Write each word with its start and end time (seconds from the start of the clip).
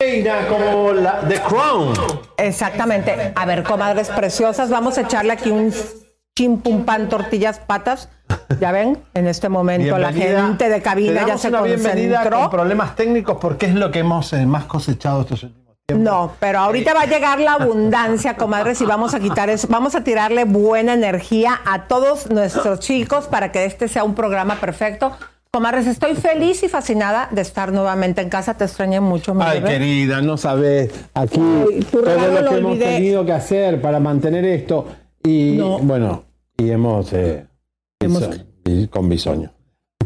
reina 0.00 0.46
como 0.46 0.92
la 0.92 1.22
The 1.28 1.40
Crown. 1.40 1.92
Exactamente. 2.36 3.32
A 3.34 3.44
ver, 3.44 3.64
comadres 3.64 4.08
preciosas, 4.10 4.70
vamos 4.70 4.96
a 4.96 5.00
echarle 5.00 5.32
aquí 5.32 5.50
un 5.50 5.74
chim 6.36 6.58
pum 6.58 6.84
pan 6.84 7.08
tortillas 7.08 7.58
patas. 7.58 8.08
Ya 8.60 8.70
ven, 8.70 9.02
en 9.14 9.26
este 9.26 9.48
momento 9.48 9.98
la 9.98 10.12
gente 10.12 10.68
de 10.68 10.82
cabina 10.82 11.26
ya 11.26 11.36
se 11.36 11.48
una 11.48 11.62
bienvenida 11.62 12.30
con 12.30 12.48
problemas 12.48 12.94
técnicos 12.94 13.38
porque 13.40 13.66
es 13.66 13.74
lo 13.74 13.90
que 13.90 13.98
hemos 13.98 14.32
eh, 14.34 14.46
más 14.46 14.66
cosechado 14.66 15.22
estos 15.22 15.42
últimos 15.42 15.74
tiempos. 15.84 16.04
No, 16.04 16.32
pero 16.38 16.60
ahorita 16.60 16.94
va 16.94 17.00
a 17.02 17.06
llegar 17.06 17.40
la 17.40 17.54
abundancia, 17.54 18.36
comadres, 18.36 18.80
y 18.80 18.84
vamos 18.84 19.14
a 19.14 19.18
quitar 19.18 19.50
eso. 19.50 19.66
Vamos 19.68 19.96
a 19.96 20.04
tirarle 20.04 20.44
buena 20.44 20.92
energía 20.92 21.60
a 21.66 21.88
todos 21.88 22.30
nuestros 22.30 22.78
chicos 22.78 23.26
para 23.26 23.50
que 23.50 23.64
este 23.64 23.88
sea 23.88 24.04
un 24.04 24.14
programa 24.14 24.60
perfecto. 24.60 25.10
Comadres, 25.50 25.86
estoy 25.86 26.14
feliz 26.14 26.62
y 26.62 26.68
fascinada 26.68 27.28
de 27.32 27.40
estar 27.40 27.72
nuevamente 27.72 28.20
en 28.20 28.28
casa. 28.28 28.54
Te 28.54 28.64
extrañé 28.64 29.00
mucho, 29.00 29.34
mi 29.34 29.42
Ay, 29.42 29.60
bebé. 29.60 29.72
querida, 29.72 30.20
no 30.20 30.36
sabes 30.36 30.90
aquí 31.14 31.40
Ay, 31.40 31.80
todo 31.90 32.02
lo 32.02 32.42
lo 32.42 32.50
que 32.50 32.56
hemos 32.58 32.78
tenido 32.78 33.24
que 33.24 33.32
hacer 33.32 33.80
para 33.80 33.98
mantener 33.98 34.44
esto. 34.44 34.86
Y 35.24 35.52
No. 35.56 35.78
bueno, 35.78 36.24
y 36.58 36.68
hemos, 36.70 37.12
eh, 37.14 37.46
Hemos- 38.00 38.28
biso- 38.64 38.90
con 38.90 39.08
bisoño. 39.08 39.50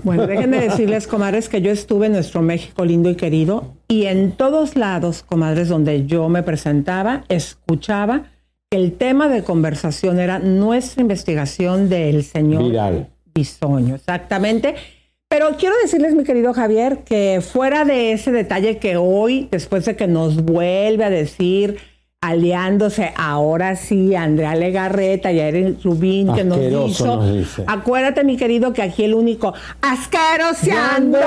Bueno, 0.04 0.26
déjenme 0.28 0.60
decirles, 0.60 1.06
comadres, 1.08 1.48
que 1.48 1.60
yo 1.60 1.70
estuve 1.72 2.06
en 2.06 2.12
nuestro 2.12 2.40
México 2.42 2.84
lindo 2.84 3.10
y 3.10 3.16
querido 3.16 3.74
y 3.88 4.06
en 4.06 4.32
todos 4.32 4.76
lados, 4.76 5.22
comadres, 5.24 5.68
donde 5.68 6.06
yo 6.06 6.28
me 6.28 6.42
presentaba, 6.44 7.24
escuchaba 7.28 8.30
que 8.70 8.78
el 8.78 8.92
tema 8.96 9.28
de 9.28 9.42
conversación 9.42 10.18
era 10.20 10.38
nuestra 10.38 11.02
investigación 11.02 11.88
del 11.88 12.22
señor 12.24 12.62
Viral. 12.64 13.08
Bisoño, 13.34 13.96
exactamente. 13.96 14.74
Pero 15.32 15.56
quiero 15.56 15.74
decirles, 15.82 16.14
mi 16.14 16.24
querido 16.24 16.52
Javier, 16.52 17.04
que 17.06 17.40
fuera 17.40 17.86
de 17.86 18.12
ese 18.12 18.32
detalle 18.32 18.76
que 18.76 18.98
hoy, 18.98 19.48
después 19.50 19.86
de 19.86 19.96
que 19.96 20.06
nos 20.06 20.42
vuelve 20.44 21.04
a 21.06 21.08
decir, 21.08 21.78
aliándose 22.20 23.14
ahora 23.16 23.76
sí, 23.76 24.14
Andrea 24.14 24.54
Legarreta 24.54 25.32
y 25.32 25.40
a 25.40 25.48
Erin 25.48 25.78
Rubín, 25.82 26.34
que 26.34 26.44
nos 26.44 26.58
hizo. 26.90 27.16
nos 27.16 27.32
dice. 27.32 27.64
Acuérdate, 27.66 28.24
mi 28.24 28.36
querido, 28.36 28.74
que 28.74 28.82
aquí 28.82 29.04
el 29.04 29.14
único 29.14 29.54
asqueroseando 29.80 31.18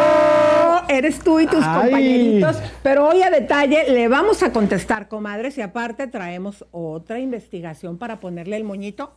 eres 0.88 1.18
tú 1.24 1.40
y 1.40 1.48
tus 1.48 1.64
Ay. 1.64 1.82
compañeritos. 1.82 2.58
Pero 2.84 3.08
hoy 3.08 3.24
a 3.24 3.32
detalle 3.32 3.90
le 3.90 4.08
vamos 4.08 4.44
a 4.44 4.52
contestar, 4.54 5.08
comadres, 5.08 5.58
y 5.58 5.62
aparte 5.62 6.06
traemos 6.06 6.64
otra 6.70 7.20
investigación 7.20 7.98
para 7.98 8.20
ponerle 8.20 8.56
el 8.56 8.66
moñito 8.66 9.16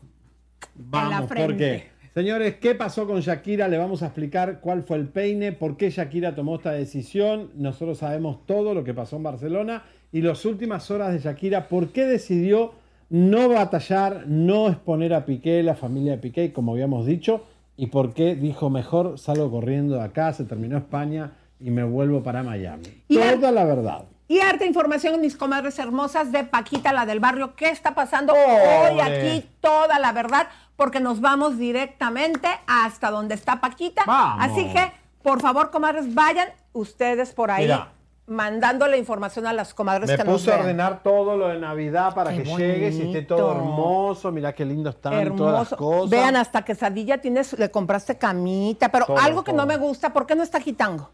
en 0.77 0.91
la 0.91 1.01
Vamos, 1.01 1.29
frente. 1.29 1.47
porque, 1.47 1.98
señores, 2.19 2.57
¿qué 2.57 2.75
pasó 2.75 3.07
con 3.07 3.21
Shakira? 3.21 3.69
Le 3.69 3.79
vamos 3.79 4.03
a 4.03 4.07
explicar 4.07 4.59
cuál 4.61 4.83
fue 4.83 4.97
el 4.97 5.07
peine, 5.07 5.53
por 5.53 5.77
qué 5.77 5.91
Shakira 5.91 6.35
tomó 6.35 6.57
esta 6.57 6.73
decisión. 6.73 7.53
Nosotros 7.55 7.99
sabemos 7.99 8.45
todo 8.45 8.75
lo 8.75 8.83
que 8.83 8.93
pasó 8.93 9.15
en 9.19 9.23
Barcelona 9.23 9.85
y 10.11 10.21
las 10.23 10.45
últimas 10.45 10.91
horas 10.91 11.13
de 11.13 11.21
Shakira, 11.21 11.69
por 11.69 11.93
qué 11.93 12.07
decidió 12.07 12.73
no 13.09 13.49
batallar, 13.49 14.25
no 14.27 14.67
exponer 14.69 15.15
a 15.15 15.25
Piqué, 15.27 15.63
la 15.63 15.77
familia 15.77 16.11
de 16.13 16.19
Piqué, 16.19 16.53
como 16.53 16.73
habíamos 16.73 17.07
dicho, 17.07 17.45
y 17.77 17.87
por 17.87 18.13
qué 18.15 18.35
dijo 18.35 18.69
mejor 18.69 19.17
salgo 19.17 19.49
corriendo 19.49 19.95
de 19.95 20.03
acá, 20.03 20.33
se 20.33 20.43
terminó 20.43 20.77
España 20.77 21.35
y 21.61 21.71
me 21.71 21.85
vuelvo 21.85 22.25
para 22.25 22.43
Miami. 22.43 22.83
Y- 23.07 23.15
Toda 23.17 23.53
la 23.53 23.65
verdad. 23.65 24.07
Y 24.31 24.41
harta 24.41 24.67
información, 24.67 25.19
mis 25.23 25.37
comadres 25.37 25.79
hermosas, 25.79 26.33
de 26.33 26.45
Paquita, 26.45 26.93
la 26.93 27.07
del 27.07 27.19
barrio. 27.19 27.55
¿Qué 27.57 27.71
está 27.71 27.95
pasando 27.95 28.35
hoy 28.35 29.01
aquí? 29.01 29.49
Toda 29.63 29.99
la 29.99 30.13
verdad, 30.13 30.49
porque 30.79 31.01
nos 31.01 31.21
vamos 31.21 31.59
directamente 31.59 32.49
hasta 32.69 33.11
donde 33.11 33.35
está 33.35 33.61
Paquita. 33.61 34.05
Vamos. 34.07 34.39
Así 34.49 34.73
que, 34.73 34.93
por 35.23 35.41
favor, 35.41 35.73
comadres, 35.73 36.15
vayan 36.15 36.51
ustedes 36.73 37.33
por 37.33 37.51
ahí 37.51 37.65
Mira. 37.65 37.89
mandando 38.29 38.87
la 38.87 38.97
información 38.97 39.49
a 39.49 39.53
las 39.53 39.75
comadres 39.75 40.09
Me 40.09 40.17
que 40.17 40.23
nos 40.23 40.35
puse 40.35 40.53
a 40.53 40.61
ordenar 40.61 41.03
todo 41.03 41.37
lo 41.37 41.49
de 41.49 41.59
Navidad 41.59 42.15
para 42.15 42.31
Qué 42.31 42.45
que 42.45 42.57
llegues 42.57 42.95
y 42.95 43.09
esté 43.09 43.23
todo 43.23 43.57
hermoso. 43.57 44.31
Mira 44.31 44.55
qué 44.55 44.65
lindo 44.65 44.91
están 44.91 45.35
todas 45.35 45.71
las 45.71 45.77
cosas. 45.77 46.11
Vean, 46.11 46.37
hasta 46.37 46.65
quesadilla 46.65 47.19
tienes, 47.19 47.59
le 47.59 47.73
compraste 47.73 48.17
camita, 48.17 48.89
pero 48.89 49.07
Todo, 49.07 49.19
algo 49.19 49.43
que 49.43 49.53
no 49.53 49.67
me 49.67 49.79
gusta, 49.79 50.13
¿por 50.13 50.27
qué 50.27 50.37
no 50.37 50.45
está 50.45 50.61
quitando? 50.61 51.11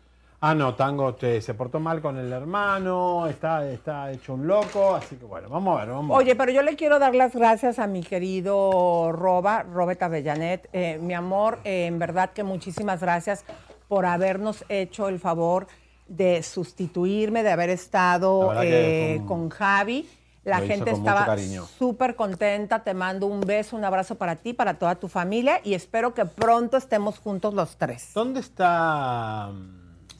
Ah, 0.46 0.54
no, 0.54 0.74
Tango 0.74 1.14
te- 1.14 1.40
se 1.40 1.54
portó 1.54 1.80
mal 1.80 2.02
con 2.02 2.18
el 2.18 2.30
hermano, 2.30 3.26
está, 3.26 3.66
está 3.66 4.12
hecho 4.12 4.34
un 4.34 4.46
loco, 4.46 4.94
así 4.94 5.16
que 5.16 5.24
bueno, 5.24 5.48
vamos 5.48 5.74
a 5.74 5.80
ver, 5.80 5.94
vamos 5.94 6.14
a 6.14 6.18
ver. 6.18 6.26
Oye, 6.26 6.36
pero 6.36 6.52
yo 6.52 6.60
le 6.60 6.76
quiero 6.76 6.98
dar 6.98 7.14
las 7.14 7.34
gracias 7.34 7.78
a 7.78 7.86
mi 7.86 8.02
querido 8.02 9.10
Roba, 9.10 9.62
Robert 9.62 10.02
Avellanet. 10.02 10.68
Eh, 10.74 10.98
mi 11.00 11.14
amor, 11.14 11.60
eh, 11.64 11.86
en 11.86 11.98
verdad 11.98 12.32
que 12.32 12.42
muchísimas 12.44 13.00
gracias 13.00 13.42
por 13.88 14.04
habernos 14.04 14.66
hecho 14.68 15.08
el 15.08 15.18
favor 15.18 15.66
de 16.08 16.42
sustituirme, 16.42 17.42
de 17.42 17.50
haber 17.50 17.70
estado 17.70 18.52
eh, 18.62 19.22
con 19.26 19.48
Javi. 19.48 20.06
La 20.44 20.60
Lo 20.60 20.66
gente 20.66 20.90
estaba 20.90 21.38
súper 21.78 22.16
contenta. 22.16 22.84
Te 22.84 22.92
mando 22.92 23.26
un 23.28 23.40
beso, 23.40 23.76
un 23.76 23.84
abrazo 23.86 24.16
para 24.16 24.36
ti, 24.36 24.52
para 24.52 24.74
toda 24.74 24.96
tu 24.96 25.08
familia 25.08 25.62
y 25.64 25.72
espero 25.72 26.12
que 26.12 26.26
pronto 26.26 26.76
estemos 26.76 27.18
juntos 27.18 27.54
los 27.54 27.78
tres. 27.78 28.10
¿Dónde 28.12 28.40
está? 28.40 29.50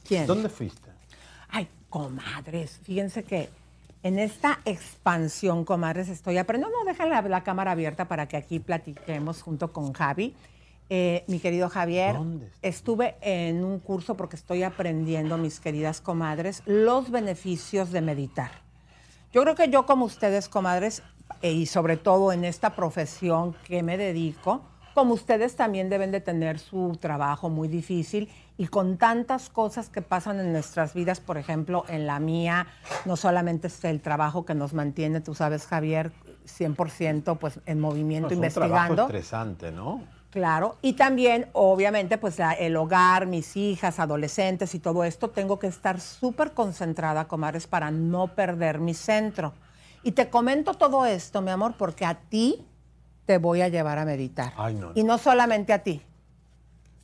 ¿Quién? 0.06 0.26
¿Dónde 0.26 0.48
fuiste? 0.48 0.90
Ay, 1.48 1.68
comadres, 1.88 2.78
fíjense 2.82 3.24
que 3.24 3.48
en 4.02 4.18
esta 4.18 4.60
expansión, 4.66 5.64
comadres, 5.64 6.08
estoy 6.08 6.36
aprendiendo. 6.36 6.78
No, 6.78 6.84
deja 6.84 7.06
la, 7.06 7.22
la 7.22 7.42
cámara 7.42 7.72
abierta 7.72 8.06
para 8.06 8.28
que 8.28 8.36
aquí 8.36 8.58
platiquemos 8.60 9.40
junto 9.40 9.72
con 9.72 9.94
Javi. 9.94 10.34
Eh, 10.90 11.24
mi 11.28 11.40
querido 11.40 11.70
Javier, 11.70 12.14
¿Dónde 12.14 12.50
estuve 12.60 13.16
en 13.22 13.64
un 13.64 13.78
curso 13.78 14.16
porque 14.16 14.36
estoy 14.36 14.62
aprendiendo, 14.62 15.38
mis 15.38 15.58
queridas 15.58 16.02
comadres, 16.02 16.62
los 16.66 17.10
beneficios 17.10 17.90
de 17.90 18.02
meditar. 18.02 18.50
Yo 19.32 19.40
creo 19.42 19.54
que 19.54 19.70
yo 19.70 19.86
como 19.86 20.04
ustedes, 20.04 20.50
comadres, 20.50 21.02
eh, 21.40 21.52
y 21.52 21.64
sobre 21.64 21.96
todo 21.96 22.32
en 22.32 22.44
esta 22.44 22.76
profesión 22.76 23.56
que 23.66 23.82
me 23.82 23.96
dedico, 23.96 24.60
como 24.92 25.14
ustedes 25.14 25.56
también 25.56 25.88
deben 25.88 26.10
de 26.10 26.20
tener 26.20 26.58
su 26.58 26.98
trabajo 27.00 27.48
muy 27.48 27.68
difícil 27.68 28.28
y 28.56 28.68
con 28.68 28.98
tantas 28.98 29.50
cosas 29.50 29.88
que 29.88 30.00
pasan 30.02 30.38
en 30.40 30.52
nuestras 30.52 30.94
vidas, 30.94 31.20
por 31.20 31.38
ejemplo, 31.38 31.84
en 31.88 32.06
la 32.06 32.20
mía, 32.20 32.66
no 33.04 33.16
solamente 33.16 33.66
es 33.66 33.84
el 33.84 34.00
trabajo 34.00 34.44
que 34.44 34.54
nos 34.54 34.74
mantiene, 34.74 35.20
tú 35.20 35.34
sabes, 35.34 35.66
Javier, 35.66 36.12
100% 36.46 37.36
pues 37.36 37.58
en 37.66 37.80
movimiento, 37.80 38.28
es 38.28 38.38
un 38.38 38.48
trabajo 38.48 38.92
investigando. 38.92 39.02
estresante, 39.06 39.72
¿no? 39.72 40.02
Claro, 40.30 40.76
y 40.82 40.94
también, 40.94 41.46
obviamente, 41.52 42.18
pues 42.18 42.38
la- 42.38 42.52
el 42.52 42.76
hogar, 42.76 43.26
mis 43.26 43.56
hijas, 43.56 44.00
adolescentes 44.00 44.74
y 44.74 44.80
todo 44.80 45.04
esto, 45.04 45.30
tengo 45.30 45.58
que 45.60 45.68
estar 45.68 46.00
súper 46.00 46.52
concentrada, 46.52 47.26
comadres, 47.26 47.66
para 47.68 47.90
no 47.92 48.28
perder 48.34 48.78
mi 48.80 48.94
centro. 48.94 49.52
Y 50.02 50.12
te 50.12 50.28
comento 50.30 50.74
todo 50.74 51.06
esto, 51.06 51.40
mi 51.40 51.50
amor, 51.50 51.74
porque 51.78 52.04
a 52.04 52.14
ti 52.16 52.66
te 53.26 53.38
voy 53.38 53.62
a 53.62 53.68
llevar 53.68 53.98
a 53.98 54.04
meditar. 54.04 54.52
Ay, 54.56 54.74
no, 54.74 54.86
no. 54.88 54.92
Y 54.96 55.04
no 55.04 55.18
solamente 55.18 55.72
a 55.72 55.78
ti, 55.84 56.02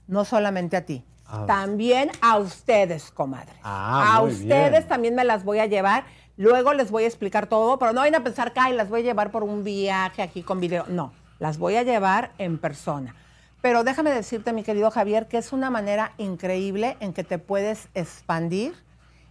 no 0.08 0.24
solamente 0.24 0.76
a 0.76 0.84
ti, 0.84 1.04
Ah. 1.32 1.44
también 1.46 2.10
a 2.20 2.38
ustedes, 2.38 3.10
comadres. 3.10 3.54
Ah, 3.62 4.16
a 4.16 4.22
ustedes 4.22 4.70
bien. 4.70 4.88
también 4.88 5.14
me 5.14 5.24
las 5.24 5.44
voy 5.44 5.58
a 5.60 5.66
llevar. 5.66 6.04
Luego 6.36 6.72
les 6.74 6.90
voy 6.90 7.04
a 7.04 7.06
explicar 7.06 7.46
todo, 7.46 7.78
pero 7.78 7.92
no 7.92 8.00
vayan 8.00 8.20
a 8.20 8.24
pensar 8.24 8.52
que 8.52 8.60
"Ay, 8.60 8.72
las 8.74 8.88
voy 8.88 9.00
a 9.00 9.04
llevar 9.04 9.30
por 9.30 9.42
un 9.44 9.62
viaje 9.62 10.22
aquí 10.22 10.42
con 10.42 10.58
video. 10.60 10.84
No, 10.88 11.12
las 11.38 11.58
voy 11.58 11.76
a 11.76 11.82
llevar 11.82 12.32
en 12.38 12.58
persona. 12.58 13.14
Pero 13.62 13.84
déjame 13.84 14.10
decirte, 14.10 14.52
mi 14.54 14.62
querido 14.62 14.90
Javier, 14.90 15.28
que 15.28 15.36
es 15.38 15.52
una 15.52 15.68
manera 15.70 16.12
increíble 16.16 16.96
en 17.00 17.12
que 17.12 17.24
te 17.24 17.38
puedes 17.38 17.88
expandir 17.94 18.72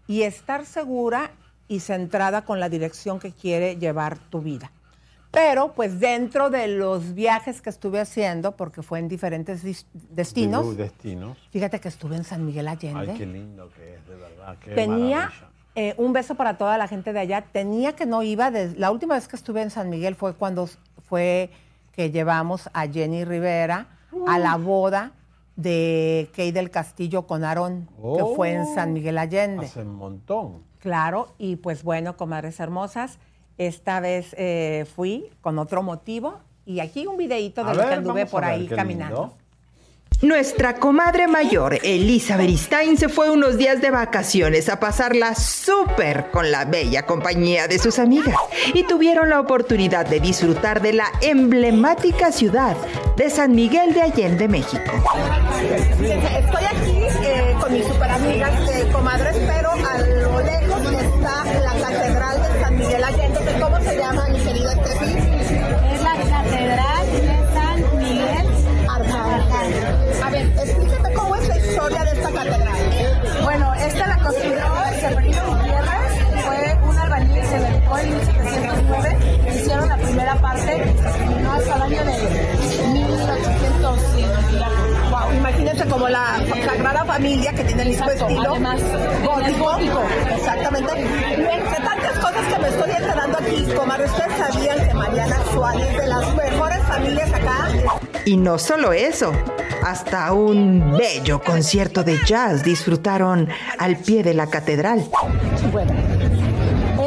y 0.06 0.22
estar 0.22 0.66
segura 0.68 1.32
y 1.68 1.80
centrada 1.80 2.46
con 2.46 2.60
la 2.60 2.70
dirección 2.70 3.20
que 3.20 3.32
quiere 3.32 3.78
llevar 3.78 4.18
tu 4.20 4.42
vida. 4.42 4.72
Pero, 5.32 5.74
pues 5.74 6.00
dentro 6.00 6.50
de 6.50 6.68
los 6.68 7.14
viajes 7.14 7.62
que 7.62 7.70
estuve 7.70 8.00
haciendo, 8.00 8.56
porque 8.56 8.82
fue 8.82 8.98
en 9.00 9.08
diferentes 9.08 9.62
destinos, 10.10 10.76
destinos. 10.76 11.38
fíjate 11.52 11.80
que 11.80 11.88
estuve 11.88 12.16
en 12.16 12.24
San 12.24 12.46
Miguel 12.46 12.68
Allende 12.68 13.12
Ay, 13.12 13.18
qué 13.18 13.26
lindo 13.28 13.70
que 13.76 13.96
es, 13.96 14.08
de 14.08 14.16
verdad. 14.16 14.58
Qué 14.60 14.72
tenía 14.74 15.32
eh, 15.76 15.94
un 15.98 16.14
beso 16.14 16.34
para 16.36 16.58
toda 16.58 16.78
la 16.80 16.88
gente 16.88 17.14
de 17.14 17.20
allá. 17.20 17.46
Tenía 17.52 17.94
que 17.96 18.08
no 18.08 18.24
iba. 18.24 18.50
de- 18.50 18.76
la 18.76 18.90
última 18.90 19.14
vez 19.16 19.28
que 19.28 19.36
estuve 19.36 19.62
en 19.62 19.70
San 19.70 19.90
Miguel 19.90 20.16
fue 20.16 20.34
cuando 20.34 20.68
fue 21.08 21.52
que 21.92 22.10
llevamos 22.10 22.70
a 22.74 22.88
Jenny 22.88 23.24
Rivera 23.24 23.88
a 24.28 24.40
la 24.40 24.56
boda 24.58 25.12
de 25.56 26.30
Key 26.34 26.52
del 26.52 26.72
Castillo 26.72 27.28
con 27.28 27.44
Aarón, 27.44 27.88
que 28.18 28.24
fue 28.36 28.54
en 28.54 28.66
San 28.74 28.94
Miguel 28.94 29.18
Allende. 29.20 29.66
Hace 29.68 29.82
un 29.82 29.94
montón. 29.96 30.64
Claro, 30.80 31.34
y 31.38 31.58
pues 31.58 31.84
bueno, 31.84 32.16
comadres 32.18 32.60
hermosas, 32.62 33.20
esta 33.60 34.00
vez 34.00 34.34
eh, 34.38 34.86
fui 34.96 35.30
con 35.42 35.60
otro 35.60 35.84
motivo 35.84 36.40
y 36.66 36.80
aquí 36.80 37.06
un 37.06 37.18
videíto 37.18 37.64
de 37.64 37.72
A 37.72 37.74
lo 37.74 37.88
que 37.88 37.94
anduve 37.94 38.26
por 38.26 38.42
ver 38.42 38.52
ahí 38.52 38.68
caminando. 38.68 39.22
lindo. 39.22 39.40
Nuestra 40.22 40.76
comadre 40.76 41.28
mayor, 41.28 41.80
Elisa 41.82 42.36
Beristain, 42.36 42.98
se 42.98 43.08
fue 43.08 43.30
unos 43.30 43.58
días 43.58 43.82
de 43.82 43.90
vacaciones 43.90 44.68
a 44.68 44.78
pasarla 44.78 45.34
súper 45.34 46.30
con 46.30 46.52
la 46.52 46.66
bella 46.66 47.06
compañía 47.06 47.70
de 47.70 47.80
sus 47.80 48.00
amigas 48.00 48.36
y 48.74 48.84
tuvieron 48.84 49.30
la 49.30 49.40
oportunidad 49.40 50.06
de 50.06 50.20
disfrutar 50.20 50.82
de 50.82 50.92
la 50.92 51.06
emblemática 51.22 52.34
ciudad 52.34 52.76
de 53.16 53.30
San 53.30 53.56
Miguel 53.56 53.94
de 53.94 54.02
Allende, 54.02 54.50
México. 54.50 54.92
Estoy 56.02 56.64
aquí 56.66 56.98
eh, 57.24 57.56
con 57.58 57.72
mis 57.72 57.86
super 57.86 58.12
amigas 58.12 58.68
de 58.68 58.92
comadres, 58.92 59.38
Familia 87.20 87.52
que 87.52 87.64
tiene 87.66 87.82
el 87.82 87.90
mismo 87.90 88.06
Exacto, 88.06 88.28
estilo 88.30 88.52
además, 88.52 88.82
gótico. 89.26 89.64
gótico. 89.66 90.02
Exactamente. 90.38 90.92
Y 91.02 91.54
entre 91.54 91.84
tantas 91.84 92.18
cosas 92.18 92.46
que 92.54 92.60
me 92.62 92.68
estoy 92.70 92.92
enterando 92.92 93.38
aquí, 93.38 93.68
comadre, 93.76 94.06
¿ustedes 94.06 94.32
sabían 94.38 94.88
que 94.88 94.94
Mariana 94.94 95.36
Suárez 95.54 95.90
es 95.90 95.98
de 95.98 96.08
las 96.08 96.36
mejores 96.36 96.80
familias 96.84 97.34
acá? 97.34 97.68
Y 98.24 98.38
no 98.38 98.58
solo 98.58 98.94
eso, 98.94 99.34
hasta 99.86 100.32
un 100.32 100.96
bello 100.98 101.42
concierto 101.42 102.06
de 102.06 102.20
jazz 102.26 102.64
disfrutaron 102.64 103.50
al 103.78 103.98
pie 103.98 104.24
de 104.24 104.34
la 104.34 104.48
catedral. 104.48 105.04
Bueno, 105.74 105.92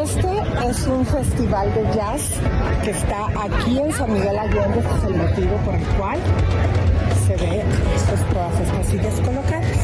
este 0.05 0.69
es 0.69 0.87
un 0.89 1.07
festival 1.07 1.73
de 1.73 1.85
jazz 1.97 2.29
que 2.85 2.91
está 2.91 3.29
aquí 3.43 3.79
en 3.79 3.91
San 3.91 4.13
Miguel 4.13 4.39
Allende. 4.39 4.79
Este 4.79 4.95
es 4.99 5.05
el 5.05 5.17
motivo 5.17 5.57
por 5.65 5.75
el 5.75 5.85
cual 5.97 6.19
se 7.27 7.37
ve 7.37 7.65
pues, 7.65 7.81
todas 8.33 8.61
estas 8.61 8.87
sillas 8.87 9.21
colocadas. 9.21 9.77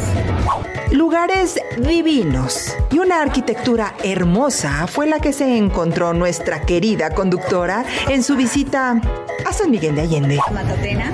Lugares 0.90 1.60
divinos 1.78 2.74
y 2.90 2.98
una 2.98 3.20
arquitectura 3.20 3.94
hermosa 4.02 4.86
fue 4.86 5.06
la 5.06 5.20
que 5.20 5.32
se 5.32 5.56
encontró 5.58 6.14
nuestra 6.14 6.62
querida 6.62 7.10
conductora 7.10 7.84
en 8.08 8.22
su 8.22 8.36
visita 8.36 9.00
a 9.44 9.52
San 9.52 9.70
Miguel 9.70 9.94
de 9.96 10.02
Allende. 10.02 10.38
Matatena 10.50 11.12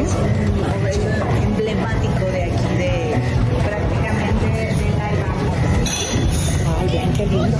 es 0.00 0.10
un 0.14 1.42
emblemático 1.42 2.24
de 2.24 2.44
aquí, 2.44 2.76
de 2.78 3.20
prácticamente 3.64 4.46
de 4.76 4.90
la. 4.96 5.08
Ay, 6.80 6.88
vean 6.90 7.12
qué 7.12 7.26
lindo. 7.26 7.56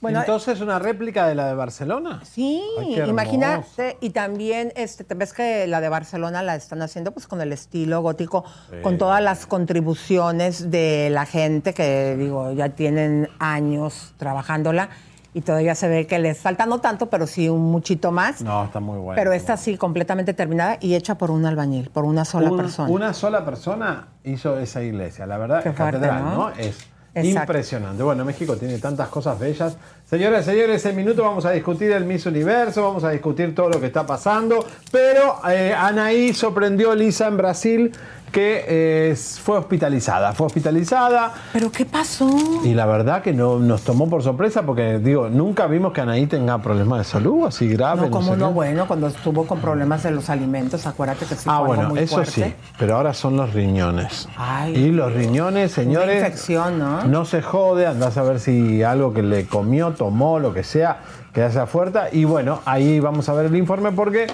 Bueno, 0.00 0.20
Entonces, 0.20 0.60
una 0.60 0.78
réplica 0.78 1.26
de 1.26 1.34
la 1.34 1.46
de 1.48 1.54
Barcelona. 1.54 2.20
Sí, 2.24 2.62
Ay, 2.78 3.00
imagínate, 3.08 3.96
y 4.00 4.10
también 4.10 4.72
este, 4.76 5.04
te 5.04 5.14
ves 5.14 5.32
que 5.32 5.66
la 5.66 5.80
de 5.80 5.88
Barcelona 5.88 6.42
la 6.42 6.54
están 6.54 6.82
haciendo 6.82 7.12
pues 7.12 7.26
con 7.26 7.40
el 7.40 7.52
estilo 7.52 8.02
gótico, 8.02 8.44
con 8.82 8.98
todas 8.98 9.22
las 9.22 9.46
contribuciones 9.46 10.70
de 10.70 11.08
la 11.10 11.24
gente 11.26 11.72
que 11.72 12.16
digo, 12.16 12.52
ya 12.52 12.70
tienen 12.70 13.28
años 13.38 14.14
trabajándola 14.18 14.90
y 15.36 15.42
todavía 15.42 15.74
se 15.74 15.86
ve 15.86 16.06
que 16.06 16.18
les 16.18 16.38
falta 16.38 16.64
no 16.64 16.80
tanto, 16.80 17.10
pero 17.10 17.26
sí 17.26 17.48
un 17.50 17.70
muchito 17.70 18.10
más. 18.10 18.40
No, 18.40 18.64
está 18.64 18.80
muy 18.80 18.98
bueno. 18.98 19.16
pero 19.16 19.32
esta 19.34 19.58
sí 19.58 19.76
completamente 19.76 20.32
terminada 20.32 20.78
y 20.80 20.94
hecha 20.94 21.18
por 21.18 21.30
un 21.30 21.44
albañil, 21.44 21.90
por 21.90 22.06
una 22.06 22.24
sola 22.24 22.50
persona. 22.56 22.88
Una 22.88 23.12
sola 23.12 23.44
persona 23.44 24.08
hizo 24.24 24.58
esa 24.58 24.82
iglesia. 24.82 25.26
La 25.26 25.36
verdad, 25.36 25.62
Qué 25.62 25.72
fuerte, 25.72 26.00
catedral, 26.00 26.24
¿no? 26.24 26.36
¿no? 26.36 26.50
Es 26.50 26.86
Exacto. 27.16 27.52
impresionante. 27.52 28.02
Bueno, 28.02 28.24
México 28.26 28.56
tiene 28.56 28.78
tantas 28.78 29.08
cosas 29.08 29.38
bellas. 29.38 29.76
Señoras 30.08 30.46
y 30.46 30.50
señores, 30.50 30.84
en 30.84 30.96
minuto 30.96 31.22
vamos 31.22 31.46
a 31.46 31.50
discutir 31.52 31.90
el 31.92 32.04
Miss 32.04 32.26
Universo, 32.26 32.82
vamos 32.82 33.04
a 33.04 33.10
discutir 33.10 33.54
todo 33.54 33.70
lo 33.70 33.80
que 33.80 33.86
está 33.86 34.04
pasando. 34.06 34.64
Pero 34.92 35.40
eh, 35.48 35.74
Anaí 35.74 36.34
sorprendió 36.34 36.90
a 36.90 36.94
Lisa 36.94 37.26
en 37.28 37.36
Brasil 37.38 37.92
que 38.32 38.64
eh, 38.68 39.16
fue 39.42 39.56
hospitalizada. 39.58 40.32
Fue 40.32 40.46
hospitalizada. 40.46 41.32
¿Pero 41.52 41.70
qué 41.70 41.86
pasó? 41.86 42.28
Y 42.64 42.74
la 42.74 42.84
verdad 42.86 43.22
que 43.22 43.32
no, 43.32 43.58
nos 43.58 43.82
tomó 43.82 44.08
por 44.10 44.22
sorpresa 44.22 44.62
porque, 44.62 44.98
digo, 44.98 45.28
nunca 45.28 45.66
vimos 45.66 45.92
que 45.92 46.00
Anaí 46.02 46.26
tenga 46.26 46.58
problemas 46.60 46.98
de 46.98 47.04
salud 47.04 47.46
así 47.46 47.68
graves. 47.68 48.04
No, 48.04 48.10
como 48.10 48.32
sé 48.32 48.38
no, 48.38 48.52
bueno, 48.52 48.86
cuando 48.86 49.06
estuvo 49.06 49.46
con 49.46 49.60
problemas 49.60 50.02
de 50.02 50.10
los 50.10 50.28
alimentos, 50.28 50.86
acuérdate 50.86 51.26
que 51.26 51.34
sí 51.34 51.44
Ah, 51.46 51.60
fue 51.60 51.66
algo 51.66 51.66
bueno, 51.66 51.88
muy 51.90 52.00
eso 52.00 52.16
fuerte. 52.16 52.32
sí, 52.32 52.54
pero 52.78 52.96
ahora 52.96 53.14
son 53.14 53.36
los 53.36 53.52
riñones. 53.54 54.28
Ay. 54.36 54.74
y 54.76 54.90
los 54.92 55.12
riñones, 55.12 55.72
señores. 55.72 56.16
infección, 56.16 56.78
¿no? 56.78 57.04
No 57.04 57.24
se 57.24 57.42
jode, 57.42 57.86
andás 57.86 58.16
a 58.18 58.22
ver 58.22 58.40
si 58.40 58.82
algo 58.82 59.14
que 59.14 59.22
le 59.22 59.46
comió, 59.46 59.92
tomó, 59.92 60.38
lo 60.38 60.52
que 60.52 60.64
sea, 60.64 60.98
que 61.32 61.42
hace 61.42 61.64
fuerte. 61.66 62.00
Y 62.12 62.24
bueno, 62.24 62.60
ahí 62.64 63.00
vamos 63.00 63.28
a 63.28 63.32
ver 63.32 63.46
el 63.46 63.56
informe 63.56 63.92
porque 63.92 64.26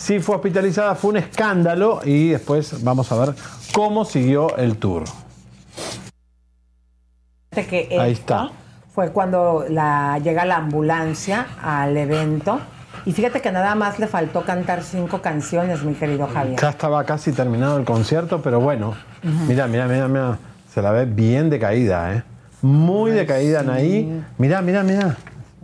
sí 0.00 0.18
fue 0.18 0.36
hospitalizada, 0.36 0.94
fue 0.94 1.10
un 1.10 1.16
escándalo 1.18 2.00
y 2.04 2.30
después 2.30 2.82
vamos 2.82 3.12
a 3.12 3.18
ver 3.18 3.34
cómo 3.74 4.04
siguió 4.04 4.56
el 4.56 4.78
tour. 4.78 5.04
Ahí 7.54 8.12
está. 8.12 8.50
Fue 8.94 9.12
cuando 9.12 9.66
la, 9.68 10.18
llega 10.22 10.44
la 10.46 10.56
ambulancia 10.56 11.46
al 11.62 11.96
evento. 11.96 12.60
Y 13.04 13.12
fíjate 13.12 13.40
que 13.40 13.52
nada 13.52 13.74
más 13.74 13.98
le 13.98 14.06
faltó 14.06 14.42
cantar 14.42 14.82
cinco 14.82 15.22
canciones, 15.22 15.82
mi 15.82 15.94
querido 15.94 16.26
Javier. 16.26 16.58
Ya 16.60 16.70
estaba 16.70 17.04
casi 17.04 17.32
terminado 17.32 17.78
el 17.78 17.84
concierto, 17.84 18.42
pero 18.42 18.60
bueno, 18.60 18.94
mira, 19.22 19.66
mira, 19.68 19.86
mira, 19.86 20.08
mira, 20.08 20.38
se 20.72 20.82
la 20.82 20.90
ve 20.92 21.04
bien 21.04 21.50
decaída, 21.50 22.14
¿eh? 22.14 22.22
Muy 22.62 23.10
decaída 23.12 23.60
Anaí. 23.60 24.22
Mira, 24.38 24.60
mira, 24.60 24.82
mira. 24.82 25.16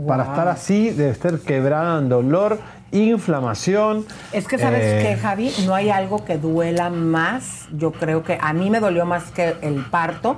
Para 0.06 0.25
estar 0.25 0.49
así, 0.49 0.91
debe 0.91 1.11
estar 1.11 1.38
quebrada 1.38 1.99
en 1.99 2.09
dolor, 2.09 2.59
inflamación. 2.93 4.05
Es 4.33 4.47
que, 4.47 4.59
¿sabes 4.59 4.81
Eh, 4.83 5.00
qué, 5.03 5.17
Javi? 5.21 5.53
No 5.67 5.75
hay 5.75 5.91
algo 5.91 6.25
que 6.25 6.38
duela 6.38 6.91
más. 6.91 7.69
Yo 7.73 7.93
creo 7.93 8.23
que 8.23 8.38
a 8.41 8.53
mí 8.53 8.71
me 8.71 8.81
dolió 8.81 9.05
más 9.06 9.25
que 9.31 9.55
el 9.62 9.85
parto, 9.87 10.37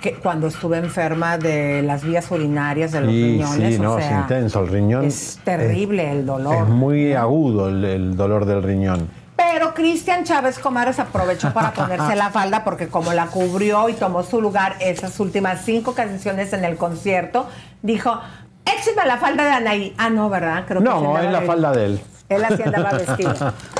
que 0.00 0.14
cuando 0.14 0.46
estuve 0.46 0.78
enferma 0.78 1.36
de 1.38 1.82
las 1.82 2.04
vías 2.04 2.30
urinarias, 2.30 2.92
de 2.92 3.00
los 3.00 3.10
Sí, 3.10 3.22
riñones. 3.22 3.74
sí, 3.74 3.80
o 3.80 3.82
no, 3.82 3.96
sea, 3.98 4.06
es 4.10 4.20
intenso. 4.22 4.60
El 4.60 4.68
riñón. 4.68 5.04
Es 5.04 5.38
terrible 5.44 6.10
el 6.10 6.24
dolor. 6.26 6.54
Es 6.54 6.68
muy 6.68 7.12
agudo 7.12 7.68
el, 7.68 7.84
el 7.84 8.16
dolor 8.16 8.44
del 8.46 8.62
riñón. 8.62 9.08
Pero 9.36 9.72
Cristian 9.74 10.24
Chávez 10.24 10.58
Comares 10.58 10.98
aprovechó 10.98 11.52
para 11.52 11.72
ponerse 11.72 12.14
la 12.14 12.28
falda 12.30 12.62
porque 12.62 12.88
como 12.88 13.12
la 13.14 13.26
cubrió 13.26 13.88
y 13.88 13.94
tomó 13.94 14.22
su 14.22 14.40
lugar 14.40 14.76
esas 14.80 15.18
últimas 15.18 15.62
cinco 15.64 15.94
canciones 15.94 16.52
en 16.52 16.64
el 16.64 16.76
concierto, 16.76 17.48
dijo, 17.82 18.20
éxime 18.76 19.04
la 19.06 19.16
falda 19.18 19.44
de 19.44 19.50
Anaí. 19.50 19.94
Ah, 19.98 20.10
no, 20.10 20.28
¿verdad? 20.28 20.64
Creo 20.66 20.80
que 20.80 20.88
No, 20.88 20.96
andaba 20.96 21.24
es 21.24 21.32
la 21.32 21.40
falda 21.42 21.72
de 21.72 21.84
él. 21.86 22.00
Él 22.28 22.44
así 22.44 22.62
andaba 22.62 22.90
vestido. 22.98 23.34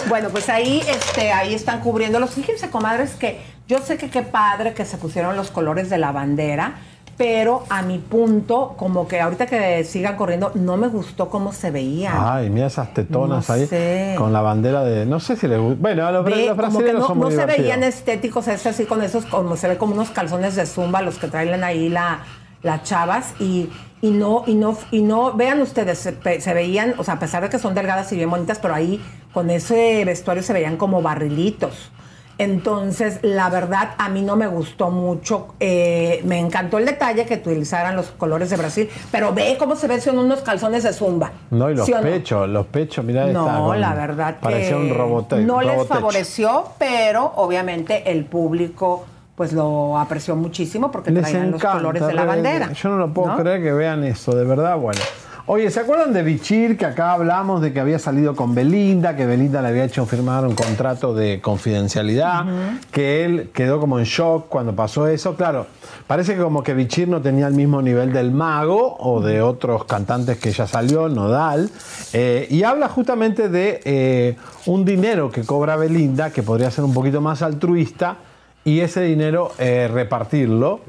Bueno, 0.09 0.29
pues 0.31 0.49
ahí, 0.49 0.83
este, 0.89 1.33
ahí 1.33 1.55
están 1.55 1.81
cubriéndolos. 1.81 2.31
Fíjense, 2.31 2.69
comadres, 2.71 3.15
que 3.15 3.41
yo 3.69 3.79
sé 3.79 3.97
que 3.97 4.11
qué 4.11 4.23
padre 4.23 4.75
que 4.75 4.85
se 4.85 4.97
pusieron 4.97 5.37
los 5.37 5.51
colores 5.51 5.89
de 5.89 5.99
la 5.99 6.11
bandera, 6.11 6.75
pero 7.17 7.65
a 7.69 7.83
mi 7.83 7.99
punto, 7.99 8.75
como 8.77 9.07
que 9.07 9.21
ahorita 9.21 9.47
que 9.47 9.85
sigan 9.85 10.17
corriendo, 10.17 10.53
no 10.55 10.77
me 10.79 10.89
gustó 10.89 11.29
cómo 11.29 11.53
se 11.53 11.71
veían. 11.71 12.15
Ay, 12.17 12.49
mira 12.51 12.67
esas 12.67 12.95
tetonas 12.95 13.47
No 13.49 13.55
ahí 13.55 13.67
sé. 13.67 14.15
con 14.17 14.33
la 14.33 14.41
bandera 14.41 14.83
de. 14.83 15.05
No 15.07 15.21
sé 15.21 15.37
si 15.37 15.47
le 15.47 15.59
gusta. 15.59 15.77
Bueno, 15.81 16.07
a 16.07 16.13
los, 16.13 16.25
Ve, 16.25 16.31
los 16.31 16.39
como 16.39 16.57
que 16.57 16.63
brasileños 16.63 17.01
no, 17.03 17.07
son 17.07 17.19
muy 17.19 17.35
no 17.35 17.37
se 17.37 17.47
veían 17.47 17.83
estéticos, 17.85 18.49
es 18.49 18.67
así 18.67 18.87
con 18.87 19.03
esos, 19.03 19.27
como 19.27 19.57
se 19.57 19.69
ve 19.69 19.77
como 19.77 19.93
unos 19.93 20.11
calzones 20.11 20.57
de 20.57 20.65
zumba, 20.67 21.03
los 21.03 21.19
que 21.19 21.29
traen 21.29 21.63
ahí 21.63 21.91
la, 21.91 22.21
las 22.63 22.83
chavas, 22.85 23.35
y, 23.39 23.69
y 24.03 24.11
no, 24.11 24.45
y 24.47 24.55
no, 24.55 24.77
y 24.91 25.03
no, 25.03 25.33
vean 25.35 25.61
ustedes, 25.61 25.99
se, 25.99 26.55
veían, 26.55 26.95
o 26.99 27.05
sea, 27.05 27.15
a 27.15 27.19
pesar 27.19 27.43
de 27.43 27.51
que 27.51 27.59
son 27.59 27.75
delgadas 27.75 28.11
y 28.13 28.17
bien 28.17 28.31
bonitas, 28.31 28.59
pero 28.59 28.75
ahí 28.75 29.01
con 29.33 29.51
ese 29.51 30.05
vestuario 30.05 30.43
se 30.43 30.53
veían 30.53 30.77
como 30.77 31.03
barrilitos. 31.03 31.91
Entonces, 32.39 33.19
la 33.21 33.51
verdad, 33.51 33.91
a 33.99 34.09
mí 34.09 34.23
no 34.23 34.35
me 34.35 34.47
gustó 34.47 34.91
mucho. 34.91 35.49
eh, 35.61 36.23
me 36.25 36.39
encantó 36.39 36.79
el 36.79 36.87
detalle 36.87 37.27
que 37.27 37.35
utilizaran 37.35 37.95
los 37.95 38.07
colores 38.13 38.49
de 38.49 38.57
Brasil, 38.57 38.89
pero 39.13 39.35
ve 39.35 39.57
cómo 39.59 39.77
se 39.77 39.87
ven 39.87 40.01
son 40.01 40.19
unos 40.19 40.41
calzones 40.41 40.83
de 40.85 40.95
zumba. 40.95 41.33
No, 41.51 41.71
y 41.71 41.75
los 41.75 41.85
¿Sí 41.85 41.93
o 41.93 41.97
no? 41.99 42.03
pechos, 42.03 42.49
los 42.49 42.67
pechos, 42.69 43.05
mira 43.05 43.27
No, 43.27 43.75
la 43.75 43.93
verdad 43.93 44.39
Parecía 44.41 44.71
que 44.71 44.75
un 44.77 44.95
robot. 44.97 45.33
no 45.41 45.61
les 45.61 45.87
favoreció, 45.87 46.65
pero 46.79 47.31
obviamente 47.37 48.11
el 48.11 48.25
público 48.25 49.05
pues 49.41 49.55
lo 49.55 49.97
apreció 49.97 50.37
muchísimo 50.37 50.93
porque 50.93 51.11
Les 51.11 51.23
traían 51.23 51.51
los 51.51 51.63
encanta, 51.63 51.79
colores 51.79 52.07
de 52.07 52.13
la 52.13 52.27
bandera. 52.27 52.73
Yo 52.73 52.91
no 52.91 52.99
lo 52.99 53.09
puedo 53.15 53.29
¿no? 53.29 53.39
creer 53.39 53.63
que 53.63 53.73
vean 53.73 54.05
eso, 54.05 54.37
de 54.37 54.45
verdad, 54.45 54.77
bueno. 54.77 55.01
Oye, 55.47 55.71
¿se 55.71 55.81
acuerdan 55.81 56.13
de 56.13 56.23
Bichir? 56.23 56.77
Que 56.77 56.85
acá 56.85 57.13
hablamos 57.13 57.63
de 57.63 57.73
que 57.73 57.81
había 57.81 57.99
salido 57.99 58.37
con 58.37 58.55
Belinda, 58.55 59.17
que 59.17 59.25
Belinda 59.25 59.63
le 59.63 59.69
había 59.69 59.85
hecho 59.85 60.05
firmar 60.05 60.45
un 60.45 60.55
contrato 60.55 61.15
de 61.15 61.41
confidencialidad, 61.41 62.45
que 62.91 63.25
él 63.25 63.49
quedó 63.55 63.81
como 63.81 63.99
en 63.99 64.05
shock 64.05 64.49
cuando 64.51 64.77
pasó 64.77 65.07
eso. 65.07 65.35
Claro, 65.37 65.67
parece 66.07 66.35
que 66.35 66.43
como 66.43 66.63
que 66.63 66.75
Bichir 66.75 67.09
no 67.09 67.23
tenía 67.23 67.47
el 67.47 67.55
mismo 67.55 67.81
nivel 67.81 68.13
del 68.13 68.33
mago 68.33 68.99
o 68.99 69.23
de 69.23 69.41
otros 69.41 69.87
cantantes 69.87 70.37
que 70.37 70.53
ya 70.53 70.67
salió, 70.67 71.09
Nodal, 71.09 71.71
eh, 72.13 72.47
y 72.51 72.63
habla 72.63 72.89
justamente 72.89 73.49
de 73.49 73.81
eh, 73.87 74.37
un 74.67 74.85
dinero 74.85 75.31
que 75.31 75.45
cobra 75.45 75.77
Belinda, 75.77 76.29
que 76.29 76.43
podría 76.43 76.71
ser 76.71 76.85
un 76.85 76.93
poquito 76.93 77.23
más 77.23 77.41
altruista, 77.41 78.19
y 78.65 78.81
ese 78.81 79.03
dinero 79.03 79.53
eh, 79.59 79.89
repartirlo 79.93 80.81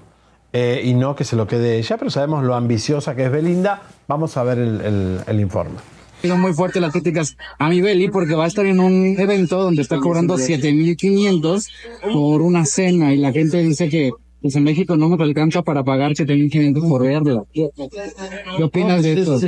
eh, 0.53 0.81
y 0.83 0.93
no 0.93 1.15
que 1.15 1.23
se 1.23 1.35
lo 1.35 1.47
quede 1.47 1.77
ella, 1.77 1.97
pero 1.97 2.11
sabemos 2.11 2.43
lo 2.43 2.55
ambiciosa 2.55 3.15
que 3.15 3.25
es 3.25 3.31
Belinda. 3.31 3.81
Vamos 4.07 4.35
a 4.37 4.43
ver 4.43 4.59
el, 4.59 4.81
el- 4.81 5.19
el 5.27 5.39
informe. 5.39 5.75
Son 6.23 6.39
muy 6.39 6.53
fuertes 6.53 6.79
las 6.81 6.91
críticas 6.91 7.35
a 7.57 7.67
mi 7.69 7.81
Beli 7.81 8.09
porque 8.09 8.35
va 8.35 8.43
a 8.43 8.47
estar 8.47 8.65
en 8.67 8.79
un 8.79 9.15
evento 9.19 9.57
donde 9.63 9.81
está 9.81 9.97
cobrando 9.99 10.37
7500 10.37 11.67
por 12.13 12.41
una 12.43 12.65
cena 12.65 13.11
y 13.13 13.17
la 13.17 13.31
gente 13.31 13.57
dice 13.57 13.89
que 13.89 14.11
pues 14.41 14.55
en 14.55 14.63
México 14.63 14.95
no 14.97 15.09
me 15.09 15.23
alcanza 15.23 15.61
para 15.61 15.83
pagar 15.83 16.15
7500 16.15 16.83
por 16.85 17.03
verla. 17.03 17.43
¿Qué 17.53 18.63
opinas 18.63 19.03
de 19.03 19.13
esto? 19.13 19.39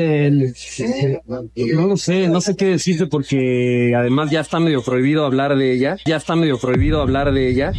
No 1.75 1.87
lo 1.87 1.97
sé, 1.97 2.27
no 2.27 2.41
sé 2.41 2.55
qué 2.55 2.65
decirte 2.65 3.07
porque 3.07 3.93
además 3.95 4.29
ya 4.29 4.41
está 4.41 4.59
medio 4.59 4.83
prohibido 4.83 5.25
hablar 5.25 5.57
de 5.57 5.73
ella, 5.73 5.97
ya 6.05 6.17
está 6.17 6.35
medio 6.35 6.59
prohibido 6.59 7.01
hablar 7.01 7.33
de 7.33 7.49
ella. 7.49 7.73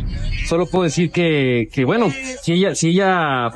Solo 0.46 0.66
puedo 0.66 0.84
decir 0.84 1.10
que, 1.10 1.68
que 1.72 1.84
bueno, 1.84 2.10
si 2.42 2.52
ella, 2.52 2.74
si 2.74 2.88
ella 2.88 3.50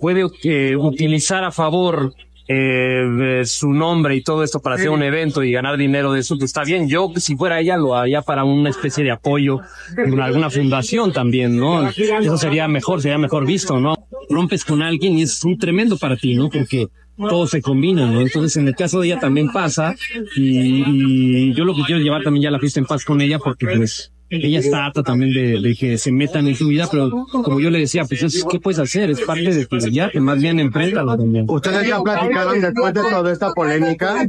puede 0.00 0.26
eh, 0.44 0.76
utilizar 0.76 1.44
a 1.44 1.52
favor 1.52 2.14
eh, 2.46 3.42
su 3.44 3.72
nombre 3.72 4.16
y 4.16 4.22
todo 4.22 4.42
esto 4.42 4.60
para 4.60 4.76
hacer 4.76 4.90
un 4.90 5.02
evento 5.02 5.42
y 5.42 5.52
ganar 5.52 5.76
dinero 5.76 6.12
de 6.12 6.20
eso, 6.20 6.36
pues 6.36 6.50
está 6.50 6.64
bien. 6.64 6.88
Yo, 6.88 7.10
si 7.16 7.36
fuera 7.36 7.60
ella, 7.60 7.76
lo 7.76 7.96
haría 7.96 8.22
para 8.22 8.44
una 8.44 8.70
especie 8.70 9.04
de 9.04 9.10
apoyo 9.10 9.60
de 9.96 10.22
alguna 10.22 10.50
fundación 10.50 11.12
también, 11.12 11.56
¿no? 11.56 11.88
Eso 11.88 12.36
sería 12.36 12.68
mejor, 12.68 13.00
sería 13.00 13.18
mejor 13.18 13.46
visto, 13.46 13.80
¿no? 13.80 13.94
Rompes 14.28 14.64
con 14.64 14.82
alguien 14.82 15.18
y 15.18 15.22
es 15.22 15.42
un 15.44 15.58
tremendo 15.58 15.96
para 15.96 16.16
ti, 16.16 16.34
¿no? 16.34 16.50
Porque 16.50 16.88
todo 17.16 17.46
se 17.46 17.62
combina, 17.62 18.06
¿no? 18.10 18.20
Entonces, 18.20 18.56
en 18.56 18.68
el 18.68 18.74
caso 18.74 19.00
de 19.00 19.08
ella 19.08 19.20
también 19.20 19.50
pasa 19.52 19.94
y, 20.36 20.84
y 20.86 21.54
yo 21.54 21.64
lo 21.64 21.74
que 21.74 21.82
quiero 21.82 21.98
es 21.98 22.04
llevar 22.04 22.22
también 22.22 22.44
ya 22.44 22.50
la 22.50 22.58
fiesta 22.58 22.80
en 22.80 22.86
paz 22.86 23.04
con 23.04 23.20
ella 23.20 23.38
porque 23.38 23.66
pues 23.66 24.13
ella 24.42 24.58
está 24.58 24.86
harta 24.86 25.02
también 25.02 25.32
de, 25.32 25.60
de, 25.60 25.76
que 25.76 25.98
se 25.98 26.12
metan 26.12 26.46
en 26.46 26.54
su 26.54 26.68
vida, 26.68 26.88
pero 26.90 27.26
como 27.30 27.60
yo 27.60 27.70
le 27.70 27.80
decía, 27.80 28.04
pues 28.04 28.44
¿qué 28.50 28.60
puedes 28.60 28.78
hacer? 28.78 29.10
Es 29.10 29.20
parte 29.20 29.42
de 29.42 29.66
tu 29.66 29.76
que 30.12 30.20
más 30.20 30.40
bien 30.40 30.60
enfréntalo 30.60 31.16
también. 31.16 31.46
¿Ustedes 31.48 31.88
ya 31.88 32.00
platicaron 32.00 32.60
después 32.60 32.94
de 32.94 33.00
toda 33.02 33.32
esta 33.32 33.52
polémica? 33.52 34.26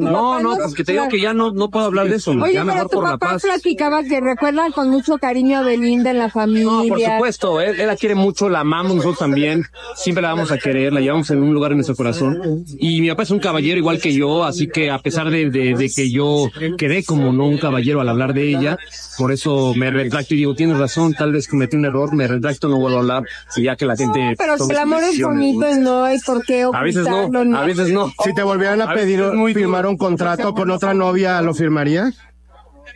No, 0.00 0.40
no, 0.40 0.56
porque 0.56 0.84
te 0.84 0.92
digo 0.92 1.08
que 1.08 1.20
ya 1.20 1.32
no, 1.32 1.52
no 1.52 1.70
puedo 1.70 1.86
hablar 1.86 2.08
de 2.08 2.16
eso. 2.16 2.32
Oye, 2.32 2.54
ya 2.54 2.60
pero 2.60 2.74
mejor 2.74 2.88
tu 2.88 2.96
por 2.96 3.04
la 3.04 3.10
papá 3.10 3.32
paz. 3.32 3.42
platicaba 3.42 4.02
que 4.04 4.20
recuerdan 4.20 4.72
con 4.72 4.90
mucho 4.90 5.18
cariño 5.18 5.58
a 5.58 5.62
Belinda 5.62 6.10
en 6.10 6.18
la 6.18 6.30
familia. 6.30 6.64
No, 6.64 6.84
por 6.88 7.00
supuesto, 7.00 7.60
él, 7.60 7.80
él 7.80 7.86
la 7.86 7.96
quiere 7.96 8.14
mucho, 8.14 8.48
la 8.48 8.60
amamos 8.60 8.96
nosotros 8.96 9.18
también, 9.18 9.64
siempre 9.94 10.22
la 10.22 10.30
vamos 10.30 10.50
a 10.50 10.58
querer, 10.58 10.92
la 10.92 11.00
llevamos 11.00 11.30
en 11.30 11.42
un 11.42 11.52
lugar 11.52 11.72
en 11.72 11.78
nuestro 11.78 11.96
corazón. 11.96 12.64
Y 12.78 13.00
mi 13.00 13.08
papá 13.08 13.22
es 13.24 13.30
un 13.30 13.38
caballero 13.38 13.78
igual 13.78 14.00
que 14.00 14.12
yo, 14.12 14.44
así 14.44 14.68
que 14.68 14.90
a 14.90 14.98
pesar 14.98 15.30
de, 15.30 15.50
de, 15.50 15.74
de 15.74 15.90
que 15.90 16.10
yo 16.10 16.48
quedé 16.76 17.04
como 17.04 17.32
no 17.32 17.46
un 17.46 17.58
caballero 17.58 18.00
al 18.00 18.08
hablar 18.08 18.34
de 18.34 18.48
ella, 18.50 18.78
por 19.18 19.32
eso 19.32 19.74
me 19.74 19.90
retracto 19.90 20.34
y 20.34 20.38
digo, 20.38 20.54
tienes 20.54 20.78
razón, 20.78 21.14
tal 21.14 21.32
vez 21.32 21.48
cometí 21.48 21.76
un 21.76 21.84
error, 21.84 22.14
me 22.14 22.26
retracto, 22.26 22.68
no 22.68 22.78
vuelvo 22.78 22.98
a 22.98 23.00
hablar, 23.00 23.24
y 23.56 23.62
ya 23.62 23.76
que 23.76 23.86
la 23.86 23.96
gente... 23.96 24.34
Pero 24.38 24.54
si 24.54 24.58
tome 24.58 24.74
el 24.74 24.80
amor 24.80 25.02
es 25.04 25.18
¿no? 25.18 25.28
bonito, 25.28 25.76
no 25.76 26.04
hay 26.04 26.18
por 26.20 26.44
qué 26.44 26.62
A 26.72 26.82
veces 26.82 27.06
no, 27.08 27.56
a 27.56 27.64
veces 27.64 27.92
no. 27.92 28.12
Si 28.24 28.34
te 28.34 28.42
volvieran 28.42 28.82
a 28.82 28.92
pedir 28.92 29.22
muy 29.32 29.54
firmar 29.54 29.82
duro. 29.82 29.90
un 29.90 29.96
contrato 29.96 30.54
con 30.54 30.70
otra 30.70 30.94
novia, 30.94 31.40
¿lo 31.42 31.54
firmarías? 31.54 32.14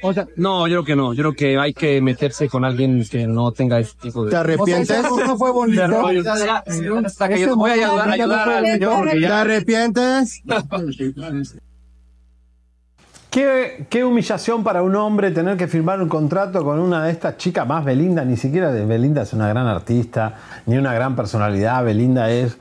O 0.03 0.15
sea, 0.15 0.27
no, 0.37 0.67
yo 0.67 0.83
creo 0.83 0.85
que 0.85 0.97
no. 0.97 1.13
Yo 1.13 1.23
creo 1.25 1.35
que 1.35 1.59
hay 1.59 1.75
que 1.75 2.01
meterse 2.01 2.49
con 2.49 2.65
alguien 2.65 3.05
que 3.07 3.27
no 3.27 3.53
tenga 3.53 3.79
ese 3.79 3.93
tipo 4.01 4.25
de. 4.25 4.31
¿Te 4.31 4.37
arrepientes? 4.37 5.03
no 5.03 5.37
fue 5.37 5.51
bonito. 5.51 5.83
Hasta 7.05 7.29
que 7.29 7.41
yo 7.41 7.57
voy 7.57 7.71
a 7.71 7.75
ayudar, 7.75 8.09
ayudar 8.09 8.49
al 8.49 8.67
señor, 8.67 8.97
porque 8.99 9.21
¿Te 9.21 9.27
arrepientes? 9.27 10.43
¿Qué, 13.31 14.03
humillación 14.05 14.65
para 14.65 14.83
un 14.83 14.97
hombre 14.97 15.31
tener 15.31 15.57
que 15.57 15.69
firmar 15.69 16.03
un 16.03 16.09
contrato 16.09 16.65
con 16.65 16.81
una 16.81 17.05
de 17.05 17.13
estas 17.13 17.37
chicas 17.37 17.65
más 17.65 17.85
Belinda, 17.85 18.25
ni 18.25 18.37
siquiera 18.37 18.71
Belinda 18.73 19.23
es 19.23 19.33
una 19.33 19.49
gran 19.49 19.69
artista, 19.69 20.35
ni 20.67 20.77
una 20.77 20.93
gran 20.93 21.15
personalidad, 21.15 21.85
Belinda 21.85 22.29
es, 22.29 22.59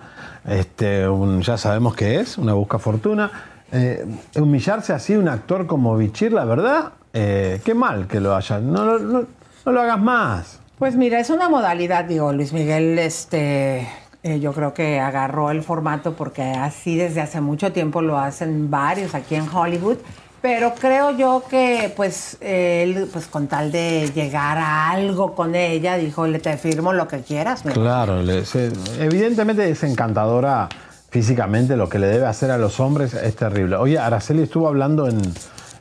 este, 0.47 1.09
un- 1.09 1.41
ya 1.41 1.57
sabemos 1.57 1.95
que 1.95 2.19
es, 2.19 2.37
una 2.37 2.53
busca 2.53 2.77
fortuna. 2.77 3.31
Eh, 3.71 4.05
humillarse 4.35 4.93
así 4.93 5.15
un 5.15 5.27
actor 5.27 5.65
como 5.65 5.97
Bichir, 5.97 6.33
la 6.33 6.45
verdad, 6.45 6.91
eh, 7.13 7.59
qué 7.65 7.73
mal 7.73 8.05
que 8.07 8.19
lo 8.19 8.35
haya, 8.35 8.59
no, 8.59 8.85
lo- 8.85 8.99
no- 8.99 9.23
no 9.65 9.71
lo 9.71 9.81
hagas 9.81 9.99
más. 9.99 10.59
Pues 10.77 10.95
mira, 10.95 11.19
es 11.19 11.31
una 11.31 11.49
modalidad, 11.49 12.05
digo, 12.05 12.31
Luis 12.31 12.53
Miguel, 12.53 12.99
este, 12.99 13.87
eh, 14.21 14.39
yo 14.39 14.53
creo 14.53 14.75
que 14.75 14.99
agarró 14.99 15.49
el 15.49 15.63
formato 15.63 16.13
porque 16.13 16.43
así 16.43 16.95
desde 16.95 17.21
hace 17.21 17.41
mucho 17.41 17.71
tiempo 17.73 18.03
lo 18.03 18.19
hacen 18.19 18.69
varios 18.69 19.15
aquí 19.15 19.33
en 19.33 19.47
Hollywood. 19.51 19.97
Pero 20.41 20.73
creo 20.79 21.11
yo 21.11 21.43
que, 21.49 21.91
pues, 21.95 22.37
él, 22.39 23.09
pues, 23.11 23.27
con 23.27 23.47
tal 23.47 23.71
de 23.71 24.09
llegar 24.15 24.57
a 24.57 24.91
algo 24.91 25.35
con 25.35 25.53
ella, 25.53 25.97
dijo, 25.97 26.27
le 26.27 26.39
te 26.39 26.57
firmo 26.57 26.93
lo 26.93 27.07
que 27.07 27.21
quieras. 27.21 27.65
mi 27.65 27.71
amor". 27.71 27.83
Claro, 27.83 28.21
evidentemente 28.99 29.69
es 29.69 29.83
encantadora 29.83 30.69
físicamente, 31.09 31.75
lo 31.75 31.89
que 31.89 31.99
le 31.99 32.07
debe 32.07 32.25
hacer 32.27 32.51
a 32.51 32.57
los 32.57 32.79
hombres 32.79 33.13
es 33.13 33.35
terrible. 33.35 33.75
Oye, 33.75 33.97
Araceli 33.97 34.43
estuvo 34.43 34.67
hablando 34.67 35.07
en, 35.07 35.19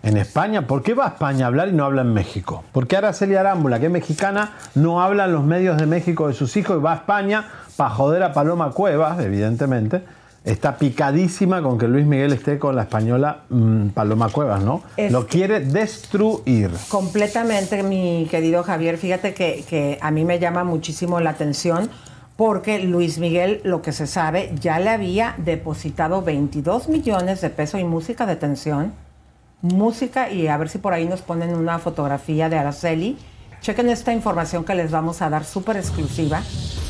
en 0.02 0.16
España. 0.16 0.66
¿Por 0.66 0.82
qué 0.82 0.94
va 0.94 1.04
a 1.04 1.08
España 1.08 1.44
a 1.44 1.48
hablar 1.48 1.68
y 1.68 1.72
no 1.72 1.84
habla 1.84 2.02
en 2.02 2.12
México? 2.12 2.64
¿Por 2.72 2.86
qué 2.86 2.96
Araceli 2.96 3.36
Arámbula, 3.36 3.78
que 3.78 3.86
es 3.86 3.92
mexicana, 3.92 4.54
no 4.74 5.02
habla 5.02 5.26
en 5.26 5.32
los 5.32 5.44
medios 5.44 5.76
de 5.76 5.86
México 5.86 6.28
de 6.28 6.34
sus 6.34 6.56
hijos 6.56 6.78
y 6.78 6.82
va 6.82 6.92
a 6.92 6.96
España 6.96 7.46
para 7.76 7.90
joder 7.90 8.22
a 8.22 8.32
Paloma 8.32 8.70
Cuevas, 8.70 9.20
evidentemente? 9.20 10.02
Está 10.48 10.78
picadísima 10.78 11.62
con 11.62 11.76
que 11.76 11.86
Luis 11.86 12.06
Miguel 12.06 12.32
esté 12.32 12.58
con 12.58 12.74
la 12.74 12.82
española 12.82 13.42
mm, 13.50 13.88
Paloma 13.88 14.30
Cuevas, 14.30 14.64
¿no? 14.64 14.82
Es 14.96 15.12
Lo 15.12 15.26
quiere 15.26 15.60
destruir. 15.60 16.70
Completamente, 16.88 17.82
mi 17.82 18.26
querido 18.30 18.62
Javier. 18.62 18.96
Fíjate 18.96 19.34
que, 19.34 19.62
que 19.68 19.98
a 20.00 20.10
mí 20.10 20.24
me 20.24 20.38
llama 20.38 20.64
muchísimo 20.64 21.20
la 21.20 21.30
atención 21.30 21.90
porque 22.36 22.78
Luis 22.78 23.18
Miguel, 23.18 23.60
lo 23.64 23.82
que 23.82 23.92
se 23.92 24.06
sabe, 24.06 24.54
ya 24.58 24.78
le 24.78 24.88
había 24.88 25.34
depositado 25.36 26.22
22 26.22 26.88
millones 26.88 27.42
de 27.42 27.50
pesos 27.50 27.80
y 27.80 27.84
música 27.84 28.24
de 28.24 28.36
tensión. 28.36 28.94
Música, 29.60 30.30
y 30.30 30.46
a 30.46 30.56
ver 30.56 30.70
si 30.70 30.78
por 30.78 30.94
ahí 30.94 31.04
nos 31.04 31.20
ponen 31.20 31.54
una 31.54 31.78
fotografía 31.78 32.48
de 32.48 32.56
Araceli. 32.56 33.18
Chequen 33.60 33.88
esta 33.88 34.12
información 34.12 34.64
que 34.64 34.74
les 34.74 34.90
vamos 34.90 35.20
a 35.22 35.28
dar 35.28 35.44
súper 35.44 35.76
exclusiva. 35.76 36.42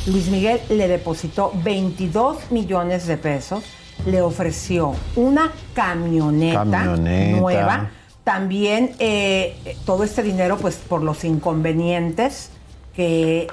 Luis 0.06 0.28
Miguel 0.28 0.60
le 0.68 0.88
depositó 0.88 1.52
22 1.64 2.50
millones 2.50 3.06
de 3.06 3.16
pesos, 3.16 3.64
le 4.06 4.22
ofreció 4.22 4.94
una 5.16 5.52
camioneta, 5.75 6.64
Camioneta. 6.64 7.40
nueva, 7.40 7.90
también 8.25 8.92
eh, 8.98 9.76
todo 9.87 10.04
este 10.04 10.22
dinero, 10.22 10.58
pues 10.58 10.76
por 10.76 11.02
los 11.02 11.25
inconvenientes 11.25 12.50
que 12.94 13.48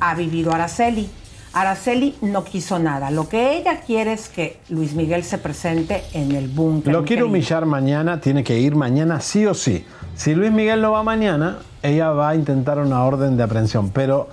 ha 0.00 0.14
vivido 0.14 0.52
Araceli. 0.52 1.08
Araceli 1.52 2.14
no 2.22 2.44
quiso 2.44 2.78
nada. 2.78 3.10
Lo 3.10 3.28
que 3.28 3.56
ella 3.56 3.80
quiere 3.80 4.12
es 4.12 4.28
que 4.28 4.60
Luis 4.68 4.94
Miguel 4.94 5.24
se 5.24 5.38
presente 5.38 6.04
en 6.12 6.32
el 6.32 6.48
búnker. 6.48 6.92
Lo 6.92 7.04
quiere 7.04 7.24
humillar 7.24 7.66
mañana, 7.66 8.20
tiene 8.20 8.44
que 8.44 8.58
ir 8.58 8.76
mañana 8.76 9.20
sí 9.20 9.46
o 9.46 9.54
sí. 9.54 9.84
Si 10.14 10.34
Luis 10.34 10.52
Miguel 10.52 10.80
no 10.80 10.92
va 10.92 11.02
mañana, 11.02 11.58
ella 11.82 12.10
va 12.10 12.30
a 12.30 12.34
intentar 12.34 12.78
una 12.78 13.02
orden 13.04 13.36
de 13.36 13.42
aprehensión. 13.42 13.90
Pero, 13.90 14.28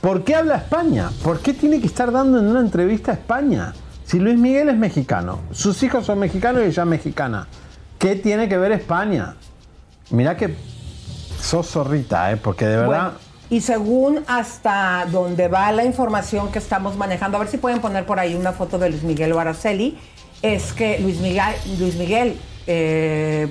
¿por 0.00 0.22
qué 0.22 0.36
habla 0.36 0.56
España? 0.56 1.10
¿Por 1.24 1.40
qué 1.40 1.54
tiene 1.54 1.80
que 1.80 1.86
estar 1.86 2.12
dando 2.12 2.38
en 2.38 2.46
una 2.46 2.60
entrevista 2.60 3.10
a 3.10 3.14
España? 3.14 3.72
Si 4.04 4.18
Luis 4.18 4.38
Miguel 4.38 4.68
es 4.68 4.76
mexicano, 4.76 5.40
sus 5.50 5.82
hijos 5.82 6.06
son 6.06 6.18
mexicanos 6.18 6.62
y 6.62 6.66
ella 6.66 6.82
es 6.82 6.88
mexicana, 6.88 7.48
¿qué 7.98 8.16
tiene 8.16 8.48
que 8.48 8.58
ver 8.58 8.72
España? 8.72 9.34
Mirá 10.10 10.36
que 10.36 10.54
sos 11.40 11.68
zorrita, 11.68 12.32
¿eh? 12.32 12.36
porque 12.36 12.66
de 12.66 12.76
verdad... 12.76 13.12
Bueno, 13.12 13.29
y 13.50 13.60
según 13.60 14.20
hasta 14.28 15.06
donde 15.10 15.48
va 15.48 15.70
la 15.72 15.84
información 15.84 16.50
que 16.52 16.58
estamos 16.60 16.96
manejando, 16.96 17.36
a 17.36 17.40
ver 17.40 17.48
si 17.48 17.58
pueden 17.58 17.80
poner 17.80 18.06
por 18.06 18.18
ahí 18.20 18.34
una 18.34 18.52
foto 18.52 18.78
de 18.78 18.90
Luis 18.90 19.02
Miguel 19.02 19.32
o 19.32 19.40
Araceli, 19.40 19.98
es 20.42 20.72
que 20.72 20.98
Luis 21.00 21.18
Miguel, 21.20 21.54
Luis 21.78 21.96
Miguel 21.96 22.38
eh, 22.66 23.48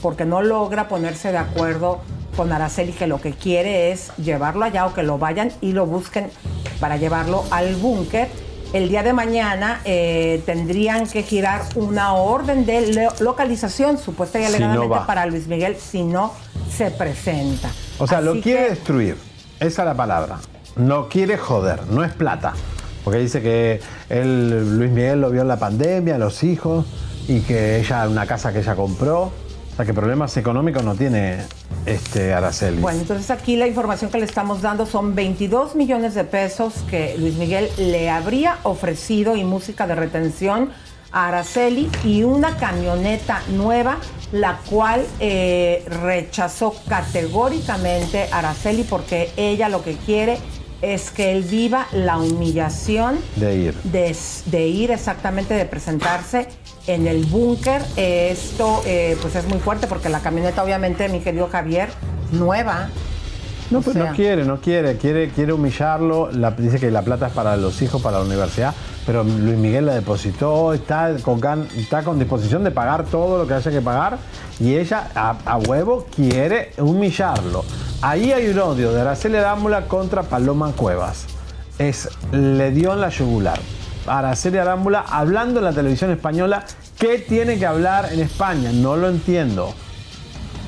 porque 0.00 0.24
no 0.24 0.40
logra 0.42 0.88
ponerse 0.88 1.30
de 1.32 1.38
acuerdo 1.38 2.00
con 2.36 2.50
Araceli, 2.52 2.92
que 2.92 3.06
lo 3.06 3.20
que 3.20 3.32
quiere 3.32 3.92
es 3.92 4.10
llevarlo 4.16 4.64
allá 4.64 4.86
o 4.86 4.94
que 4.94 5.02
lo 5.02 5.18
vayan 5.18 5.52
y 5.60 5.72
lo 5.72 5.86
busquen 5.86 6.30
para 6.80 6.96
llevarlo 6.96 7.44
al 7.50 7.76
búnker. 7.76 8.28
El 8.72 8.88
día 8.88 9.02
de 9.02 9.12
mañana 9.12 9.80
eh, 9.84 10.42
tendrían 10.44 11.06
que 11.06 11.22
girar 11.22 11.62
una 11.76 12.14
orden 12.14 12.66
de 12.66 13.08
localización, 13.20 13.96
supuesta 13.98 14.38
y 14.40 14.44
Si 14.46 14.48
no 14.58 14.66
alegadamente, 14.66 15.06
para 15.06 15.26
Luis 15.26 15.46
Miguel 15.46 15.76
si 15.76 16.02
no 16.02 16.32
se 16.74 16.90
presenta. 16.90 17.70
O 17.98 18.06
sea, 18.06 18.20
lo 18.20 18.32
quiere 18.40 18.64
que- 18.64 18.70
destruir. 18.70 19.16
Esa 19.60 19.82
es 19.82 19.86
la 19.86 19.94
palabra. 19.94 20.38
No 20.76 21.08
quiere 21.08 21.38
joder, 21.38 21.86
no 21.88 22.04
es 22.04 22.12
plata. 22.12 22.52
Porque 23.04 23.20
dice 23.20 23.40
que 23.40 23.80
él, 24.08 24.78
Luis 24.78 24.90
Miguel 24.90 25.20
lo 25.20 25.30
vio 25.30 25.42
en 25.42 25.48
la 25.48 25.58
pandemia, 25.58 26.18
los 26.18 26.42
hijos, 26.42 26.84
y 27.28 27.40
que 27.40 27.78
ella, 27.78 28.08
una 28.08 28.26
casa 28.26 28.52
que 28.52 28.58
ella 28.58 28.74
compró. 28.74 29.22
O 29.22 29.76
sea, 29.76 29.84
que 29.84 29.94
problemas 29.94 30.36
económicos 30.36 30.82
no 30.84 30.94
tiene 30.94 31.38
este 31.86 32.34
Araceli. 32.34 32.80
Bueno, 32.80 33.00
entonces 33.00 33.30
aquí 33.30 33.56
la 33.56 33.66
información 33.66 34.10
que 34.10 34.18
le 34.18 34.24
estamos 34.24 34.60
dando 34.60 34.86
son 34.86 35.14
22 35.14 35.76
millones 35.76 36.14
de 36.14 36.24
pesos 36.24 36.74
que 36.90 37.16
Luis 37.18 37.36
Miguel 37.36 37.68
le 37.78 38.10
habría 38.10 38.56
ofrecido 38.62 39.36
y 39.36 39.44
música 39.44 39.86
de 39.86 39.94
retención 39.94 40.70
a 41.12 41.28
Araceli 41.28 41.88
y 42.04 42.22
una 42.24 42.56
camioneta 42.56 43.42
nueva, 43.50 43.98
la 44.32 44.58
cual 44.68 45.04
eh, 45.20 45.84
rechazó 46.02 46.74
categóricamente 46.88 48.28
Araceli 48.32 48.82
porque 48.84 49.30
ella 49.36 49.68
lo 49.68 49.82
que 49.82 49.96
quiere 49.96 50.38
es 50.82 51.10
que 51.10 51.32
él 51.32 51.42
viva 51.42 51.86
la 51.92 52.18
humillación 52.18 53.18
De 53.36 53.56
ir. 53.56 53.74
de, 53.84 54.14
de 54.46 54.66
ir 54.66 54.90
exactamente, 54.90 55.54
de 55.54 55.64
presentarse 55.64 56.48
en 56.86 57.06
el 57.06 57.24
búnker. 57.24 57.82
Eh, 57.96 58.28
Esto 58.32 58.82
eh, 58.84 59.16
pues 59.22 59.34
es 59.36 59.46
muy 59.48 59.58
fuerte 59.58 59.86
porque 59.86 60.08
la 60.08 60.20
camioneta 60.20 60.62
obviamente, 60.62 61.08
mi 61.08 61.20
querido 61.20 61.48
Javier, 61.50 61.88
nueva. 62.30 62.90
No, 63.70 63.80
O 63.80 63.82
pues 63.82 63.94
sea, 63.94 64.10
no 64.10 64.14
quiere, 64.14 64.44
no 64.44 64.60
quiere, 64.60 64.96
quiere, 64.96 65.30
quiere 65.30 65.52
humillarlo. 65.52 66.30
La, 66.30 66.52
dice 66.52 66.78
que 66.78 66.90
la 66.90 67.02
plata 67.02 67.26
es 67.26 67.32
para 67.32 67.56
los 67.56 67.82
hijos, 67.82 68.00
para 68.00 68.18
la 68.18 68.24
universidad, 68.24 68.72
pero 69.04 69.24
Luis 69.24 69.56
Miguel 69.56 69.86
la 69.86 69.94
depositó, 69.94 70.72
está 70.72 71.16
con, 71.22 71.40
está 71.76 72.02
con 72.04 72.18
disposición 72.18 72.62
de 72.62 72.70
pagar 72.70 73.04
todo 73.04 73.38
lo 73.38 73.46
que 73.46 73.54
haya 73.54 73.70
que 73.70 73.80
pagar 73.80 74.18
y 74.60 74.76
ella 74.76 75.08
a, 75.14 75.36
a 75.44 75.58
huevo 75.58 76.06
quiere 76.14 76.72
humillarlo. 76.78 77.64
Ahí 78.02 78.32
hay 78.32 78.48
un 78.48 78.58
odio 78.58 78.92
de 78.92 79.00
Araceli 79.00 79.36
Arámbula 79.36 79.88
contra 79.88 80.22
Paloma 80.22 80.72
Cuevas. 80.72 81.26
Es, 81.78 82.08
le 82.30 82.70
dio 82.70 82.92
en 82.92 83.00
la 83.00 83.08
yugular. 83.08 83.58
Araceli 84.06 84.58
Arámbula 84.58 85.04
hablando 85.08 85.58
en 85.58 85.64
la 85.64 85.72
televisión 85.72 86.10
española, 86.12 86.64
¿qué 86.98 87.18
tiene 87.18 87.58
que 87.58 87.66
hablar 87.66 88.12
en 88.12 88.20
España? 88.20 88.70
No 88.72 88.96
lo 88.96 89.08
entiendo. 89.08 89.74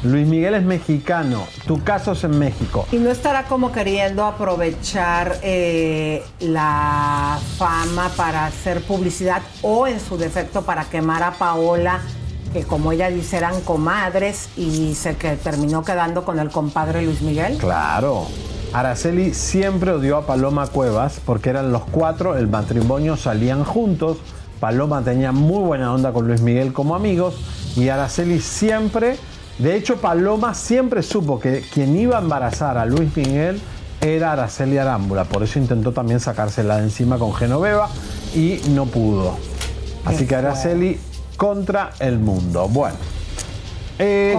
Luis 0.05 0.27
Miguel 0.27 0.55
es 0.55 0.63
mexicano, 0.63 1.47
tu 1.67 1.83
caso 1.83 2.13
es 2.13 2.23
en 2.23 2.39
México. 2.39 2.87
Y 2.93 2.97
no 2.97 3.11
estará 3.11 3.45
como 3.45 3.73
queriendo 3.73 4.25
aprovechar 4.25 5.39
eh, 5.43 6.23
la 6.41 7.39
fama 7.57 8.11
para 8.17 8.47
hacer 8.47 8.81
publicidad 8.83 9.43
o 9.63 9.87
en 9.87 9.99
su 9.99 10.17
defecto 10.17 10.63
para 10.63 10.85
quemar 10.85 11.23
a 11.25 11.33
Paola, 11.33 12.01
que 12.53 12.63
como 12.63 12.93
ella 12.93 13.11
dice 13.11 13.39
eran 13.39 13.61
comadres 13.63 14.49
y 14.57 14.95
se 14.95 15.17
que 15.17 15.37
terminó 15.37 15.85
quedando 15.85 16.25
con 16.25 16.39
el 16.39 16.51
compadre 16.51 17.03
Luis 17.03 17.21
Miguel. 17.21 17.59
Claro. 17.59 18.27
Araceli 18.73 19.33
siempre 19.33 19.93
odió 19.93 20.19
a 20.19 20.27
Paloma 20.27 20.67
Cuevas 20.67 21.21
porque 21.25 21.51
eran 21.51 21.73
los 21.73 21.83
cuatro, 21.85 22.37
el 22.37 22.49
matrimonio 22.49 23.17
salían 23.17 23.65
juntos. 23.65 24.19
Paloma 24.61 25.03
tenía 25.03 25.33
muy 25.33 25.63
buena 25.63 25.93
onda 25.93 26.13
con 26.13 26.27
Luis 26.27 26.43
Miguel 26.43 26.73
como 26.73 26.95
amigos 26.95 27.37
y 27.77 27.89
Araceli 27.89 28.41
siempre, 28.41 29.17
de 29.59 29.77
hecho 29.77 29.97
Paloma 29.97 30.55
siempre 30.55 31.03
supo 31.03 31.39
que 31.41 31.63
quien 31.73 31.97
iba 31.97 32.19
a 32.19 32.21
embarazar 32.21 32.79
a 32.79 32.87
Luis 32.87 33.17
Miguel 33.17 33.61
era 34.01 34.33
Araceli 34.33 34.79
Arámbula, 34.79 35.25
por 35.25 35.43
eso 35.43 35.59
intentó 35.59 35.93
también 35.93 36.21
sacársela 36.21 36.77
de 36.77 36.85
encima 36.85 37.19
con 37.19 37.35
Genoveva 37.35 37.89
y 38.35 38.61
no 38.71 38.87
pudo. 38.87 39.37
Así 40.05 40.27
que 40.27 40.37
Araceli 40.37 40.99
contra 41.37 41.91
el 41.99 42.19
mundo. 42.19 42.69
Bueno. 42.69 42.97
Eh. 43.99 44.39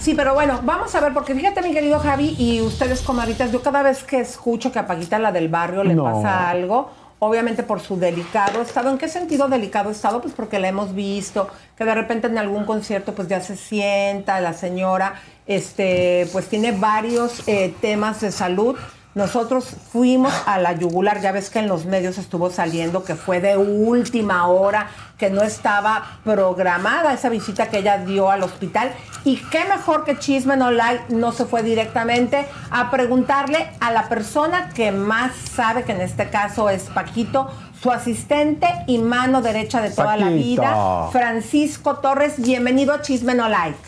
Sí, 0.00 0.14
pero 0.14 0.32
bueno, 0.32 0.60
vamos 0.62 0.94
a 0.94 1.00
ver, 1.00 1.12
porque 1.12 1.34
fíjate, 1.34 1.60
mi 1.60 1.72
querido 1.72 1.98
Javi, 1.98 2.36
y 2.38 2.60
ustedes, 2.60 3.02
comadritas, 3.02 3.50
yo 3.50 3.60
cada 3.62 3.82
vez 3.82 4.04
que 4.04 4.20
escucho 4.20 4.70
que 4.70 4.78
a 4.78 4.86
Paquita, 4.86 5.18
la 5.18 5.32
del 5.32 5.48
barrio, 5.48 5.82
le 5.82 5.94
No. 5.94 6.04
pasa 6.04 6.48
algo, 6.48 6.88
obviamente 7.18 7.62
por 7.62 7.80
su 7.80 7.98
delicado 7.98 8.62
estado. 8.62 8.90
¿En 8.90 8.98
qué 8.98 9.08
sentido 9.08 9.48
delicado 9.48 9.90
estado? 9.90 10.20
Pues 10.20 10.34
porque 10.34 10.58
la 10.58 10.68
hemos 10.68 10.94
visto, 10.94 11.48
que 11.76 11.84
de 11.84 11.94
repente 11.94 12.26
en 12.26 12.38
algún 12.38 12.64
concierto, 12.64 13.14
pues 13.14 13.28
ya 13.28 13.40
se 13.40 13.56
sienta 13.56 14.40
la 14.40 14.52
señora, 14.52 15.20
este, 15.46 16.28
pues 16.32 16.48
tiene 16.48 16.72
varios 16.72 17.46
eh, 17.48 17.74
temas 17.80 18.20
de 18.20 18.32
salud. 18.32 18.76
Nosotros 19.18 19.74
fuimos 19.90 20.32
a 20.46 20.60
la 20.60 20.74
yugular, 20.74 21.20
ya 21.20 21.32
ves 21.32 21.50
que 21.50 21.58
en 21.58 21.66
los 21.66 21.86
medios 21.86 22.18
estuvo 22.18 22.50
saliendo 22.50 23.02
que 23.02 23.16
fue 23.16 23.40
de 23.40 23.56
última 23.56 24.46
hora, 24.46 24.90
que 25.18 25.28
no 25.28 25.42
estaba 25.42 26.20
programada 26.22 27.12
esa 27.12 27.28
visita 27.28 27.68
que 27.68 27.78
ella 27.78 27.98
dio 27.98 28.30
al 28.30 28.44
hospital. 28.44 28.92
Y 29.24 29.38
qué 29.50 29.64
mejor 29.64 30.04
que 30.04 30.20
Chisme 30.20 30.56
No 30.56 30.70
Like 30.70 31.12
no 31.12 31.32
se 31.32 31.46
fue 31.46 31.64
directamente 31.64 32.46
a 32.70 32.92
preguntarle 32.92 33.68
a 33.80 33.90
la 33.90 34.08
persona 34.08 34.68
que 34.68 34.92
más 34.92 35.34
sabe, 35.34 35.82
que 35.82 35.90
en 35.90 36.00
este 36.00 36.30
caso 36.30 36.70
es 36.70 36.84
Paquito, 36.84 37.50
su 37.82 37.90
asistente 37.90 38.68
y 38.86 38.98
mano 38.98 39.42
derecha 39.42 39.82
de 39.82 39.90
toda 39.90 40.16
la 40.16 40.28
vida, 40.28 41.08
Francisco 41.10 41.96
Torres. 41.96 42.40
Bienvenido 42.40 42.94
a 42.94 43.02
Chisme 43.02 43.34
No 43.34 43.48
Like. 43.48 43.78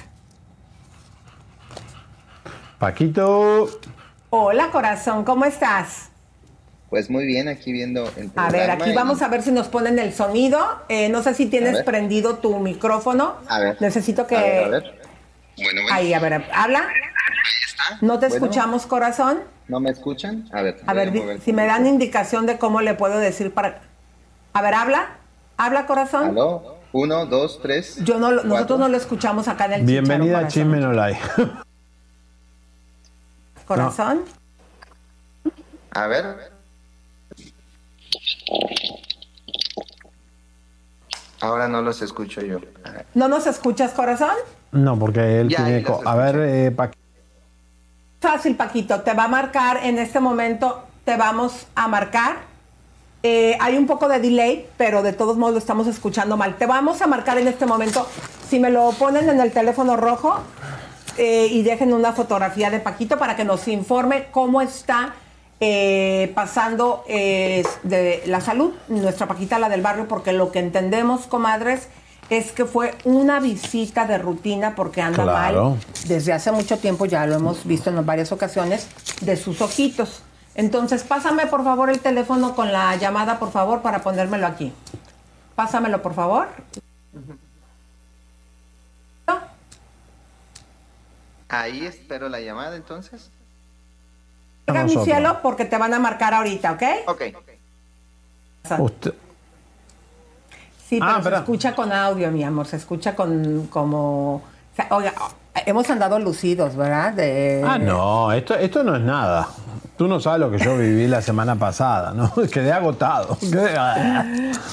Paquito. 2.80 3.68
Hola 4.30 4.70
corazón, 4.70 5.24
¿cómo 5.24 5.44
estás? 5.44 6.08
Pues 6.88 7.08
muy 7.10 7.24
bien, 7.24 7.48
aquí 7.48 7.72
viendo 7.72 8.08
el 8.16 8.30
A 8.36 8.50
ver, 8.50 8.70
aquí 8.70 8.92
vamos 8.92 9.22
a 9.22 9.28
ver 9.28 9.42
si 9.42 9.52
nos 9.52 9.68
ponen 9.68 9.98
el 9.98 10.12
sonido. 10.12 10.58
Eh, 10.88 11.08
no 11.08 11.22
sé 11.22 11.34
si 11.34 11.46
tienes 11.46 11.82
prendido 11.82 12.36
tu 12.38 12.58
micrófono. 12.58 13.36
A 13.48 13.60
ver. 13.60 13.76
Necesito 13.80 14.26
que... 14.26 14.36
A 14.36 14.40
ver, 14.40 14.64
a 14.64 14.68
ver. 14.68 14.82
Bueno, 15.56 15.82
bueno. 15.82 15.88
Ahí, 15.96 16.12
a 16.14 16.18
ver, 16.18 16.44
habla. 16.52 16.88
¿No 18.00 18.18
te 18.18 18.26
Bueno. 18.28 18.44
escuchamos, 18.46 18.86
corazón? 18.86 19.38
¿No 19.68 19.78
me 19.78 19.90
escuchan? 19.90 20.48
A 20.52 20.62
ver. 20.62 20.80
A 20.86 20.94
ver, 20.94 21.40
si 21.44 21.52
me 21.52 21.66
dan 21.66 21.86
indicación 21.86 22.46
de 22.46 22.58
cómo 22.58 22.80
le 22.80 22.94
puedo 22.94 23.18
decir 23.18 23.52
para... 23.54 23.82
A 24.52 24.62
ver, 24.62 24.74
habla. 24.74 25.10
Habla, 25.56 25.86
corazón. 25.86 26.30
¿Aló? 26.30 26.76
Uno, 26.92 27.26
dos, 27.26 27.60
tres. 27.62 27.98
Yo 28.04 28.18
no, 28.18 28.30
lo- 28.32 28.42
nosotros 28.42 28.52
cuatro. 28.58 28.78
no 28.78 28.88
lo 28.88 28.96
escuchamos 28.96 29.46
acá 29.46 29.66
en 29.66 29.72
el 29.74 29.82
Bienvenida 29.82 30.40
a 30.40 30.48
Chícharo, 30.48 30.70
Chisme 33.70 33.76
No 33.76 33.84
Like. 33.84 33.96
corazón. 33.96 34.24
A 35.92 36.06
ver. 36.06 36.50
Ahora 41.40 41.68
no 41.68 41.82
los 41.82 42.02
escucho 42.02 42.40
yo. 42.42 42.58
A 42.84 42.90
ver. 42.90 43.06
¿No 43.14 43.28
nos 43.28 43.46
escuchas, 43.46 43.92
corazón? 43.92 44.34
No, 44.72 44.98
porque 44.98 45.40
él 45.40 45.48
Ya, 45.48 45.56
tiene 45.58 45.78
eco. 45.78 46.00
A 46.04 46.14
ver, 46.14 46.36
eh, 46.38 46.70
Paquito. 46.70 46.98
Fácil, 48.20 48.56
Paquito. 48.56 49.00
Te 49.00 49.14
va 49.14 49.24
a 49.24 49.28
marcar 49.28 49.78
en 49.84 49.98
este 49.98 50.20
momento. 50.20 50.84
Te 51.04 51.16
vamos 51.16 51.66
a 51.74 51.88
marcar. 51.88 52.50
Eh, 53.22 53.56
hay 53.60 53.76
un 53.76 53.86
poco 53.86 54.08
de 54.08 54.18
delay, 54.20 54.66
pero 54.76 55.02
de 55.02 55.12
todos 55.12 55.36
modos 55.36 55.54
lo 55.54 55.58
estamos 55.58 55.86
escuchando 55.86 56.36
mal. 56.36 56.56
Te 56.56 56.66
vamos 56.66 57.00
a 57.02 57.06
marcar 57.06 57.38
en 57.38 57.48
este 57.48 57.66
momento. 57.66 58.06
Si 58.48 58.58
me 58.58 58.70
lo 58.70 58.90
ponen 58.92 59.28
en 59.28 59.40
el 59.40 59.52
teléfono 59.52 59.96
rojo 59.96 60.40
eh, 61.18 61.48
y 61.50 61.62
dejen 61.62 61.92
una 61.92 62.12
fotografía 62.12 62.70
de 62.70 62.80
Paquito 62.80 63.18
para 63.18 63.36
que 63.36 63.44
nos 63.44 63.68
informe 63.68 64.26
cómo 64.30 64.60
está 64.60 65.14
eh, 65.60 66.32
pasando 66.34 67.04
eh, 67.08 67.62
de 67.82 68.22
la 68.26 68.40
salud 68.40 68.72
nuestra 68.88 69.26
Paquita, 69.28 69.58
la 69.58 69.68
del 69.68 69.82
barrio, 69.82 70.08
porque 70.08 70.32
lo 70.32 70.50
que 70.52 70.58
entendemos, 70.58 71.26
comadres, 71.26 71.88
es 72.30 72.52
que 72.52 72.64
fue 72.64 72.94
una 73.04 73.40
visita 73.40 74.06
de 74.06 74.16
rutina 74.16 74.74
porque 74.74 75.02
anda 75.02 75.24
Claro. 75.24 75.70
mal 75.70 75.78
desde 76.06 76.32
hace 76.32 76.52
mucho 76.52 76.78
tiempo, 76.78 77.04
ya 77.04 77.26
lo 77.26 77.34
hemos 77.34 77.66
visto 77.66 77.90
en 77.90 78.06
varias 78.06 78.32
ocasiones, 78.32 78.88
de 79.20 79.36
sus 79.36 79.60
ojitos. 79.60 80.22
Entonces, 80.54 81.02
pásame 81.04 81.46
por 81.46 81.64
favor 81.64 81.90
el 81.90 82.00
teléfono 82.00 82.54
con 82.54 82.72
la 82.72 82.96
llamada, 82.96 83.38
por 83.38 83.50
favor, 83.50 83.82
para 83.82 84.02
ponérmelo 84.02 84.46
aquí. 84.46 84.72
Pásamelo, 85.54 86.02
por 86.02 86.14
favor. 86.14 86.48
Ahí 91.50 91.84
espero 91.84 92.28
la 92.28 92.40
llamada 92.40 92.76
entonces. 92.76 93.30
Oiga, 94.68 94.84
mi 94.84 94.92
cielo, 95.04 95.38
porque 95.42 95.64
te 95.64 95.76
van 95.76 95.92
a 95.92 95.98
marcar 95.98 96.32
ahorita, 96.32 96.72
¿ok? 96.72 96.82
Ok. 97.08 97.22
Usted- 98.80 99.14
Sí, 100.88 100.98
pero 100.98 101.10
Ah, 101.10 101.22
se 101.22 101.28
escucha 101.40 101.74
con 101.74 101.92
audio, 101.92 102.30
mi 102.32 102.42
amor, 102.42 102.66
se 102.66 102.76
escucha 102.76 103.14
con 103.14 103.66
como... 103.68 104.42
oiga, 104.90 105.12
hemos 105.66 105.88
andado 105.90 106.18
lucidos, 106.18 106.76
¿verdad? 106.76 107.12
De... 107.12 107.62
Ah, 107.66 107.78
no, 107.78 108.32
esto, 108.32 108.54
esto 108.54 108.82
no 108.82 108.96
es 108.96 109.02
nada. 109.02 109.48
Tú 109.96 110.08
no 110.08 110.18
sabes 110.18 110.40
lo 110.40 110.50
que 110.50 110.58
yo 110.58 110.78
viví 110.78 111.06
la 111.06 111.20
semana 111.20 111.56
pasada, 111.56 112.14
¿no? 112.14 112.32
Quedé 112.52 112.72
agotado. 112.72 113.36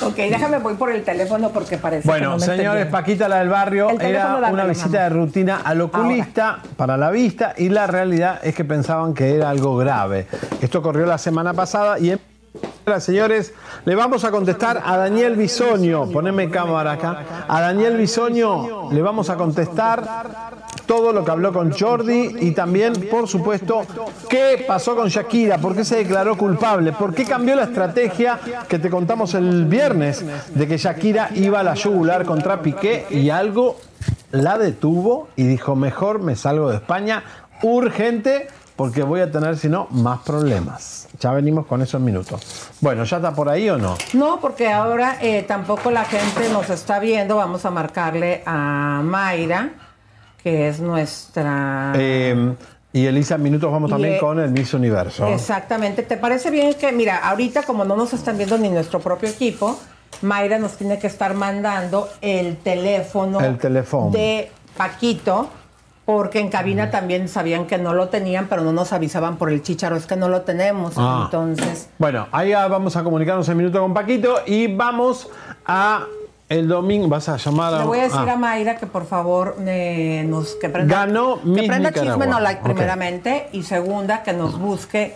Ok, 0.01 0.15
déjame 0.15 0.59
voy 0.59 0.75
por 0.75 0.91
el 0.91 1.03
teléfono 1.03 1.49
porque 1.49 1.77
parece 1.77 2.03
que 2.03 2.07
Bueno, 2.07 2.29
no 2.29 2.35
me 2.35 2.41
estoy 2.41 2.57
señores. 2.57 2.85
Paquita, 2.87 3.27
la 3.27 3.39
del 3.39 3.49
barrio, 3.49 3.89
era 3.99 4.37
una 4.51 4.65
visita 4.65 5.03
de 5.03 5.09
rutina 5.09 5.61
al 5.63 5.81
oculista 5.81 6.59
para 6.77 6.97
la 6.97 7.09
vista 7.09 7.53
y 7.57 7.69
la 7.69 7.87
realidad 7.87 8.39
es 8.43 8.55
que 8.55 8.63
pensaban 8.63 9.13
que 9.13 9.35
era 9.35 9.49
algo 9.49 9.75
grave. 9.75 10.27
Esto 10.61 10.79
ocurrió 10.79 11.05
la 11.05 11.17
semana 11.17 11.53
pasada 11.53 11.99
y 11.99 12.11
en 12.11 12.19
Señores, 12.99 13.53
le 13.83 13.95
vamos 13.95 14.23
a 14.23 14.31
contestar 14.31 14.81
a 14.83 14.95
Daniel 14.95 15.35
Bisonio. 15.35 16.09
Poneme 16.09 16.49
cámara 16.49 16.93
acá. 16.93 17.45
A 17.45 17.59
Daniel 17.59 17.97
Bisonio 17.97 18.87
le 18.89 19.01
vamos 19.01 19.29
a 19.29 19.35
contestar 19.35 20.23
todo 20.85 21.11
lo 21.11 21.25
que 21.25 21.31
habló 21.31 21.51
con 21.51 21.73
Jordi 21.73 22.37
y 22.39 22.51
también, 22.51 22.93
por 23.11 23.27
supuesto, 23.27 23.81
qué 24.29 24.63
pasó 24.65 24.95
con 24.95 25.09
Shakira, 25.09 25.57
por 25.57 25.75
qué 25.75 25.83
se 25.83 25.97
declaró 25.97 26.37
culpable, 26.37 26.93
por 26.93 27.13
qué 27.13 27.25
cambió 27.25 27.55
la 27.55 27.63
estrategia 27.63 28.39
que 28.69 28.79
te 28.79 28.89
contamos 28.89 29.33
el 29.33 29.65
viernes 29.65 30.23
de 30.55 30.65
que 30.65 30.77
Shakira 30.77 31.31
iba 31.35 31.59
a 31.59 31.63
la 31.63 31.73
yugular 31.73 32.23
contra 32.23 32.61
Piqué 32.61 33.05
y 33.09 33.29
algo 33.29 33.75
la 34.31 34.57
detuvo 34.57 35.27
y 35.35 35.45
dijo, 35.45 35.75
mejor 35.75 36.19
me 36.19 36.37
salgo 36.37 36.69
de 36.69 36.77
España 36.77 37.21
urgente 37.61 38.47
porque 38.77 39.03
voy 39.03 39.19
a 39.19 39.29
tener, 39.29 39.57
si 39.57 39.67
no, 39.67 39.87
más 39.91 40.19
problemas. 40.19 41.07
Ya 41.19 41.31
venimos 41.31 41.65
con 41.65 41.81
eso 41.81 41.97
en 41.97 42.05
minutos. 42.05 42.69
Bueno, 42.79 43.03
¿ya 43.03 43.17
está 43.17 43.33
por 43.33 43.49
ahí 43.49 43.69
o 43.69 43.77
no? 43.77 43.97
No, 44.13 44.39
porque 44.39 44.71
ahora 44.71 45.17
eh, 45.19 45.43
tampoco 45.43 45.91
la 45.91 46.05
gente 46.05 46.47
nos 46.53 46.69
está 46.69 46.99
viendo. 46.99 47.35
Vamos 47.35 47.65
a 47.65 47.71
marcarle 47.71 48.43
a 48.45 49.01
Mayra, 49.03 49.71
que 50.41 50.69
es 50.69 50.79
nuestra... 50.79 51.91
Eh, 51.95 52.55
Y 52.93 53.05
Elisa, 53.05 53.37
minutos 53.37 53.71
vamos 53.71 53.89
también 53.89 54.13
eh, 54.15 54.19
con 54.19 54.39
el 54.39 54.51
Miss 54.51 54.73
Universo. 54.73 55.27
Exactamente. 55.27 56.03
¿Te 56.03 56.17
parece 56.17 56.49
bien 56.49 56.73
que, 56.75 56.91
mira, 56.91 57.17
ahorita 57.17 57.63
como 57.63 57.83
no 57.83 57.95
nos 57.95 58.13
están 58.13 58.37
viendo 58.37 58.57
ni 58.57 58.69
nuestro 58.69 58.99
propio 58.99 59.27
equipo, 59.29 59.77
Mayra 60.21 60.57
nos 60.57 60.77
tiene 60.77 60.97
que 60.97 61.07
estar 61.07 61.33
mandando 61.33 62.09
el 62.21 62.57
teléfono, 62.57 63.39
El 63.39 63.57
teléfono. 63.57 64.11
de 64.11 64.51
Paquito, 64.77 65.49
porque 66.07 66.39
en 66.39 66.47
cabina 66.47 66.89
también 66.89 67.27
sabían 67.27 67.67
que 67.67 67.77
no 67.77 67.93
lo 67.93 68.07
tenían, 68.07 68.47
pero 68.47 68.61
no 68.61 68.71
nos 68.71 68.93
avisaban 68.93 69.35
por 69.35 69.51
el 69.51 69.61
chicharo, 69.61 69.97
es 69.97 70.05
que 70.05 70.15
no 70.15 70.29
lo 70.29 70.43
tenemos. 70.43 70.93
Ah. 70.95 71.23
Entonces, 71.25 71.89
Bueno, 71.97 72.27
ahí 72.31 72.53
vamos 72.53 72.95
a 72.95 73.03
comunicarnos 73.03 73.49
en 73.49 73.57
minuto 73.57 73.81
con 73.81 73.93
Paquito 73.93 74.37
y 74.45 74.73
vamos 74.73 75.29
a 75.65 76.05
el 76.49 76.67
domingo. 76.67 77.07
¿Vas 77.07 77.29
a 77.29 77.37
llamar 77.37 77.73
a.? 77.73 77.79
le 77.79 77.85
voy 77.85 77.99
a 77.99 78.03
decir 78.03 78.19
ah. 78.19 78.33
a 78.33 78.35
Mayra 78.35 78.77
que 78.77 78.87
por 78.87 79.05
favor 79.05 79.57
eh, 79.65 80.23
nos 80.27 80.55
que 80.55 80.69
prenda, 80.69 81.05
Ganó 81.05 81.41
que 81.41 81.47
Miss 81.47 81.67
prenda 81.67 81.89
Nicaragua. 81.89 82.13
Chisme 82.13 82.27
No 82.27 82.39
Like 82.39 82.61
primeramente 82.63 83.49
y 83.51 83.63
segunda 83.63 84.23
que 84.23 84.33
nos 84.33 84.57
busque 84.57 85.15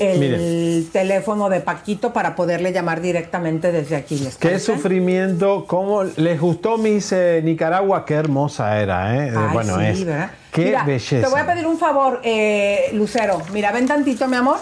el 0.00 0.18
Miren. 0.18 0.90
teléfono 0.92 1.48
de 1.48 1.60
Paquito 1.60 2.12
para 2.12 2.34
poderle 2.34 2.72
llamar 2.72 3.00
directamente 3.00 3.72
desde 3.72 3.96
aquí. 3.96 4.18
¿les 4.18 4.36
Qué 4.36 4.48
parece? 4.48 4.74
sufrimiento, 4.74 5.64
cómo 5.66 6.02
les 6.04 6.40
gustó 6.40 6.78
Miss 6.78 7.12
eh, 7.12 7.40
Nicaragua, 7.44 8.04
qué 8.04 8.14
hermosa 8.14 8.80
era, 8.80 9.16
¿eh? 9.16 9.32
Ay, 9.36 9.48
bueno, 9.52 9.78
sí, 9.78 9.84
es. 9.84 10.04
¿verdad? 10.04 10.30
Qué 10.52 10.64
Mira, 10.66 10.84
belleza. 10.84 11.26
Te 11.26 11.30
voy 11.30 11.40
a 11.40 11.46
pedir 11.46 11.66
un 11.66 11.78
favor, 11.78 12.20
eh, 12.24 12.90
Lucero. 12.92 13.42
Mira, 13.52 13.72
ven 13.72 13.86
tantito, 13.86 14.26
mi 14.26 14.36
amor. 14.36 14.58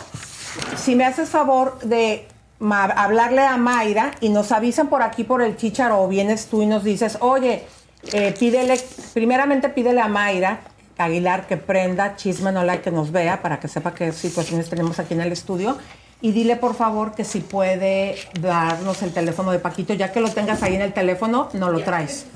Si 0.77 0.95
me 0.95 1.05
haces 1.05 1.29
favor 1.29 1.79
de 1.81 2.27
hablarle 2.73 3.43
a 3.43 3.57
Mayra 3.57 4.13
y 4.21 4.29
nos 4.29 4.53
avisan 4.53 4.89
por 4.89 5.03
aquí 5.03 5.25
por 5.25 5.43
el 5.43 5.57
chicharo 5.57 6.03
o 6.03 6.09
vienes 6.09 6.47
tú 6.47 6.63
y 6.63 6.67
nos 6.67 6.85
dices, 6.85 7.19
oye, 7.21 7.65
eh, 8.13 8.35
pídele, 8.39 8.79
primeramente 9.13 9.69
pídele 9.69 10.01
a 10.01 10.09
Mayra 10.09 10.61
Aguilar 10.99 11.47
que 11.47 11.57
prenda 11.57 12.17
chisme 12.17 12.53
no 12.53 12.63
like 12.63 12.85
que 12.85 12.91
nos 12.91 13.11
vea 13.11 13.43
para 13.43 13.59
que 13.59 13.69
sepa 13.69 13.95
qué 13.95 14.13
situaciones 14.13 14.69
tenemos 14.69 14.99
aquí 14.99 15.15
en 15.15 15.21
el 15.21 15.33
estudio. 15.33 15.77
Y 16.21 16.33
dile 16.33 16.57
por 16.57 16.75
favor 16.75 17.15
que 17.15 17.25
si 17.25 17.41
puede 17.41 18.17
darnos 18.41 19.03
el 19.03 19.13
teléfono 19.13 19.51
de 19.51 19.59
Paquito, 19.59 19.93
ya 19.93 20.11
que 20.13 20.21
lo 20.21 20.31
tengas 20.31 20.63
ahí 20.63 20.75
en 20.75 20.81
el 20.81 20.93
teléfono, 20.93 21.49
no 21.53 21.71
lo 21.71 21.83
traes. 21.83 22.27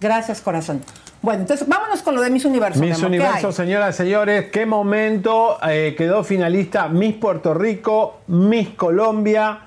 Gracias, 0.00 0.40
corazón. 0.40 0.82
Bueno, 1.22 1.40
entonces 1.42 1.66
vámonos 1.66 2.02
con 2.02 2.14
lo 2.14 2.20
de 2.20 2.28
Miss 2.30 2.44
Universo. 2.44 2.78
mi 2.80 2.88
Miss 2.88 2.98
amor. 2.98 3.10
¿Qué 3.10 3.16
Universo, 3.16 3.52
señoras 3.52 3.94
y 3.94 3.98
señores, 3.98 4.50
qué 4.50 4.66
momento. 4.66 5.56
eh, 5.66 5.94
quedó 5.96 6.22
finalista 6.22 6.88
Miss 6.88 7.14
Puerto 7.14 7.54
Rico, 7.54 8.20
Miss 8.26 8.70
Colombia, 8.70 9.60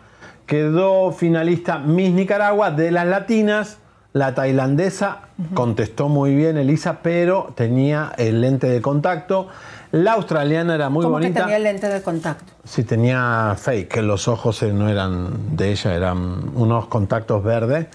quedó 0.45 1.11
finalista 1.11 1.79
Miss 1.79 2.11
Nicaragua 2.13 2.71
de 2.71 2.91
las 2.91 3.07
latinas. 3.07 3.77
La 4.13 4.33
tailandesa 4.33 5.19
contestó 5.53 6.09
muy 6.09 6.33
bien, 6.35 6.57
Elisa, 6.57 6.99
pero 7.03 7.53
tenía 7.55 8.13
el 8.17 8.41
lente 8.41 8.67
de 8.67 8.81
contacto. 8.81 9.47
La 9.91 10.13
australiana 10.13 10.75
era 10.75 10.89
muy 10.89 11.03
¿Cómo 11.03 11.17
que 11.17 11.23
bonita. 11.25 11.41
tenía 11.41 11.57
el 11.57 11.63
lente 11.63 11.87
de 11.87 12.01
contacto? 12.01 12.51
Sí, 12.63 12.83
tenía 12.83 13.55
fake, 13.57 13.87
que 13.89 14.01
los 14.01 14.27
ojos 14.27 14.61
eh, 14.63 14.73
no 14.73 14.89
eran 14.89 15.55
de 15.55 15.71
ella, 15.71 15.93
eran 15.95 16.51
unos 16.55 16.87
contactos 16.87 17.43
verdes. 17.43 17.87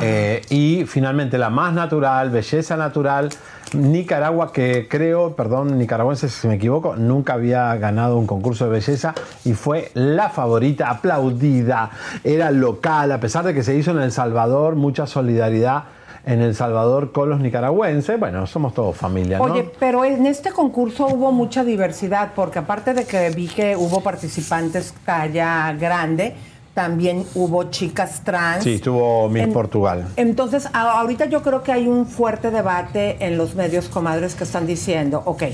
Eh, 0.00 0.42
y 0.50 0.84
finalmente 0.86 1.38
la 1.38 1.50
más 1.50 1.72
natural, 1.72 2.30
belleza 2.30 2.76
natural, 2.76 3.30
Nicaragua, 3.72 4.52
que 4.52 4.86
creo, 4.88 5.34
perdón, 5.34 5.78
nicaragüense 5.78 6.28
si 6.28 6.46
me 6.48 6.54
equivoco, 6.54 6.96
nunca 6.96 7.34
había 7.34 7.74
ganado 7.76 8.18
un 8.18 8.26
concurso 8.26 8.64
de 8.64 8.70
belleza 8.70 9.14
y 9.44 9.52
fue 9.52 9.90
la 9.94 10.30
favorita, 10.30 10.90
aplaudida, 10.90 11.90
era 12.22 12.50
local, 12.50 13.12
a 13.12 13.20
pesar 13.20 13.44
de 13.44 13.54
que 13.54 13.62
se 13.62 13.76
hizo 13.76 13.90
en 13.90 14.00
El 14.00 14.12
Salvador, 14.12 14.76
mucha 14.76 15.06
solidaridad 15.06 15.84
en 16.26 16.40
El 16.40 16.54
Salvador 16.54 17.12
con 17.12 17.28
los 17.28 17.40
nicaragüenses. 17.40 18.18
Bueno, 18.18 18.46
somos 18.46 18.74
todos 18.74 18.96
familia, 18.96 19.38
¿no? 19.38 19.44
Oye, 19.44 19.70
pero 19.78 20.04
en 20.04 20.26
este 20.26 20.50
concurso 20.50 21.06
hubo 21.06 21.32
mucha 21.32 21.64
diversidad, 21.64 22.30
porque 22.34 22.60
aparte 22.60 22.94
de 22.94 23.04
que 23.04 23.30
vi 23.30 23.48
que 23.48 23.76
hubo 23.76 24.00
participantes 24.00 24.94
talla 25.04 25.72
grande, 25.78 26.34
también 26.74 27.24
hubo 27.36 27.64
chicas 27.70 28.22
trans. 28.24 28.64
sí, 28.64 28.74
estuvo 28.74 29.28
Miss 29.28 29.44
En- 29.44 29.52
Portugal. 29.52 30.08
Entonces, 30.16 30.68
ahorita 30.72 31.26
yo 31.26 31.42
creo 31.42 31.62
que 31.62 31.72
hay 31.72 31.86
un 31.86 32.06
fuerte 32.06 32.50
debate 32.50 33.24
en 33.24 33.38
los 33.38 33.54
medios 33.54 33.88
comadres 33.88 34.34
que 34.34 34.44
están 34.44 34.66
diciendo, 34.66 35.22
ok, 35.24 35.44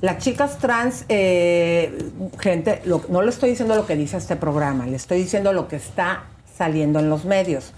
las 0.00 0.18
chicas 0.18 0.58
trans, 0.58 1.04
eh, 1.08 2.10
gente, 2.38 2.80
lo- 2.86 3.02
no 3.08 3.22
le 3.22 3.30
estoy 3.30 3.50
diciendo 3.50 3.74
lo 3.76 3.86
que 3.86 3.96
dice 3.96 4.16
este 4.16 4.36
programa, 4.36 4.86
le 4.86 4.96
estoy 4.96 5.18
diciendo 5.18 5.52
lo 5.52 5.68
que 5.68 5.76
está 5.76 6.24
saliendo 6.56 6.98
en 7.00 7.10
los 7.10 7.24
medios, 7.26 7.72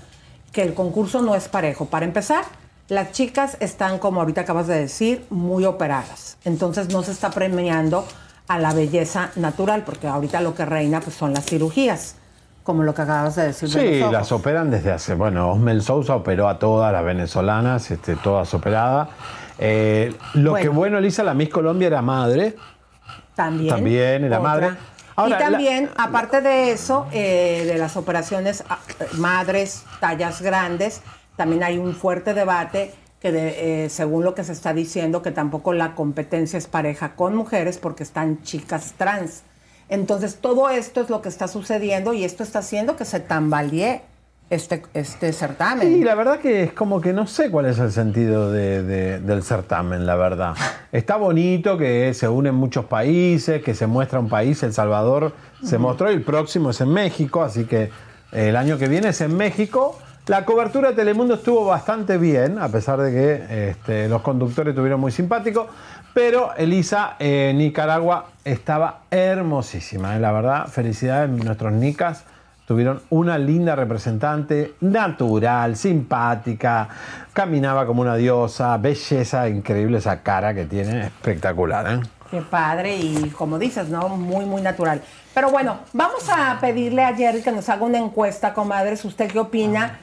que 0.53 0.63
el 0.63 0.75
concurso 0.75 1.21
no 1.21 1.35
es 1.35 1.49
parejo. 1.49 1.87
Para 1.87 2.07
empezar, 2.07 2.45
las 2.89 3.13
chicas 3.13 3.57
están, 3.61 3.99
como 3.99 4.21
ahorita 4.21 4.43
acabas 4.43 4.67
de 4.69 4.79
decir, 4.79 5.25
muy 5.31 5.65
operadas. 5.65 6.39
Entonces 6.45 6.89
no 6.93 7.03
se 7.03 7.11
está 7.13 7.31
premiando 7.31 8.05
a 8.47 8.59
la 8.59 8.73
belleza 8.73 9.31
natural, 9.37 9.83
porque 9.85 10.07
ahorita 10.07 10.41
lo 10.41 10.55
que 10.55 10.65
reina 10.65 11.01
pues, 11.01 11.15
son 11.17 11.35
las 11.35 11.45
cirugías, 11.45 12.15
como 12.69 12.83
lo 12.83 12.93
que 12.95 13.01
acabas 13.01 13.35
de 13.35 13.45
decir. 13.47 13.67
de 13.71 13.81
Sí, 14.05 14.13
las 14.13 14.31
operan 14.31 14.71
desde 14.71 14.93
hace. 14.93 15.15
Bueno, 15.15 15.53
Osmel 15.53 15.81
Sousa 15.81 16.15
operó 16.17 16.51
a 16.51 16.59
todas 16.59 16.93
las 16.93 17.03
venezolanas, 17.03 17.91
este, 17.91 18.15
todas 18.17 18.53
operadas. 18.53 19.09
Eh, 19.59 20.15
lo 20.35 20.51
Bueno. 20.51 20.63
que 20.63 20.69
bueno, 20.69 20.99
Elisa, 20.99 21.23
la 21.23 21.33
Miss 21.33 21.49
Colombia 21.49 21.87
era 21.87 22.03
madre. 22.03 22.57
También. 23.35 23.75
También 23.75 24.25
era 24.25 24.39
Otra. 24.39 24.51
madre. 24.51 24.71
Ahora, 25.17 25.29
y 25.31 25.33
la- 25.33 25.39
también, 25.51 25.91
aparte 25.97 26.43
de 26.43 26.71
eso, 26.73 27.07
eh, 27.11 27.65
de 27.67 27.79
las 27.79 27.97
operaciones 27.97 28.63
ah, 28.69 28.81
madres, 29.17 29.85
tallas 29.99 30.43
grandes, 30.43 31.01
también 31.37 31.63
hay 31.63 31.79
un 31.79 31.95
fuerte 31.95 32.35
debate 32.35 32.93
que 33.19 33.33
de- 33.33 33.85
eh, 33.87 33.89
según 33.89 34.25
lo 34.25 34.35
que 34.35 34.45
se 34.45 34.53
está 34.53 34.75
diciendo, 34.75 35.23
que 35.23 35.31
tampoco 35.31 35.73
la 35.73 35.95
competencia 35.95 36.59
es 36.59 36.67
pareja 36.67 37.15
con 37.17 37.35
mujeres 37.35 37.79
porque 37.79 38.03
están 38.03 38.43
chicas 38.43 38.93
trans. 38.99 39.43
Entonces, 39.89 40.37
todo 40.41 40.69
esto 40.71 41.01
es 41.01 41.11
lo 41.11 41.23
que 41.23 41.29
está 41.29 41.49
sucediendo 41.49 42.13
y 42.13 42.25
esto 42.25 42.43
está 42.43 42.59
haciendo 42.61 42.97
que 42.97 43.05
se 43.05 43.21
tambalee 43.21 44.03
este, 44.51 44.83
este 44.95 45.33
certamen. 45.35 45.93
Y 46.01 46.05
la 46.05 46.15
verdad 46.15 46.39
que 46.41 46.63
es 46.65 46.73
como 46.73 47.01
que 47.03 47.13
no 47.13 47.27
sé 47.27 47.51
cuál 47.51 47.67
es 47.67 47.79
el 47.79 47.93
sentido 47.93 48.51
de- 48.51 48.83
de- 48.83 49.21
del 49.21 49.43
certamen, 49.43 50.07
la 50.07 50.17
verdad. 50.17 50.55
Está 50.91 51.17
bonito 51.17 51.77
que 51.77 52.15
se 52.15 52.29
unen 52.29 52.55
muchos 52.55 52.87
países, 52.87 53.63
que 53.63 53.75
se 53.75 53.87
muestra 53.87 54.19
un 54.21 54.29
país, 54.31 54.63
El 54.63 54.73
Salvador 54.73 55.33
se 55.63 55.77
mostró 55.77 56.11
y 56.11 56.15
el 56.15 56.23
próximo 56.23 56.71
es 56.71 56.81
en 56.81 56.89
México, 56.91 57.43
así 57.43 57.65
que 57.65 57.91
el 58.33 58.57
año 58.57 58.79
que 58.79 58.89
viene 58.89 59.09
es 59.09 59.21
en 59.21 59.37
México. 59.37 59.99
La 60.27 60.45
cobertura 60.45 60.91
de 60.91 60.95
Telemundo 60.97 61.35
estuvo 61.35 61.65
bastante 61.65 62.19
bien, 62.19 62.59
a 62.59 62.69
pesar 62.69 63.01
de 63.01 63.11
que 63.11 63.71
este, 63.71 64.09
los 64.11 64.21
conductores 64.23 64.73
estuvieron 64.73 65.01
muy 65.01 65.11
simpáticos, 65.13 65.67
pero 66.15 66.55
Elisa, 66.57 67.17
eh, 67.19 67.53
Nicaragua, 67.55 68.27
estaba 68.45 69.03
hermosísima, 69.11 70.17
eh, 70.17 70.21
la 70.21 70.33
verdad. 70.33 70.67
Felicidades, 70.67 71.31
nuestros 71.31 71.73
nicas 71.73 72.25
tuvieron 72.67 73.01
una 73.11 73.39
linda 73.39 73.75
representante, 73.77 74.75
natural, 74.81 75.77
simpática, 75.77 76.89
caminaba 77.33 77.87
como 77.87 78.03
una 78.03 78.17
diosa, 78.17 78.77
belleza 78.77 79.49
increíble 79.49 79.99
esa 79.99 80.23
cara 80.23 80.55
que 80.55 80.65
tiene, 80.65 81.07
espectacular. 81.07 81.87
¿eh? 81.95 82.01
Qué 82.31 82.43
padre 82.43 82.97
y 82.97 83.31
como 83.37 83.59
dices, 83.59 83.89
¿no? 83.89 84.09
Muy, 84.11 84.45
muy 84.45 84.61
natural. 84.61 85.01
Pero 85.33 85.51
bueno, 85.51 85.79
vamos 85.93 86.29
a 86.29 86.59
pedirle 86.61 87.05
a 87.05 87.15
Jerry 87.15 87.43
que 87.43 87.53
nos 87.53 87.69
haga 87.69 87.85
una 87.85 87.99
encuesta, 87.99 88.53
comadres. 88.55 89.05
¿Usted 89.05 89.31
qué 89.31 89.39
opina? 89.39 90.01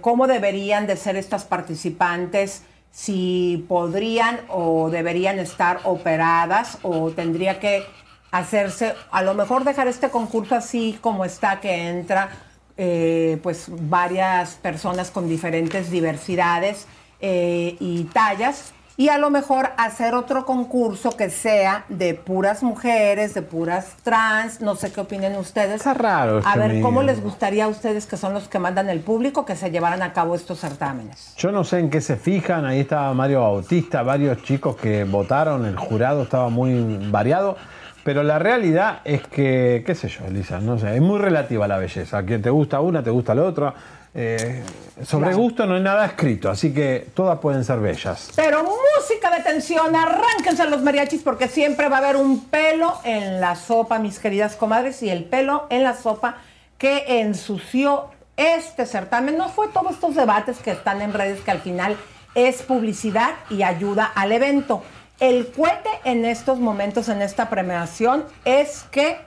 ¿Cómo 0.00 0.26
deberían 0.26 0.86
de 0.86 0.96
ser 0.96 1.16
estas 1.16 1.44
participantes? 1.44 2.62
Si 2.98 3.64
podrían 3.68 4.40
o 4.48 4.90
deberían 4.90 5.38
estar 5.38 5.78
operadas 5.84 6.78
o 6.82 7.12
tendría 7.12 7.60
que 7.60 7.84
hacerse, 8.32 8.92
a 9.12 9.22
lo 9.22 9.34
mejor 9.34 9.62
dejar 9.62 9.86
este 9.86 10.10
concurso 10.10 10.56
así 10.56 10.98
como 11.00 11.24
está, 11.24 11.60
que 11.60 11.88
entra 11.90 12.28
eh, 12.76 13.38
pues 13.40 13.66
varias 13.68 14.56
personas 14.56 15.12
con 15.12 15.28
diferentes 15.28 15.92
diversidades 15.92 16.88
eh, 17.20 17.76
y 17.78 18.02
tallas 18.12 18.72
y 18.98 19.10
a 19.10 19.16
lo 19.16 19.30
mejor 19.30 19.70
hacer 19.76 20.12
otro 20.16 20.44
concurso 20.44 21.10
que 21.10 21.30
sea 21.30 21.84
de 21.88 22.14
puras 22.14 22.64
mujeres, 22.64 23.32
de 23.32 23.42
puras 23.42 23.96
trans, 24.02 24.60
no 24.60 24.74
sé 24.74 24.90
qué 24.92 25.02
opinen 25.02 25.36
ustedes. 25.36 25.76
Está 25.76 25.94
raro 25.94 26.38
A 26.44 26.54
este 26.54 26.58
ver, 26.58 26.80
¿cómo 26.82 27.04
les 27.04 27.22
gustaría 27.22 27.66
a 27.66 27.68
ustedes, 27.68 28.06
que 28.06 28.16
son 28.16 28.34
los 28.34 28.48
que 28.48 28.58
mandan 28.58 28.90
el 28.90 28.98
público, 28.98 29.44
que 29.44 29.54
se 29.54 29.70
llevaran 29.70 30.02
a 30.02 30.12
cabo 30.12 30.34
estos 30.34 30.58
certámenes? 30.58 31.32
Yo 31.36 31.52
no 31.52 31.62
sé 31.62 31.78
en 31.78 31.90
qué 31.90 32.00
se 32.00 32.16
fijan, 32.16 32.66
ahí 32.66 32.80
estaba 32.80 33.14
Mario 33.14 33.42
Bautista, 33.42 34.02
varios 34.02 34.42
chicos 34.42 34.74
que 34.74 35.04
votaron, 35.04 35.64
el 35.64 35.76
jurado 35.76 36.24
estaba 36.24 36.48
muy 36.48 36.98
variado, 37.08 37.56
pero 38.02 38.24
la 38.24 38.40
realidad 38.40 39.02
es 39.04 39.24
que, 39.28 39.84
qué 39.86 39.94
sé 39.94 40.08
yo, 40.08 40.24
Elisa, 40.24 40.58
no 40.58 40.76
sé, 40.76 40.96
es 40.96 41.00
muy 41.00 41.20
relativa 41.20 41.68
la 41.68 41.78
belleza, 41.78 42.18
a 42.18 42.24
quien 42.24 42.42
te 42.42 42.50
gusta 42.50 42.80
una, 42.80 43.04
te 43.04 43.10
gusta 43.10 43.36
la 43.36 43.44
otra. 43.44 43.74
Eh, 44.14 44.62
sobre 45.04 45.34
gusto 45.34 45.66
no 45.66 45.74
hay 45.74 45.82
nada 45.82 46.06
escrito, 46.06 46.50
así 46.50 46.72
que 46.72 47.06
todas 47.14 47.38
pueden 47.38 47.64
ser 47.64 47.78
bellas. 47.78 48.30
Pero 48.34 48.64
música 48.64 49.30
de 49.30 49.42
tensión, 49.42 49.94
arránquense 49.94 50.68
los 50.68 50.82
mariachis 50.82 51.22
porque 51.22 51.48
siempre 51.48 51.88
va 51.88 51.96
a 51.96 51.98
haber 52.00 52.16
un 52.16 52.46
pelo 52.46 52.98
en 53.04 53.40
la 53.40 53.54
sopa, 53.54 53.98
mis 53.98 54.18
queridas 54.18 54.56
comadres, 54.56 55.02
y 55.02 55.10
el 55.10 55.24
pelo 55.24 55.66
en 55.70 55.82
la 55.84 55.94
sopa 55.94 56.36
que 56.78 57.20
ensució 57.20 58.06
este 58.36 58.86
certamen. 58.86 59.36
No 59.36 59.48
fue 59.48 59.68
todos 59.68 59.92
estos 59.92 60.14
debates 60.14 60.58
que 60.58 60.70
están 60.70 61.02
en 61.02 61.12
redes 61.12 61.40
que 61.40 61.50
al 61.50 61.60
final 61.60 61.96
es 62.34 62.62
publicidad 62.62 63.34
y 63.50 63.62
ayuda 63.62 64.04
al 64.04 64.32
evento. 64.32 64.82
El 65.20 65.48
cuete 65.48 65.90
en 66.04 66.24
estos 66.24 66.60
momentos, 66.60 67.08
en 67.08 67.22
esta 67.22 67.50
premiación, 67.50 68.24
es 68.44 68.84
que 68.92 69.18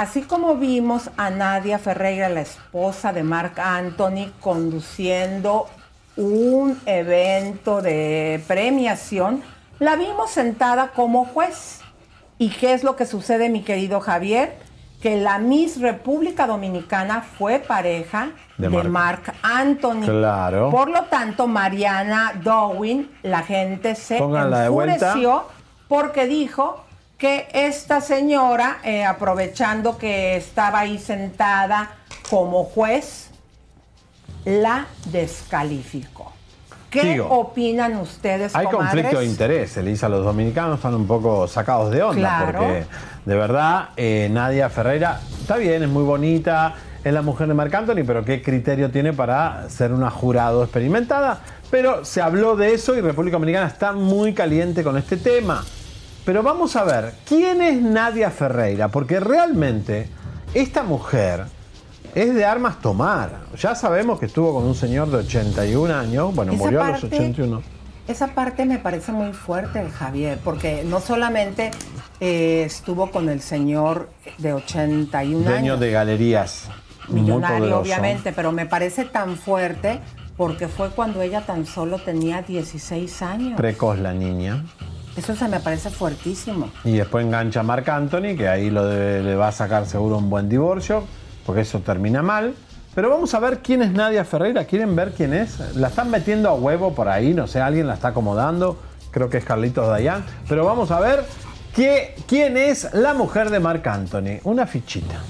Así 0.00 0.22
como 0.22 0.54
vimos 0.54 1.10
a 1.18 1.28
Nadia 1.28 1.78
Ferreira, 1.78 2.30
la 2.30 2.40
esposa 2.40 3.12
de 3.12 3.22
Marc 3.22 3.58
Anthony, 3.58 4.32
conduciendo 4.40 5.66
un 6.16 6.80
evento 6.86 7.82
de 7.82 8.42
premiación, 8.48 9.42
la 9.78 9.96
vimos 9.96 10.30
sentada 10.30 10.92
como 10.92 11.26
juez. 11.26 11.82
¿Y 12.38 12.48
qué 12.48 12.72
es 12.72 12.82
lo 12.82 12.96
que 12.96 13.04
sucede, 13.04 13.50
mi 13.50 13.60
querido 13.60 14.00
Javier? 14.00 14.56
Que 15.02 15.20
la 15.20 15.38
Miss 15.38 15.78
República 15.78 16.46
Dominicana 16.46 17.20
fue 17.20 17.58
pareja 17.58 18.30
De. 18.56 18.70
Marc 18.70 19.34
Anthony. 19.42 20.06
Claro. 20.06 20.70
Por 20.70 20.88
lo 20.88 21.02
tanto, 21.10 21.46
Mariana 21.46 22.40
Dowin, 22.42 23.10
la 23.22 23.42
gente 23.42 23.94
se 23.96 24.16
Pónganla 24.16 24.64
enfureció 24.64 25.44
porque 25.88 26.26
dijo 26.26 26.86
que 27.20 27.48
esta 27.52 28.00
señora, 28.00 28.78
eh, 28.82 29.04
aprovechando 29.04 29.98
que 29.98 30.36
estaba 30.36 30.80
ahí 30.80 30.98
sentada 30.98 31.90
como 32.30 32.64
juez, 32.64 33.28
la 34.46 34.86
descalificó. 35.12 36.32
¿Qué 36.88 37.20
opinan 37.20 37.96
ustedes, 37.98 38.56
Hay 38.56 38.66
comadres? 38.66 38.90
conflicto 39.04 39.18
de 39.20 39.26
interés, 39.26 39.76
Elisa. 39.76 40.08
Los 40.08 40.24
dominicanos 40.24 40.76
están 40.76 40.94
un 40.94 41.06
poco 41.06 41.46
sacados 41.46 41.90
de 41.92 42.02
onda 42.02 42.18
Claro. 42.20 42.58
porque, 42.58 42.84
de 43.26 43.34
verdad, 43.36 43.90
eh, 43.96 44.28
Nadia 44.32 44.70
Ferreira 44.70 45.20
está 45.40 45.56
bien, 45.58 45.82
es 45.84 45.88
muy 45.90 46.02
bonita, 46.02 46.74
es 47.04 47.12
la 47.12 47.22
mujer 47.22 47.46
de 47.48 47.54
Marc 47.54 47.72
Anthony, 47.74 48.02
pero 48.06 48.24
¿qué 48.24 48.42
criterio 48.42 48.90
tiene 48.90 49.12
para 49.12 49.68
ser 49.68 49.92
una 49.92 50.10
jurado 50.10 50.64
experimentada? 50.64 51.40
Pero 51.70 52.04
se 52.04 52.22
habló 52.22 52.56
de 52.56 52.72
eso 52.74 52.96
y 52.96 53.02
República 53.02 53.36
Dominicana 53.36 53.66
está 53.68 53.92
muy 53.92 54.32
caliente 54.32 54.82
con 54.82 54.96
este 54.96 55.16
tema. 55.18 55.62
Pero 56.30 56.44
vamos 56.44 56.76
a 56.76 56.84
ver, 56.84 57.12
¿quién 57.26 57.60
es 57.60 57.82
Nadia 57.82 58.30
Ferreira? 58.30 58.86
Porque 58.86 59.18
realmente 59.18 60.08
esta 60.54 60.84
mujer 60.84 61.46
es 62.14 62.32
de 62.32 62.44
armas 62.44 62.80
tomar. 62.80 63.40
Ya 63.58 63.74
sabemos 63.74 64.20
que 64.20 64.26
estuvo 64.26 64.54
con 64.54 64.62
un 64.62 64.76
señor 64.76 65.10
de 65.10 65.16
81 65.16 65.92
años, 65.92 66.32
bueno, 66.32 66.52
Esa 66.52 66.62
murió 66.62 66.82
a 66.84 66.90
los 66.92 67.00
parte- 67.00 67.16
81. 67.16 67.62
Esa 68.06 68.28
parte 68.28 68.64
me 68.64 68.78
parece 68.78 69.10
muy 69.10 69.32
fuerte, 69.32 69.84
Javier, 69.90 70.38
porque 70.44 70.84
no 70.86 71.00
solamente 71.00 71.72
eh, 72.20 72.62
estuvo 72.64 73.10
con 73.10 73.28
el 73.28 73.40
señor 73.40 74.08
de 74.38 74.52
81 74.52 75.40
Dueño 75.42 75.56
años, 75.56 75.80
de 75.80 75.90
galerías. 75.90 76.68
millonario 77.08 77.80
obviamente, 77.80 78.30
pero 78.32 78.52
me 78.52 78.66
parece 78.66 79.04
tan 79.04 79.36
fuerte 79.36 79.98
porque 80.36 80.68
fue 80.68 80.90
cuando 80.90 81.22
ella 81.22 81.40
tan 81.40 81.66
solo 81.66 81.98
tenía 81.98 82.42
16 82.42 83.20
años. 83.22 83.56
Precoz 83.56 83.98
la 83.98 84.12
niña. 84.12 84.64
Eso 85.16 85.34
se 85.34 85.48
me 85.48 85.60
parece 85.60 85.90
fuertísimo. 85.90 86.70
Y 86.84 86.92
después 86.92 87.24
engancha 87.26 87.60
a 87.60 87.62
Marc 87.62 87.88
Anthony, 87.88 88.36
que 88.36 88.48
ahí 88.48 88.70
lo 88.70 88.86
de- 88.86 89.22
le 89.22 89.34
va 89.34 89.48
a 89.48 89.52
sacar 89.52 89.86
seguro 89.86 90.16
un 90.18 90.30
buen 90.30 90.48
divorcio, 90.48 91.04
porque 91.44 91.62
eso 91.62 91.80
termina 91.80 92.22
mal. 92.22 92.54
Pero 92.94 93.08
vamos 93.10 93.34
a 93.34 93.40
ver 93.40 93.58
quién 93.60 93.82
es 93.82 93.92
Nadia 93.92 94.24
Ferreira. 94.24 94.64
¿Quieren 94.64 94.96
ver 94.96 95.12
quién 95.12 95.32
es? 95.34 95.76
La 95.76 95.88
están 95.88 96.10
metiendo 96.10 96.48
a 96.48 96.54
huevo 96.54 96.94
por 96.94 97.08
ahí, 97.08 97.34
no 97.34 97.46
sé, 97.46 97.60
alguien 97.60 97.86
la 97.86 97.94
está 97.94 98.08
acomodando. 98.08 98.78
Creo 99.10 99.28
que 99.30 99.38
es 99.38 99.44
Carlitos 99.44 99.86
Dayan. 99.88 100.24
Pero 100.48 100.64
vamos 100.64 100.90
a 100.90 100.98
ver 101.00 101.24
qué- 101.74 102.14
quién 102.26 102.56
es 102.56 102.92
la 102.94 103.14
mujer 103.14 103.50
de 103.50 103.60
Marc 103.60 103.86
Anthony. 103.86 104.38
Una 104.44 104.66
fichita. 104.66 105.20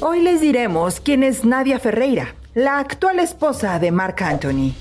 Hoy 0.00 0.20
les 0.22 0.40
diremos 0.40 1.00
quién 1.00 1.22
es 1.22 1.44
Nadia 1.44 1.78
Ferreira, 1.78 2.34
la 2.54 2.78
actual 2.78 3.18
esposa 3.18 3.78
de 3.78 3.90
Marc 3.92 4.22
Anthony. 4.22 4.72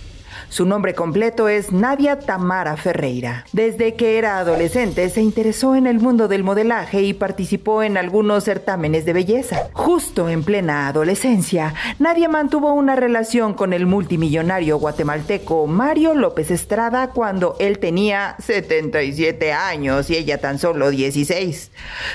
Su 0.50 0.66
nombre 0.66 0.94
completo 0.94 1.50
es 1.50 1.72
Nadia 1.72 2.20
Tamara 2.20 2.78
Ferreira. 2.78 3.46
Desde 3.52 3.96
que 3.96 4.18
era 4.18 4.40
adolescente 4.40 5.10
se 5.10 5.22
interesó 5.22 5.76
en 5.76 5.88
el 5.88 6.00
mundo 6.00 6.28
del 6.28 6.44
modelaje 6.44 7.02
y 7.02 7.14
participó 7.14 7.84
en 7.84 7.98
algunos 7.98 8.46
certámenes 8.46 9.06
de 9.06 9.14
belleza. 9.14 9.70
Justo 9.74 10.30
en 10.30 10.44
plena 10.44 10.88
adolescencia, 10.88 11.74
Nadia 12.00 12.30
mantuvo 12.30 12.74
una 12.74 12.96
relación 12.96 13.54
con 13.54 13.74
el 13.74 13.86
multimillonario 13.86 14.78
guatemalteco 14.78 15.68
Mario 15.68 16.14
López 16.14 16.50
Estrada 16.50 17.10
cuando 17.10 17.56
él 17.60 17.80
tenía 17.80 18.36
77 18.40 19.52
años 19.52 20.10
y 20.10 20.16
ella 20.16 20.40
tan 20.40 20.60
solo 20.60 20.90
16. 20.90 21.72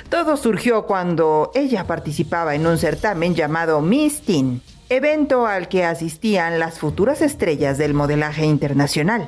Todo 0.08 0.36
surgió 0.36 0.86
cuando 0.86 1.50
ella 1.54 1.86
participaba 1.86 2.54
en 2.54 2.66
un 2.66 2.78
certamen 2.78 3.34
llamado 3.34 3.80
Miss 3.82 4.22
Teen 4.22 4.62
evento 4.96 5.46
al 5.46 5.68
que 5.68 5.84
asistían 5.84 6.58
las 6.58 6.78
futuras 6.78 7.22
estrellas 7.22 7.78
del 7.78 7.94
modelaje 7.94 8.44
internacional. 8.44 9.26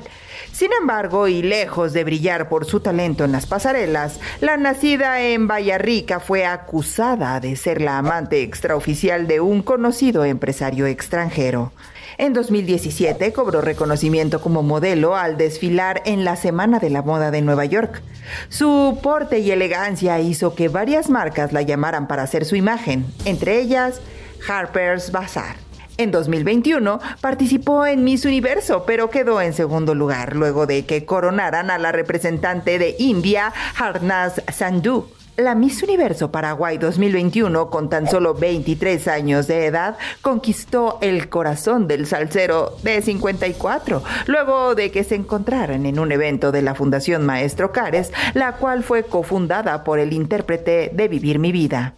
Sin 0.51 0.71
embargo, 0.79 1.27
y 1.27 1.41
lejos 1.41 1.91
de 1.91 2.03
brillar 2.03 2.47
por 2.47 2.65
su 2.65 2.79
talento 2.79 3.25
en 3.25 3.31
las 3.31 3.45
pasarelas, 3.45 4.19
la 4.39 4.55
nacida 4.57 5.21
en 5.21 5.49
Rica 5.79 6.19
fue 6.19 6.45
acusada 6.45 7.39
de 7.39 7.55
ser 7.55 7.81
la 7.81 7.97
amante 7.97 8.41
extraoficial 8.41 9.27
de 9.27 9.41
un 9.41 9.61
conocido 9.61 10.23
empresario 10.23 10.85
extranjero. 10.85 11.73
En 12.17 12.31
2017 12.31 13.33
cobró 13.33 13.59
reconocimiento 13.59 14.39
como 14.39 14.63
modelo 14.63 15.17
al 15.17 15.35
desfilar 15.35 16.01
en 16.05 16.23
la 16.23 16.37
Semana 16.37 16.79
de 16.79 16.89
la 16.89 17.01
Moda 17.01 17.31
de 17.31 17.41
Nueva 17.41 17.65
York. 17.65 18.01
Su 18.47 18.97
porte 19.03 19.39
y 19.39 19.51
elegancia 19.51 20.21
hizo 20.21 20.55
que 20.55 20.69
varias 20.69 21.09
marcas 21.09 21.51
la 21.51 21.61
llamaran 21.61 22.07
para 22.07 22.23
hacer 22.23 22.45
su 22.45 22.55
imagen, 22.55 23.05
entre 23.25 23.59
ellas 23.59 23.99
Harper's 24.47 25.11
Bazaar. 25.11 25.55
En 25.97 26.11
2021 26.11 26.99
participó 27.21 27.85
en 27.85 28.03
Miss 28.03 28.25
Universo, 28.25 28.83
pero 28.85 29.09
quedó 29.09 29.41
en 29.41 29.53
segundo 29.53 29.95
lugar 29.95 30.35
luego 30.35 30.65
de 30.65 30.85
que 30.85 31.05
coronaran 31.05 31.69
a 31.69 31.77
la 31.77 31.93
representante 31.93 32.77
de 32.77 32.95
India, 32.99 33.53
Harnaz 33.77 34.41
Sandhu. 34.53 35.07
La 35.37 35.53
Miss 35.53 35.83
Universo 35.83 36.31
Paraguay 36.31 36.77
2021, 36.77 37.69
con 37.69 37.89
tan 37.89 38.07
solo 38.07 38.33
23 38.35 39.07
años 39.09 39.47
de 39.47 39.65
edad, 39.65 39.97
conquistó 40.21 40.97
el 41.01 41.27
corazón 41.27 41.89
del 41.89 42.07
salsero 42.07 42.77
de 42.83 43.01
54, 43.01 44.01
luego 44.27 44.75
de 44.75 44.91
que 44.91 45.03
se 45.03 45.15
encontraran 45.15 45.85
en 45.85 45.99
un 45.99 46.13
evento 46.13 46.53
de 46.53 46.61
la 46.61 46.73
Fundación 46.73 47.25
Maestro 47.25 47.73
Cares, 47.73 48.13
la 48.33 48.53
cual 48.53 48.83
fue 48.83 49.03
cofundada 49.03 49.83
por 49.83 49.99
el 49.99 50.13
intérprete 50.13 50.89
de 50.93 51.07
Vivir 51.09 51.39
mi 51.39 51.51
vida. 51.51 51.95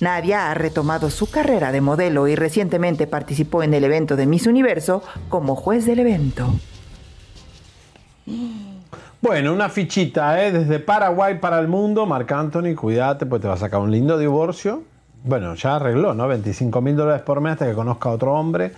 Nadia 0.00 0.50
ha 0.50 0.54
retomado 0.54 1.10
su 1.10 1.30
carrera 1.30 1.72
de 1.72 1.80
modelo 1.80 2.28
y 2.28 2.36
recientemente 2.36 3.06
participó 3.06 3.62
en 3.62 3.74
el 3.74 3.84
evento 3.84 4.16
de 4.16 4.26
Miss 4.26 4.46
Universo 4.46 5.02
como 5.28 5.54
juez 5.56 5.86
del 5.86 6.00
evento. 6.00 6.54
Bueno, 9.20 9.52
una 9.52 9.68
fichita, 9.68 10.44
¿eh? 10.44 10.52
Desde 10.52 10.78
Paraguay 10.78 11.38
para 11.38 11.58
el 11.58 11.66
mundo. 11.68 12.06
Marc 12.06 12.30
Anthony, 12.30 12.74
cuídate, 12.76 13.26
pues 13.26 13.42
te 13.42 13.48
va 13.48 13.54
a 13.54 13.58
sacar 13.58 13.80
un 13.80 13.90
lindo 13.90 14.16
divorcio. 14.18 14.84
Bueno, 15.24 15.54
ya 15.56 15.76
arregló, 15.76 16.14
¿no? 16.14 16.28
25 16.28 16.80
mil 16.80 16.94
dólares 16.96 17.22
por 17.22 17.40
mes 17.40 17.54
hasta 17.54 17.66
que 17.66 17.74
conozca 17.74 18.08
a 18.10 18.12
otro 18.12 18.34
hombre, 18.34 18.72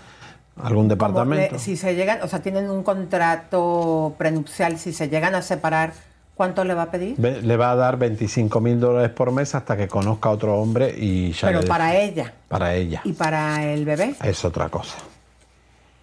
algún 0.56 0.88
departamento. 0.88 1.52
le- 1.54 1.58
si 1.58 1.76
se 1.76 1.94
llegan, 1.94 2.20
o 2.22 2.28
sea, 2.28 2.40
tienen 2.40 2.70
un 2.70 2.82
contrato 2.82 4.14
prenupcial, 4.16 4.78
si 4.78 4.92
se 4.94 5.08
llegan 5.10 5.34
a 5.34 5.42
separar, 5.42 5.92
¿cuánto 6.40 6.64
le 6.64 6.72
va 6.72 6.84
a 6.84 6.90
pedir? 6.90 7.18
Le 7.18 7.56
va 7.58 7.72
a 7.72 7.76
dar 7.76 7.98
25 7.98 8.62
mil 8.62 8.80
dólares 8.80 9.10
por 9.10 9.30
mes 9.30 9.54
hasta 9.54 9.76
que 9.76 9.88
conozca 9.88 10.30
a 10.30 10.32
otro 10.32 10.56
hombre 10.58 10.94
y 10.96 11.32
ya 11.32 11.48
Pero 11.48 11.60
le- 11.60 11.66
para 11.66 11.94
ella 11.94 12.32
Para 12.48 12.74
ella. 12.74 13.02
y 13.04 13.12
para 13.12 13.62
el 13.62 13.84
bebé. 13.84 14.14
Es 14.24 14.42
otra 14.42 14.70
cosa. 14.70 14.96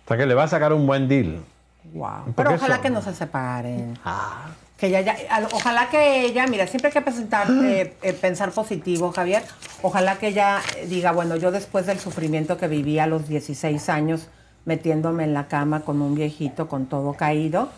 O 0.06 0.08
sea 0.08 0.16
que 0.16 0.28
le 0.28 0.36
va 0.36 0.44
a 0.44 0.48
sacar 0.48 0.74
un 0.74 0.86
buen 0.86 1.08
deal. 1.08 1.40
Wow. 1.92 2.34
Pero 2.36 2.54
ojalá 2.54 2.76
eso- 2.76 2.84
que 2.84 2.90
no 2.92 3.02
se 3.02 3.16
separen. 3.16 3.98
Que 4.78 4.86
ella, 4.90 5.02
ya- 5.02 5.16
al- 5.32 5.48
ojalá 5.54 5.90
que 5.90 6.26
ella, 6.26 6.46
mira, 6.46 6.68
siempre 6.68 6.90
hay 6.90 6.94
que 6.94 7.02
presentar, 7.02 7.48
eh, 7.64 7.96
eh, 8.04 8.14
pensar 8.14 8.52
positivo, 8.52 9.12
Javier. 9.12 9.42
Ojalá 9.82 10.20
que 10.20 10.28
ella 10.28 10.60
diga, 10.88 11.14
bueno, 11.14 11.36
yo 11.38 11.50
después 11.50 11.88
del 11.88 11.98
sufrimiento 11.98 12.58
que 12.58 12.68
viví 12.68 13.00
a 13.00 13.08
los 13.08 13.28
16 13.28 13.90
años, 13.90 14.28
metiéndome 14.66 15.24
en 15.24 15.34
la 15.34 15.48
cama 15.48 15.80
con 15.80 16.00
un 16.04 16.14
viejito 16.14 16.68
con 16.68 16.86
todo 16.86 17.14
caído, 17.14 17.70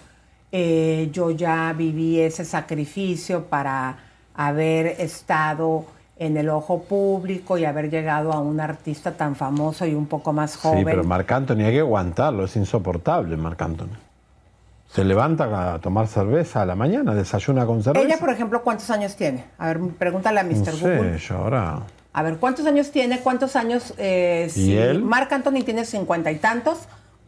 eh, 0.51 1.09
yo 1.11 1.31
ya 1.31 1.73
viví 1.77 2.19
ese 2.19 2.45
sacrificio 2.45 3.45
para 3.45 3.97
haber 4.35 4.87
estado 4.99 5.85
en 6.17 6.35
el 6.37 6.49
ojo 6.49 6.83
público 6.83 7.57
y 7.57 7.65
haber 7.65 7.89
llegado 7.89 8.33
a 8.33 8.39
un 8.39 8.59
artista 8.59 9.11
tan 9.13 9.35
famoso 9.35 9.85
y 9.85 9.93
un 9.93 10.05
poco 10.05 10.33
más 10.33 10.57
joven. 10.57 10.79
Sí, 10.79 10.85
pero 10.85 11.03
Marc 11.03 11.31
Anthony 11.31 11.61
hay 11.65 11.73
que 11.73 11.79
aguantarlo, 11.79 12.43
es 12.45 12.55
insoportable 12.55 13.37
Marc 13.37 13.61
Anthony. 13.61 13.95
Se 14.91 15.03
levanta 15.05 15.73
a 15.75 15.79
tomar 15.79 16.07
cerveza 16.07 16.63
a 16.63 16.65
la 16.65 16.75
mañana, 16.75 17.13
desayuna 17.13 17.65
con 17.65 17.83
cerveza. 17.83 18.05
Ella, 18.05 18.17
por 18.17 18.31
ejemplo, 18.31 18.63
¿cuántos 18.63 18.89
años 18.89 19.15
tiene? 19.15 19.45
A 19.59 19.67
ver, 19.67 19.79
pregúntale 19.97 20.39
a 20.39 20.43
Mr. 20.43 20.73
no 20.73 20.79
Google. 20.79 21.19
sé, 21.19 21.27
yo 21.27 21.37
ahora... 21.37 21.79
A 22.11 22.23
ver, 22.23 22.37
¿cuántos 22.37 22.65
años 22.65 22.89
tiene? 22.91 23.19
¿Cuántos 23.19 23.55
años? 23.55 23.93
Eh, 23.99 24.47
si 24.49 24.75
él? 24.75 25.03
Marc 25.03 25.31
Anthony 25.31 25.63
tiene 25.63 25.85
cincuenta 25.85 26.31
y 26.31 26.37
tantos, 26.37 26.79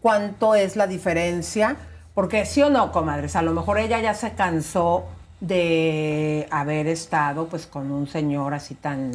¿cuánto 0.01 0.55
es 0.55 0.75
la 0.75 0.87
diferencia? 0.87 1.77
Porque 2.21 2.45
sí 2.45 2.61
o 2.61 2.69
no, 2.69 2.91
comadres, 2.91 3.35
a 3.35 3.41
lo 3.41 3.51
mejor 3.51 3.79
ella 3.79 3.99
ya 3.99 4.13
se 4.13 4.33
cansó 4.33 5.05
de 5.39 6.47
haber 6.51 6.85
estado 6.85 7.47
pues 7.47 7.65
con 7.65 7.91
un 7.91 8.05
señor 8.05 8.53
así 8.53 8.75
tan, 8.75 9.13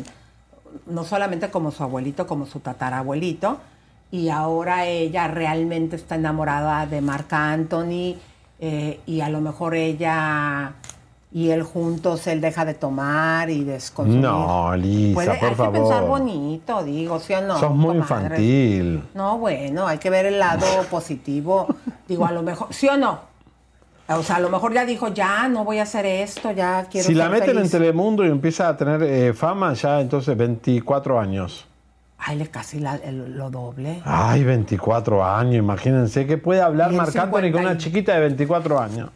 no 0.87 1.05
solamente 1.05 1.49
como 1.49 1.71
su 1.71 1.85
abuelito, 1.85 2.27
como 2.27 2.47
su 2.47 2.59
tatarabuelito, 2.59 3.61
y 4.11 4.29
ahora 4.29 4.87
ella 4.87 5.29
realmente 5.29 5.95
está 5.95 6.17
enamorada 6.17 6.85
de 6.87 7.01
Marc 7.01 7.33
Anthony 7.33 8.17
eh, 8.59 8.99
y 9.07 9.21
a 9.21 9.29
lo 9.29 9.41
mejor 9.41 9.77
ella 9.77 10.73
y 11.37 11.51
él 11.51 11.63
juntos, 11.65 12.27
él 12.29 12.41
deja 12.41 12.65
de 12.65 12.73
tomar 12.73 13.51
y 13.51 13.63
de 13.63 13.79
consumir. 13.93 14.23
No, 14.23 14.71
Puede- 14.73 15.13
por 15.13 15.23
hay 15.29 15.55
favor. 15.55 15.73
que 15.75 15.79
pensar 15.81 16.07
bonito, 16.07 16.83
digo, 16.83 17.21
¿sí 17.21 17.35
o 17.35 17.43
no? 17.43 17.59
Sos 17.61 17.75
muy 17.75 17.99
comadre? 17.99 18.25
infantil. 18.43 19.03
No, 19.13 19.37
bueno, 19.37 19.87
hay 19.87 19.99
que 19.99 20.09
ver 20.09 20.25
el 20.25 20.39
lado 20.39 20.65
positivo. 20.91 21.67
Digo, 22.09 22.25
a 22.25 22.33
lo 22.33 22.43
mejor, 22.43 22.69
¿sí 22.73 22.89
o 22.89 22.97
no? 22.97 23.21
O 24.09 24.23
sea, 24.23 24.37
a 24.37 24.41
lo 24.41 24.49
mejor 24.49 24.73
ya 24.73 24.87
dijo, 24.87 25.09
ya 25.09 25.47
no 25.49 25.63
voy 25.65 25.79
a 25.79 25.83
hacer 25.83 26.07
esto, 26.07 26.53
ya 26.53 26.87
quiero 26.91 27.07
Si 27.07 27.13
la 27.13 27.29
meten 27.29 27.51
en 27.51 27.57
feliz. 27.57 27.71
Telemundo 27.73 28.25
y 28.25 28.29
empieza 28.29 28.69
a 28.69 28.77
tener 28.79 29.03
eh, 29.03 29.35
fama, 29.35 29.75
ya 29.75 30.01
entonces 30.01 30.35
24 30.39 31.21
años. 31.21 31.67
Ay, 32.17 32.39
le 32.39 32.47
casi 32.47 32.81
la- 32.81 32.95
el- 32.97 33.37
lo 33.37 33.51
doble. 33.51 34.01
Ay, 34.07 34.43
24 34.43 35.23
años, 35.23 35.57
imagínense 35.57 36.25
que 36.27 36.39
puede 36.39 36.63
hablar 36.63 36.91
Y 36.93 36.95
el 36.95 36.97
Marc 37.03 37.15
Anthony 37.15 37.31
con 37.31 37.43
50 37.43 37.61
y- 37.63 37.67
una 37.67 37.77
chiquita 37.77 38.15
de 38.15 38.21
24 38.21 38.81
años. 38.81 39.11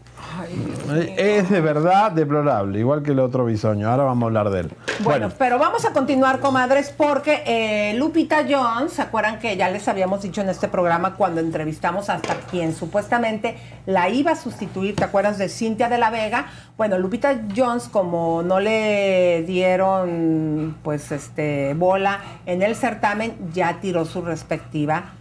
Eh, 0.47 1.15
Es 1.19 1.51
de 1.51 1.61
verdad 1.61 2.13
deplorable, 2.13 2.79
igual 2.79 3.03
que 3.03 3.13
el 3.13 3.21
otro 3.21 3.45
bisoño. 3.45 3.91
Ahora 3.91 4.05
vamos 4.05 4.23
a 4.25 4.27
hablar 4.27 4.51
de 4.51 4.61
él. 4.61 4.71
Bueno, 5.01 5.31
pero 5.39 5.59
vamos 5.59 5.85
a 5.85 5.93
continuar, 5.93 6.41
comadres, 6.41 6.93
porque 6.97 7.43
eh, 7.47 7.95
Lupita 7.97 8.45
Jones, 8.49 8.93
¿se 8.93 9.03
acuerdan 9.03 9.39
que 9.39 9.57
ya 9.57 9.71
les 9.71 9.89
habíamos 9.89 10.23
dicho 10.23 10.41
en 10.41 10.49
este 10.49 10.69
programa 10.69 11.15
cuando 11.15 11.41
entrevistamos 11.41 12.11
hasta 12.11 12.35
quien 12.51 12.75
supuestamente 12.75 13.57
la 13.87 14.09
iba 14.09 14.33
a 14.33 14.37
sustituir? 14.37 14.97
¿Te 14.97 15.05
acuerdas 15.05 15.39
de 15.39 15.49
Cintia 15.49 15.89
de 15.89 15.99
la 15.99 16.11
Vega? 16.11 16.47
Bueno, 16.77 16.99
Lupita 16.99 17.41
Jones, 17.57 17.89
como 17.89 18.43
no 18.43 18.61
le 18.61 19.43
dieron 19.47 20.77
pues 20.83 21.13
este 21.13 21.75
bola 21.75 22.21
en 22.47 22.63
el 22.63 22.75
certamen, 22.77 23.37
ya 23.53 23.81
tiró 23.81 24.05
su 24.05 24.23
respectiva 24.23 25.13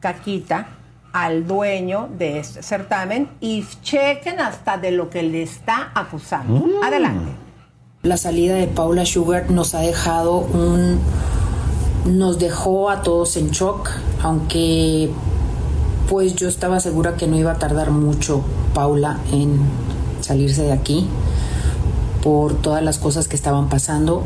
caquita 0.00 0.66
al 1.14 1.46
dueño 1.46 2.08
de 2.18 2.40
este 2.40 2.64
certamen 2.64 3.30
y 3.40 3.64
chequen 3.82 4.40
hasta 4.40 4.78
de 4.78 4.90
lo 4.90 5.10
que 5.10 5.22
le 5.22 5.44
está 5.44 5.92
acusando. 5.94 6.66
Adelante. 6.82 7.30
La 8.02 8.16
salida 8.16 8.56
de 8.56 8.66
Paula 8.66 9.06
Sugar 9.06 9.48
nos 9.48 9.76
ha 9.76 9.80
dejado 9.80 10.38
un... 10.38 10.98
nos 12.04 12.40
dejó 12.40 12.90
a 12.90 13.02
todos 13.02 13.36
en 13.36 13.52
shock, 13.52 13.90
aunque 14.22 15.08
pues 16.10 16.34
yo 16.34 16.48
estaba 16.48 16.80
segura 16.80 17.14
que 17.14 17.28
no 17.28 17.38
iba 17.38 17.52
a 17.52 17.58
tardar 17.58 17.92
mucho 17.92 18.42
Paula 18.74 19.18
en 19.32 19.60
salirse 20.20 20.64
de 20.64 20.72
aquí 20.72 21.06
por 22.24 22.60
todas 22.60 22.82
las 22.82 22.98
cosas 22.98 23.28
que 23.28 23.36
estaban 23.36 23.68
pasando 23.68 24.24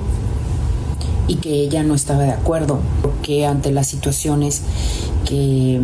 y 1.27 1.37
que 1.37 1.51
ella 1.51 1.83
no 1.83 1.95
estaba 1.95 2.23
de 2.23 2.33
acuerdo, 2.33 2.81
porque 3.03 3.45
ante 3.45 3.73
las 3.73 3.89
situaciones 3.89 4.63
que, 5.27 5.83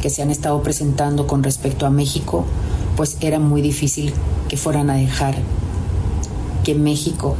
que 0.00 0.10
se 0.10 0.22
han 0.22 0.30
estado 0.30 0.62
presentando 0.62 1.26
con 1.26 1.42
respecto 1.42 1.86
a 1.86 1.90
México, 1.90 2.44
pues 2.96 3.16
era 3.20 3.38
muy 3.38 3.62
difícil 3.62 4.12
que 4.48 4.56
fueran 4.56 4.90
a 4.90 4.94
dejar 4.94 5.36
que 6.64 6.74
México, 6.74 7.36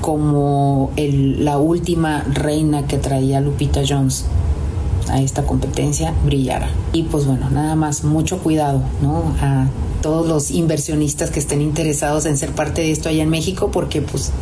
como 0.00 0.90
la 0.96 1.58
última 1.58 2.22
reina 2.22 2.86
que 2.86 2.96
traía 2.96 3.40
Lupita 3.40 3.82
Jones 3.86 4.24
a 5.08 5.20
esta 5.20 5.44
competencia, 5.44 6.14
brillara. 6.24 6.70
Y 6.92 7.04
pues 7.04 7.26
bueno, 7.26 7.50
nada 7.50 7.74
más, 7.74 8.04
mucho 8.04 8.38
cuidado, 8.38 8.82
¿no? 9.02 9.34
A 9.40 9.66
todos 10.02 10.26
los 10.26 10.50
inversionistas 10.50 11.30
que 11.30 11.40
estén 11.40 11.60
interesados 11.60 12.26
en 12.26 12.38
ser 12.38 12.50
parte 12.50 12.80
de 12.80 12.90
esto 12.90 13.08
allá 13.08 13.22
en 13.22 13.30
México, 13.30 13.70
porque 13.72 14.00
pues 14.00 14.32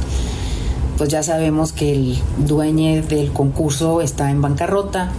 pues 0.97 1.11
ya 1.11 1.23
sabemos 1.23 1.73
que 1.73 1.93
el 1.93 2.19
dueño 2.39 3.03
del 3.05 3.33
concurso 3.33 4.01
está 4.01 4.33
en 4.33 4.43
bancarrota 4.43 5.13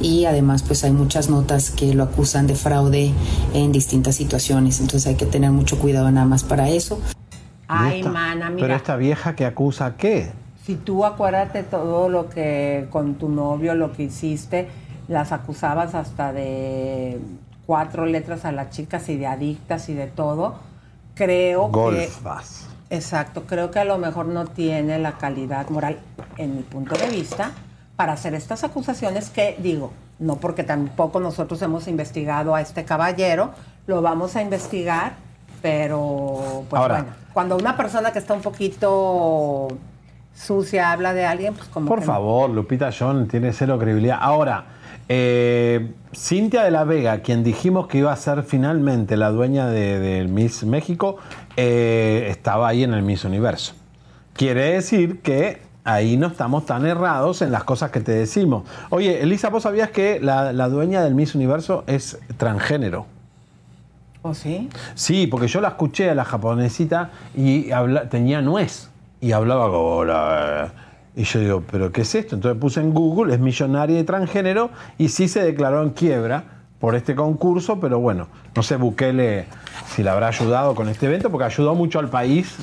y 0.00 0.24
además 0.26 0.62
pues 0.62 0.84
hay 0.84 0.90
muchas 0.92 1.28
notas 1.30 1.70
que 1.70 1.94
lo 1.94 2.02
acusan 2.04 2.46
de 2.46 2.54
fraude 2.54 3.12
en 3.54 3.72
distintas 3.72 4.14
situaciones, 4.16 4.80
entonces 4.80 5.06
hay 5.06 5.14
que 5.16 5.26
tener 5.26 5.50
mucho 5.50 5.78
cuidado 5.78 6.10
nada 6.10 6.26
más 6.26 6.44
para 6.44 6.68
eso. 6.68 7.00
Ay, 7.68 7.98
Esta- 8.00 8.12
mana, 8.12 8.46
Pero 8.54 8.54
mira, 8.66 8.76
esta 8.76 8.96
vieja 8.96 9.34
que 9.34 9.44
acusa, 9.46 9.96
¿qué? 9.96 10.30
si 10.64 10.74
tú 10.74 11.04
acuérdate 11.04 11.62
todo 11.62 12.08
lo 12.08 12.28
que 12.28 12.88
con 12.90 13.14
tu 13.14 13.28
novio, 13.28 13.76
lo 13.76 13.92
que 13.92 14.02
hiciste, 14.04 14.66
las 15.06 15.30
acusabas 15.30 15.94
hasta 15.94 16.32
de 16.32 17.20
cuatro 17.66 18.04
letras 18.06 18.44
a 18.44 18.50
las 18.50 18.70
chicas 18.70 19.08
y 19.08 19.16
de 19.16 19.28
adictas 19.28 19.88
y 19.88 19.94
de 19.94 20.08
todo, 20.08 20.56
creo 21.14 21.70
que... 21.70 22.08
Exacto, 22.90 23.44
creo 23.46 23.70
que 23.72 23.78
a 23.80 23.84
lo 23.84 23.98
mejor 23.98 24.26
no 24.26 24.44
tiene 24.46 24.98
la 24.98 25.12
calidad 25.18 25.68
moral, 25.70 25.98
en 26.36 26.56
mi 26.56 26.62
punto 26.62 26.96
de 26.96 27.08
vista, 27.10 27.50
para 27.96 28.12
hacer 28.12 28.34
estas 28.34 28.62
acusaciones 28.64 29.30
que 29.30 29.56
digo, 29.58 29.92
no 30.18 30.36
porque 30.36 30.62
tampoco 30.64 31.18
nosotros 31.20 31.60
hemos 31.62 31.88
investigado 31.88 32.54
a 32.54 32.60
este 32.60 32.84
caballero, 32.84 33.50
lo 33.86 34.02
vamos 34.02 34.36
a 34.36 34.42
investigar, 34.42 35.14
pero 35.62 36.64
pues 36.68 36.80
Ahora. 36.80 36.94
bueno, 37.02 37.10
cuando 37.32 37.56
una 37.56 37.76
persona 37.76 38.12
que 38.12 38.18
está 38.18 38.34
un 38.34 38.42
poquito 38.42 39.68
sucia 40.34 40.92
habla 40.92 41.14
de 41.14 41.24
alguien, 41.24 41.54
pues 41.54 41.68
como 41.68 41.86
Por 41.88 42.00
que 42.00 42.06
no. 42.06 42.12
favor, 42.12 42.50
Lupita 42.50 42.90
John 42.96 43.26
tiene 43.28 43.52
cero 43.52 43.78
credibilidad. 43.78 44.18
Ahora, 44.20 44.64
eh, 45.08 45.92
Cintia 46.14 46.62
de 46.64 46.70
la 46.70 46.84
Vega, 46.84 47.20
quien 47.20 47.42
dijimos 47.42 47.86
que 47.86 47.98
iba 47.98 48.12
a 48.12 48.16
ser 48.16 48.42
finalmente 48.42 49.16
la 49.16 49.30
dueña 49.30 49.66
de- 49.68 49.98
del 49.98 50.28
Miss 50.28 50.64
México, 50.64 51.16
eh, 51.56 52.26
estaba 52.30 52.68
ahí 52.68 52.84
en 52.84 52.92
el 52.92 53.02
Miss 53.02 53.24
Universo. 53.24 53.74
Quiere 54.34 54.72
decir 54.72 55.20
que 55.22 55.62
ahí 55.86 56.16
no 56.18 56.26
estamos 56.26 56.66
tan 56.66 56.84
errados 56.84 57.40
en 57.42 57.50
las 57.52 57.64
cosas 57.64 57.90
que 57.90 58.00
te 58.00 58.12
decimos. 58.12 58.64
Oye, 58.90 59.22
Elisa, 59.22 59.48
¿vos 59.48 59.62
sabías 59.62 59.90
que 59.90 60.20
la, 60.20 60.52
la 60.52 60.68
dueña 60.68 61.02
del 61.02 61.14
Miss 61.14 61.34
Universo 61.34 61.84
es 61.86 62.18
transgénero? 62.36 63.06
¿O 64.22 64.34
sí? 64.34 64.68
Sí, 64.94 65.26
porque 65.28 65.46
yo 65.46 65.60
la 65.60 65.68
escuché 65.68 66.10
a 66.10 66.14
la 66.14 66.24
japonesita 66.24 67.10
y 67.36 67.70
habla- 67.70 68.08
tenía 68.08 68.42
nuez 68.42 68.90
y 69.20 69.32
hablaba 69.32 69.66
como... 69.66 69.96
"Hola". 69.96 70.72
Y 71.14 71.22
yo 71.24 71.40
digo, 71.40 71.62
¿pero 71.70 71.92
qué 71.92 72.02
es 72.02 72.14
esto? 72.14 72.34
Entonces 72.34 72.60
puse 72.60 72.80
en 72.80 72.92
Google, 72.92 73.32
es 73.32 73.40
millonaria 73.40 73.98
y 73.98 74.04
transgénero 74.04 74.68
y 74.98 75.08
sí 75.08 75.28
se 75.28 75.42
declaró 75.42 75.82
en 75.82 75.90
quiebra 75.90 76.44
por 76.78 76.94
este 76.94 77.14
concurso, 77.14 77.80
pero 77.80 78.00
bueno, 78.00 78.26
no 78.54 78.62
sé 78.62 78.76
Bukele 78.76 79.46
si 79.94 80.02
le 80.02 80.10
habrá 80.10 80.26
ayudado 80.28 80.74
con 80.74 80.90
este 80.90 81.06
evento, 81.06 81.30
porque 81.30 81.44
ayudó 81.46 81.74
mucho 81.74 82.00
al 82.00 82.10
país. 82.10 82.56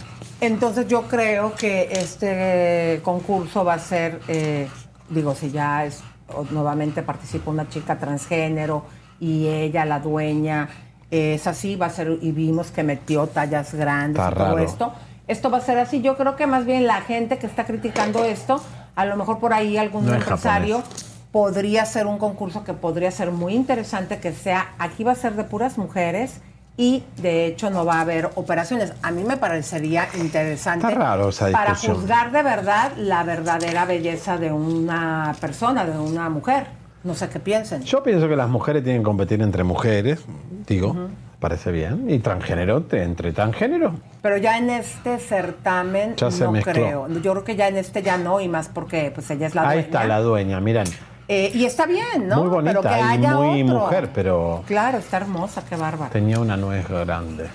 Entonces 0.45 0.89
yo 0.89 1.03
creo 1.03 1.55
que 1.55 1.87
este 1.91 2.99
concurso 3.01 3.63
va 3.63 3.75
a 3.75 3.79
ser, 3.79 4.19
eh, 4.27 4.67
digo, 5.09 5.35
si 5.35 5.51
ya 5.51 5.85
es 5.85 6.03
nuevamente 6.51 7.01
participa 7.01 7.49
una 7.49 7.69
chica 7.69 7.97
transgénero 7.97 8.83
y 9.21 9.47
ella, 9.47 9.85
la 9.85 10.01
dueña, 10.01 10.67
es 11.11 11.47
así, 11.47 11.77
va 11.77 11.85
a 11.85 11.89
ser, 11.89 12.17
y 12.21 12.33
vimos 12.33 12.71
que 12.71 12.83
metió 12.83 13.27
tallas 13.27 13.73
grandes 13.73 14.21
Está 14.21 14.31
y 14.31 14.35
todo 14.35 14.55
raro. 14.55 14.59
esto. 14.59 14.93
Esto 15.29 15.49
va 15.49 15.59
a 15.59 15.61
ser 15.61 15.77
así. 15.77 16.01
Yo 16.01 16.17
creo 16.17 16.35
que 16.35 16.45
más 16.45 16.65
bien 16.65 16.87
la 16.87 16.99
gente 16.99 17.37
que 17.37 17.47
está 17.47 17.65
criticando 17.65 18.25
esto, 18.25 18.61
a 18.95 19.05
lo 19.05 19.15
mejor 19.15 19.39
por 19.39 19.53
ahí 19.53 19.77
algún 19.77 20.07
No 20.07 20.13
empresario 20.13 20.83
podría 21.31 21.85
ser 21.85 22.05
un 22.05 22.17
concurso 22.17 22.65
que 22.65 22.73
podría 22.73 23.11
ser 23.11 23.31
muy 23.31 23.53
interesante, 23.53 24.19
que 24.19 24.33
sea, 24.33 24.73
aquí 24.77 25.05
va 25.05 25.13
a 25.13 25.15
ser 25.15 25.35
de 25.35 25.45
puras 25.45 25.77
mujeres 25.77 26.41
y 26.75 27.03
de 27.17 27.45
hecho 27.45 27.69
no 27.69 27.85
va 27.85 27.95
a 27.97 28.01
haber 28.01 28.31
operaciones. 28.35 28.93
A 29.01 29.11
mí 29.11 29.23
me 29.23 29.37
parecería 29.37 30.07
interesante 30.19 30.87
Está 30.87 30.97
raro 30.99 31.29
esa 31.29 31.51
para 31.51 31.75
juzgar 31.75 32.31
de 32.31 32.41
verdad 32.43 32.93
la 32.97 33.23
verdadera 33.23 33.85
belleza 33.85 34.37
de 34.37 34.51
una 34.51 35.35
persona, 35.39 35.85
de 35.85 35.97
una 35.97 36.29
mujer. 36.29 36.67
No 37.03 37.13
sé 37.15 37.29
qué 37.29 37.39
piensen. 37.39 37.83
Yo 37.83 38.01
pienso 38.01 38.27
que 38.29 38.35
las 38.35 38.49
mujeres 38.49 38.83
tienen 38.83 39.01
que 39.01 39.05
competir 39.05 39.41
entre 39.41 39.63
mujeres, 39.63 40.23
digo, 40.65 40.95
parece 41.39 41.71
bien, 41.71 42.09
y 42.09 42.19
transgénero 42.19 42.81
entre 42.91 43.33
transgénero. 43.33 43.95
Pero 44.21 44.37
ya 44.37 44.57
en 44.57 44.69
este 44.69 45.19
certamen 45.19 46.15
Ya 46.15 46.29
no 46.29 46.53
creo. 46.61 47.09
Yo 47.09 47.31
creo 47.33 47.43
que 47.43 47.57
ya 47.57 47.67
en 47.67 47.75
este 47.75 48.01
ya 48.01 48.17
no, 48.17 48.39
y 48.39 48.47
más 48.47 48.69
porque 48.69 49.11
pues 49.13 49.29
ella 49.31 49.47
es 49.47 49.53
la 49.53 49.63
Ahí 49.63 49.67
dueña. 49.67 49.81
está 49.81 50.05
la 50.05 50.19
dueña, 50.21 50.61
miren. 50.61 50.85
Eh, 51.27 51.51
y 51.53 51.65
está 51.65 51.85
bien, 51.85 52.27
¿no? 52.27 52.37
Muy 52.41 52.49
bonita 52.49 52.81
pero 52.81 52.93
que 53.09 53.15
y 53.15 53.27
muy 53.63 53.63
otro. 53.63 53.79
mujer, 53.79 54.09
pero 54.13 54.63
Claro, 54.67 54.97
está 54.97 55.17
hermosa, 55.17 55.63
qué 55.67 55.75
bárbara. 55.75 56.11
tenía 56.11 56.39
una 56.39 56.57
nuez 56.57 56.87
grande. 56.87 57.49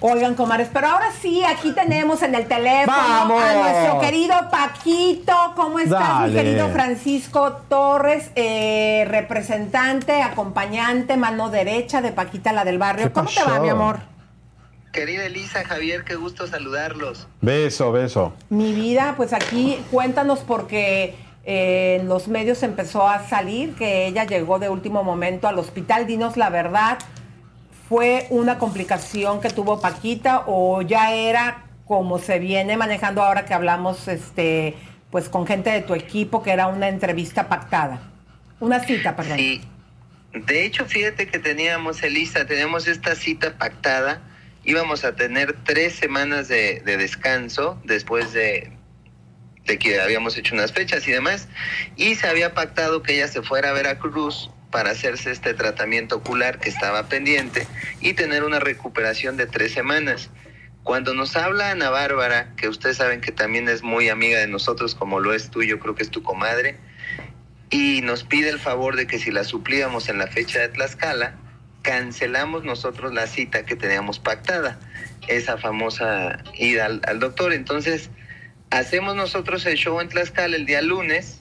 Oigan, 0.00 0.34
comares, 0.34 0.68
pero 0.72 0.88
ahora 0.88 1.06
sí, 1.20 1.44
aquí 1.44 1.70
tenemos 1.72 2.22
en 2.22 2.34
el 2.34 2.46
teléfono 2.46 2.96
¡Vamos! 2.96 3.40
a 3.42 3.54
nuestro 3.54 4.00
querido 4.00 4.34
Paquito. 4.50 5.32
¿Cómo 5.54 5.78
estás, 5.78 6.28
mi 6.28 6.34
querido 6.34 6.68
Francisco 6.70 7.52
Torres, 7.68 8.30
eh, 8.34 9.04
representante, 9.08 10.20
acompañante, 10.22 11.16
mano 11.16 11.50
derecha 11.50 12.00
de 12.00 12.10
Paquita, 12.10 12.52
la 12.52 12.64
del 12.64 12.78
barrio? 12.78 13.06
¿Qué 13.06 13.12
¿Cómo 13.12 13.28
te 13.30 13.44
va, 13.44 13.60
mi 13.60 13.68
amor? 13.68 14.00
Querida 14.92 15.24
Elisa, 15.24 15.64
Javier, 15.64 16.04
qué 16.04 16.16
gusto 16.16 16.46
saludarlos. 16.48 17.28
Beso, 17.40 17.92
beso. 17.92 18.32
Mi 18.50 18.72
vida, 18.72 19.14
pues 19.16 19.32
aquí 19.32 19.78
cuéntanos 19.90 20.40
porque 20.40 21.14
eh, 21.44 21.98
en 22.00 22.08
los 22.08 22.28
medios 22.28 22.62
empezó 22.62 23.08
a 23.08 23.26
salir 23.26 23.74
que 23.74 24.06
ella 24.06 24.24
llegó 24.24 24.58
de 24.58 24.68
último 24.68 25.02
momento 25.02 25.48
al 25.48 25.58
hospital. 25.58 26.06
Dinos 26.06 26.36
la 26.36 26.50
verdad, 26.50 26.98
¿fue 27.88 28.26
una 28.30 28.58
complicación 28.58 29.40
que 29.40 29.50
tuvo 29.50 29.80
Paquita 29.80 30.44
o 30.46 30.82
ya 30.82 31.12
era 31.12 31.64
como 31.86 32.18
se 32.18 32.38
viene 32.38 32.76
manejando 32.76 33.22
ahora 33.22 33.44
que 33.44 33.54
hablamos 33.54 34.06
este, 34.06 34.76
pues 35.10 35.28
con 35.28 35.46
gente 35.46 35.70
de 35.70 35.82
tu 35.82 35.94
equipo 35.94 36.42
que 36.42 36.52
era 36.52 36.68
una 36.68 36.88
entrevista 36.88 37.48
pactada? 37.48 38.00
Una 38.60 38.78
cita, 38.78 39.16
perdón. 39.16 39.38
Sí, 39.38 39.60
De 40.32 40.64
hecho, 40.64 40.86
fíjate 40.86 41.26
que 41.26 41.40
teníamos, 41.40 42.02
Elisa, 42.04 42.46
teníamos 42.46 42.86
esta 42.86 43.16
cita 43.16 43.58
pactada. 43.58 44.22
Íbamos 44.64 45.04
a 45.04 45.16
tener 45.16 45.56
tres 45.64 45.94
semanas 45.94 46.46
de 46.46 46.80
descanso 46.84 47.80
después 47.84 48.32
de, 48.32 48.70
de 49.66 49.78
que 49.78 50.00
habíamos 50.00 50.36
hecho 50.36 50.54
unas 50.54 50.72
fechas 50.72 51.06
y 51.06 51.12
demás. 51.12 51.48
Y 51.96 52.14
se 52.14 52.26
había 52.26 52.54
pactado 52.54 53.02
que 53.02 53.14
ella 53.14 53.28
se 53.28 53.42
fuera 53.42 53.70
a 53.70 53.72
Veracruz 53.72 54.50
para 54.70 54.90
hacerse 54.90 55.30
este 55.30 55.54
tratamiento 55.54 56.16
ocular 56.16 56.58
que 56.58 56.68
estaba 56.68 57.04
pendiente 57.08 57.66
y 58.00 58.14
tener 58.14 58.42
una 58.42 58.58
recuperación 58.58 59.36
de 59.36 59.46
tres 59.46 59.72
semanas. 59.72 60.30
Cuando 60.82 61.14
nos 61.14 61.36
habla 61.36 61.70
Ana 61.70 61.90
Bárbara, 61.90 62.54
que 62.56 62.68
ustedes 62.68 62.96
saben 62.96 63.20
que 63.20 63.30
también 63.30 63.68
es 63.68 63.82
muy 63.82 64.08
amiga 64.08 64.40
de 64.40 64.48
nosotros, 64.48 64.96
como 64.96 65.20
lo 65.20 65.32
es 65.32 65.50
tú, 65.50 65.62
yo 65.62 65.78
creo 65.78 65.94
que 65.94 66.02
es 66.02 66.10
tu 66.10 66.24
comadre, 66.24 66.76
y 67.70 68.00
nos 68.02 68.24
pide 68.24 68.48
el 68.48 68.58
favor 68.58 68.96
de 68.96 69.06
que 69.06 69.18
si 69.18 69.30
la 69.30 69.44
suplíamos 69.44 70.08
en 70.08 70.18
la 70.18 70.26
fecha 70.26 70.58
de 70.58 70.68
Tlaxcala, 70.70 71.36
cancelamos 71.82 72.64
nosotros 72.64 73.14
la 73.14 73.26
cita 73.26 73.64
que 73.64 73.76
teníamos 73.76 74.18
pactada, 74.18 74.80
esa 75.28 75.56
famosa 75.56 76.42
ida 76.54 76.86
al, 76.86 77.00
al 77.06 77.20
doctor. 77.20 77.52
Entonces, 77.52 78.10
hacemos 78.72 79.14
nosotros 79.14 79.64
el 79.66 79.76
show 79.76 80.00
en 80.00 80.08
Tlaxcala 80.08 80.56
el 80.56 80.66
día 80.66 80.82
lunes. 80.82 81.38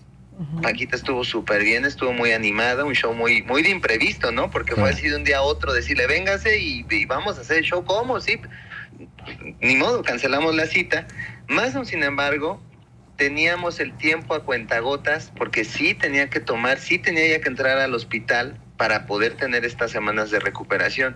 Paquita 0.63 0.95
estuvo 0.95 1.23
súper 1.23 1.63
bien, 1.63 1.85
estuvo 1.85 2.13
muy 2.13 2.31
animada, 2.31 2.83
un 2.83 2.95
show 2.95 3.13
muy, 3.13 3.43
muy 3.43 3.61
de 3.61 3.69
imprevisto, 3.69 4.31
¿no? 4.31 4.49
Porque 4.49 4.73
fue 4.73 4.89
así 4.89 5.07
de 5.07 5.15
un 5.15 5.23
día 5.23 5.37
a 5.37 5.41
otro 5.43 5.71
decirle, 5.71 6.07
véngase 6.07 6.57
y, 6.57 6.83
y 6.89 7.05
vamos 7.05 7.37
a 7.37 7.41
hacer 7.41 7.57
el 7.57 7.63
show, 7.63 7.85
¿cómo? 7.85 8.19
Sí, 8.19 8.39
ni 9.59 9.75
modo, 9.75 10.01
cancelamos 10.01 10.55
la 10.55 10.65
cita. 10.65 11.05
Más 11.47 11.75
aún, 11.75 11.85
sin 11.85 12.01
embargo, 12.01 12.59
teníamos 13.17 13.79
el 13.79 13.95
tiempo 13.97 14.33
a 14.33 14.43
cuentagotas 14.43 15.31
porque 15.37 15.63
sí 15.63 15.93
tenía 15.93 16.27
que 16.31 16.39
tomar, 16.39 16.79
sí 16.79 16.97
tenía 16.97 17.27
ya 17.27 17.39
que 17.39 17.49
entrar 17.49 17.77
al 17.77 17.93
hospital 17.93 18.59
para 18.77 19.05
poder 19.05 19.33
tener 19.35 19.63
estas 19.63 19.91
semanas 19.91 20.31
de 20.31 20.39
recuperación. 20.39 21.15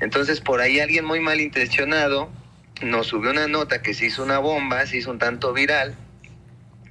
Entonces, 0.00 0.40
por 0.40 0.62
ahí 0.62 0.80
alguien 0.80 1.04
muy 1.04 1.20
malintencionado 1.20 2.30
nos 2.82 3.06
subió 3.06 3.30
una 3.30 3.48
nota 3.48 3.82
que 3.82 3.94
se 3.94 4.06
hizo 4.06 4.22
una 4.22 4.38
bomba, 4.38 4.84
se 4.86 4.98
hizo 4.98 5.10
un 5.10 5.18
tanto 5.18 5.52
viral. 5.52 5.94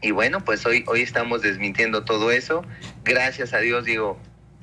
Y 0.01 0.11
bueno, 0.11 0.43
pues 0.43 0.65
hoy, 0.65 0.83
hoy 0.87 1.01
estamos 1.01 1.41
desmintiendo 1.41 2.03
todo 2.03 2.31
eso. 2.31 2.63
Gracias 3.03 3.53
a 3.53 3.59
Dios, 3.59 3.85
digo, 3.85 4.19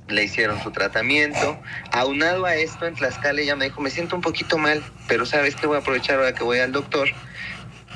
le 0.08 0.24
hicieron 0.24 0.60
su 0.62 0.70
tratamiento. 0.70 1.60
Aunado 1.90 2.44
a 2.44 2.54
esto, 2.54 2.86
en 2.86 2.94
Tlaxcala 2.94 3.40
ella 3.40 3.56
me 3.56 3.66
dijo, 3.66 3.80
me 3.80 3.90
siento 3.90 4.14
un 4.16 4.22
poquito 4.22 4.58
mal, 4.58 4.82
pero 5.08 5.26
sabes 5.26 5.56
que 5.56 5.66
voy 5.66 5.76
a 5.76 5.80
aprovechar 5.80 6.16
ahora 6.18 6.34
que 6.34 6.44
voy 6.44 6.58
al 6.58 6.72
doctor. 6.72 7.08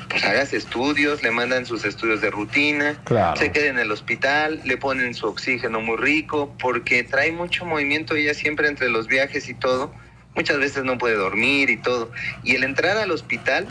Pues 0.09 0.23
hagas 0.23 0.53
estudios, 0.53 1.21
le 1.21 1.31
mandan 1.31 1.65
sus 1.65 1.83
estudios 1.83 2.21
de 2.21 2.29
rutina, 2.31 2.97
Claro. 3.03 3.35
se 3.37 3.51
queda 3.51 3.67
en 3.67 3.77
el 3.77 3.91
hospital, 3.91 4.61
le 4.63 4.77
ponen 4.77 5.13
su 5.13 5.27
oxígeno 5.27 5.81
muy 5.81 5.97
rico, 5.97 6.55
porque 6.59 7.03
trae 7.03 7.33
mucho 7.33 7.65
movimiento 7.65 8.15
ella 8.15 8.33
siempre 8.33 8.69
entre 8.69 8.87
los 8.89 9.07
viajes 9.07 9.49
y 9.49 9.53
todo. 9.53 9.93
Muchas 10.37 10.59
veces 10.59 10.83
no 10.83 10.99
puede 10.99 11.15
dormir 11.15 11.71
y 11.71 11.77
todo. 11.77 12.11
Y 12.43 12.53
el 12.55 12.63
entrar 12.63 12.95
al 12.97 13.09
hospital 13.09 13.67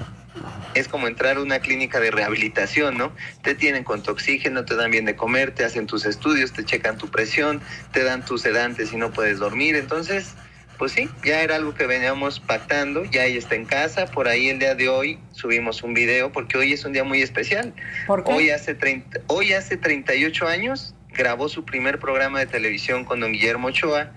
es 0.74 0.88
como 0.88 1.06
entrar 1.06 1.36
a 1.36 1.40
una 1.40 1.60
clínica 1.60 2.00
de 2.00 2.10
rehabilitación, 2.10 2.98
¿no? 2.98 3.12
Te 3.42 3.54
tienen 3.54 3.84
con 3.84 4.02
tu 4.02 4.10
oxígeno, 4.10 4.64
te 4.64 4.74
dan 4.74 4.90
bien 4.90 5.04
de 5.04 5.14
comer, 5.14 5.52
te 5.52 5.64
hacen 5.64 5.86
tus 5.86 6.04
estudios, 6.04 6.52
te 6.52 6.64
checan 6.64 6.98
tu 6.98 7.08
presión, 7.08 7.62
te 7.92 8.02
dan 8.02 8.24
tus 8.24 8.42
sedantes 8.42 8.92
y 8.92 8.96
no 8.96 9.12
puedes 9.12 9.38
dormir. 9.38 9.76
Entonces, 9.76 10.34
pues 10.76 10.90
sí, 10.90 11.08
ya 11.24 11.40
era 11.40 11.54
algo 11.54 11.72
que 11.74 11.86
veníamos 11.86 12.40
pactando, 12.40 13.04
ya 13.04 13.24
ella 13.24 13.38
está 13.38 13.54
en 13.54 13.64
casa, 13.64 14.06
por 14.06 14.26
ahí 14.26 14.48
el 14.48 14.58
día 14.58 14.74
de 14.74 14.88
hoy 14.88 15.20
subimos 15.30 15.84
un 15.84 15.94
video 15.94 16.32
porque 16.32 16.58
hoy 16.58 16.72
es 16.72 16.84
un 16.84 16.92
día 16.92 17.04
muy 17.04 17.22
especial. 17.22 17.72
¿Por 18.08 18.24
qué? 18.24 18.32
Hoy 18.32 18.50
hace 18.50 18.74
30, 18.74 19.20
hoy 19.28 19.52
hace 19.52 19.76
38 19.76 20.48
años 20.48 20.94
grabó 21.16 21.48
su 21.48 21.64
primer 21.64 22.00
programa 22.00 22.40
de 22.40 22.46
televisión 22.46 23.04
con 23.04 23.20
don 23.20 23.32
Guillermo 23.32 23.68
Ochoa 23.68 24.10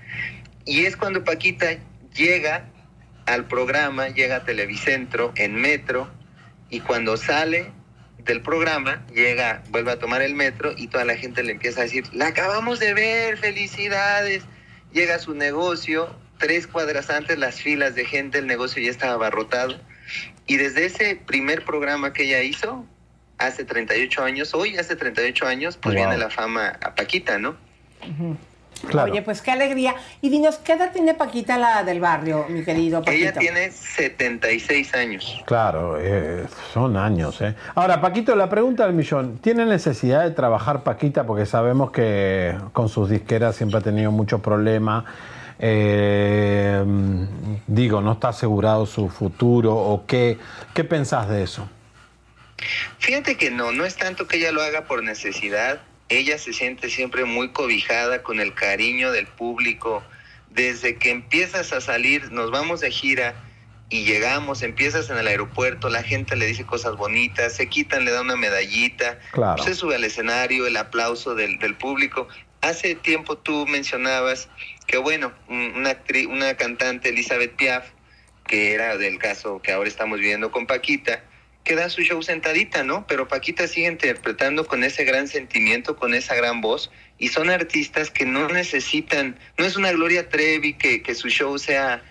y 0.66 0.86
es 0.86 0.98
cuando 0.98 1.24
Paquita 1.24 1.78
llega 2.20 2.66
al 3.26 3.46
programa, 3.46 4.10
llega 4.10 4.38
a 4.38 4.44
Televicentro 4.44 5.32
en 5.36 5.56
metro 5.56 6.10
y 6.70 6.82
cuando 6.82 7.16
sale 7.16 7.72
del 8.18 8.42
programa, 8.42 9.06
llega, 9.14 9.64
vuelve 9.70 9.92
a 9.94 10.00
tomar 10.00 10.22
el 10.22 10.36
metro 10.36 10.74
y 10.76 10.88
toda 10.88 11.06
la 11.06 11.16
gente 11.16 11.42
le 11.44 11.54
empieza 11.54 11.80
a 11.80 11.84
decir, 11.86 12.04
la 12.12 12.28
acabamos 12.28 12.80
de 12.80 12.94
ver, 12.94 13.38
felicidades. 13.38 14.44
Llega 14.92 15.16
a 15.16 15.20
su 15.20 15.34
negocio, 15.34 16.14
tres 16.38 16.68
cuadras 16.68 17.10
antes 17.10 17.38
las 17.38 17.62
filas 17.62 17.96
de 17.96 18.04
gente, 18.06 18.40
el 18.40 18.48
negocio 18.48 18.82
ya 18.84 18.92
estaba 18.92 19.14
abarrotado. 19.14 19.80
Y 20.46 20.58
desde 20.58 20.86
ese 20.86 21.16
primer 21.16 21.64
programa 21.64 22.12
que 22.12 22.24
ella 22.24 22.42
hizo, 22.42 22.86
hace 23.38 23.64
38 23.64 24.24
años, 24.24 24.54
hoy 24.54 24.78
hace 24.78 24.96
38 24.98 25.48
años, 25.48 25.78
pues 25.78 25.96
Wow. 25.96 26.04
viene 26.04 26.18
la 26.18 26.30
fama 26.30 26.78
a 26.82 26.96
Paquita, 26.96 27.38
¿no? 27.38 27.56
Claro. 28.88 29.12
Oye, 29.12 29.22
pues 29.22 29.42
qué 29.42 29.52
alegría. 29.52 29.96
Y 30.22 30.30
dinos, 30.30 30.58
¿qué 30.58 30.74
edad 30.74 30.92
tiene 30.92 31.14
Paquita 31.14 31.58
la 31.58 31.84
del 31.84 32.00
barrio, 32.00 32.46
mi 32.50 32.64
querido 32.64 33.02
Paquito? 33.04 33.30
Ella 33.30 33.34
tiene 33.34 33.72
76 33.72 34.94
años. 34.94 35.44
Claro, 35.46 35.98
eh, 36.00 36.46
son 36.74 36.98
años. 36.98 37.42
¿eh? 37.42 37.56
Ahora, 37.76 38.02
Paquito, 38.02 38.36
la 38.36 38.50
pregunta 38.50 38.86
del 38.86 38.94
millón. 38.94 39.40
¿Tiene 39.40 39.66
necesidad 39.66 40.24
de 40.24 40.32
trabajar 40.32 40.84
Paquita? 40.84 41.26
Porque 41.26 41.46
sabemos 41.46 41.92
que 41.92 42.56
con 42.74 42.90
sus 42.90 43.10
disqueras 43.10 43.56
siempre 43.56 43.80
ha 43.80 43.82
tenido 43.82 44.12
muchos 44.12 44.42
problemas. 44.42 45.06
Eh, 45.60 46.84
digo, 47.68 48.02
no 48.02 48.14
está 48.14 48.30
asegurado 48.30 48.86
su 48.86 49.10
futuro. 49.10 49.76
¿O 49.76 50.06
qué, 50.06 50.38
qué 50.74 50.84
pensás 50.84 51.30
de 51.30 51.44
eso? 51.44 51.68
Fíjate 53.00 53.38
que 53.38 53.52
no, 53.52 53.72
no 53.72 53.86
es 53.86 53.96
tanto 53.96 54.28
que 54.28 54.38
ella 54.38 54.52
lo 54.52 54.62
haga 54.62 54.86
por 54.86 55.04
necesidad. 55.04 55.80
Ella 56.10 56.38
se 56.40 56.54
siente 56.54 56.90
siempre 56.90 57.26
muy 57.26 57.50
cobijada 57.50 58.24
con 58.24 58.40
el 58.40 58.54
cariño 58.54 59.12
del 59.12 59.28
público. 59.28 60.04
Desde 60.50 60.96
que 60.98 61.12
empiezas 61.12 61.72
a 61.74 61.82
salir, 61.82 62.32
nos 62.32 62.50
vamos 62.50 62.82
de 62.82 62.90
gira 62.90 63.36
y 63.90 64.06
llegamos, 64.06 64.62
empiezas 64.64 65.10
en 65.10 65.18
el 65.18 65.28
aeropuerto, 65.28 65.90
la 65.90 66.04
gente 66.04 66.36
le 66.36 66.46
dice 66.48 66.66
cosas 66.66 66.96
bonitas, 66.96 67.56
se 67.56 67.68
quitan, 67.68 68.06
le 68.06 68.12
da 68.12 68.22
una 68.22 68.36
medallita, 68.36 69.20
Claro. 69.32 69.62
se 69.64 69.74
sube 69.76 69.96
al 69.96 70.04
escenario, 70.04 70.66
el 70.68 70.78
aplauso 70.78 71.36
del, 71.36 71.58
del 71.60 71.76
público. 71.76 72.28
Hace 72.62 72.96
tiempo 72.96 73.38
tú 73.38 73.66
mencionabas 73.68 74.50
que, 74.88 74.98
bueno, 74.98 75.32
un- 75.48 75.74
una, 75.76 75.96
una 76.30 76.54
cantante, 76.56 77.10
Elizabeth 77.10 77.56
Piaf, 77.56 77.86
que 78.48 78.74
era 78.74 78.98
del 78.98 79.18
caso 79.20 79.62
que 79.62 79.72
ahora 79.72 79.88
estamos 79.88 80.20
viviendo 80.20 80.52
con 80.52 80.66
Paquita, 80.68 81.24
que 81.64 81.76
da 81.76 81.90
su 81.90 82.02
show 82.02 82.22
sentadita, 82.24 82.84
¿no? 82.84 83.06
Pero 83.08 83.28
Paquita 83.28 83.68
sigue 83.68 83.88
interpretando 83.88 84.66
con 84.66 84.84
ese 84.84 85.04
gran 85.04 85.28
sentimiento, 85.28 85.96
con 85.96 86.14
esa 86.14 86.36
gran 86.36 86.62
voz, 86.62 86.90
y 87.18 87.28
son 87.28 87.50
artistas 87.50 88.10
que 88.10 88.26
no 88.26 88.48
necesitan, 88.48 89.38
no 89.58 89.66
es 89.66 89.76
una 89.76 89.92
Gloria 89.92 90.30
Trevi 90.30 90.74
que, 90.74 91.04
que 91.04 91.16
su 91.16 91.30
show 91.30 91.58
sea 91.60 92.02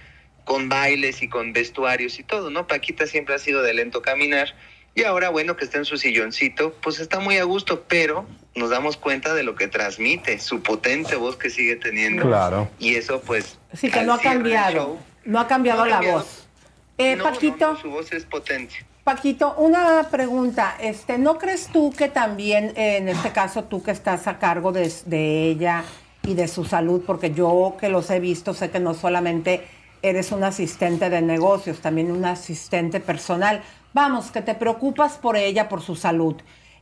con 0.45 0.69
bailes 0.69 1.23
y 1.23 1.29
con 1.29 1.53
vestuarios 1.53 2.19
y 2.19 2.23
todo, 2.23 2.51
¿no? 2.51 2.67
Paquita 2.67 3.07
siempre 3.07 3.35
ha 3.35 3.39
sido 3.39 3.63
de 3.63 3.75
lento 3.75 4.01
caminar, 4.03 4.55
y 4.95 5.05
ahora, 5.05 5.29
bueno, 5.29 5.57
que 5.57 5.65
está 5.65 5.79
en 5.79 5.85
su 5.85 5.97
silloncito, 5.97 6.73
pues 6.83 6.99
está 6.99 7.21
muy 7.21 7.39
a 7.39 7.45
gusto, 7.45 7.85
pero 7.87 8.27
nos 8.57 8.71
damos 8.71 8.97
cuenta 8.97 9.33
de 9.33 9.45
lo 9.45 9.55
que 9.55 9.69
transmite, 9.69 10.41
su 10.41 10.61
potente 10.63 11.15
voz 11.15 11.37
que 11.37 11.51
sigue 11.51 11.77
teniendo. 11.77 12.25
Claro. 12.25 12.69
Y 12.81 12.97
eso, 12.97 13.21
pues... 13.21 13.59
Sí, 13.75 13.91
que 13.91 14.03
no 14.03 14.15
ha 14.15 14.21
cambiado. 14.21 14.73
show, 14.75 15.01
No 15.25 15.39
ha 15.39 15.47
cambiado 15.47 15.81
No 15.81 15.85
ha 15.85 15.89
la 15.89 15.95
cambiado. 15.97 16.19
voz. 16.19 16.49
Eh, 16.97 17.15
no, 17.15 17.23
Paquito, 17.25 17.75
no, 17.75 17.81
su 17.81 17.91
voz 17.91 18.11
es 18.13 18.25
potente. 18.25 18.75
Paquito, 19.09 19.55
una 19.57 20.07
pregunta. 20.11 20.77
Este, 20.79 21.17
¿No 21.17 21.39
crees 21.39 21.69
tú 21.69 21.91
que 21.97 22.11
también, 22.11 22.75
en 22.77 23.09
este 23.09 23.33
caso, 23.33 23.65
tú 23.65 23.83
que 23.83 23.91
estás 23.91 24.27
a 24.27 24.39
cargo 24.39 24.71
de, 24.71 24.93
de 25.07 25.49
ella 25.49 25.83
y 26.25 26.35
de 26.35 26.47
su 26.47 26.67
salud, 26.67 27.03
porque 27.07 27.33
yo 27.33 27.75
que 27.81 27.89
los 27.89 28.11
he 28.11 28.21
visto, 28.21 28.53
sé 28.53 28.69
que 28.69 28.81
no 28.81 28.93
solamente 28.93 29.65
eres 30.03 30.31
un 30.31 30.45
asistente 30.45 31.09
de 31.09 31.23
negocios, 31.23 31.81
también 31.81 32.13
un 32.13 32.27
asistente 32.27 33.01
personal. 33.01 33.63
Vamos, 33.95 34.31
que 34.31 34.43
te 34.43 34.55
preocupas 34.55 35.17
por 35.17 35.39
ella, 35.39 35.71
por 35.71 35.81
su 35.81 35.97
salud. 35.97 36.37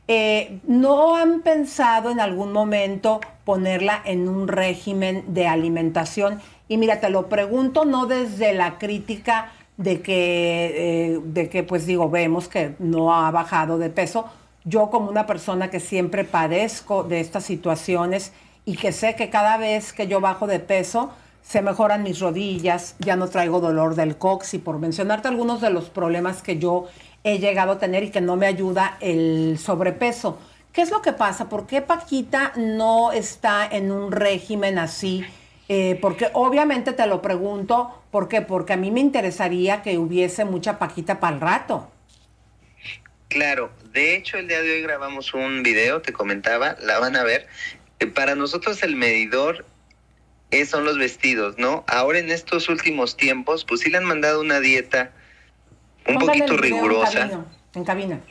Eh, 0.09 0.59
¿No 0.67 1.15
han 1.15 1.39
pensado 1.43 2.11
en 2.11 2.19
algún 2.19 2.51
momento 2.51 3.21
ponerla 3.45 4.01
en 4.03 4.27
un 4.27 4.49
régimen 4.49 5.23
de 5.29 5.47
alimentación? 5.47 6.41
Y 6.67 6.75
mira, 6.75 6.99
te 6.99 7.09
lo 7.09 7.29
pregunto 7.29 7.85
no 7.85 8.05
desde 8.05 8.53
la 8.53 8.77
crítica 8.79 9.53
de 9.77 10.01
que, 10.01 11.13
eh, 11.13 11.19
de 11.23 11.49
que, 11.49 11.63
pues 11.63 11.85
digo, 11.85 12.09
vemos 12.09 12.47
que 12.47 12.75
no 12.79 13.13
ha 13.13 13.29
bajado 13.31 13.77
de 13.77 13.89
peso. 13.89 14.25
Yo 14.65 14.89
como 14.89 15.09
una 15.09 15.25
persona 15.25 15.69
que 15.69 15.79
siempre 15.79 16.23
padezco 16.23 17.03
de 17.03 17.19
estas 17.19 17.45
situaciones 17.45 18.33
y 18.65 18.75
que 18.75 18.91
sé 18.91 19.15
que 19.15 19.29
cada 19.29 19.57
vez 19.57 19.93
que 19.93 20.07
yo 20.07 20.19
bajo 20.19 20.47
de 20.47 20.59
peso, 20.59 21.11
se 21.41 21.61
mejoran 21.61 22.03
mis 22.03 22.19
rodillas, 22.19 22.95
ya 22.99 23.15
no 23.15 23.29
traigo 23.29 23.61
dolor 23.61 23.95
del 23.95 24.17
cox 24.17 24.53
y 24.55 24.57
por 24.57 24.79
mencionarte 24.79 25.29
algunos 25.29 25.61
de 25.61 25.69
los 25.69 25.89
problemas 25.89 26.41
que 26.41 26.59
yo 26.59 26.87
he 27.23 27.39
llegado 27.39 27.73
a 27.73 27.79
tener 27.79 28.03
y 28.03 28.09
que 28.09 28.19
no 28.19 28.35
me 28.35 28.47
ayuda 28.47 28.97
el 28.99 29.57
sobrepeso. 29.57 30.37
¿Qué 30.73 30.81
es 30.81 30.91
lo 30.91 31.01
que 31.01 31.13
pasa? 31.13 31.47
¿Por 31.47 31.65
qué 31.65 31.81
Paquita 31.81 32.51
no 32.57 33.13
está 33.13 33.65
en 33.65 33.91
un 33.91 34.11
régimen 34.11 34.77
así? 34.77 35.23
Eh, 35.69 35.97
porque 36.01 36.29
obviamente 36.33 36.93
te 36.93 37.07
lo 37.07 37.21
pregunto, 37.21 37.91
¿por 38.17 38.29
qué? 38.29 38.41
Porque 38.41 38.73
a 38.73 38.77
mí 38.77 38.89
me 38.89 38.99
interesaría 38.99 39.83
que 39.83 39.99
hubiese 39.99 40.43
mucha 40.43 40.79
Paquita 40.79 41.19
para 41.19 41.35
el 41.35 41.39
rato. 41.39 41.91
Claro, 43.27 43.71
de 43.93 44.15
hecho 44.15 44.39
el 44.39 44.47
día 44.47 44.59
de 44.59 44.71
hoy 44.71 44.81
grabamos 44.81 45.35
un 45.35 45.61
video, 45.61 46.01
te 46.01 46.13
comentaba, 46.13 46.75
la 46.81 46.97
van 46.97 47.15
a 47.15 47.23
ver. 47.23 47.45
Eh, 47.99 48.07
Para 48.07 48.33
nosotros 48.33 48.81
el 48.81 48.95
medidor 48.95 49.67
es, 50.49 50.69
son 50.69 50.83
los 50.83 50.97
vestidos, 50.97 51.59
¿no? 51.59 51.85
Ahora 51.87 52.17
en 52.17 52.31
estos 52.31 52.69
últimos 52.69 53.17
tiempos, 53.17 53.63
pues 53.65 53.81
sí 53.81 53.91
le 53.91 53.99
han 53.99 54.05
mandado 54.05 54.41
una 54.41 54.61
dieta 54.61 55.11
un 56.07 56.15
Póngale 56.15 56.39
poquito 56.39 56.57
rigurosa. 56.57 57.21
En 57.21 57.29
cabina. 57.29 57.45
En 57.75 57.83
cabina. 57.83 58.21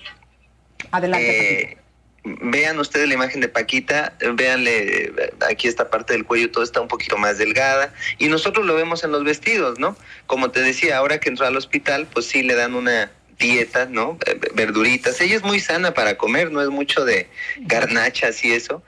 Adelante. 0.90 1.62
Eh, 1.62 1.78
vean 2.26 2.78
ustedes 2.78 3.08
la 3.08 3.14
imagen 3.14 3.40
de 3.40 3.48
Paquita, 3.48 4.14
véanle 4.34 5.04
eh, 5.06 5.34
aquí 5.48 5.68
esta 5.68 5.88
parte 5.88 6.12
del 6.12 6.24
cuello, 6.24 6.50
todo 6.50 6.64
está 6.64 6.80
un 6.80 6.88
poquito 6.88 7.16
más 7.16 7.38
delgada 7.38 7.92
y 8.18 8.28
nosotros 8.28 8.66
lo 8.66 8.74
vemos 8.74 9.04
en 9.04 9.12
los 9.12 9.24
vestidos, 9.24 9.78
¿no? 9.78 9.96
Como 10.26 10.50
te 10.50 10.60
decía, 10.60 10.98
ahora 10.98 11.20
que 11.20 11.28
entró 11.28 11.46
al 11.46 11.56
hospital, 11.56 12.06
pues 12.12 12.26
sí 12.26 12.42
le 12.42 12.54
dan 12.54 12.74
una 12.74 13.10
dieta, 13.38 13.86
¿no? 13.86 14.18
Eh, 14.26 14.38
Verduritas. 14.54 15.20
Ella 15.20 15.36
es 15.36 15.42
muy 15.42 15.60
sana 15.60 15.94
para 15.94 16.16
comer, 16.16 16.50
no 16.50 16.62
es 16.62 16.68
mucho 16.68 17.04
de 17.04 17.28
garnachas 17.58 18.44
y 18.44 18.52
eso, 18.52 18.82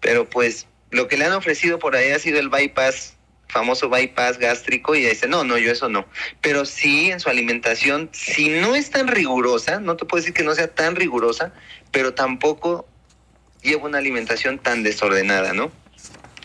pero 0.00 0.28
pues 0.28 0.66
lo 0.90 1.08
que 1.08 1.16
le 1.16 1.24
han 1.24 1.32
ofrecido 1.32 1.78
por 1.78 1.96
ahí 1.96 2.10
ha 2.10 2.18
sido 2.18 2.38
el 2.38 2.48
bypass 2.48 3.13
famoso 3.54 3.88
bypass 3.88 4.38
gástrico 4.38 4.96
y 4.96 5.04
dice, 5.04 5.28
no, 5.28 5.44
no, 5.44 5.56
yo 5.56 5.70
eso 5.70 5.88
no. 5.88 6.04
Pero 6.40 6.64
sí, 6.64 7.12
en 7.12 7.20
su 7.20 7.30
alimentación, 7.30 8.10
si 8.12 8.48
no 8.48 8.74
es 8.74 8.90
tan 8.90 9.06
rigurosa, 9.06 9.78
no 9.78 9.96
te 9.96 10.04
puedo 10.04 10.20
decir 10.20 10.34
que 10.34 10.42
no 10.42 10.54
sea 10.54 10.66
tan 10.66 10.96
rigurosa, 10.96 11.52
pero 11.92 12.14
tampoco 12.14 12.86
lleva 13.62 13.84
una 13.84 13.98
alimentación 13.98 14.58
tan 14.58 14.82
desordenada, 14.82 15.52
¿no? 15.52 15.70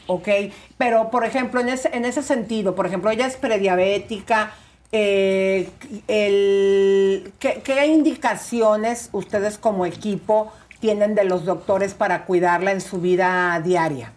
Ok, 0.05 0.30
pero 0.78 1.10
por 1.10 1.26
ejemplo, 1.26 1.60
en 1.60 1.70
ese, 1.70 1.89
en 1.93 2.05
ese 2.05 2.22
sentido, 2.22 2.76
por 2.76 2.86
ejemplo, 2.86 3.10
ella 3.10 3.26
es 3.26 3.38
prediabética. 3.38 4.53
eh, 4.91 5.68
el, 6.07 7.34
¿qué, 7.39 7.62
qué 7.64 7.88
indicaciones 7.88 9.10
ustedes 9.14 9.57
como 9.57 9.86
equipo 9.88 10.53
tienen 10.80 11.16
de 11.16 11.24
los 11.24 11.43
doctores 11.43 11.95
para 11.95 12.26
cuidarla 12.26 12.72
en 12.72 12.82
su 12.82 13.01
vida 13.01 13.60
diaria? 13.66 14.14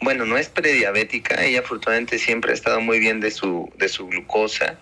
Bueno, 0.00 0.24
no 0.24 0.38
es 0.38 0.48
prediabética, 0.48 1.44
ella 1.44 1.60
afortunadamente 1.60 2.18
siempre 2.18 2.52
ha 2.52 2.54
estado 2.54 2.80
muy 2.80 2.98
bien 2.98 3.20
de 3.20 3.30
su, 3.30 3.70
de 3.76 3.88
su 3.88 4.06
glucosa. 4.06 4.78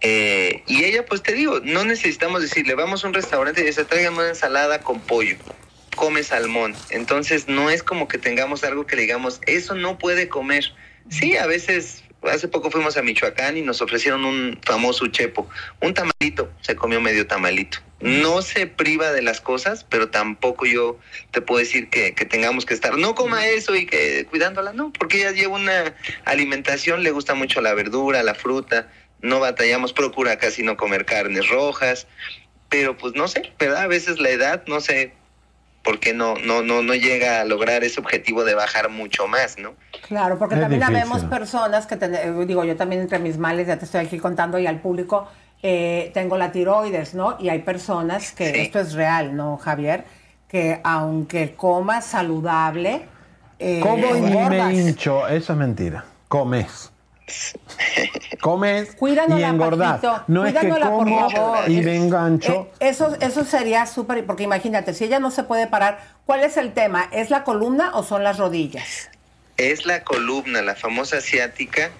Eh, 0.00 0.62
y 0.66 0.84
ella, 0.84 1.06
pues 1.06 1.22
te 1.22 1.32
digo, 1.32 1.60
no 1.64 1.84
necesitamos 1.84 2.42
decirle, 2.42 2.74
vamos 2.74 3.04
a 3.04 3.08
un 3.08 3.14
restaurante 3.14 3.66
y 3.66 3.72
se 3.72 3.86
traigan 3.86 4.14
una 4.14 4.28
ensalada 4.28 4.80
con 4.80 5.00
pollo, 5.00 5.36
come 5.96 6.22
salmón. 6.22 6.74
Entonces 6.90 7.48
no 7.48 7.70
es 7.70 7.82
como 7.82 8.06
que 8.06 8.18
tengamos 8.18 8.64
algo 8.64 8.86
que 8.86 8.96
le 8.96 9.02
digamos, 9.02 9.40
eso 9.46 9.74
no 9.74 9.96
puede 9.96 10.28
comer. 10.28 10.74
Sí, 11.08 11.38
a 11.38 11.46
veces, 11.46 12.04
hace 12.22 12.48
poco 12.48 12.70
fuimos 12.70 12.98
a 12.98 13.02
Michoacán 13.02 13.56
y 13.56 13.62
nos 13.62 13.80
ofrecieron 13.80 14.26
un 14.26 14.60
famoso 14.62 15.06
chepo, 15.06 15.48
un 15.80 15.94
tamalito, 15.94 16.52
se 16.60 16.76
comió 16.76 17.00
medio 17.00 17.26
tamalito. 17.26 17.78
No 18.04 18.42
se 18.42 18.66
priva 18.66 19.12
de 19.12 19.22
las 19.22 19.40
cosas, 19.40 19.84
pero 19.84 20.10
tampoco 20.10 20.66
yo 20.66 20.98
te 21.30 21.40
puedo 21.40 21.58
decir 21.60 21.88
que, 21.90 22.14
que 22.14 22.24
tengamos 22.24 22.66
que 22.66 22.74
estar, 22.74 22.96
no 22.98 23.14
coma 23.14 23.46
eso 23.46 23.74
y 23.74 23.86
que 23.86 24.26
cuidándola, 24.30 24.72
no, 24.72 24.92
porque 24.92 25.18
ella 25.18 25.32
lleva 25.32 25.54
una 25.56 25.94
alimentación, 26.24 27.02
le 27.02 27.10
gusta 27.10 27.34
mucho 27.34 27.60
la 27.60 27.74
verdura, 27.74 28.22
la 28.22 28.34
fruta, 28.34 28.88
no 29.20 29.40
batallamos, 29.40 29.92
procura 29.92 30.38
casi 30.38 30.62
no 30.62 30.76
comer 30.76 31.04
carnes 31.06 31.48
rojas, 31.48 32.06
pero 32.68 32.96
pues 32.96 33.14
no 33.14 33.26
sé, 33.28 33.52
¿verdad? 33.58 33.82
A 33.82 33.86
veces 33.86 34.18
la 34.20 34.30
edad, 34.30 34.62
no 34.66 34.80
sé 34.80 35.14
por 35.82 36.00
qué 36.00 36.14
no, 36.14 36.34
no, 36.36 36.62
no, 36.62 36.82
no 36.82 36.94
llega 36.94 37.40
a 37.40 37.44
lograr 37.44 37.84
ese 37.84 38.00
objetivo 38.00 38.44
de 38.44 38.54
bajar 38.54 38.88
mucho 38.88 39.28
más, 39.28 39.58
¿no? 39.58 39.74
Claro, 40.08 40.38
porque 40.38 40.54
Es 40.54 40.60
también 40.62 40.80
difícil. 40.80 40.96
habemos 41.04 41.24
personas 41.24 41.86
que, 41.86 41.96
ten- 41.96 42.14
eh, 42.14 42.32
digo, 42.46 42.64
yo 42.64 42.74
también 42.76 43.02
entre 43.02 43.18
mis 43.18 43.36
males, 43.38 43.66
ya 43.66 43.78
te 43.78 43.84
estoy 43.84 44.00
aquí 44.04 44.18
contando 44.18 44.58
y 44.58 44.66
al 44.66 44.80
público, 44.80 45.30
eh, 45.66 46.10
tengo 46.12 46.36
la 46.36 46.52
tiroides, 46.52 47.14
¿no? 47.14 47.38
Y 47.40 47.48
hay 47.48 47.60
personas 47.60 48.32
que, 48.32 48.60
esto 48.60 48.80
es 48.80 48.92
real, 48.92 49.34
¿no, 49.34 49.56
Javier? 49.56 50.04
Que 50.46 50.78
aunque 50.84 51.54
comas 51.54 52.04
saludable, 52.04 53.06
eh, 53.58 53.80
Como 53.80 54.14
y 54.14 54.18
engordas. 54.18 54.50
me 54.50 54.74
hincho, 54.74 55.26
eso 55.26 55.52
es 55.54 55.58
mentira. 55.58 56.04
Comes. 56.28 56.90
Comes 58.42 58.94
Cuídanos 58.96 59.38
y 59.38 59.40
la, 59.40 59.48
engordás. 59.48 60.02
Paquito, 60.02 60.24
No 60.26 60.44
es 60.44 60.52
que 60.52 60.68
como 60.68 61.30
favor. 61.30 61.58
y 61.70 61.80
me 61.80 61.96
engancho. 61.96 62.52
eh, 62.52 62.88
eso, 62.90 63.16
eso 63.22 63.44
sería 63.46 63.86
súper, 63.86 64.26
porque 64.26 64.42
imagínate, 64.42 64.92
si 64.92 65.04
ella 65.04 65.18
no 65.18 65.30
se 65.30 65.44
puede 65.44 65.66
parar, 65.66 65.98
¿cuál 66.26 66.44
es 66.44 66.58
el 66.58 66.74
tema? 66.74 67.08
¿Es 67.10 67.30
la 67.30 67.42
columna 67.42 67.92
o 67.94 68.02
son 68.02 68.22
las 68.22 68.36
rodillas? 68.36 69.08
Es 69.56 69.86
la 69.86 70.04
columna, 70.04 70.60
la 70.60 70.74
famosa 70.74 71.16
asiática. 71.16 71.90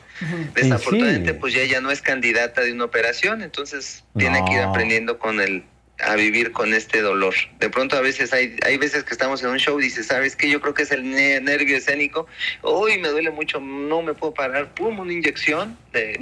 Desafortunadamente, 0.55 1.33
sí. 1.33 1.39
pues 1.41 1.55
ya 1.55 1.63
ella 1.63 1.81
no 1.81 1.91
es 1.91 2.01
candidata 2.03 2.61
de 2.63 2.73
una 2.73 2.85
operación, 2.85 3.43
entonces 3.43 4.05
tiene 4.17 4.45
que 4.47 4.55
ir 4.55 4.61
aprendiendo 4.61 5.19
con 5.19 5.41
el 5.41 5.65
a 6.01 6.17
vivir 6.17 6.51
con 6.51 6.75
este 6.75 7.03
dolor. 7.03 7.35
De 7.61 7.71
pronto 7.71 7.97
a 7.97 8.01
veces 8.01 8.33
hay 8.33 8.57
hay 8.67 8.77
veces 8.79 9.05
que 9.05 9.13
estamos 9.13 9.45
en 9.45 9.51
un 9.51 9.59
show 9.59 9.79
y 9.79 9.85
dices, 9.85 10.07
¿sabes 10.09 10.35
qué? 10.35 10.51
Yo 10.51 10.61
creo 10.61 10.75
que 10.75 10.83
es 10.83 10.91
el 10.91 11.09
ne- 11.09 11.41
nervio 11.41 11.77
escénico. 11.77 12.27
Uy, 12.65 12.99
me 12.99 13.09
duele 13.11 13.31
mucho, 13.31 13.61
no 13.61 14.03
me 14.03 14.13
puedo 14.13 14.35
parar. 14.35 14.75
Pum, 14.75 14.99
una 14.99 15.13
inyección 15.13 15.79
de 15.93 16.19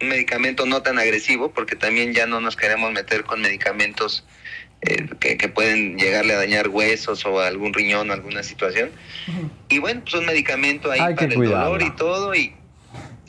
un 0.00 0.08
medicamento 0.08 0.66
no 0.66 0.82
tan 0.82 0.98
agresivo, 0.98 1.52
porque 1.52 1.76
también 1.76 2.12
ya 2.14 2.26
no 2.26 2.40
nos 2.40 2.56
queremos 2.56 2.90
meter 2.92 3.22
con 3.22 3.40
medicamentos 3.40 4.24
eh, 4.80 5.06
que, 5.20 5.36
que 5.36 5.48
pueden 5.48 5.96
llegarle 5.98 6.34
a 6.34 6.38
dañar 6.38 6.66
huesos 6.66 7.24
o 7.24 7.38
algún 7.40 7.72
riñón 7.72 8.10
o 8.10 8.12
alguna 8.12 8.42
situación. 8.42 8.90
Y 9.68 9.78
bueno, 9.78 10.00
pues 10.02 10.14
un 10.14 10.26
medicamento 10.26 10.90
ahí 10.90 10.98
Hay 10.98 11.14
para 11.14 11.28
el 11.28 11.34
cuidarla. 11.34 11.64
dolor 11.66 11.82
y 11.82 11.90
todo 11.92 12.34
y 12.34 12.56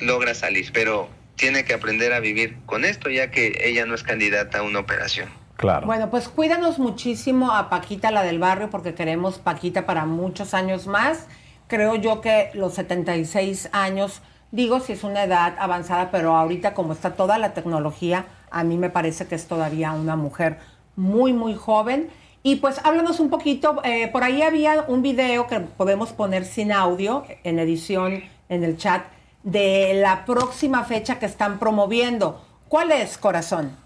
logra 0.04 0.34
salir, 0.34 0.72
pero 0.74 1.10
tiene 1.36 1.66
que 1.66 1.74
aprender 1.74 2.14
a 2.14 2.20
vivir 2.20 2.58
con 2.66 2.86
esto 2.86 3.10
ya 3.10 3.32
que 3.32 3.62
ella 3.64 3.86
no 3.86 3.96
es 3.96 4.04
candidata 4.04 4.60
a 4.60 4.64
una 4.64 4.80
operación. 4.80 5.30
Claro. 5.56 5.86
Bueno, 5.86 6.10
pues 6.10 6.30
cuídanos 6.30 6.80
muchísimo 6.80 7.52
a 7.52 7.70
Paquita, 7.70 8.12
la 8.12 8.24
del 8.24 8.40
barrio, 8.40 8.70
porque 8.70 8.94
queremos 8.94 9.40
Paquita 9.40 9.86
para 9.86 10.06
muchos 10.06 10.54
años 10.54 10.88
más. 10.88 11.28
Creo 11.68 11.96
yo 11.96 12.22
que 12.22 12.50
los 12.54 12.74
76 12.74 13.70
años, 13.72 14.22
digo 14.52 14.80
si 14.80 14.94
es 14.94 15.04
una 15.04 15.24
edad 15.24 15.56
avanzada, 15.60 16.12
pero 16.12 16.36
ahorita 16.36 16.74
como 16.74 16.94
está 16.94 17.14
toda 17.16 17.38
la 17.38 17.54
tecnología, 17.54 18.26
a 18.52 18.64
mí 18.64 18.78
me 18.78 18.90
parece 18.90 19.26
que 19.28 19.36
es 19.36 19.48
todavía 19.48 19.94
una 19.94 20.16
mujer 20.16 20.58
muy, 20.96 21.34
muy 21.34 21.56
joven. 21.56 22.10
Y 22.46 22.58
pues 22.58 22.82
háblanos 22.84 23.22
un 23.22 23.30
poquito, 23.30 23.82
eh, 23.86 24.10
por 24.10 24.24
ahí 24.24 24.42
había 24.42 24.84
un 24.88 25.02
video 25.02 25.48
que 25.48 25.62
podemos 25.62 26.12
poner 26.12 26.46
sin 26.46 26.74
audio 26.74 27.24
en 27.44 27.58
edición 27.58 28.24
en 28.50 28.64
el 28.64 28.78
chat 28.78 29.04
de 29.44 29.94
la 29.96 30.26
próxima 30.26 30.84
fecha 30.86 31.20
que 31.20 31.26
están 31.26 31.60
promoviendo. 31.60 32.46
¿Cuál 32.68 32.92
es, 32.92 33.18
corazón? 33.18 33.78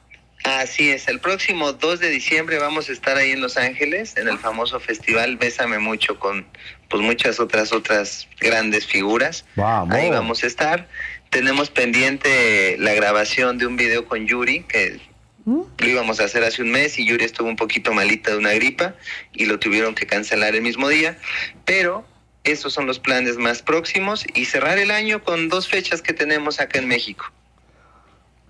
Así 0.44 0.92
es, 0.92 1.08
el 1.08 1.20
próximo 1.20 1.74
2 1.74 2.00
de 2.00 2.10
diciembre 2.10 2.58
vamos 2.58 2.90
a 2.90 2.94
estar 2.94 3.18
ahí 3.18 3.32
en 3.32 3.42
Los 3.42 3.58
Ángeles, 3.58 4.16
en 4.18 4.28
el 4.28 4.38
famoso 4.38 4.80
festival 4.80 5.36
Bésame 5.36 5.80
Mucho 5.80 6.20
con 6.20 6.46
pues 6.88 7.04
muchas 7.04 7.40
otras 7.40 7.74
otras 7.74 8.28
grandes 8.40 8.86
figuras. 8.86 9.44
Vamos. 9.56 9.94
Ahí 9.94 10.10
vamos 10.10 10.44
a 10.44 10.48
estar. 10.48 10.88
Tenemos 11.32 11.70
pendiente 11.70 12.78
la 12.80 12.94
grabación 12.94 13.58
de 13.58 13.68
un 13.68 13.76
video 13.76 14.06
con 14.06 14.26
Yuri, 14.26 14.64
que 14.64 15.02
lo 15.46 15.88
íbamos 15.88 16.20
a 16.20 16.26
hacer 16.26 16.44
hace 16.44 16.62
un 16.62 16.72
mes 16.72 16.98
y 17.00 17.06
Yuri 17.06 17.26
estuvo 17.26 17.50
un 17.50 17.56
poquito 17.56 17.94
malita 17.94 18.32
de 18.32 18.38
una 18.38 18.54
gripa 18.54 18.96
y 19.34 19.46
lo 19.46 19.60
tuvieron 19.60 19.96
que 19.96 20.06
cancelar 20.06 20.56
el 20.56 20.62
mismo 20.62 20.88
día. 20.88 21.18
Pero 21.66 22.06
esos 22.48 22.74
son 22.74 22.86
los 22.88 23.00
planes 23.00 23.38
más 23.38 23.62
próximos 23.62 24.26
y 24.34 24.46
cerrar 24.46 24.78
el 24.80 24.92
año 24.92 25.24
con 25.24 25.50
dos 25.50 25.68
fechas 25.68 26.02
que 26.02 26.14
tenemos 26.14 26.60
acá 26.60 26.80
en 26.80 26.88
México. 26.88 27.26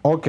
Ok, 0.04 0.28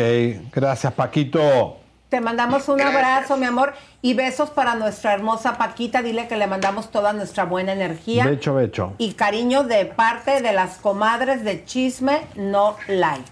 gracias 0.53 0.93
Paquito. 0.95 1.79
Te 2.09 2.23
mandamos 2.23 2.69
un 2.71 2.81
abrazo, 2.81 3.37
mi 3.37 3.45
amor, 3.45 3.75
y 4.01 4.15
besos 4.15 4.49
para 4.49 4.75
nuestra 4.75 5.13
hermosa 5.13 5.59
Paquita. 5.59 6.01
Dile 6.03 6.27
que 6.27 6.37
le 6.37 6.47
mandamos 6.47 6.91
toda 6.91 7.13
nuestra 7.13 7.45
buena 7.45 7.75
energía 7.75 8.25
Becho, 8.25 8.55
becho. 8.55 8.95
y 8.97 9.13
cariño 9.13 9.65
de 9.65 9.85
parte 9.85 10.41
de 10.41 10.53
las 10.53 10.79
comadres 10.79 11.45
de 11.45 11.67
Chisme 11.67 12.23
No 12.35 12.77
Like. 12.89 13.31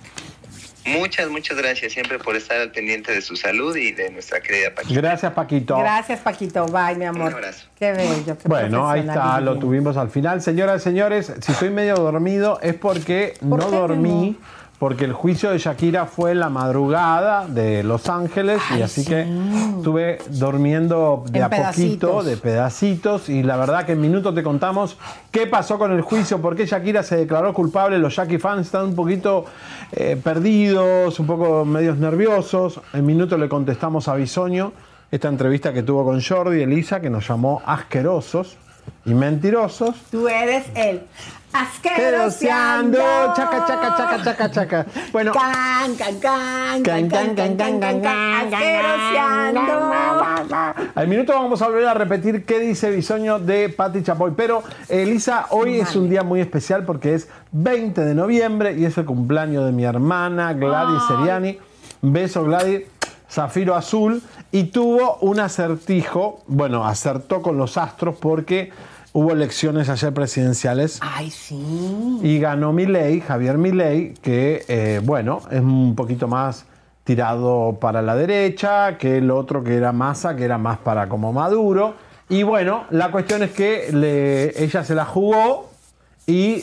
Muchas, 0.86 1.28
muchas 1.28 1.56
gracias 1.56 1.92
siempre 1.92 2.18
por 2.18 2.36
estar 2.36 2.58
al 2.60 2.70
pendiente 2.70 3.12
de 3.12 3.20
su 3.20 3.36
salud 3.36 3.74
y 3.76 3.92
de 3.92 4.10
nuestra 4.10 4.40
querida 4.40 4.74
Paquita. 4.74 5.00
Gracias 5.00 5.32
Paquito. 5.32 5.78
Gracias, 5.78 6.20
Paquito. 6.20 6.66
Bye, 6.66 6.96
mi 6.96 7.04
amor. 7.04 7.28
Un 7.28 7.34
abrazo. 7.34 7.66
Qué 7.78 7.92
bello. 7.92 8.38
Qué 8.38 8.48
Bueno, 8.48 8.88
ahí 8.88 9.00
está, 9.00 9.40
lo 9.40 9.58
tuvimos 9.58 9.96
al 9.96 10.10
final. 10.10 10.40
Señoras 10.42 10.82
y 10.82 10.84
señores, 10.84 11.32
si 11.40 11.52
estoy 11.52 11.70
medio 11.70 11.96
dormido 11.96 12.60
es 12.62 12.74
porque 12.74 13.34
no 13.40 13.56
dormí, 13.70 14.36
porque 14.78 15.04
el 15.04 15.12
juicio 15.12 15.50
de 15.50 15.58
Shakira 15.58 16.04
fue 16.06 16.32
en 16.32 16.40
la 16.40 16.50
madrugada 16.50 17.46
de 17.46 17.82
Los 17.82 18.08
Ángeles 18.08 18.60
y 18.76 18.82
así 18.82 19.04
que 19.04 19.26
estuve 19.76 20.18
durmiendo 20.28 21.24
de 21.30 21.38
En 21.38 21.44
a 21.44 21.50
poquito, 21.50 22.22
de 22.22 22.36
pedacitos 22.36 23.28
y 23.28 23.42
la 23.42 23.56
verdad 23.56 23.86
que 23.86 23.92
en 23.92 24.00
minutos 24.00 24.34
te 24.34 24.42
contamos 24.42 24.98
qué 25.30 25.46
pasó 25.46 25.78
con 25.78 25.92
el 25.92 26.02
juicio, 26.02 26.42
por 26.42 26.56
qué 26.56 26.66
Shakira 26.66 27.02
se 27.02 27.16
declaró 27.16 27.54
culpable. 27.54 27.98
Los 27.98 28.16
Jackie 28.16 28.38
fans 28.38 28.66
están 28.66 28.84
un 28.84 28.94
poquito 28.94 29.46
eh, 29.92 30.16
perdidos, 30.22 31.18
un 31.20 31.26
poco 31.26 31.64
medios 31.64 31.98
nerviosos. 31.98 32.80
En 32.92 33.06
minutos 33.06 33.38
le 33.38 33.48
contestamos 33.48 34.08
a 34.08 34.14
Bisoño 34.14 34.72
esta 35.10 35.28
entrevista 35.28 35.72
que 35.72 35.82
tuvo 35.82 36.04
con 36.04 36.20
Jordi 36.20 36.62
Elisa, 36.62 37.00
que 37.00 37.10
nos 37.10 37.28
llamó 37.28 37.62
asquerosos 37.64 38.56
y 39.04 39.14
mentirosos. 39.14 39.94
Tú 40.10 40.28
eres 40.28 40.66
él. 40.74 41.02
Asqueroseando. 41.56 42.98
Chaca, 43.34 43.64
chaca, 43.66 43.94
chaca, 43.96 44.22
chaca, 44.22 44.50
chaca. 44.50 44.86
Bueno. 45.12 45.32
Can, 45.32 45.96
can, 45.96 46.20
can, 46.20 46.82
Can, 46.82 47.08
can, 47.08 47.34
can, 47.34 47.56
can, 47.56 47.56
can, 47.56 47.80
can, 47.80 48.00
can, 48.02 48.52
asqueroseando. 48.52 49.60
Al 50.94 51.08
minuto 51.08 51.32
vamos 51.32 51.62
a 51.62 51.68
volver 51.68 51.86
a 51.86 51.94
repetir 51.94 52.44
qué 52.44 52.58
dice 52.58 52.90
Bisoño 52.90 53.38
de 53.38 53.70
Patti 53.70 54.02
Chapoy. 54.02 54.32
Pero, 54.36 54.62
Elisa, 54.88 55.46
hoy 55.50 55.80
es 55.80 55.96
un 55.96 56.10
día 56.10 56.22
muy 56.22 56.40
especial 56.40 56.84
porque 56.84 57.14
es 57.14 57.28
20 57.52 58.02
de 58.02 58.14
noviembre 58.14 58.74
y 58.76 58.84
es 58.84 58.98
el 58.98 59.06
cumpleaños 59.06 59.64
de 59.64 59.72
mi 59.72 59.84
hermana 59.84 60.52
Gladys 60.52 61.02
Seriani. 61.08 61.58
Beso, 62.02 62.44
Gladys. 62.44 62.82
Zafiro 63.30 63.74
Azul. 63.74 64.22
Y 64.52 64.64
tuvo 64.64 65.16
un 65.20 65.40
acertijo. 65.40 66.42
Bueno, 66.46 66.86
acertó 66.86 67.42
con 67.42 67.58
los 67.58 67.76
astros 67.76 68.16
porque 68.20 68.70
hubo 69.16 69.32
elecciones 69.32 69.88
ayer 69.88 70.12
presidenciales. 70.12 70.98
Ay, 71.00 71.30
sí. 71.30 72.18
Y 72.22 72.38
ganó 72.38 72.72
Milei, 72.74 73.22
Javier 73.22 73.56
Milei, 73.56 74.12
que, 74.20 74.62
eh, 74.68 75.00
bueno, 75.02 75.40
es 75.50 75.60
un 75.60 75.94
poquito 75.96 76.28
más 76.28 76.66
tirado 77.04 77.78
para 77.80 78.02
la 78.02 78.14
derecha 78.14 78.98
que 78.98 79.16
el 79.18 79.30
otro 79.30 79.64
que 79.64 79.74
era 79.76 79.92
Massa, 79.92 80.36
que 80.36 80.44
era 80.44 80.58
más 80.58 80.76
para 80.78 81.08
como 81.08 81.32
Maduro. 81.32 81.94
Y 82.28 82.42
bueno, 82.42 82.84
la 82.90 83.10
cuestión 83.10 83.42
es 83.42 83.52
que 83.52 83.88
le- 83.92 84.62
ella 84.62 84.84
se 84.84 84.94
la 84.94 85.06
jugó 85.06 85.70
y 86.26 86.62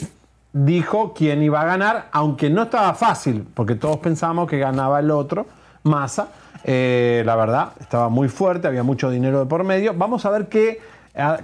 dijo 0.52 1.14
quién 1.16 1.42
iba 1.42 1.62
a 1.62 1.66
ganar, 1.66 2.10
aunque 2.12 2.52
no 2.52 2.64
estaba 2.64 2.94
fácil, 2.94 3.48
porque 3.56 3.74
todos 3.74 3.98
pensábamos 3.98 4.48
que 4.48 4.60
ganaba 4.60 5.00
el 5.00 5.10
otro, 5.10 5.48
Massa. 5.84 6.28
Eh, 6.66 7.24
la 7.26 7.36
verdad, 7.36 7.72
estaba 7.80 8.10
muy 8.10 8.30
fuerte, 8.30 8.68
había 8.68 8.84
mucho 8.84 9.10
dinero 9.10 9.40
de 9.40 9.46
por 9.48 9.64
medio. 9.64 9.94
Vamos 9.96 10.26
a 10.26 10.30
ver 10.30 10.48
qué, 10.50 10.80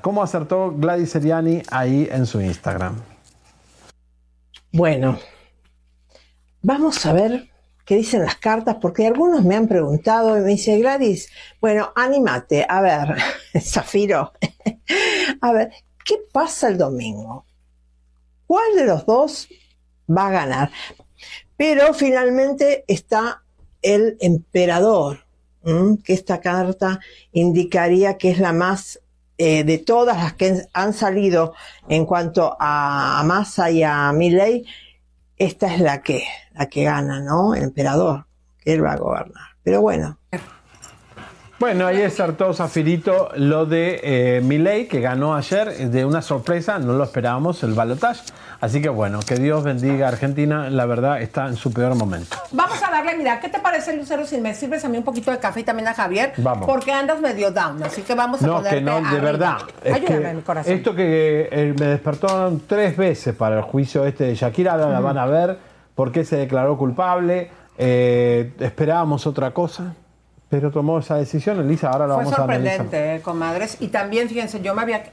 cómo 0.02 0.24
acertó 0.24 0.72
Gladys 0.72 1.12
Seriani 1.12 1.62
ahí 1.70 2.08
en 2.12 2.26
su 2.26 2.42
Instagram. 2.42 3.02
Bueno, 4.72 5.20
vamos 6.62 7.06
a 7.06 7.14
ver 7.14 7.50
qué 7.86 7.96
dicen 7.96 8.22
las 8.22 8.36
cartas, 8.36 8.78
porque 8.80 9.08
algunos 9.08 9.44
me 9.44 9.56
han 9.56 9.68
preguntado 9.68 10.38
y 10.38 10.42
me 10.42 10.50
dice 10.50 10.78
Gladys, 10.78 11.30
bueno, 11.60 11.92
anímate, 11.96 12.66
a 12.70 12.82
ver, 12.82 13.18
Zafiro, 13.60 14.32
a 15.42 15.52
ver, 15.52 15.72
¿qué 16.06 16.18
pasa 16.32 16.68
el 16.68 16.78
domingo? 16.78 17.46
¿Cuál 18.46 18.76
de 18.76 18.86
los 18.86 19.06
dos 19.06 19.50
va 20.08 20.28
a 20.28 20.32
ganar? 20.32 20.72
Pero 21.58 21.94
finalmente 21.94 22.86
está 22.88 23.44
el 23.82 24.18
emperador, 24.22 25.26
que 26.04 26.14
esta 26.14 26.40
carta 26.40 27.00
indicaría 27.32 28.18
que 28.18 28.32
es 28.32 28.40
la 28.40 28.54
más 28.54 29.00
eh, 29.42 29.64
de 29.64 29.78
todas 29.78 30.18
las 30.18 30.34
que 30.34 30.64
han 30.74 30.92
salido 30.92 31.54
en 31.88 32.06
cuanto 32.06 32.58
a, 32.60 33.24
Massa 33.26 33.72
y 33.72 33.84
a 33.84 34.12
Milley, 34.12 34.66
esta 35.38 35.74
es 35.74 35.80
la 35.80 36.02
que, 36.02 36.26
la 36.56 36.66
que 36.66 36.84
gana, 36.84 37.22
¿no? 37.22 37.56
El 37.56 37.64
emperador, 37.64 38.26
que 38.60 38.74
él 38.74 38.84
va 38.84 38.92
a 38.92 38.98
gobernar. 38.98 39.48
Pero 39.64 39.80
bueno, 39.80 40.20
Bueno, 41.60 41.88
ahí 41.88 42.02
acertó 42.02 42.54
Zafirito 42.54 43.32
lo 43.36 43.66
de 43.66 44.00
eh, 44.02 44.42
Milei, 44.42 44.88
que 44.88 45.02
ganó 45.02 45.36
ayer 45.36 45.90
de 45.90 46.06
una 46.06 46.22
sorpresa, 46.22 46.80
no 46.80 46.94
lo 46.94 47.04
esperábamos, 47.04 47.62
el 47.64 47.74
balotaje. 47.74 48.22
Así 48.62 48.82
que 48.82 48.88
bueno, 48.88 49.20
que 49.20 49.36
Dios 49.36 49.64
bendiga 49.64 50.06
a 50.06 50.10
Argentina, 50.10 50.70
la 50.70 50.86
verdad 50.86 51.22
está 51.22 51.48
en 51.48 51.58
su 51.58 51.74
peor 51.74 51.96
momento. 51.96 52.38
Vamos 52.52 52.82
a 52.82 52.90
darle, 52.92 53.18
mira, 53.18 53.42
¿qué 53.42 53.50
te 53.50 53.60
parece, 53.60 53.96
Lucero, 53.96 54.26
si 54.26 54.40
me 54.40 54.54
sirves 54.54 54.86
a 54.86 54.90
mí 54.90 54.98
un 54.98 55.04
poquito 55.04 55.32
de 55.32 55.40
café 55.40 55.60
y 55.60 55.64
también 55.64 55.90
a 55.90 55.94
Javier? 55.94 56.32
Vamos. 56.38 56.66
Porque 56.66 56.94
andas 56.94 57.20
medio 57.20 57.52
down, 57.52 57.84
así 57.84 58.04
que 58.04 58.16
vamos 58.16 58.42
a 58.42 58.48
No, 58.48 58.64
que 58.64 58.80
no, 58.80 59.02
de 59.02 59.08
arriba. 59.08 59.22
verdad. 59.22 59.58
Es 59.84 59.94
Ayúdame, 59.96 60.22
que 60.30 60.34
mi 60.36 60.42
corazón. 60.42 60.74
Esto 60.74 60.96
que 60.96 61.50
eh, 61.52 61.76
me 61.78 61.88
despertaron 61.88 62.62
tres 62.68 62.96
veces 62.96 63.36
para 63.36 63.58
el 63.58 63.64
juicio 63.64 64.06
este 64.06 64.24
de 64.26 64.36
Shakira, 64.36 64.74
ahora 64.74 64.90
la 64.90 65.00
van 65.02 65.18
a 65.18 65.26
ver, 65.26 65.58
por 65.94 66.12
qué 66.14 66.24
se 66.24 66.38
declaró 66.38 66.78
culpable. 66.78 67.52
eh, 67.78 68.54
esperábamos 68.60 69.26
otra 69.28 69.52
cosa, 69.52 69.94
pero 70.50 70.72
tomó 70.72 71.00
esa 71.00 71.16
decisión. 71.18 71.60
Elisa, 71.60 71.90
ahora 71.90 72.08
la 72.08 72.16
Fue 72.16 72.24
vamos 72.26 72.40
a 72.40 72.44
analizar. 72.44 72.78
sorprendente, 72.78 73.16
eh, 73.16 73.22
comadres. 73.22 73.78
Y 73.80 73.90
también, 73.90 74.28
fíjense, 74.30 74.62
yo 74.62 74.74
me 74.74 74.82
había... 74.82 75.04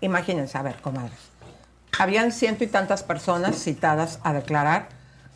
Imagínense, 0.00 0.56
a 0.56 0.62
ver, 0.62 0.76
comadres. 0.76 1.18
Habían 1.98 2.30
ciento 2.30 2.62
y 2.64 2.68
tantas 2.68 3.02
personas 3.02 3.56
citadas 3.56 4.20
a 4.22 4.32
declarar 4.32 4.88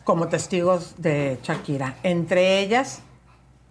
como 0.05 0.27
testigos 0.29 0.95
de 0.97 1.39
Shakira. 1.43 1.95
Entre 2.03 2.59
ellas, 2.59 3.01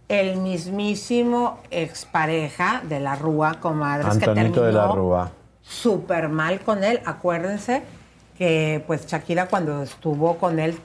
el 0.09 0.37
mismísimo 0.39 1.61
expareja 1.70 2.83
de 2.87 3.01
la 3.01 3.16
Rúa, 3.16 3.55
comadres, 3.61 4.18
que 4.18 4.27
Antonito 4.27 4.62
de 4.62 4.73
la 4.73 4.81
terminó 4.83 4.95
Rúa. 4.97 5.31
súper 5.62 6.29
mal 6.29 6.61
con 6.61 6.85
él. 6.85 7.01
Acuérdense 7.07 7.83
que 8.37 8.85
pues 8.87 9.07
Shakira 9.07 9.47
cuando 9.47 9.83
estuvo 9.83 10.37
con 10.37 10.59
él, 10.59 10.79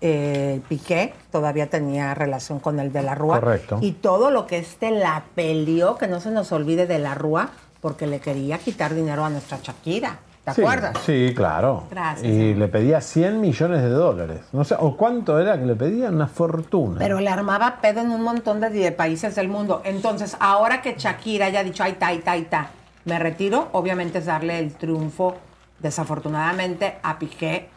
eh, 0.00 0.60
Piqué, 0.68 1.12
todavía 1.30 1.68
tenía 1.68 2.14
relación 2.14 2.58
con 2.60 2.80
el 2.80 2.92
de 2.92 3.02
la 3.02 3.14
Rúa. 3.14 3.40
Correcto. 3.40 3.78
Y 3.80 3.92
todo 3.92 4.30
lo 4.30 4.46
que 4.46 4.58
este 4.58 4.90
la 4.90 5.24
peleó, 5.34 5.96
que 5.96 6.06
no 6.08 6.20
se 6.20 6.30
nos 6.30 6.52
olvide 6.52 6.86
de 6.86 6.98
la 6.98 7.14
Rúa, 7.14 7.50
porque 7.80 8.06
le 8.06 8.20
quería 8.20 8.58
quitar 8.58 8.94
dinero 8.94 9.24
a 9.24 9.30
nuestra 9.30 9.58
Shakira. 9.62 10.18
¿Te 10.44 10.54
Sí, 10.54 10.62
acuerdas? 10.62 10.98
Sí, 11.04 11.32
claro. 11.36 11.84
Gracias, 11.90 12.26
Y 12.26 12.54
le 12.54 12.68
pedía 12.68 13.02
100 13.02 13.40
millones 13.42 13.82
de 13.82 13.90
dólares. 13.90 14.40
No 14.52 14.64
sé, 14.64 14.74
¿o 14.78 14.96
cuánto 14.96 15.38
era 15.38 15.58
que 15.58 15.66
le 15.66 15.74
pedía? 15.76 16.08
Una 16.08 16.26
fortuna. 16.28 16.96
Pero 16.98 17.20
le 17.20 17.28
armaba 17.28 17.76
pedo 17.82 18.00
en 18.00 18.10
un 18.10 18.22
montón 18.22 18.58
de, 18.60 18.70
de 18.70 18.90
países 18.92 19.34
del 19.34 19.48
mundo. 19.48 19.82
Entonces, 19.84 20.36
ahora 20.40 20.80
que 20.80 20.94
Shakira 20.96 21.46
haya 21.46 21.62
dicho, 21.62 21.82
ay, 21.82 21.92
ta, 21.92 22.06
ay, 22.06 22.18
ta, 22.20 22.32
ay, 22.32 22.42
ta, 22.44 22.70
me 23.04 23.18
retiro, 23.18 23.68
obviamente 23.72 24.18
es 24.20 24.26
darle 24.26 24.58
el 24.58 24.72
triunfo, 24.72 25.36
desafortunadamente, 25.78 26.96
a 27.02 27.18
Piqué. 27.18 27.68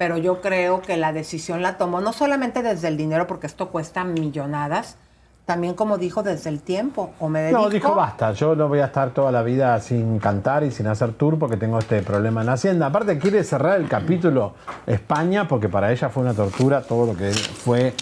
Pero 0.00 0.16
yo 0.16 0.40
creo 0.40 0.80
que 0.80 0.96
la 0.96 1.12
decisión 1.12 1.60
la 1.60 1.76
tomó 1.76 2.00
no 2.00 2.14
solamente 2.14 2.62
desde 2.62 2.88
el 2.88 2.96
dinero, 2.96 3.26
porque 3.26 3.46
esto 3.46 3.68
cuesta 3.68 4.02
millonadas, 4.02 4.96
también 5.44 5.74
como 5.74 5.98
dijo 5.98 6.22
desde 6.22 6.48
el 6.48 6.62
tiempo. 6.62 7.10
O 7.20 7.28
me 7.28 7.42
dedico, 7.42 7.60
No, 7.60 7.68
dijo 7.68 7.94
basta, 7.94 8.32
yo 8.32 8.56
no 8.56 8.66
voy 8.66 8.78
a 8.78 8.86
estar 8.86 9.10
toda 9.10 9.30
la 9.30 9.42
vida 9.42 9.78
sin 9.80 10.18
cantar 10.18 10.64
y 10.64 10.70
sin 10.70 10.86
hacer 10.86 11.12
tour 11.12 11.38
porque 11.38 11.58
tengo 11.58 11.78
este 11.78 12.00
problema 12.00 12.40
en 12.40 12.48
Hacienda. 12.48 12.86
Aparte 12.86 13.18
quiere 13.18 13.44
cerrar 13.44 13.78
el 13.78 13.88
capítulo 13.88 14.54
España 14.86 15.46
porque 15.46 15.68
para 15.68 15.92
ella 15.92 16.08
fue 16.08 16.22
una 16.22 16.32
tortura, 16.32 16.80
todo 16.80 17.12
lo 17.12 17.14
que 17.14 17.32
fue 17.32 17.92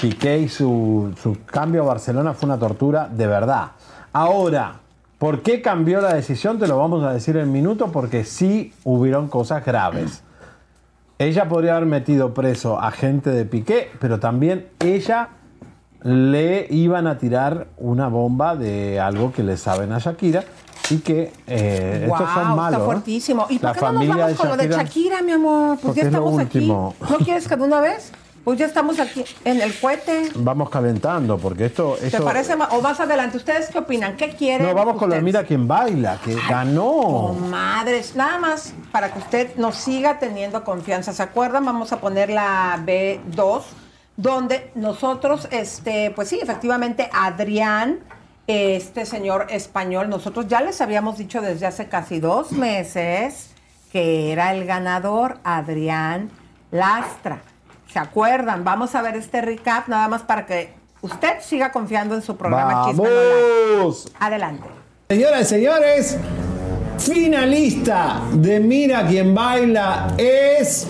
Piqué 0.00 0.38
y 0.38 0.48
su, 0.48 1.12
su 1.20 1.38
cambio 1.44 1.82
a 1.82 1.86
Barcelona 1.86 2.34
fue 2.34 2.46
una 2.46 2.60
tortura 2.60 3.08
de 3.08 3.26
verdad. 3.26 3.72
Ahora, 4.12 4.74
¿por 5.18 5.42
qué 5.42 5.60
cambió 5.60 6.00
la 6.00 6.14
decisión? 6.14 6.60
Te 6.60 6.68
lo 6.68 6.78
vamos 6.78 7.02
a 7.02 7.12
decir 7.12 7.36
en 7.36 7.50
minuto 7.50 7.90
porque 7.90 8.22
sí 8.22 8.72
hubieron 8.84 9.26
cosas 9.26 9.64
graves. 9.66 10.22
Ella 11.18 11.48
podría 11.48 11.76
haber 11.76 11.86
metido 11.86 12.32
preso 12.32 12.80
a 12.80 12.90
gente 12.92 13.30
de 13.30 13.44
Piqué, 13.44 13.90
pero 14.00 14.20
también 14.20 14.68
ella 14.78 15.30
le 16.02 16.66
iban 16.70 17.08
a 17.08 17.18
tirar 17.18 17.66
una 17.76 18.06
bomba 18.08 18.54
de 18.54 19.00
algo 19.00 19.32
que 19.32 19.42
le 19.42 19.56
saben 19.56 19.92
a 19.92 19.98
Shakira 19.98 20.44
y 20.90 20.98
que 20.98 21.32
eh, 21.48 22.06
estos 22.08 22.30
son 22.30 22.56
malos. 22.56 22.74
Está 22.80 22.84
fuertísimo. 22.84 23.46
¿Y 23.50 23.58
por 23.58 23.72
qué 23.72 23.80
no 23.80 23.92
nos 23.92 24.08
vamos 24.08 24.32
con 24.38 24.48
lo 24.48 24.56
de 24.56 24.68
Shakira- 24.68 25.22
mi 25.24 25.32
amor? 25.32 25.70
Pues 25.70 25.80
Porque 25.86 26.00
ya 26.02 26.06
es 26.06 26.14
estamos 26.14 26.38
aquí. 26.38 26.66
¿No 26.68 26.94
quieres 27.24 27.48
que 27.48 27.56
de 27.56 27.62
una 27.64 27.80
vez? 27.80 28.12
Pues 28.48 28.60
ya 28.60 28.64
estamos 28.64 28.98
aquí 28.98 29.26
en 29.44 29.60
el 29.60 29.78
cohete. 29.78 30.30
Vamos 30.36 30.70
calentando 30.70 31.36
porque 31.36 31.66
esto... 31.66 31.98
¿Te 32.00 32.18
parece 32.18 32.56
más? 32.56 32.72
O 32.72 32.80
más 32.80 32.98
adelante, 32.98 33.36
¿ustedes 33.36 33.68
qué 33.68 33.76
opinan? 33.76 34.16
¿Qué 34.16 34.30
quieren? 34.30 34.66
no, 34.66 34.72
vamos 34.72 34.94
con 34.94 35.10
ustedes? 35.10 35.22
Mira 35.22 35.44
quién 35.44 35.68
baila, 35.68 36.18
que 36.24 36.34
ganó. 36.48 37.34
Madres, 37.34 38.16
nada 38.16 38.38
más 38.38 38.72
para 38.90 39.12
que 39.12 39.18
usted 39.18 39.56
nos 39.56 39.74
siga 39.74 40.18
teniendo 40.18 40.64
confianza. 40.64 41.12
¿Se 41.12 41.22
acuerdan? 41.22 41.66
Vamos 41.66 41.92
a 41.92 42.00
poner 42.00 42.30
la 42.30 42.82
B2, 42.86 43.64
donde 44.16 44.70
nosotros, 44.74 45.46
este, 45.50 46.10
pues 46.12 46.28
sí, 46.28 46.40
efectivamente, 46.42 47.10
Adrián, 47.12 47.98
este 48.46 49.04
señor 49.04 49.48
español, 49.50 50.08
nosotros 50.08 50.48
ya 50.48 50.62
les 50.62 50.80
habíamos 50.80 51.18
dicho 51.18 51.42
desde 51.42 51.66
hace 51.66 51.88
casi 51.88 52.18
dos 52.18 52.52
meses 52.52 53.50
que 53.92 54.32
era 54.32 54.54
el 54.54 54.64
ganador, 54.64 55.36
Adrián 55.44 56.30
Lastra. 56.70 57.42
¿Se 57.92 57.98
acuerdan? 57.98 58.64
Vamos 58.64 58.94
a 58.94 59.02
ver 59.02 59.16
este 59.16 59.40
recap 59.40 59.88
nada 59.88 60.08
más 60.08 60.22
para 60.22 60.44
que 60.44 60.74
usted 61.00 61.40
siga 61.40 61.72
confiando 61.72 62.14
en 62.14 62.22
su 62.22 62.36
programa 62.36 62.86
Chisme. 62.86 63.08
¡Vamos! 63.76 64.12
Adelante. 64.18 64.68
Señoras 65.08 65.40
y 65.40 65.44
señores, 65.46 66.18
finalista 66.98 68.20
de 68.32 68.60
Mira 68.60 69.06
quién 69.06 69.34
baila 69.34 70.08
es. 70.18 70.86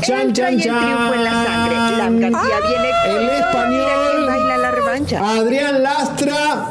Chan, 0.00 0.32
chan, 0.32 0.34
trae 0.34 0.54
el 0.54 0.60
triunfo 0.62 1.14
en 1.14 1.24
la 1.24 1.44
sangre. 1.44 1.76
La 1.76 1.98
chan. 1.98 2.18
viene 2.18 2.90
con 3.04 3.16
El 3.16 3.30
español. 3.30 3.86
quién 4.12 4.26
baila 4.26 4.56
la 4.58 4.70
revancha. 4.72 5.30
Adrián 5.30 5.82
Lastra. 5.82 6.70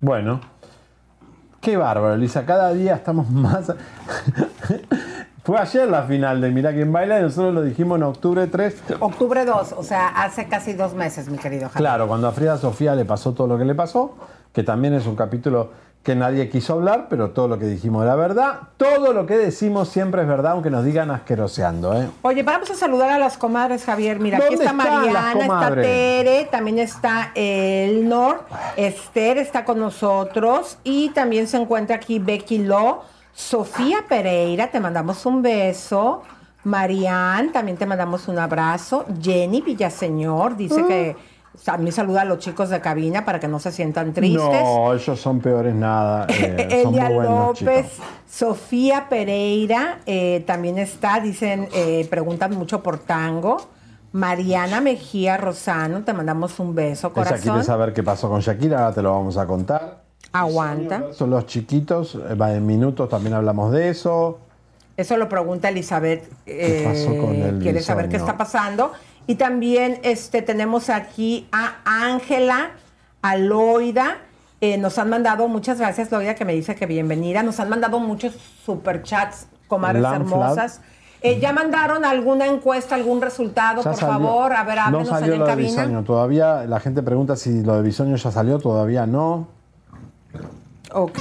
Bueno, 0.00 0.40
qué 1.62 1.76
bárbaro, 1.78 2.16
Lisa. 2.16 2.44
Cada 2.44 2.72
día 2.74 2.94
estamos 2.94 3.30
más. 3.30 3.72
Fue 5.48 5.58
ayer 5.58 5.88
la 5.88 6.02
final 6.02 6.42
de 6.42 6.50
Mira 6.50 6.74
quién 6.74 6.92
baila 6.92 7.20
y 7.20 7.22
nosotros 7.22 7.54
lo 7.54 7.62
dijimos 7.62 7.96
en 7.96 8.02
octubre 8.02 8.46
3. 8.48 8.82
Octubre 9.00 9.46
2, 9.46 9.76
o 9.78 9.82
sea, 9.82 10.08
hace 10.08 10.46
casi 10.46 10.74
dos 10.74 10.92
meses, 10.92 11.30
mi 11.30 11.38
querido 11.38 11.70
Javier. 11.70 11.78
Claro, 11.78 12.06
cuando 12.06 12.28
a 12.28 12.32
Frida 12.32 12.58
Sofía 12.58 12.94
le 12.94 13.06
pasó 13.06 13.32
todo 13.32 13.46
lo 13.46 13.56
que 13.56 13.64
le 13.64 13.74
pasó, 13.74 14.14
que 14.52 14.62
también 14.62 14.92
es 14.92 15.06
un 15.06 15.16
capítulo 15.16 15.70
que 16.02 16.14
nadie 16.14 16.50
quiso 16.50 16.74
hablar, 16.74 17.06
pero 17.08 17.30
todo 17.30 17.48
lo 17.48 17.58
que 17.58 17.64
dijimos 17.64 18.04
era 18.04 18.14
verdad. 18.14 18.58
Todo 18.76 19.14
lo 19.14 19.24
que 19.24 19.38
decimos 19.38 19.88
siempre 19.88 20.20
es 20.20 20.28
verdad, 20.28 20.52
aunque 20.52 20.68
nos 20.68 20.84
digan 20.84 21.10
asqueroseando. 21.10 21.98
¿eh? 21.98 22.10
Oye, 22.20 22.42
vamos 22.42 22.70
a 22.70 22.74
saludar 22.74 23.08
a 23.08 23.18
las 23.18 23.38
comadres, 23.38 23.86
Javier. 23.86 24.20
Mira, 24.20 24.36
aquí 24.36 24.48
¿Dónde 24.48 24.64
está 24.66 24.74
Mariana, 24.74 25.32
está? 25.32 25.74
Tere, 25.76 26.48
también 26.50 26.78
está 26.78 27.32
el 27.34 28.06
Nor, 28.06 28.44
Esther 28.76 29.38
está 29.38 29.64
con 29.64 29.80
nosotros 29.80 30.76
y 30.84 31.08
también 31.08 31.48
se 31.48 31.56
encuentra 31.56 31.96
aquí 31.96 32.18
Becky 32.18 32.58
Lo, 32.58 33.02
Sofía 33.38 33.98
Pereira, 34.08 34.68
te 34.68 34.80
mandamos 34.80 35.24
un 35.24 35.42
beso. 35.42 36.22
Marian, 36.64 37.52
también 37.52 37.76
te 37.78 37.86
mandamos 37.86 38.26
un 38.26 38.36
abrazo. 38.36 39.06
Jenny 39.22 39.60
Villaseñor 39.60 40.56
dice 40.56 40.84
que 40.84 41.16
también 41.64 41.92
saluda 41.92 42.22
a 42.22 42.24
los 42.24 42.40
chicos 42.40 42.68
de 42.68 42.80
cabina 42.80 43.24
para 43.24 43.38
que 43.38 43.46
no 43.46 43.60
se 43.60 43.70
sientan 43.70 44.12
tristes. 44.12 44.42
No, 44.42 44.92
ellos 44.92 45.20
son 45.20 45.38
peores 45.38 45.72
nada. 45.72 46.26
eh, 46.30 46.82
Elia 46.84 47.10
buenos, 47.10 47.62
López, 47.62 47.92
chicos. 47.92 48.06
Sofía 48.28 49.06
Pereira 49.08 50.00
eh, 50.04 50.42
también 50.44 50.76
está, 50.76 51.20
dicen, 51.20 51.68
eh, 51.72 52.08
preguntan 52.10 52.56
mucho 52.56 52.82
por 52.82 52.98
tango. 52.98 53.58
Mariana 54.10 54.80
Mejía 54.80 55.36
Rosano, 55.36 56.02
te 56.02 56.12
mandamos 56.12 56.58
un 56.58 56.74
beso, 56.74 57.12
corazón. 57.12 57.38
quiere 57.40 57.62
saber 57.62 57.92
qué 57.92 58.02
pasó 58.02 58.28
con 58.28 58.40
Shakira, 58.40 58.80
ahora 58.80 58.94
te 58.96 59.02
lo 59.02 59.12
vamos 59.12 59.36
a 59.36 59.46
contar. 59.46 60.07
Aguanta. 60.32 61.12
Son 61.12 61.30
los 61.30 61.46
chiquitos, 61.46 62.14
eh, 62.14 62.34
va, 62.34 62.52
en 62.54 62.66
minutos 62.66 63.08
también 63.08 63.34
hablamos 63.34 63.72
de 63.72 63.88
eso. 63.88 64.38
Eso 64.96 65.16
lo 65.16 65.28
pregunta 65.28 65.68
Elizabeth. 65.68 66.28
eh, 66.46 66.82
pasó 66.84 67.16
con 67.20 67.34
el 67.36 67.58
quiere 67.60 67.80
saber 67.80 68.08
qué 68.08 68.16
está 68.16 68.36
pasando. 68.36 68.92
Y 69.26 69.36
también 69.36 70.00
este, 70.02 70.42
tenemos 70.42 70.90
aquí 70.90 71.46
a 71.52 71.76
Ángela, 71.84 72.70
a 73.22 73.36
Loida. 73.36 74.16
Eh, 74.60 74.76
nos 74.76 74.98
han 74.98 75.08
mandado, 75.08 75.46
muchas 75.46 75.78
gracias 75.78 76.10
Loida 76.10 76.34
que 76.34 76.44
me 76.44 76.52
dice 76.52 76.74
que 76.74 76.86
bienvenida. 76.86 77.42
Nos 77.42 77.60
han 77.60 77.68
mandado 77.68 78.00
muchos 78.00 78.34
superchats, 78.64 79.46
comadres 79.68 80.04
hermosas. 80.04 80.80
Eh, 81.20 81.40
¿Ya 81.40 81.52
mandaron 81.52 82.04
alguna 82.04 82.46
encuesta, 82.46 82.94
algún 82.94 83.20
resultado? 83.20 83.82
Ya 83.82 83.90
por 83.90 84.00
salió. 84.00 84.14
favor, 84.14 84.52
a 84.52 84.64
ver, 84.64 84.76
No 84.76 84.82
háblenos 84.82 85.08
salió 85.08 85.24
allá 85.24 85.32
en 85.34 85.38
lo 85.40 85.44
de 85.46 85.50
cabina. 85.50 85.68
Bisoño, 85.82 86.04
todavía 86.04 86.64
la 86.66 86.80
gente 86.80 87.02
pregunta 87.02 87.36
si 87.36 87.62
lo 87.62 87.76
de 87.76 87.82
Bisoño 87.82 88.16
ya 88.16 88.30
salió, 88.30 88.58
todavía 88.58 89.06
no. 89.06 89.48
Ok. 90.92 91.18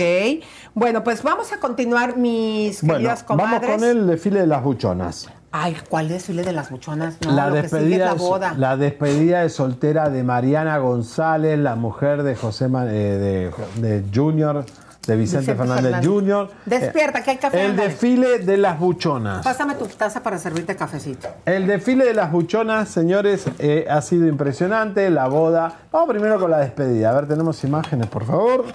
Bueno, 0.74 1.04
pues 1.04 1.24
vamos 1.24 1.52
a 1.52 1.60
continuar, 1.60 2.16
mis 2.18 2.82
Bueno, 2.82 2.96
queridas 2.96 3.26
vamos 3.28 3.44
comadres. 3.46 3.72
con 3.72 3.84
el 3.84 4.08
desfile 4.08 4.40
de 4.42 4.48
las 4.48 4.64
buchonas. 4.64 5.28
Ay, 5.52 5.76
¿cuál 5.90 6.08
desfile 6.08 6.44
de 6.44 6.54
las 6.54 6.70
buchonas? 6.70 7.18
No, 7.26 7.32
la, 7.32 7.48
lo 7.50 7.56
que 7.56 7.62
sigue 7.64 7.66
es 7.68 7.72
despedida 7.72 8.06
la 8.06 8.14
de- 8.14 8.20
boda. 8.20 8.54
la 8.58 8.78
despedida 8.78 9.42
de 9.42 9.50
soltera 9.50 10.10
de 10.10 10.24
Mariana 10.24 10.78
González, 10.78 11.58
la 11.60 11.76
mujer 11.76 12.24
de 12.24 12.36
José 12.36 12.66
eh, 12.66 13.52
de, 13.80 13.82
de 13.82 14.04
Junior, 14.14 14.66
de 15.08 15.16
Vicente, 15.16 15.52
Vicente 15.54 15.56
Fernández, 15.56 15.84
Fernández. 15.84 16.10
Junior. 16.10 16.50
Despierta, 16.66 17.24
que 17.24 17.32
hay 17.32 17.38
café. 17.38 17.64
El 17.64 17.72
ándale. 17.72 17.90
desfile 17.90 18.40
de 18.40 18.58
las 18.58 18.78
buchonas. 18.80 19.44
Pásame 19.44 19.76
tu 19.76 19.86
taza 19.88 20.22
para 20.22 20.38
servirte 20.38 20.76
cafecito. 20.76 21.28
El 21.46 21.66
desfile 21.66 22.06
de 22.06 22.14
las 22.14 22.32
buchonas, 22.32 22.90
señores, 22.90 23.46
eh, 23.60 23.86
ha 23.90 24.02
sido 24.02 24.28
impresionante. 24.28 25.10
La 25.10 25.28
boda. 25.28 25.74
Vamos 25.92 26.10
primero 26.10 26.40
con 26.40 26.52
la 26.52 26.60
despedida. 26.60 27.10
A 27.10 27.14
ver, 27.16 27.28
tenemos 27.28 27.64
imágenes, 27.64 28.08
por 28.08 28.26
favor. 28.26 28.66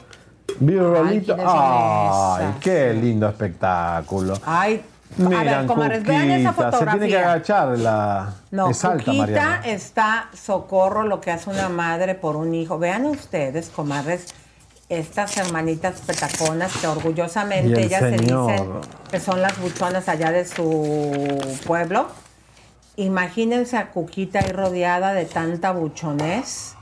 Vi 0.60 0.74
un 0.74 0.94
rolito. 0.94 1.34
¿quiénes 1.34 1.52
son 1.52 1.60
Ay, 1.62 2.54
qué 2.60 2.92
lindo 2.94 3.28
espectáculo. 3.28 4.34
Ay, 4.44 4.82
a 5.18 5.28
Miran, 5.28 5.44
ver, 5.44 5.66
comadres, 5.66 6.02
vean 6.04 6.30
esa 6.30 6.52
Cuquita, 6.52 6.70
Se 6.70 6.76
tiene 6.78 6.90
que 6.90 7.12
fotografía. 7.14 7.32
agachar 7.32 7.78
la. 7.78 8.34
No, 8.50 8.70
es 8.70 8.84
alta, 8.84 9.60
está 9.64 10.28
socorro 10.32 11.02
lo 11.02 11.20
que 11.20 11.30
hace 11.30 11.50
una 11.50 11.68
madre 11.68 12.14
por 12.14 12.36
un 12.36 12.54
hijo. 12.54 12.78
Vean 12.78 13.04
ustedes, 13.04 13.68
comadres, 13.68 14.34
estas 14.88 15.36
hermanitas 15.36 16.00
petaconas 16.00 16.76
que 16.76 16.86
orgullosamente 16.86 17.72
el 17.72 17.78
ellas 17.78 18.00
se 18.00 18.10
dicen 18.10 18.70
que 19.10 19.20
son 19.20 19.40
las 19.42 19.58
buchonas 19.58 20.08
allá 20.08 20.32
de 20.32 20.46
su 20.46 21.38
pueblo. 21.66 22.08
Imagínense 22.96 23.76
a 23.78 23.90
Cuquita 23.90 24.40
ahí 24.40 24.52
rodeada 24.52 25.14
de 25.14 25.24
tanta 25.24 25.72
buchonés. 25.72 26.74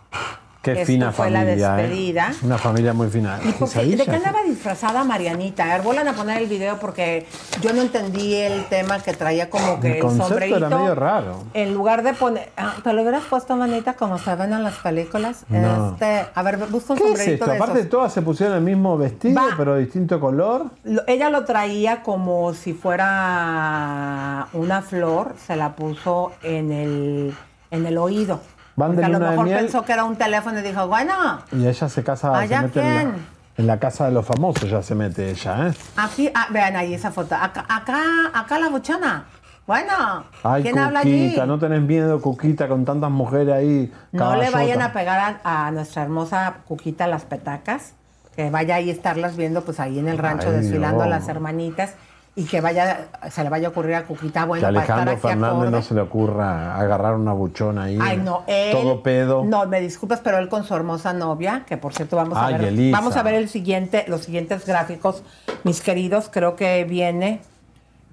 Qué 0.62 0.72
Esto 0.72 0.84
fina 0.84 1.10
fue 1.10 1.30
la 1.30 1.40
familia. 1.40 1.78
¿eh? 1.78 1.82
despedida. 1.82 2.32
Una 2.42 2.58
familia 2.58 2.92
muy 2.92 3.08
fina. 3.08 3.40
¿Y 3.82 3.94
¿De 3.96 4.04
qué 4.04 4.10
andaba 4.16 4.42
disfrazada 4.42 5.04
Marianita? 5.04 5.64
A 5.64 5.68
ver, 5.68 5.80
vuelvan 5.82 6.06
a 6.08 6.12
poner 6.12 6.42
el 6.42 6.48
video 6.50 6.78
porque 6.78 7.26
yo 7.62 7.72
no 7.72 7.80
entendí 7.80 8.34
el 8.34 8.66
tema 8.66 8.98
que 9.00 9.14
traía 9.14 9.48
como 9.48 9.80
que 9.80 10.00
El 10.00 10.06
el, 10.06 10.16
sombrerito. 10.18 10.58
era 10.58 10.68
medio 10.68 10.94
raro. 10.94 11.44
En 11.54 11.72
lugar 11.72 12.02
de 12.02 12.12
poner. 12.12 12.50
ah, 12.58 12.74
¿Te 12.84 12.92
lo 12.92 13.00
hubieras 13.00 13.22
puesto, 13.24 13.56
manita, 13.56 13.94
como 13.94 14.18
se 14.18 14.34
ven 14.34 14.52
en 14.52 14.62
las 14.62 14.74
películas? 14.76 15.44
No. 15.48 15.92
Este, 15.92 16.26
a 16.34 16.42
ver, 16.42 16.58
busca 16.66 16.92
un 16.92 16.98
¿Qué 16.98 17.04
es 17.04 17.08
sombrerito 17.08 17.32
esto? 17.44 17.50
de 17.52 17.56
Aparte, 17.56 17.78
esos. 17.78 17.90
todas 17.90 18.12
se 18.12 18.20
pusieron 18.20 18.56
el 18.58 18.62
mismo 18.62 18.98
vestido, 18.98 19.40
pero 19.56 19.76
de 19.76 19.80
distinto 19.80 20.20
color. 20.20 20.66
Lo- 20.84 21.02
ella 21.06 21.30
lo 21.30 21.46
traía 21.46 22.02
como 22.02 22.52
si 22.52 22.74
fuera 22.74 24.48
una 24.52 24.82
flor, 24.82 25.34
se 25.46 25.56
la 25.56 25.74
puso 25.74 26.32
en 26.42 26.70
el, 26.72 27.34
en 27.70 27.86
el 27.86 27.96
oído. 27.98 28.40
Van 28.80 28.96
de 28.96 29.04
a 29.04 29.08
lo 29.08 29.14
luna 29.14 29.26
de 29.26 29.30
mejor 29.32 29.46
miel. 29.46 29.58
pensó 29.60 29.84
que 29.84 29.92
era 29.92 30.04
un 30.04 30.16
teléfono 30.16 30.58
y 30.58 30.62
dijo, 30.62 30.88
bueno, 30.88 31.14
Y 31.52 31.66
ella 31.66 31.88
se 31.88 32.02
casa, 32.02 32.34
se 32.34 32.42
¿Allá 32.42 32.62
mete 32.62 32.80
en 32.80 33.08
la, 33.10 33.14
en 33.58 33.66
la 33.66 33.78
casa 33.78 34.06
de 34.06 34.12
los 34.12 34.26
famosos, 34.26 34.68
ya 34.70 34.82
se 34.82 34.94
mete 34.94 35.30
ella, 35.30 35.68
¿eh? 35.68 35.72
aquí, 35.96 36.30
ah, 36.34 36.46
vean 36.50 36.74
ahí 36.76 36.94
esa 36.94 37.10
foto. 37.12 37.34
Acá, 37.34 37.64
acá, 37.68 38.02
acá 38.34 38.58
la 38.58 38.68
buchona. 38.68 39.24
Bueno, 39.66 40.24
Ay, 40.42 40.62
¿quién 40.62 40.78
habla 40.78 41.00
allí? 41.00 41.26
Cuquita, 41.26 41.46
no 41.46 41.58
tenés 41.60 41.82
miedo, 41.82 42.20
Cuquita, 42.20 42.66
con 42.66 42.84
tantas 42.84 43.10
mujeres 43.10 43.54
ahí. 43.54 43.92
No 44.10 44.24
le 44.34 44.46
caballota. 44.46 44.58
vayan 44.58 44.82
a 44.82 44.92
pegar 44.92 45.38
a, 45.44 45.66
a 45.66 45.70
nuestra 45.70 46.02
hermosa 46.02 46.54
Cuquita 46.66 47.06
las 47.06 47.24
petacas, 47.24 47.92
que 48.34 48.50
vaya 48.50 48.76
ahí 48.76 48.90
estarlas 48.90 49.36
viendo 49.36 49.62
pues 49.62 49.78
ahí 49.78 49.98
en 50.00 50.08
el 50.08 50.18
rancho 50.18 50.48
Ay, 50.48 50.56
desfilando 50.56 51.02
a 51.04 51.06
las 51.06 51.28
hermanitas 51.28 51.94
y 52.36 52.44
que 52.44 52.60
vaya, 52.60 53.08
se 53.28 53.42
le 53.42 53.50
vaya 53.50 53.68
a 53.68 53.70
ocurrir 53.70 53.94
a 53.96 54.04
Cuquita, 54.04 54.42
que 54.42 54.46
bueno, 54.46 54.62
para 54.62 54.80
estar 54.80 54.98
Alejandro 54.98 55.12
aquí 55.12 55.20
Fernández 55.20 55.52
acorde. 55.56 55.70
no 55.70 55.82
se 55.82 55.94
le 55.94 56.00
ocurra 56.00 56.76
agarrar 56.78 57.16
una 57.16 57.32
buchona 57.32 57.84
ahí. 57.84 57.98
Ay, 58.00 58.18
no, 58.18 58.44
él. 58.46 58.72
Todo 58.72 59.02
pedo. 59.02 59.44
No, 59.44 59.66
me 59.66 59.80
disculpas, 59.80 60.20
pero 60.20 60.38
él 60.38 60.48
con 60.48 60.64
su 60.64 60.74
hermosa 60.74 61.12
novia, 61.12 61.64
que 61.66 61.76
por 61.76 61.92
cierto 61.92 62.16
vamos 62.16 62.38
a 62.38 62.48
ver. 62.48 62.62
Elisa. 62.64 62.96
Vamos 62.96 63.16
a 63.16 63.22
ver 63.22 63.34
el 63.34 63.48
siguiente, 63.48 64.04
los 64.06 64.22
siguientes 64.22 64.64
gráficos, 64.64 65.22
mis 65.64 65.80
queridos. 65.80 66.28
Creo 66.32 66.56
que 66.56 66.84
viene. 66.84 67.40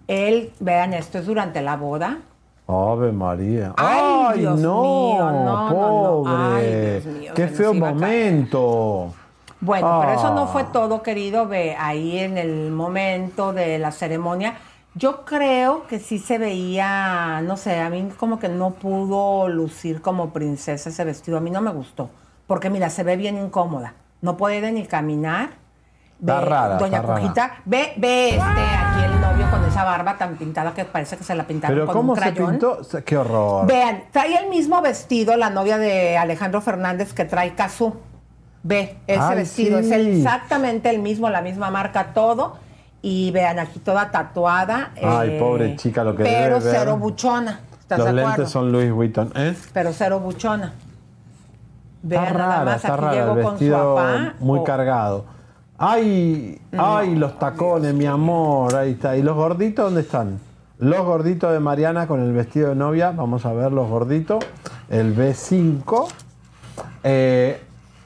Él, 0.07 0.51
vean, 0.59 0.93
esto 0.93 1.19
es 1.19 1.25
durante 1.25 1.61
la 1.61 1.75
boda. 1.75 2.19
Ave 2.67 3.11
María. 3.11 3.73
Ay, 3.77 4.01
Ay, 4.29 4.39
Dios 4.39 4.59
no, 4.59 4.81
mío, 4.81 5.31
no, 5.31 5.43
no, 5.45 5.69
no. 5.69 6.23
pobre. 6.23 6.33
Ay, 6.33 7.01
Dios 7.01 7.05
mío, 7.05 7.31
Qué 7.35 7.47
feo 7.47 7.71
caer. 7.71 7.89
Bueno, 9.59 9.99
pero 10.01 10.13
eso 10.13 10.33
no 10.33 10.43
Ah. 10.43 10.47
fue 10.47 10.63
todo, 10.65 11.01
querido. 11.01 11.47
Ve, 11.47 11.75
ahí 11.79 12.19
en 12.19 12.37
el 12.37 12.71
momento 12.71 13.53
de 13.53 13.79
la 13.79 13.91
ceremonia, 13.91 14.55
yo 14.93 15.25
creo 15.25 15.87
que 15.87 15.99
sí 15.99 16.19
se 16.19 16.37
veía, 16.37 17.41
no 17.43 17.57
sé, 17.57 17.79
a 17.81 17.89
mí 17.89 18.09
como 18.17 18.39
que 18.39 18.49
no 18.49 18.71
pudo 18.71 19.47
lucir 19.47 20.01
como 20.01 20.29
princesa 20.31 20.89
ese 20.89 21.03
vestido. 21.03 21.37
A 21.37 21.41
mí 21.41 21.49
no 21.51 21.61
me 21.61 21.71
gustó. 21.71 22.09
Porque 22.45 22.69
mira, 22.69 22.89
se 22.89 23.03
ve 23.03 23.17
bien 23.17 23.37
incómoda. 23.37 23.93
No 24.21 24.37
puede 24.37 24.71
ni 24.71 24.85
caminar. 24.85 25.49
Está 26.19 26.41
rara, 26.41 26.77
Doña 26.77 26.97
está 26.97 27.07
rara. 27.07 27.21
Cujita, 27.21 27.51
ve, 27.65 27.93
ve 27.97 28.29
este, 28.29 28.41
aquí 28.41 29.03
el 29.05 29.21
novio 29.21 29.45
con 29.51 29.63
esa 29.65 29.83
barba 29.83 30.17
tan 30.17 30.35
pintada 30.35 30.73
que 30.73 30.83
parece 30.83 31.15
que 31.15 31.23
se 31.23 31.35
la 31.35 31.45
pintaron 31.45 31.75
Pero 31.75 31.85
con 31.85 31.93
¿cómo 31.95 32.13
un 32.13 32.17
se 32.17 32.21
crayón. 32.33 32.49
pintó? 32.51 32.79
Qué 33.05 33.17
horror. 33.17 33.67
Vean, 33.67 34.05
trae 34.11 34.35
el 34.35 34.49
mismo 34.49 34.81
vestido 34.81 35.37
la 35.37 35.51
novia 35.51 35.77
de 35.77 36.17
Alejandro 36.17 36.59
Fernández 36.61 37.13
que 37.13 37.25
trae 37.25 37.53
Cazú. 37.53 37.95
Ve, 38.63 38.97
ese 39.07 39.19
Ay, 39.21 39.35
vestido 39.37 39.81
sí. 39.81 39.93
es 39.93 40.07
exactamente 40.17 40.89
el 40.89 40.99
mismo, 40.99 41.29
la 41.29 41.41
misma 41.41 41.69
marca, 41.71 42.13
todo. 42.13 42.55
Y 43.01 43.31
vean, 43.31 43.59
aquí 43.59 43.79
toda 43.79 44.11
tatuada. 44.11 44.91
Ay, 45.01 45.31
eh, 45.31 45.39
pobre 45.39 45.75
chica, 45.75 46.03
lo 46.03 46.15
que 46.15 46.23
Pero 46.23 46.55
debe 46.59 46.65
ver. 46.71 46.79
cero 46.79 46.97
buchona. 46.97 47.59
¿Estás 47.79 47.99
Los 47.99 48.05
de 48.07 48.11
acuerdo? 48.11 48.29
lentes 48.37 48.49
son 48.51 48.71
Louis 48.71 48.91
Vuitton, 48.91 49.31
¿eh? 49.35 49.55
Pero 49.71 49.93
cero 49.93 50.19
buchona. 50.19 50.73
Está 50.73 50.77
Vean 52.03 52.23
nada 52.33 52.47
rara, 52.47 52.65
más, 52.65 52.75
está 52.77 52.93
aquí 52.93 53.01
rara. 53.03 53.13
El 53.13 53.19
llegó 53.21 53.33
con 53.33 53.43
su 53.43 53.49
vestido 53.51 53.95
papá. 53.95 54.33
muy 54.39 54.59
o- 54.59 54.63
cargado. 54.63 55.25
Ay, 55.77 56.59
ay, 56.77 57.15
los 57.15 57.37
tacones, 57.39 57.93
mi 57.93 58.05
amor. 58.07 58.75
Ahí 58.75 58.91
está. 58.91 59.15
¿Y 59.15 59.21
los 59.21 59.35
gorditos 59.35 59.85
dónde 59.85 60.01
están? 60.01 60.39
Los 60.79 61.05
gorditos 61.05 61.51
de 61.53 61.59
Mariana 61.59 62.07
con 62.07 62.19
el 62.21 62.33
vestido 62.33 62.69
de 62.69 62.75
novia. 62.75 63.11
Vamos 63.11 63.45
a 63.45 63.53
ver 63.53 63.71
los 63.71 63.87
gorditos. 63.87 64.43
El 64.89 65.15
B5. 65.15 66.07
Eh, 67.03 67.61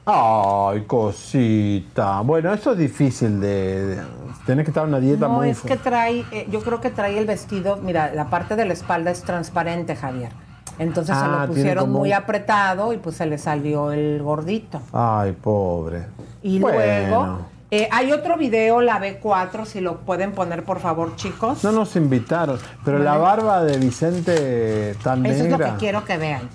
ay, 0.05 0.81
cosita. 0.87 2.21
Bueno, 2.21 2.53
eso 2.53 2.71
es 2.73 2.77
difícil 2.77 3.39
de. 3.39 3.85
de- 3.95 4.01
tenés 4.45 4.65
que 4.65 4.71
estar 4.71 4.83
en 4.83 4.89
una 4.89 4.99
dieta 4.99 5.27
No, 5.27 5.35
muy. 5.35 5.49
es 5.49 5.61
que 5.61 5.77
trae, 5.77 6.25
eh, 6.31 6.47
yo 6.49 6.61
creo 6.61 6.81
que 6.81 6.89
trae 6.89 7.17
el 7.17 7.25
vestido, 7.25 7.77
mira, 7.77 8.11
la 8.13 8.29
parte 8.29 8.55
de 8.55 8.65
la 8.65 8.73
espalda 8.73 9.11
es 9.11 9.21
transparente, 9.23 9.95
Javier. 9.95 10.31
Entonces 10.79 11.15
se 11.15 11.23
Ah, 11.23 11.27
lo 11.27 11.35
tiene 11.37 11.47
pusieron 11.47 11.85
como 11.85 11.99
muy 11.99 12.11
apretado 12.11 12.91
y 12.93 12.97
pues 12.97 13.17
se 13.17 13.25
le 13.27 13.37
salió 13.37 13.91
el 13.91 14.21
gordito. 14.23 14.81
Ay, 14.93 15.33
pobre. 15.33 16.05
Y 16.41 16.59
Bueno. 16.59 16.77
luego, 16.79 17.39
eh, 17.69 17.87
hay 17.91 18.11
otro 18.11 18.35
video, 18.37 18.81
la 18.81 18.99
B4, 18.99 19.65
si 19.65 19.79
lo 19.81 19.97
pueden 19.99 20.31
poner 20.31 20.63
por 20.63 20.79
favor, 20.79 21.15
chicos. 21.17 21.63
No 21.63 21.71
nos 21.71 21.95
invitaron. 21.95 22.57
Pero 22.83 22.97
la 22.99 23.17
barba 23.17 23.63
de 23.63 23.77
Vicente 23.77 24.95
tan 25.03 25.23
Eso 25.25 25.43
es 25.43 25.51
lo 25.51 25.57
que 25.59 25.71
quiero 25.77 26.03
que 26.03 26.17
vean. 26.17 26.49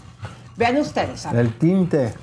Vean 0.56 0.76
ustedes, 0.78 1.24
a 1.26 1.32
ver, 1.32 1.40
El 1.42 1.52
tinte. 1.54 2.14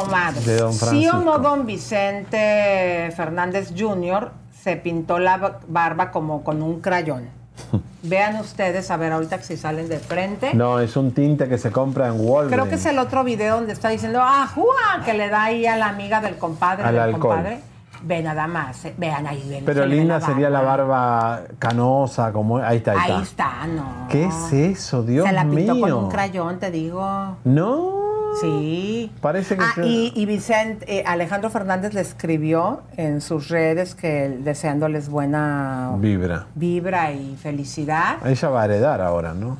Comadres. 0.00 0.46
De 0.46 0.56
don 0.56 0.72
¿Sí 0.72 0.84
o 0.84 0.86
Francisco. 0.86 1.16
no 1.18 1.38
don 1.38 1.66
Vicente 1.66 3.12
Fernández 3.16 3.72
Jr. 3.76 4.30
se 4.62 4.76
pintó 4.76 5.18
la 5.18 5.36
ba- 5.36 5.60
barba 5.68 6.10
como 6.10 6.42
con 6.44 6.62
un 6.62 6.80
crayón? 6.80 7.28
Vean 8.02 8.36
ustedes, 8.40 8.90
a 8.90 8.96
ver, 8.96 9.12
ahorita 9.12 9.38
que 9.38 9.44
si 9.44 9.56
salen 9.56 9.88
de 9.88 9.98
frente. 9.98 10.54
No, 10.54 10.80
es 10.80 10.96
un 10.96 11.12
tinte 11.12 11.48
que 11.48 11.58
se 11.58 11.70
compra 11.70 12.08
en 12.08 12.14
Walgreens. 12.18 12.52
Creo 12.52 12.68
que 12.68 12.74
es 12.76 12.86
el 12.86 12.98
otro 12.98 13.22
video 13.22 13.56
donde 13.56 13.72
está 13.72 13.90
diciendo, 13.90 14.20
ah, 14.22 14.48
¡jua! 14.52 15.04
que 15.04 15.14
le 15.14 15.28
da 15.28 15.44
ahí 15.44 15.66
a 15.66 15.76
la 15.76 15.88
amiga 15.88 16.20
del 16.20 16.36
compadre, 16.36 16.82
Al 16.84 16.92
del 16.94 17.02
alcohol. 17.02 17.36
compadre. 17.36 17.60
Ve 18.04 18.20
nada 18.20 18.48
más, 18.48 18.84
eh, 18.86 18.94
vean 18.98 19.28
ahí. 19.28 19.46
ven, 19.48 19.64
Pero 19.64 19.82
se 19.82 19.88
le 19.88 19.94
ve 19.94 20.00
linda 20.00 20.20
sería 20.20 20.50
la 20.50 20.60
barba 20.62 21.42
canosa, 21.60 22.32
como 22.32 22.56
ahí 22.56 22.78
está, 22.78 22.92
ahí, 22.92 22.98
Ahí 23.12 23.22
está. 23.22 23.44
está, 23.60 23.66
no. 23.68 24.08
¿Qué 24.08 24.24
es 24.24 24.52
eso, 24.52 25.04
Dios 25.04 25.24
se 25.24 25.32
la 25.32 25.42
pintó 25.44 25.74
mío? 25.76 25.82
con 25.94 26.04
un 26.06 26.10
crayón, 26.10 26.58
te 26.58 26.72
digo. 26.72 27.36
No. 27.44 28.02
Sí. 28.40 29.12
Parece 29.20 29.56
que 29.56 29.62
Ah, 29.64 29.74
y, 29.84 30.12
y 30.14 30.26
Vicente, 30.26 30.84
eh, 30.98 31.04
Alejandro 31.06 31.50
Fernández 31.50 31.92
le 31.94 32.00
escribió 32.00 32.82
en 32.96 33.20
sus 33.20 33.48
redes 33.48 33.94
que 33.94 34.28
deseándoles 34.40 35.08
buena 35.08 35.92
Vibra. 35.98 36.46
vibra 36.54 37.12
y 37.12 37.36
felicidad. 37.36 38.16
Ella 38.26 38.48
va 38.48 38.62
a 38.62 38.64
heredar 38.64 39.00
ahora, 39.00 39.34
¿no? 39.34 39.58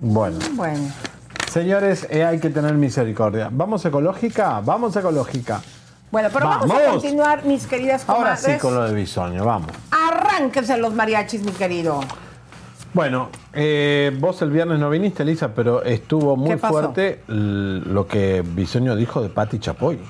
Bueno. 0.00 0.38
Bueno, 0.54 0.80
Señores, 1.50 2.06
eh, 2.10 2.24
hay 2.24 2.38
que 2.38 2.48
tener 2.50 2.74
misericordia. 2.74 3.48
¿Vamos 3.50 3.84
ecológica? 3.84 4.60
Vamos 4.60 4.94
ecológica. 4.96 5.60
bueno, 6.12 6.28
pero 6.32 6.46
vamos, 6.46 6.70
a 6.70 6.90
continuar, 6.90 7.44
mis 7.44 7.66
queridas 7.66 8.04
Ahora 8.06 8.36
comadres. 8.36 8.54
sí 8.54 8.58
con 8.60 8.74
lo 8.74 8.84
de 8.84 8.94
Bisoño, 8.94 9.44
vamos. 9.44 9.70
Arránquense 9.90 10.76
los 10.78 10.94
mariachis, 10.94 11.42
mi 11.42 11.50
querido. 11.52 12.00
Bueno, 12.92 13.28
eh, 13.52 14.10
vos 14.18 14.42
el 14.42 14.50
viernes 14.50 14.80
no 14.80 14.90
viniste, 14.90 15.22
Elisa, 15.22 15.54
pero 15.54 15.84
estuvo 15.84 16.36
muy 16.36 16.58
fuerte 16.58 17.22
lo 17.28 18.08
que 18.08 18.42
Bisoño 18.44 18.96
dijo 18.96 19.22
de 19.22 19.28
Patti 19.28 19.60
Chapoy. 19.60 20.00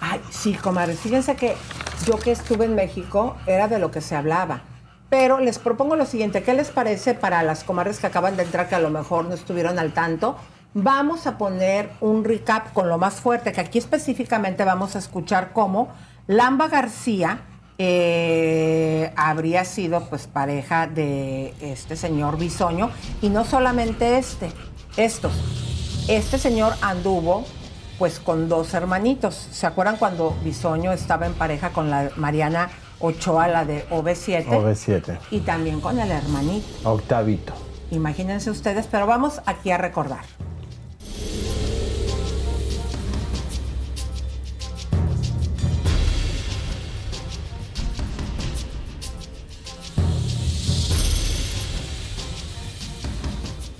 Ay, 0.00 0.20
sí, 0.30 0.54
comadres. 0.54 1.00
Fíjense 1.00 1.34
que 1.34 1.56
yo 2.06 2.18
que 2.18 2.30
estuve 2.30 2.66
en 2.66 2.76
México 2.76 3.36
era 3.46 3.66
de 3.66 3.80
lo 3.80 3.90
que 3.90 4.00
se 4.00 4.14
hablaba. 4.14 4.62
Pero 5.08 5.40
les 5.40 5.58
propongo 5.58 5.96
lo 5.96 6.06
siguiente, 6.06 6.44
¿qué 6.44 6.54
les 6.54 6.70
parece 6.70 7.14
para 7.14 7.42
las 7.42 7.64
comadres 7.64 7.98
que 7.98 8.06
acaban 8.06 8.36
de 8.36 8.44
entrar 8.44 8.68
que 8.68 8.76
a 8.76 8.80
lo 8.80 8.90
mejor 8.90 9.24
no 9.24 9.34
estuvieron 9.34 9.80
al 9.80 9.92
tanto? 9.92 10.36
Vamos 10.72 11.26
a 11.26 11.36
poner 11.36 11.90
un 12.00 12.22
recap 12.22 12.72
con 12.72 12.88
lo 12.88 12.96
más 12.96 13.14
fuerte, 13.14 13.52
que 13.52 13.60
aquí 13.60 13.78
específicamente 13.78 14.64
vamos 14.64 14.94
a 14.94 15.00
escuchar 15.00 15.50
cómo 15.52 15.88
Lamba 16.28 16.68
García 16.68 17.40
eh, 17.82 19.10
habría 19.16 19.64
sido 19.64 20.04
pues 20.10 20.26
pareja 20.26 20.86
de 20.86 21.54
este 21.62 21.96
señor 21.96 22.36
Bisoño 22.36 22.90
y 23.22 23.30
no 23.30 23.46
solamente 23.46 24.18
este, 24.18 24.52
estos. 24.98 25.32
Este 26.06 26.36
señor 26.36 26.74
anduvo 26.82 27.46
pues 27.98 28.20
con 28.20 28.50
dos 28.50 28.74
hermanitos. 28.74 29.34
¿Se 29.34 29.66
acuerdan 29.66 29.96
cuando 29.96 30.36
Bisoño 30.44 30.92
estaba 30.92 31.24
en 31.24 31.32
pareja 31.32 31.70
con 31.70 31.88
la 31.88 32.10
Mariana 32.16 32.68
Ochoa, 32.98 33.48
la 33.48 33.64
de 33.64 33.88
OV7? 33.88 34.44
OV7. 34.44 35.18
Y 35.30 35.40
también 35.40 35.80
con 35.80 35.98
el 35.98 36.10
hermanito. 36.10 36.66
Octavito. 36.84 37.54
Imagínense 37.90 38.50
ustedes, 38.50 38.88
pero 38.88 39.06
vamos 39.06 39.40
aquí 39.46 39.70
a 39.70 39.78
recordar. 39.78 40.26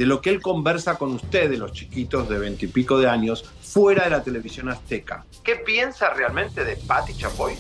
De 0.01 0.07
lo 0.07 0.23
que 0.23 0.31
él 0.31 0.41
conversa 0.41 0.97
con 0.97 1.13
ustedes, 1.13 1.59
los 1.59 1.73
chiquitos 1.73 2.27
de 2.31 2.39
veintipico 2.39 2.99
de 2.99 3.07
años, 3.07 3.45
fuera 3.61 4.05
de 4.05 4.09
la 4.09 4.23
televisión 4.23 4.71
azteca. 4.71 5.27
¿Qué 5.45 5.57
piensa 5.57 6.15
realmente 6.15 6.65
de 6.65 6.77
Patti 6.77 7.13
Chapoy? 7.13 7.53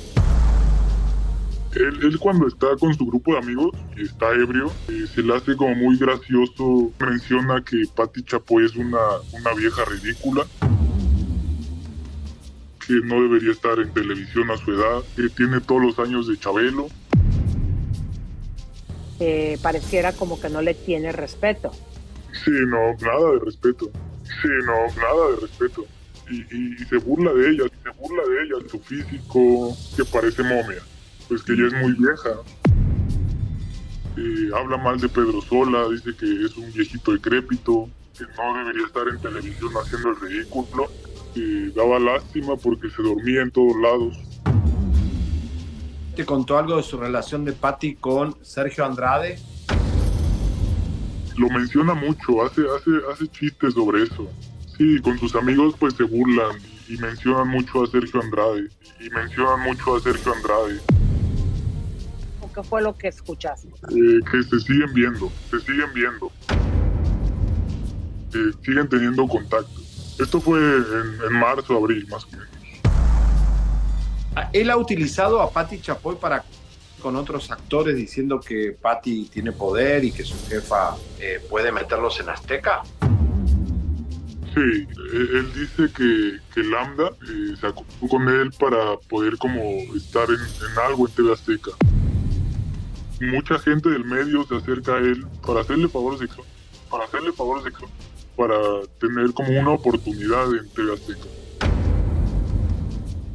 Él, 1.74 1.98
él 2.02 2.18
cuando 2.18 2.48
está 2.48 2.68
con 2.78 2.94
su 2.94 3.04
grupo 3.04 3.32
de 3.32 3.40
amigos 3.40 3.72
y 3.94 4.04
está 4.04 4.30
ebrio, 4.30 4.72
eh, 4.88 5.04
se 5.14 5.22
le 5.22 5.36
hace 5.36 5.54
como 5.54 5.74
muy 5.74 5.98
gracioso. 5.98 6.90
Menciona 6.98 7.62
que 7.62 7.82
Patti 7.94 8.22
Chapoy 8.22 8.64
es 8.64 8.74
una, 8.74 9.18
una 9.32 9.52
vieja 9.52 9.84
ridícula, 9.84 10.46
que 12.86 12.94
no 13.04 13.20
debería 13.20 13.52
estar 13.52 13.78
en 13.80 13.92
televisión 13.92 14.50
a 14.50 14.56
su 14.56 14.72
edad, 14.72 15.02
que 15.14 15.28
tiene 15.28 15.60
todos 15.60 15.82
los 15.82 15.98
años 15.98 16.26
de 16.26 16.38
Chabelo. 16.38 16.88
Eh, 19.18 19.58
pareciera 19.60 20.14
como 20.14 20.40
que 20.40 20.48
no 20.48 20.62
le 20.62 20.72
tiene 20.72 21.12
respeto. 21.12 21.72
Sí, 22.32 22.50
no, 22.66 22.94
nada 23.00 23.32
de 23.32 23.38
respeto. 23.44 23.90
Sí, 24.24 24.48
no, 24.64 25.02
nada 25.02 25.30
de 25.30 25.36
respeto. 25.40 25.86
Y, 26.30 26.84
se 26.84 26.96
burla 26.98 27.32
de 27.32 27.50
ella, 27.50 27.64
se 27.82 27.90
burla 27.90 28.22
de 28.22 28.42
ella, 28.44 28.68
su 28.70 28.78
físico, 28.78 29.76
que 29.96 30.04
parece 30.04 30.42
momia. 30.42 30.82
Pues 31.28 31.42
que 31.42 31.52
ella 31.52 31.66
es 31.66 31.74
muy 31.74 31.92
vieja. 31.94 32.30
Habla 34.54 34.76
mal 34.76 35.00
de 35.00 35.08
Pedro 35.08 35.40
Sola, 35.40 35.88
dice 35.88 36.14
que 36.14 36.44
es 36.44 36.56
un 36.56 36.72
viejito 36.72 37.12
decrépito, 37.12 37.88
que 38.16 38.24
no 38.24 38.58
debería 38.58 38.86
estar 38.86 39.08
en 39.08 39.20
televisión 39.20 39.72
haciendo 39.74 40.10
el 40.10 40.20
ridículo. 40.20 40.90
Eh, 41.36 41.72
daba 41.74 41.98
lástima 41.98 42.56
porque 42.56 42.90
se 42.90 43.02
dormía 43.02 43.42
en 43.42 43.50
todos 43.50 43.76
lados. 43.80 44.16
¿Te 46.16 46.26
contó 46.26 46.58
algo 46.58 46.76
de 46.76 46.82
su 46.82 46.98
relación 46.98 47.44
de 47.44 47.52
Patti 47.52 47.94
con 47.94 48.36
Sergio 48.42 48.84
Andrade? 48.84 49.38
Lo 51.36 51.48
menciona 51.48 51.94
mucho, 51.94 52.44
hace, 52.44 52.62
hace, 52.62 52.90
hace 53.12 53.28
chistes 53.28 53.74
sobre 53.74 54.02
eso. 54.04 54.30
Sí, 54.76 54.98
con 55.00 55.18
sus 55.18 55.34
amigos 55.34 55.74
pues 55.78 55.94
se 55.94 56.04
burlan 56.04 56.56
y 56.88 56.96
mencionan 56.96 57.48
mucho 57.48 57.84
a 57.84 57.86
Sergio 57.86 58.20
Andrade. 58.22 58.68
Y 59.00 59.08
mencionan 59.10 59.60
mucho 59.60 59.96
a 59.96 60.00
Sergio 60.00 60.32
Andrade. 60.34 60.80
¿Qué 62.54 62.62
fue 62.64 62.82
lo 62.82 62.96
que 62.96 63.08
escuchaste? 63.08 63.68
eh, 63.68 64.20
que 64.30 64.42
se 64.42 64.58
siguen 64.60 64.92
viendo, 64.92 65.30
se 65.50 65.60
siguen 65.60 65.92
viendo. 65.94 66.32
Eh, 68.34 68.52
siguen 68.64 68.88
teniendo 68.88 69.26
contacto. 69.28 69.80
Esto 70.18 70.40
fue 70.40 70.58
en, 70.58 71.18
en 71.28 71.32
marzo, 71.38 71.76
abril, 71.76 72.06
más 72.10 72.24
o 72.24 72.30
menos. 72.32 72.48
Ah, 74.34 74.50
Él 74.52 74.70
ha 74.70 74.76
utilizado 74.76 75.40
a 75.40 75.50
Patti 75.50 75.80
Chapoy 75.80 76.16
para 76.16 76.44
con 77.00 77.16
otros 77.16 77.50
actores 77.50 77.96
diciendo 77.96 78.40
que 78.40 78.76
Patti 78.80 79.28
tiene 79.32 79.52
poder 79.52 80.04
y 80.04 80.12
que 80.12 80.22
su 80.22 80.36
jefa 80.48 80.96
eh, 81.18 81.42
puede 81.48 81.72
meterlos 81.72 82.20
en 82.20 82.28
Azteca. 82.28 82.82
Sí, 84.54 84.60
eh, 84.60 84.86
él 85.12 85.52
dice 85.54 85.92
que, 85.96 86.38
que 86.54 86.62
Lambda 86.68 87.10
eh, 87.22 87.54
se 87.60 87.66
acostó 87.66 88.08
con 88.08 88.28
él 88.28 88.50
para 88.58 88.96
poder 89.08 89.36
como 89.38 89.60
estar 89.96 90.28
en, 90.28 90.40
en 90.40 90.78
algo 90.86 91.08
en 91.08 91.14
TV 91.14 91.32
Azteca. 91.32 91.70
Mucha 93.20 93.58
gente 93.58 93.90
del 93.90 94.04
medio 94.04 94.44
se 94.44 94.56
acerca 94.56 94.94
a 94.94 94.98
él 94.98 95.26
para 95.46 95.60
hacerle 95.60 95.88
favores 95.88 96.20
sexuales, 96.20 96.52
para 96.90 97.04
hacerle 97.04 97.32
favores 97.32 97.64
sexuales, 97.64 97.94
para 98.36 98.56
tener 98.98 99.32
como 99.32 99.60
una 99.60 99.70
oportunidad 99.70 100.46
en 100.54 100.68
TV 100.70 100.94
Azteca. 100.94 101.26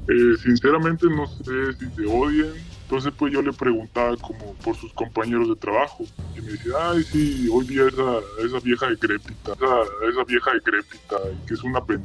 Eh, 0.08 0.38
sinceramente 0.44 1.08
no 1.08 1.26
sé 1.28 1.74
si 1.80 1.86
se 1.96 2.06
odian, 2.06 2.54
entonces 2.86 3.12
pues 3.18 3.34
yo 3.34 3.42
le 3.42 3.52
preguntaba 3.52 4.16
como 4.18 4.54
por 4.64 4.76
sus 4.78 4.94
compañeros 4.94 5.50
de 5.50 5.56
trabajo 5.56 6.06
y 6.38 6.42
me 6.42 6.52
decía, 6.52 6.74
ay 6.80 7.04
sí, 7.04 7.50
hoy 7.52 7.66
vi 7.66 7.80
a 7.80 7.88
esa, 7.88 8.02
a 8.04 8.46
esa 8.46 8.60
vieja 8.60 8.88
decrépita, 8.90 9.54
esa, 9.54 9.82
esa 10.12 10.24
vieja 10.24 10.54
decrépita 10.54 11.16
que 11.48 11.54
es 11.56 11.64
una 11.64 11.84
pena. 11.84 12.04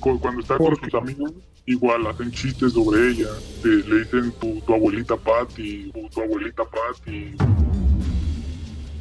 Cu- 0.00 0.18
Cuando 0.20 0.40
está 0.40 0.56
con 0.58 0.74
sus 0.76 0.94
amigos, 0.94 1.32
igual 1.66 2.06
hacen 2.08 2.32
chistes 2.32 2.72
sobre 2.72 3.10
ella, 3.10 3.28
le 3.62 3.98
dicen 4.00 4.32
tu, 4.40 4.60
tu 4.60 4.74
abuelita 4.74 5.16
Patty, 5.16 5.92
tu, 6.12 6.20
abuelita 6.20 6.62
Patty. 6.64 7.36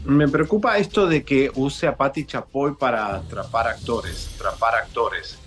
Me 0.05 0.27
preocupa 0.27 0.77
esto 0.77 1.07
de 1.07 1.23
que 1.23 1.51
use 1.55 1.87
a 1.87 1.97
Patti 1.97 2.25
Chapoy 2.25 2.75
para 2.75 3.15
atrapar 3.15 3.67
actores, 3.67 4.31
atrapar 4.35 4.75
actores. 4.75 5.37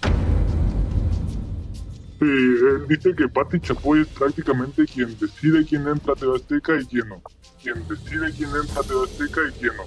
Sí, 2.21 2.27
él 2.27 2.87
dice 2.87 3.14
que 3.16 3.27
Patti 3.29 3.59
Chapoy 3.61 4.03
es 4.03 4.09
prácticamente 4.09 4.85
quien 4.85 5.18
decide 5.18 5.64
quién 5.64 5.89
entra 5.89 6.12
a 6.12 6.16
TV 6.16 6.37
Azteca 6.37 6.79
y 6.79 6.85
quién 6.85 7.09
no. 7.09 7.23
Quien 7.62 7.89
decide 7.89 8.31
quién 8.37 8.51
entra 8.51 8.81
a 8.81 8.85
TV 8.85 9.05
Azteca 9.05 9.41
y 9.49 9.59
quién 9.59 9.77
no. 9.77 9.85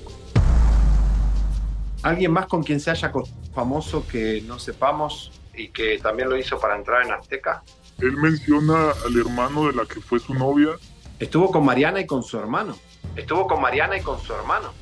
¿Alguien 2.02 2.32
más 2.32 2.48
con 2.48 2.64
quien 2.64 2.80
se 2.80 2.90
haya 2.90 3.12
famoso 3.54 4.08
que 4.08 4.42
no 4.48 4.58
sepamos 4.58 5.32
y 5.54 5.68
que 5.68 6.00
también 6.00 6.28
lo 6.28 6.36
hizo 6.36 6.60
para 6.60 6.76
entrar 6.76 7.06
en 7.06 7.12
Azteca? 7.12 7.64
Él 8.00 8.18
menciona 8.18 8.94
al 9.06 9.16
hermano 9.16 9.68
de 9.68 9.74
la 9.74 9.86
que 9.86 10.02
fue 10.02 10.18
su 10.20 10.34
novia. 10.34 10.72
Estuvo 11.20 11.52
con 11.52 11.64
Mariana 11.64 12.02
y 12.02 12.08
con 12.08 12.24
su 12.24 12.40
hermano. 12.40 12.76
Estuvo 13.16 13.46
con 13.46 13.62
Mariana 13.62 13.96
y 13.96 14.02
con 14.02 14.20
su 14.20 14.34
hermano. 14.34 14.74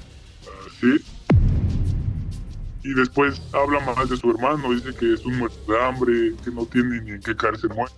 Sí. 0.79 1.03
Y 2.83 2.93
después 2.93 3.41
habla 3.53 3.79
mal 3.79 4.07
de 4.07 4.17
su 4.17 4.31
hermano, 4.31 4.71
dice 4.71 4.93
que 4.95 5.13
es 5.13 5.25
un 5.25 5.37
muerto 5.37 5.71
de 5.71 5.83
hambre, 5.83 6.13
que 6.43 6.51
no 6.51 6.65
tiene 6.65 7.01
ni 7.01 7.11
en 7.11 7.21
qué 7.21 7.35
cárcel 7.35 7.69
muere. 7.75 7.93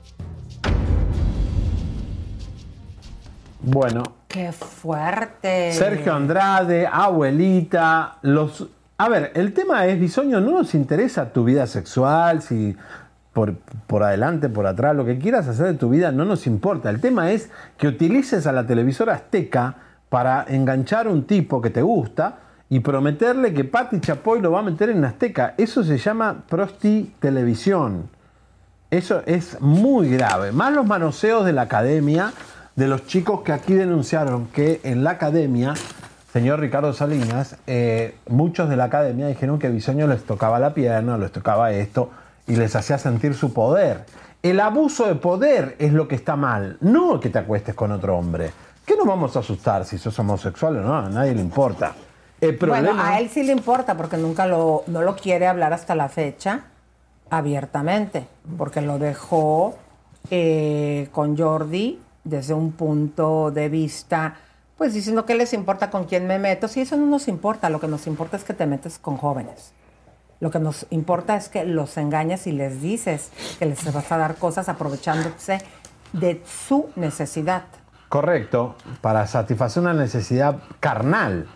Bueno, 3.61 4.03
¡Qué 4.33 4.51
fuerte! 4.51 5.73
Sergio 5.73 6.15
Andrade, 6.15 6.87
abuelita, 6.87 8.17
los 8.23 8.67
A 8.97 9.07
ver, 9.07 9.31
el 9.35 9.53
tema 9.53 9.85
es, 9.85 9.99
Bisoño, 9.99 10.41
no 10.41 10.53
nos 10.53 10.73
interesa 10.73 11.31
tu 11.31 11.43
vida 11.43 11.67
sexual, 11.67 12.41
si 12.41 12.75
por, 13.31 13.53
por 13.85 14.01
adelante, 14.01 14.49
por 14.49 14.65
atrás, 14.65 14.95
lo 14.95 15.05
que 15.05 15.19
quieras 15.19 15.47
hacer 15.47 15.67
de 15.67 15.73
tu 15.75 15.89
vida 15.89 16.11
no 16.11 16.25
nos 16.25 16.47
importa. 16.47 16.89
El 16.89 16.99
tema 16.99 17.31
es 17.31 17.51
que 17.77 17.87
utilices 17.87 18.47
a 18.47 18.51
la 18.51 18.65
televisora 18.65 19.13
azteca 19.13 19.75
para 20.09 20.43
enganchar 20.47 21.05
a 21.05 21.11
un 21.11 21.25
tipo 21.27 21.61
que 21.61 21.69
te 21.69 21.83
gusta 21.83 22.39
y 22.69 22.79
prometerle 22.79 23.53
que 23.53 23.63
Patti 23.63 23.99
Chapoy 23.99 24.41
lo 24.41 24.51
va 24.51 24.59
a 24.59 24.63
meter 24.63 24.89
en 24.89 25.03
Azteca. 25.05 25.53
Eso 25.57 25.83
se 25.83 25.97
llama 25.97 26.43
prosti 26.47 27.13
televisión. 27.19 28.09
Eso 28.89 29.23
es 29.25 29.59
muy 29.61 30.09
grave. 30.09 30.51
Más 30.51 30.73
los 30.73 30.85
manoseos 30.85 31.45
de 31.45 31.53
la 31.53 31.63
academia, 31.63 32.31
de 32.75 32.87
los 32.87 33.05
chicos 33.05 33.41
que 33.41 33.51
aquí 33.51 33.73
denunciaron 33.73 34.47
que 34.47 34.81
en 34.83 35.03
la 35.03 35.11
academia, 35.11 35.73
señor 36.31 36.59
Ricardo 36.59 36.93
Salinas, 36.93 37.57
eh, 37.67 38.15
muchos 38.27 38.69
de 38.69 38.75
la 38.75 38.85
academia 38.85 39.27
dijeron 39.27 39.59
que 39.59 39.69
Bisoño 39.69 40.07
les 40.07 40.23
tocaba 40.23 40.59
la 40.59 40.73
pierna, 40.73 41.17
les 41.17 41.31
tocaba 41.31 41.71
esto 41.71 42.11
y 42.47 42.55
les 42.55 42.75
hacía 42.75 42.97
sentir 42.97 43.33
su 43.33 43.53
poder. 43.53 44.05
El 44.43 44.59
abuso 44.59 45.07
de 45.07 45.15
poder 45.15 45.75
es 45.79 45.93
lo 45.93 46.07
que 46.07 46.15
está 46.15 46.35
mal, 46.35 46.77
no 46.81 47.19
que 47.19 47.29
te 47.29 47.39
acuestes 47.39 47.75
con 47.75 47.91
otro 47.91 48.17
hombre. 48.17 48.51
¿Qué 48.85 48.97
nos 48.97 49.07
vamos 49.07 49.35
a 49.35 49.39
asustar 49.39 49.85
si 49.85 49.97
sos 49.97 50.19
homosexual 50.19 50.77
o 50.77 50.81
no? 50.81 50.95
A 50.95 51.09
nadie 51.09 51.33
le 51.33 51.41
importa. 51.41 51.93
El 52.43 52.57
problema... 52.57 52.93
Bueno, 52.93 53.03
a 53.03 53.19
él 53.19 53.29
sí 53.29 53.43
le 53.43 53.53
importa 53.53 53.95
porque 53.95 54.17
nunca 54.17 54.45
lo, 54.45 54.83
no 54.87 55.01
lo 55.01 55.15
quiere 55.15 55.47
hablar 55.47 55.73
hasta 55.73 55.95
la 55.95 56.09
fecha 56.09 56.65
abiertamente, 57.29 58.27
porque 58.57 58.81
lo 58.81 58.99
dejó 58.99 59.75
eh, 60.29 61.07
con 61.11 61.37
Jordi 61.37 61.99
desde 62.23 62.53
un 62.53 62.71
punto 62.73 63.51
de 63.51 63.69
vista, 63.69 64.35
pues 64.77 64.93
diciendo 64.93 65.25
que 65.25 65.35
les 65.35 65.53
importa 65.53 65.89
con 65.89 66.05
quién 66.05 66.27
me 66.27 66.39
meto. 66.39 66.67
Si 66.67 66.81
eso 66.81 66.95
no 66.97 67.05
nos 67.05 67.27
importa, 67.27 67.69
lo 67.69 67.79
que 67.79 67.87
nos 67.87 68.07
importa 68.07 68.37
es 68.37 68.43
que 68.43 68.53
te 68.53 68.65
metes 68.65 68.99
con 68.99 69.17
jóvenes. 69.17 69.71
Lo 70.39 70.51
que 70.51 70.59
nos 70.59 70.85
importa 70.89 71.37
es 71.37 71.47
que 71.47 71.63
los 71.63 71.97
engañas 71.97 72.47
y 72.47 72.51
les 72.51 72.81
dices 72.81 73.31
que 73.59 73.65
les 73.65 73.93
vas 73.93 74.11
a 74.11 74.17
dar 74.17 74.35
cosas 74.35 74.67
aprovechándose 74.67 75.59
de 76.11 76.41
su 76.45 76.89
necesidad. 76.95 77.63
Correcto, 78.09 78.75
para 79.01 79.25
satisfacer 79.25 79.81
una 79.81 79.93
necesidad 79.93 80.57
carnal, 80.79 81.47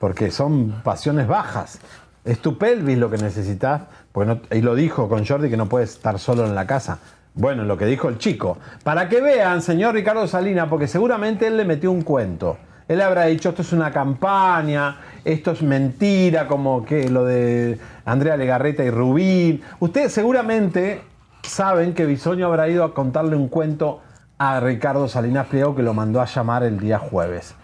porque 0.00 0.32
son 0.32 0.80
pasiones 0.82 1.28
bajas. 1.28 1.78
Es 2.24 2.40
tu 2.40 2.58
pelvis 2.58 2.98
lo 2.98 3.08
que 3.10 3.18
necesitas, 3.18 3.82
porque 4.10 4.34
no- 4.34 4.56
y 4.56 4.62
lo 4.62 4.74
dijo 4.74 5.08
con 5.08 5.24
Jordi 5.24 5.48
que 5.48 5.56
no 5.56 5.66
puedes 5.68 5.90
estar 5.90 6.18
solo 6.18 6.44
en 6.44 6.56
la 6.56 6.66
casa. 6.66 6.98
Bueno, 7.34 7.62
lo 7.64 7.76
que 7.78 7.84
dijo 7.86 8.08
el 8.08 8.18
chico. 8.18 8.58
Para 8.82 9.08
que 9.08 9.20
vean, 9.20 9.62
señor 9.62 9.94
Ricardo 9.94 10.26
Salina, 10.26 10.68
porque 10.68 10.88
seguramente 10.88 11.46
él 11.46 11.56
le 11.56 11.64
metió 11.64 11.92
un 11.92 12.02
cuento. 12.02 12.58
Él 12.88 13.00
habrá 13.02 13.26
dicho, 13.26 13.50
esto 13.50 13.62
es 13.62 13.72
una 13.72 13.92
campaña, 13.92 14.96
esto 15.24 15.52
es 15.52 15.62
mentira, 15.62 16.48
como 16.48 16.84
que 16.84 17.08
lo 17.08 17.24
de 17.24 17.78
Andrea 18.04 18.36
Legarreta 18.36 18.82
y 18.82 18.90
Rubín. 18.90 19.62
Ustedes 19.78 20.12
seguramente 20.12 21.02
saben 21.42 21.94
que 21.94 22.04
Bisoño 22.06 22.46
habrá 22.46 22.68
ido 22.68 22.82
a 22.84 22.92
contarle 22.94 23.36
un 23.36 23.48
cuento 23.48 24.00
a 24.38 24.58
Ricardo 24.60 25.06
Salinas 25.08 25.46
Pliego 25.46 25.76
que 25.76 25.82
lo 25.82 25.94
mandó 25.94 26.20
a 26.20 26.24
llamar 26.24 26.64
el 26.64 26.80
día 26.80 26.98
jueves. 26.98 27.54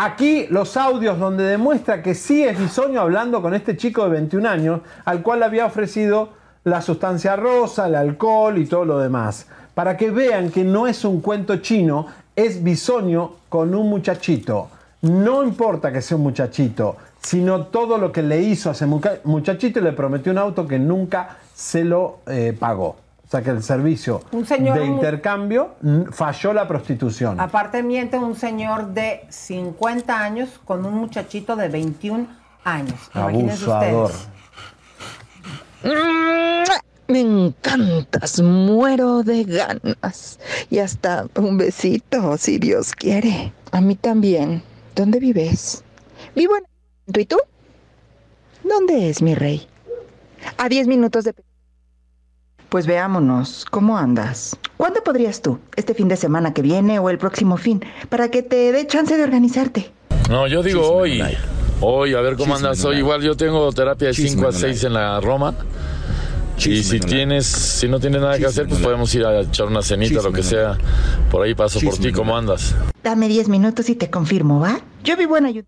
Aquí 0.00 0.46
los 0.48 0.76
audios 0.76 1.18
donde 1.18 1.42
demuestra 1.42 2.04
que 2.04 2.14
sí 2.14 2.44
es 2.44 2.56
Bisoño 2.56 3.00
hablando 3.00 3.42
con 3.42 3.52
este 3.52 3.76
chico 3.76 4.04
de 4.04 4.10
21 4.10 4.48
años, 4.48 4.80
al 5.04 5.24
cual 5.24 5.40
le 5.40 5.46
había 5.46 5.66
ofrecido 5.66 6.28
la 6.62 6.82
sustancia 6.82 7.34
rosa, 7.34 7.88
el 7.88 7.96
alcohol 7.96 8.58
y 8.58 8.66
todo 8.66 8.84
lo 8.84 9.00
demás. 9.00 9.48
Para 9.74 9.96
que 9.96 10.12
vean 10.12 10.52
que 10.52 10.62
no 10.62 10.86
es 10.86 11.04
un 11.04 11.20
cuento 11.20 11.56
chino, 11.56 12.06
es 12.36 12.62
Bisoño 12.62 13.32
con 13.48 13.74
un 13.74 13.90
muchachito. 13.90 14.68
No 15.02 15.42
importa 15.42 15.92
que 15.92 16.00
sea 16.00 16.16
un 16.16 16.22
muchachito, 16.22 16.96
sino 17.20 17.66
todo 17.66 17.98
lo 17.98 18.12
que 18.12 18.22
le 18.22 18.40
hizo 18.40 18.68
a 18.68 18.74
ese 18.74 18.86
muchachito 18.86 19.80
y 19.80 19.82
le 19.82 19.90
prometió 19.94 20.30
un 20.30 20.38
auto 20.38 20.64
que 20.64 20.78
nunca 20.78 21.38
se 21.52 21.82
lo 21.82 22.18
eh, 22.28 22.56
pagó. 22.56 23.07
O 23.28 23.30
sea 23.30 23.42
que 23.42 23.50
el 23.50 23.62
servicio 23.62 24.22
Un 24.32 24.46
señor 24.46 24.78
de 24.78 24.86
intercambio 24.86 25.74
falló 26.12 26.54
la 26.54 26.66
prostitución. 26.66 27.38
Aparte 27.38 27.82
miente 27.82 28.16
un 28.16 28.34
señor 28.34 28.94
de 28.94 29.26
50 29.28 30.18
años 30.18 30.48
con 30.64 30.86
un 30.86 30.94
muchachito 30.94 31.54
de 31.54 31.68
21 31.68 32.26
años. 32.64 32.94
Imagínense 33.14 33.64
Abusador. 33.70 34.10
ustedes. 34.12 34.28
Me 37.08 37.20
encantas, 37.20 38.40
muero 38.40 39.22
de 39.22 39.44
ganas. 39.44 40.38
Y 40.70 40.78
hasta 40.78 41.26
un 41.36 41.58
besito, 41.58 42.38
si 42.38 42.58
Dios 42.58 42.94
quiere. 42.94 43.52
A 43.72 43.82
mí 43.82 43.94
también. 43.94 44.62
¿Dónde 44.94 45.20
vives? 45.20 45.84
Vivo 46.34 46.56
en... 46.56 46.64
¿Tú 47.12 47.20
y 47.20 47.26
tú? 47.26 47.36
¿Dónde 48.64 49.10
es 49.10 49.20
mi 49.20 49.34
rey? 49.34 49.68
A 50.56 50.70
10 50.70 50.86
minutos 50.86 51.24
de... 51.24 51.34
Pues 52.68 52.86
veámonos, 52.86 53.64
¿cómo 53.70 53.96
andas? 53.96 54.58
¿Cuándo 54.76 55.02
podrías 55.02 55.40
tú? 55.40 55.58
¿Este 55.76 55.94
fin 55.94 56.06
de 56.08 56.16
semana 56.16 56.52
que 56.52 56.60
viene 56.60 56.98
o 56.98 57.08
el 57.08 57.16
próximo 57.16 57.56
fin? 57.56 57.82
Para 58.10 58.30
que 58.30 58.42
te 58.42 58.72
dé 58.72 58.86
chance 58.86 59.16
de 59.16 59.22
organizarte. 59.22 59.90
No, 60.28 60.46
yo 60.46 60.62
digo 60.62 60.86
hoy. 60.86 61.22
Hoy, 61.80 62.12
a 62.12 62.20
ver 62.20 62.36
cómo 62.36 62.54
andas 62.54 62.84
hoy. 62.84 62.98
Igual 62.98 63.22
yo 63.22 63.34
tengo 63.36 63.72
terapia 63.72 64.08
de 64.08 64.14
5 64.14 64.48
a 64.48 64.52
6 64.52 64.84
en 64.84 64.92
la 64.92 65.18
Roma. 65.18 65.54
Y 66.58 66.82
si 66.82 67.00
tienes, 67.00 67.46
si 67.46 67.88
no 67.88 68.00
tienes 68.00 68.20
nada 68.20 68.38
que 68.38 68.44
hacer, 68.44 68.68
pues 68.68 68.80
podemos 68.80 69.14
ir 69.14 69.24
a 69.24 69.40
echar 69.40 69.68
una 69.68 69.80
cenita, 69.80 70.20
lo 70.20 70.32
que 70.32 70.42
sea. 70.42 70.76
Por 71.30 71.46
ahí 71.46 71.54
paso 71.54 71.80
por 71.80 71.96
ti, 71.96 72.12
¿cómo 72.12 72.36
andas? 72.36 72.76
Dame 73.02 73.28
10 73.28 73.48
minutos 73.48 73.88
y 73.88 73.94
te 73.94 74.10
confirmo, 74.10 74.60
¿va? 74.60 74.80
Yo 75.02 75.16
vivo 75.16 75.38
en 75.38 75.46
Ayut... 75.46 75.66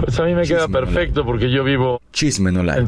Pues 0.00 0.18
a 0.20 0.24
mí 0.24 0.34
me 0.34 0.42
queda 0.42 0.68
perfecto 0.68 1.24
porque 1.24 1.50
yo 1.50 1.64
vivo. 1.64 2.00
Chisme 2.12 2.52
no 2.52 2.62
like. 2.62 2.86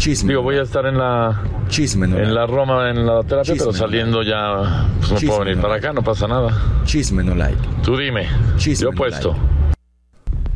Entonces, 0.00 0.26
digo, 0.26 0.42
voy 0.42 0.56
a 0.56 0.62
estar 0.62 0.86
en 0.86 0.96
la. 0.96 1.42
en 1.78 2.34
la 2.34 2.46
Roma, 2.46 2.88
en 2.90 3.04
la 3.06 3.22
terapia, 3.22 3.54
pero 3.58 3.72
saliendo 3.72 4.22
ya. 4.22 4.88
Pues 4.98 5.10
no 5.10 5.18
Chisme 5.18 5.28
puedo 5.28 5.40
venir 5.40 5.56
no 5.56 5.62
para 5.62 5.74
acá, 5.74 5.92
no 5.92 6.02
pasa 6.02 6.26
nada. 6.26 6.82
Chisme 6.84 7.22
no 7.22 7.34
like. 7.34 7.60
Tú 7.82 7.98
dime. 7.98 8.26
yo 8.58 8.92
puesto. 8.92 9.36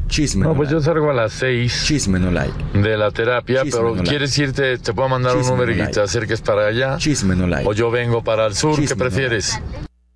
Chisme 0.08 0.44
No, 0.46 0.54
pues 0.54 0.70
yo 0.70 0.80
salgo 0.80 1.10
a 1.10 1.14
las 1.14 1.32
6. 1.32 1.84
Chisme 1.86 2.18
no 2.18 2.30
like. 2.30 2.52
De 2.72 2.96
la 2.96 3.10
terapia, 3.10 3.64
Chisme 3.64 3.78
pero 3.78 3.90
no 3.90 3.96
like. 3.96 4.08
quieres 4.08 4.38
irte, 4.38 4.78
te 4.78 4.94
puedo 4.94 5.08
mandar 5.10 5.32
un 5.34 5.42
Chisme 5.42 5.56
número 5.56 5.72
no 5.72 5.76
y 5.76 5.78
like. 5.80 5.92
te 5.92 6.00
acerques 6.00 6.40
para 6.40 6.66
allá. 6.66 6.96
Chisme 6.96 7.36
no 7.36 7.46
like. 7.46 7.68
O 7.68 7.74
yo 7.74 7.90
vengo 7.90 8.22
para 8.22 8.46
el 8.46 8.54
sur, 8.54 8.76
¿qué 8.76 8.82
Chisme 8.82 8.96
no 8.96 9.10
prefieres? 9.10 9.60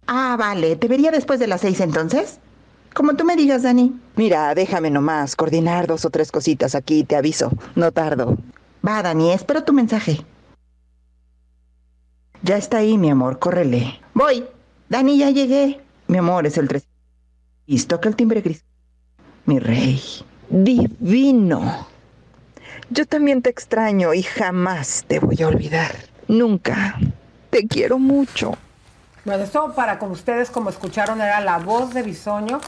Ah, 0.07 0.37
vale. 0.39 0.77
¿Te 0.77 0.89
vería 0.89 1.11
después 1.11 1.39
de 1.39 1.49
las 1.49 1.61
seis 1.61 1.81
entonces? 1.81 2.39
Como 2.95 3.15
tú 3.15 3.25
me 3.25 3.37
digas, 3.37 3.63
Dani. 3.63 3.95
Mira, 4.17 4.55
déjame 4.55 4.91
nomás 4.91 5.37
coordinar 5.37 5.87
dos 5.87 6.07
o 6.07 6.11
tres 6.11 6.33
cositas 6.33 6.75
aquí, 6.75 7.05
te 7.05 7.15
aviso. 7.17 7.51
No 7.75 7.93
tardo. 7.93 8.39
Va, 8.89 9.03
Dani, 9.03 9.33
espero 9.33 9.65
tu 9.65 9.75
mensaje. 9.75 10.25
Ya 12.43 12.57
está 12.57 12.79
ahí, 12.79 12.97
mi 12.97 13.11
amor, 13.11 13.39
córrele. 13.39 14.01
Voy. 14.15 14.47
Dani, 14.89 15.19
ya 15.19 15.29
llegué. 15.29 15.83
Mi 16.07 16.17
amor, 16.17 16.47
es 16.47 16.57
el 16.57 16.69
3. 16.69 16.89
Listo, 17.67 18.01
que 18.01 18.09
el 18.09 18.17
timbre 18.17 18.41
gris. 18.41 18.65
Mi 19.45 19.59
rey. 19.59 20.01
Divino. 20.49 21.87
Yo 22.89 23.05
también 23.05 23.43
te 23.43 23.51
extraño 23.51 24.15
y 24.15 24.23
jamás 24.23 25.05
te 25.07 25.19
voy 25.19 25.43
a 25.43 25.49
olvidar. 25.49 25.95
Nunca. 26.27 26.99
Te 27.51 27.69
quiero 27.69 27.99
mucho. 27.99 28.55
Bueno, 29.27 29.45
esto 29.45 29.75
para 29.75 29.99
con 29.99 30.13
ustedes, 30.13 30.49
como 30.49 30.71
escucharon, 30.71 31.21
era 31.21 31.43
la 31.43 31.59
voz 31.59 31.93
de 31.93 32.03
Bisoño 32.03 32.63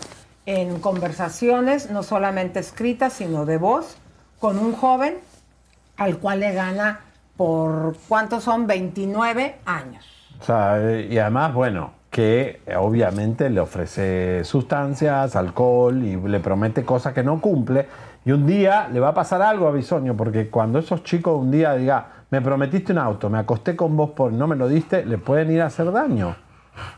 en 0.44 0.80
conversaciones, 0.80 1.90
no 1.90 2.02
solamente 2.02 2.60
escritas, 2.60 3.14
sino 3.14 3.46
de 3.46 3.56
voz, 3.56 3.96
con 4.38 4.58
un 4.58 4.74
joven 4.74 5.14
al 6.00 6.16
cual 6.18 6.40
le 6.40 6.52
gana 6.52 7.00
por, 7.36 7.94
¿cuántos 8.08 8.42
son? 8.42 8.66
29 8.66 9.56
años. 9.66 10.04
O 10.40 10.44
sea, 10.44 10.80
eh, 10.80 11.08
y 11.10 11.18
además, 11.18 11.52
bueno, 11.52 11.92
que 12.10 12.62
obviamente 12.78 13.50
le 13.50 13.60
ofrece 13.60 14.42
sustancias, 14.44 15.36
alcohol 15.36 16.02
y 16.02 16.16
le 16.16 16.40
promete 16.40 16.84
cosas 16.84 17.12
que 17.12 17.22
no 17.22 17.38
cumple. 17.40 17.86
Y 18.24 18.32
un 18.32 18.46
día 18.46 18.88
le 18.90 18.98
va 18.98 19.08
a 19.08 19.14
pasar 19.14 19.42
algo 19.42 19.68
a 19.68 19.72
Bisoño, 19.72 20.16
porque 20.16 20.48
cuando 20.48 20.78
esos 20.78 21.04
chicos 21.04 21.38
un 21.38 21.50
día 21.50 21.74
digan, 21.74 22.04
me 22.30 22.40
prometiste 22.40 22.92
un 22.92 22.98
auto, 22.98 23.28
me 23.28 23.38
acosté 23.38 23.76
con 23.76 23.94
vos 23.94 24.10
por 24.10 24.32
no 24.32 24.46
me 24.46 24.56
lo 24.56 24.68
diste, 24.68 25.04
le 25.04 25.18
pueden 25.18 25.50
ir 25.50 25.60
a 25.60 25.66
hacer 25.66 25.92
daño. 25.92 26.34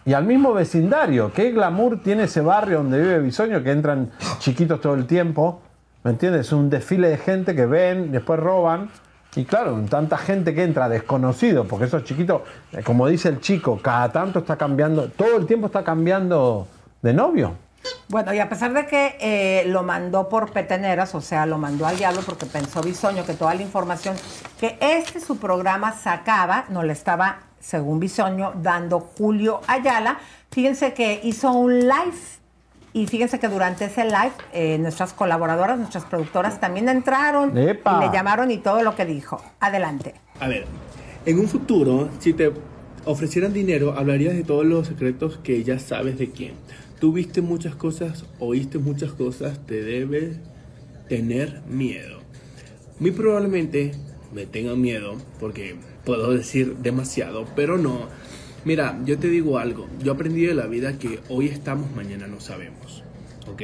Y 0.04 0.12
al 0.12 0.24
mismo 0.24 0.52
vecindario, 0.52 1.32
¿qué 1.32 1.50
glamour 1.50 2.02
tiene 2.02 2.24
ese 2.24 2.40
barrio 2.40 2.78
donde 2.78 3.00
vive 3.00 3.18
Bisoño, 3.18 3.64
que 3.64 3.72
entran 3.72 4.12
chiquitos 4.38 4.80
todo 4.80 4.94
el 4.94 5.06
tiempo? 5.06 5.60
¿Me 6.04 6.10
entiendes? 6.10 6.52
Un 6.52 6.68
desfile 6.68 7.08
de 7.08 7.18
gente 7.18 7.54
que 7.54 7.66
ven, 7.66 8.10
después 8.10 8.40
roban. 8.40 8.90
Y 9.34 9.44
claro, 9.44 9.80
tanta 9.88 10.18
gente 10.18 10.54
que 10.54 10.62
entra 10.62 10.88
desconocido, 10.88 11.64
porque 11.66 11.86
esos 11.86 12.04
chiquitos, 12.04 12.42
eh, 12.72 12.82
como 12.82 13.06
dice 13.06 13.28
el 13.28 13.40
chico, 13.40 13.80
cada 13.80 14.12
tanto 14.12 14.40
está 14.40 14.56
cambiando, 14.56 15.08
todo 15.08 15.38
el 15.38 15.46
tiempo 15.46 15.66
está 15.68 15.82
cambiando 15.82 16.66
de 17.00 17.14
novio. 17.14 17.54
Bueno, 18.08 18.34
y 18.34 18.40
a 18.40 18.48
pesar 18.48 18.74
de 18.74 18.86
que 18.86 19.16
eh, 19.20 19.64
lo 19.68 19.82
mandó 19.82 20.28
por 20.28 20.52
peteneras, 20.52 21.14
o 21.14 21.20
sea, 21.20 21.46
lo 21.46 21.56
mandó 21.56 21.86
al 21.86 21.96
diablo 21.96 22.20
porque 22.26 22.46
pensó 22.46 22.82
Bisoño 22.82 23.24
que 23.24 23.32
toda 23.32 23.54
la 23.54 23.62
información 23.62 24.16
que 24.60 24.76
este 24.80 25.18
su 25.18 25.38
programa 25.38 25.92
sacaba, 25.92 26.66
no 26.68 26.82
le 26.82 26.92
estaba, 26.92 27.38
según 27.58 28.00
Bisoño, 28.00 28.52
dando 28.56 29.00
Julio 29.00 29.62
Ayala. 29.66 30.18
Fíjense 30.50 30.92
que 30.92 31.20
hizo 31.22 31.52
un 31.52 31.80
live 31.80 32.41
Y 32.94 33.06
fíjense 33.06 33.38
que 33.38 33.48
durante 33.48 33.86
ese 33.86 34.04
live, 34.04 34.32
eh, 34.52 34.78
nuestras 34.78 35.12
colaboradoras, 35.14 35.78
nuestras 35.78 36.04
productoras 36.04 36.60
también 36.60 36.88
entraron 36.88 37.56
¡Epa! 37.56 37.98
y 37.98 38.06
le 38.06 38.12
llamaron 38.12 38.50
y 38.50 38.58
todo 38.58 38.82
lo 38.82 38.94
que 38.94 39.06
dijo. 39.06 39.42
Adelante. 39.60 40.14
A 40.40 40.48
ver, 40.48 40.66
en 41.24 41.38
un 41.38 41.48
futuro, 41.48 42.10
si 42.18 42.34
te 42.34 42.52
ofrecieran 43.04 43.52
dinero, 43.52 43.94
hablarías 43.96 44.34
de 44.34 44.44
todos 44.44 44.66
los 44.66 44.88
secretos 44.88 45.38
que 45.38 45.64
ya 45.64 45.78
sabes 45.78 46.18
de 46.18 46.30
quién. 46.30 46.52
Tú 47.00 47.12
viste 47.12 47.40
muchas 47.40 47.74
cosas, 47.74 48.24
oíste 48.38 48.78
muchas 48.78 49.12
cosas, 49.12 49.58
te 49.66 49.82
debes 49.82 50.36
tener 51.08 51.62
miedo. 51.66 52.20
Muy 52.98 53.10
probablemente 53.10 53.92
me 54.32 54.46
tengan 54.46 54.80
miedo 54.80 55.16
porque 55.40 55.76
puedo 56.04 56.32
decir 56.32 56.76
demasiado, 56.76 57.46
pero 57.56 57.78
no. 57.78 58.08
Mira, 58.64 58.96
yo 59.04 59.18
te 59.18 59.28
digo 59.28 59.58
algo, 59.58 59.88
yo 60.04 60.12
aprendí 60.12 60.46
de 60.46 60.54
la 60.54 60.66
vida 60.66 60.96
que 60.96 61.18
hoy 61.28 61.48
estamos, 61.48 61.90
mañana 61.96 62.28
no 62.28 62.38
sabemos. 62.38 63.02
¿Ok? 63.50 63.62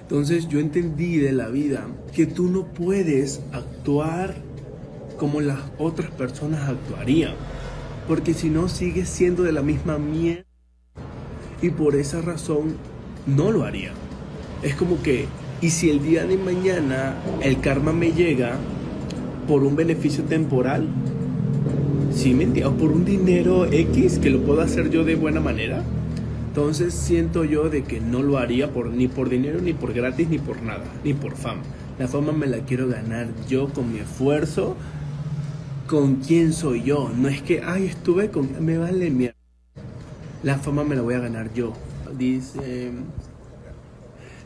Entonces 0.00 0.48
yo 0.48 0.60
entendí 0.60 1.18
de 1.18 1.32
la 1.32 1.48
vida 1.48 1.86
que 2.14 2.24
tú 2.24 2.48
no 2.48 2.64
puedes 2.64 3.42
actuar 3.52 4.34
como 5.18 5.42
las 5.42 5.58
otras 5.78 6.10
personas 6.10 6.70
actuarían. 6.70 7.34
Porque 8.08 8.32
si 8.32 8.48
no, 8.48 8.70
sigues 8.70 9.10
siendo 9.10 9.42
de 9.42 9.52
la 9.52 9.60
misma 9.60 9.98
mierda. 9.98 10.46
Y 11.60 11.68
por 11.68 11.94
esa 11.94 12.22
razón, 12.22 12.76
no 13.26 13.52
lo 13.52 13.64
haría. 13.64 13.92
Es 14.62 14.74
como 14.74 15.02
que, 15.02 15.26
y 15.60 15.68
si 15.68 15.90
el 15.90 16.02
día 16.02 16.24
de 16.24 16.38
mañana 16.38 17.14
el 17.42 17.60
karma 17.60 17.92
me 17.92 18.12
llega 18.12 18.56
por 19.46 19.64
un 19.64 19.76
beneficio 19.76 20.24
temporal, 20.24 20.88
¿sí 22.12 22.34
me 22.34 22.44
entiendes? 22.44 22.72
O 22.72 22.76
por 22.76 22.92
un 22.92 23.04
dinero 23.04 23.66
X 23.66 24.18
que 24.18 24.30
lo 24.30 24.40
puedo 24.40 24.60
hacer 24.60 24.90
yo 24.90 25.04
de 25.04 25.14
buena 25.14 25.40
manera. 25.40 25.82
Entonces 26.48 26.94
siento 26.94 27.44
yo 27.44 27.68
de 27.68 27.84
que 27.84 28.00
no 28.00 28.22
lo 28.22 28.38
haría 28.38 28.72
por, 28.72 28.90
ni 28.90 29.06
por 29.06 29.28
dinero, 29.28 29.60
ni 29.60 29.72
por 29.72 29.92
gratis, 29.92 30.28
ni 30.28 30.38
por 30.38 30.62
nada, 30.62 30.84
ni 31.04 31.14
por 31.14 31.36
fama. 31.36 31.62
La 31.98 32.08
fama 32.08 32.32
me 32.32 32.46
la 32.46 32.58
quiero 32.60 32.88
ganar 32.88 33.28
yo 33.48 33.68
con 33.68 33.92
mi 33.92 34.00
esfuerzo, 34.00 34.76
con 35.86 36.16
quién 36.16 36.52
soy 36.52 36.82
yo. 36.82 37.12
No 37.16 37.28
es 37.28 37.40
que, 37.42 37.62
ay, 37.64 37.86
estuve 37.86 38.30
con... 38.30 38.64
Me 38.64 38.78
vale 38.78 39.10
mierda. 39.10 39.36
La 40.42 40.58
fama 40.58 40.82
me 40.82 40.96
la 40.96 41.02
voy 41.02 41.14
a 41.14 41.20
ganar 41.20 41.52
yo. 41.54 41.72
Dice... 42.18 42.90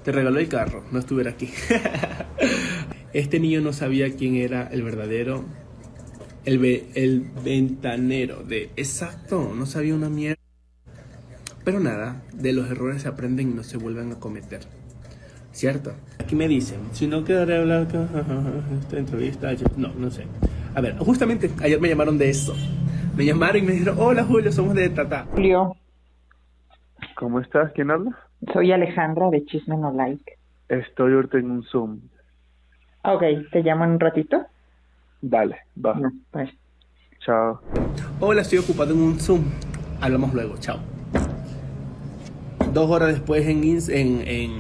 Te 0.03 0.13
regaló 0.13 0.39
el 0.39 0.49
carro, 0.49 0.85
no 0.93 0.99
estuviera 0.99 1.31
aquí. 1.31 1.49
este 3.15 3.41
niño 3.41 3.63
no 3.63 3.73
sabía 3.73 4.15
quién 4.15 4.35
era 4.37 4.67
el 4.67 4.83
verdadero... 4.83 5.45
El, 6.45 6.59
ve- 6.59 6.87
el 6.95 7.25
ventanero 7.45 8.43
de... 8.43 8.71
Exacto, 8.77 9.53
no 9.57 9.67
sabía 9.67 9.95
una 9.95 10.09
mierda. 10.09 10.41
Pero 11.65 11.81
nada, 11.81 12.23
de 12.35 12.53
los 12.53 12.71
errores 12.71 13.03
se 13.03 13.09
aprenden 13.09 13.51
y 13.51 13.55
no 13.55 13.63
se 13.63 13.79
vuelven 13.79 14.13
a 14.13 14.17
cometer. 14.21 14.61
¿Cierto? 15.53 15.95
Aquí 16.19 16.35
me 16.37 16.49
dicen, 16.49 16.81
si 16.93 17.07
no 17.07 17.25
quedaré 17.25 17.57
a 17.57 17.61
hablar 17.61 17.89
con 17.89 18.03
esta 18.83 18.99
entrevista, 18.99 19.53
yo- 19.55 19.67
no, 19.77 19.89
no 19.95 20.11
sé. 20.11 20.27
A 20.75 20.81
ver, 20.81 20.97
justamente 20.99 21.51
ayer 21.63 21.81
me 21.81 21.89
llamaron 21.89 22.19
de 22.19 22.29
eso. 22.29 22.55
Me 23.17 23.25
llamaron 23.25 23.59
y 23.63 23.63
me 23.67 23.73
dijeron, 23.73 23.97
hola 23.99 24.25
Julio, 24.25 24.51
somos 24.53 24.75
de 24.75 24.89
Tata. 24.91 25.27
Julio, 25.33 25.77
¿Cómo 27.17 27.41
estás? 27.41 27.71
¿Quién 27.73 27.91
habla? 27.91 28.11
soy 28.53 28.73
Alejandra 28.73 29.31
de 29.31 29.45
Chisme 29.47 29.77
No 29.79 29.93
Like. 29.93 30.33
Estoy 30.69 31.15
ahorita 31.15 31.39
en 31.39 31.51
un 31.51 31.63
Zoom. 31.63 32.01
Ok, 33.05 33.23
te 33.53 33.63
llamo 33.63 33.85
en 33.85 33.93
un 33.93 34.01
ratito. 34.01 34.45
Dale, 35.27 35.57
va. 35.83 35.99
Pues. 36.31 36.51
Chao. 37.25 37.59
Hola, 38.21 38.43
estoy 38.43 38.59
ocupado 38.59 38.93
en 38.93 39.01
un 39.01 39.19
Zoom. 39.19 39.43
Hablamos 39.99 40.35
luego, 40.35 40.59
chao. 40.59 40.81
Dos 42.75 42.91
horas 42.91 43.09
después 43.09 43.47
en, 43.47 43.65
en, 43.65 44.29
en 44.29 44.53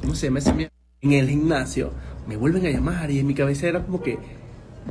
¿cómo 0.00 0.14
se 0.14 0.28
llama 0.28 0.38
ese 0.38 0.52
mierda? 0.52 0.72
En 1.00 1.12
el 1.14 1.28
gimnasio 1.28 1.90
me 2.28 2.36
vuelven 2.36 2.64
a 2.66 2.70
llamar 2.70 3.10
y 3.10 3.18
en 3.18 3.26
mi 3.26 3.34
cabeza 3.34 3.66
era 3.66 3.82
como 3.82 4.00
que 4.00 4.20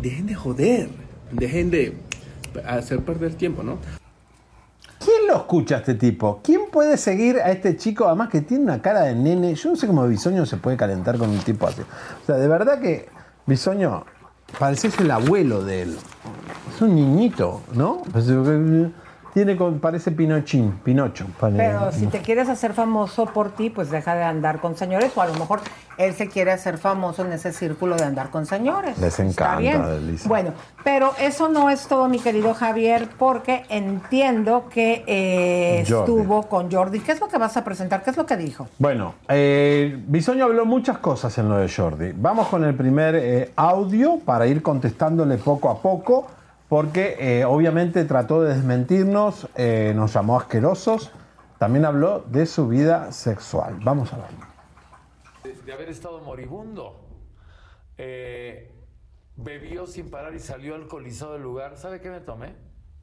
dejen 0.02 0.28
de 0.28 0.36
joder, 0.36 0.90
dejen 1.32 1.72
de 1.72 1.98
hacer 2.68 3.00
perder 3.00 3.36
tiempo, 3.36 3.64
¿no? 3.64 3.78
¿Quién 5.00 5.28
lo 5.30 5.38
escucha 5.38 5.76
a 5.76 5.78
este 5.80 5.96
tipo? 5.96 6.42
¿Quién 6.44 6.64
puede 6.70 6.98
seguir 6.98 7.38
a 7.38 7.50
este 7.50 7.78
chico? 7.78 8.08
Además 8.08 8.28
que 8.28 8.42
tiene 8.42 8.66
una 8.66 8.82
cara 8.82 9.04
de 9.04 9.16
nene. 9.16 9.56
Yo 9.56 9.70
no 9.70 9.78
sé 9.78 9.88
cómo 9.88 10.06
Bisoño 10.06 10.46
se 10.46 10.58
puede 10.58 10.76
calentar 10.76 11.18
con 11.18 11.30
un 11.30 11.40
tipo 11.40 11.66
así. 11.66 11.82
O 11.82 12.26
sea, 12.26 12.36
de 12.36 12.48
verdad 12.50 12.82
que 12.82 13.15
Bisoño 13.48 14.06
pareces 14.58 15.00
el 15.00 15.12
abuelo 15.12 15.64
de 15.64 15.84
él. 15.84 15.98
Es 16.74 16.82
un 16.82 16.96
niñito, 16.96 17.62
¿no? 17.74 18.02
Tiene 19.36 19.58
con- 19.58 19.80
parece 19.80 20.12
Pinochín, 20.12 20.80
Pinocho. 20.82 21.26
Pero 21.42 21.92
si 21.92 22.08
te 22.08 22.20
quieres 22.22 22.48
hacer 22.48 22.72
famoso 22.72 23.26
por 23.26 23.50
ti, 23.52 23.70
pues 23.70 23.92
deja 23.92 24.16
de 24.16 24.24
andar 24.24 24.62
con 24.62 24.78
señores. 24.78 25.12
O 25.14 25.22
a 25.22 25.28
lo 25.28 25.34
mejor 25.34 25.60
él 25.98 26.14
se 26.14 26.30
quiere 26.30 26.54
hacer 26.54 26.78
famoso 26.78 27.26
en 27.26 27.34
ese 27.34 27.52
círculo 27.52 27.98
de 27.98 28.06
andar 28.06 28.30
con 28.30 28.46
señores. 28.46 28.98
Les 28.98 29.20
Está 29.20 29.24
encanta, 29.58 29.58
bien. 29.58 30.18
Bueno, 30.26 30.52
pero 30.86 31.12
eso 31.20 31.50
no 31.50 31.70
es 31.70 31.86
todo, 31.88 32.08
mi 32.08 32.20
querido 32.20 32.54
Javier, 32.54 33.10
porque 33.20 33.66
entiendo 33.68 34.70
que 34.70 35.04
eh, 35.06 35.82
estuvo 35.82 36.44
con 36.44 36.72
Jordi. 36.72 37.02
¿Qué 37.02 37.12
es 37.12 37.20
lo 37.20 37.28
que 37.28 37.38
vas 37.38 37.58
a 37.58 37.66
presentar? 37.66 38.04
¿Qué 38.04 38.12
es 38.12 38.16
lo 38.18 38.26
que 38.26 38.38
dijo? 38.38 38.70
Bueno, 38.80 39.16
eh, 39.28 40.02
Bisoño 40.08 40.46
habló 40.46 40.66
muchas 40.66 41.00
cosas 41.00 41.38
en 41.38 41.50
lo 41.50 41.58
de 41.58 41.68
Jordi. 41.70 42.14
Vamos 42.16 42.48
con 42.48 42.64
el 42.64 42.74
primer 42.74 43.16
eh, 43.16 43.52
audio 43.58 44.18
para 44.20 44.48
ir 44.48 44.62
contestándole 44.62 45.38
poco 45.40 45.70
a 45.70 45.82
poco, 45.82 46.28
porque 46.70 47.16
eh, 47.20 47.46
obviamente 47.46 48.06
trató 48.06 48.42
de 48.42 48.56
desmentirnos, 48.56 49.48
eh, 49.56 49.94
nos 49.96 50.14
llamó 50.14 50.40
asquerosos, 50.40 51.12
también 51.60 51.86
habló 51.86 52.22
de 52.22 52.46
su 52.46 52.68
vida 52.68 53.12
sexual. 53.12 53.78
Vamos 53.84 54.12
a 54.14 54.18
ver. 54.18 55.56
de, 55.56 55.62
de 55.62 55.74
haber 55.74 55.90
estado 55.90 56.20
moribundo. 56.22 57.02
Eh, 57.98 58.72
bebió 59.36 59.86
sin 59.88 60.10
parar 60.10 60.34
y 60.34 60.40
salió 60.40 60.76
alcoholizado 60.76 61.34
del 61.34 61.44
lugar. 61.44 61.78
¿Sabe 61.78 62.02
qué 62.02 62.10
me 62.10 62.20
tomé? 62.20 62.56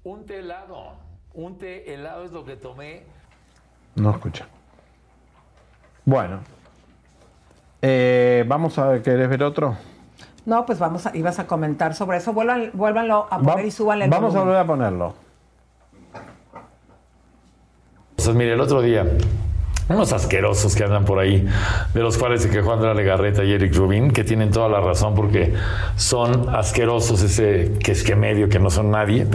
Un 0.02 0.26
té 0.26 0.40
helado. 0.40 0.98
Un 1.32 1.56
té 1.56 1.94
helado 1.94 2.24
es 2.24 2.32
lo 2.32 2.44
que 2.44 2.56
tomé. 2.56 3.04
No 3.94 4.10
escucha. 4.10 4.48
Bueno, 6.04 6.40
vamos 8.46 8.76
a 8.78 8.88
ver, 8.88 9.02
¿querés 9.02 9.28
ver 9.28 9.42
otro? 9.44 9.76
No, 10.45 10.66
pues 10.66 10.78
vamos 10.78 11.07
a, 11.07 11.16
ibas 11.16 11.38
a 11.38 11.47
comentar 11.47 11.95
sobre 11.95 12.18
eso. 12.18 12.32
Vuelvan, 12.32 12.70
vuélvanlo 12.72 13.26
a 13.30 13.38
poner 13.38 13.57
Va- 13.59 13.62
y 13.62 13.70
súbanle 13.70 14.05
el 14.07 14.11
vamos 14.11 14.34
a 14.34 14.40
volver 14.40 14.57
a 14.57 14.66
ponerlo. 14.66 15.14
Entonces, 18.11 18.34
mire, 18.34 18.53
el 18.55 18.61
otro 18.61 18.82
día, 18.82 19.07
unos 19.88 20.12
asquerosos 20.12 20.74
que 20.76 20.84
andan 20.84 21.05
por 21.05 21.18
ahí, 21.18 21.47
de 21.95 22.01
los 22.01 22.18
cuales 22.18 22.43
se 22.43 22.51
quejó 22.51 22.72
Andrea 22.72 22.95
Legarreta 22.95 23.43
y 23.45 23.53
Eric 23.53 23.74
Rubin, 23.74 24.11
que 24.12 24.24
tienen 24.24 24.51
toda 24.51 24.68
la 24.68 24.80
razón 24.80 25.14
porque 25.14 25.55
son 25.97 26.49
asquerosos 26.55 27.22
ese 27.22 27.78
que 27.82 27.93
es 27.93 28.03
que 28.05 28.14
medio, 28.16 28.49
que 28.49 28.59
no 28.59 28.70
son 28.70 28.90
nadie. 28.90 29.26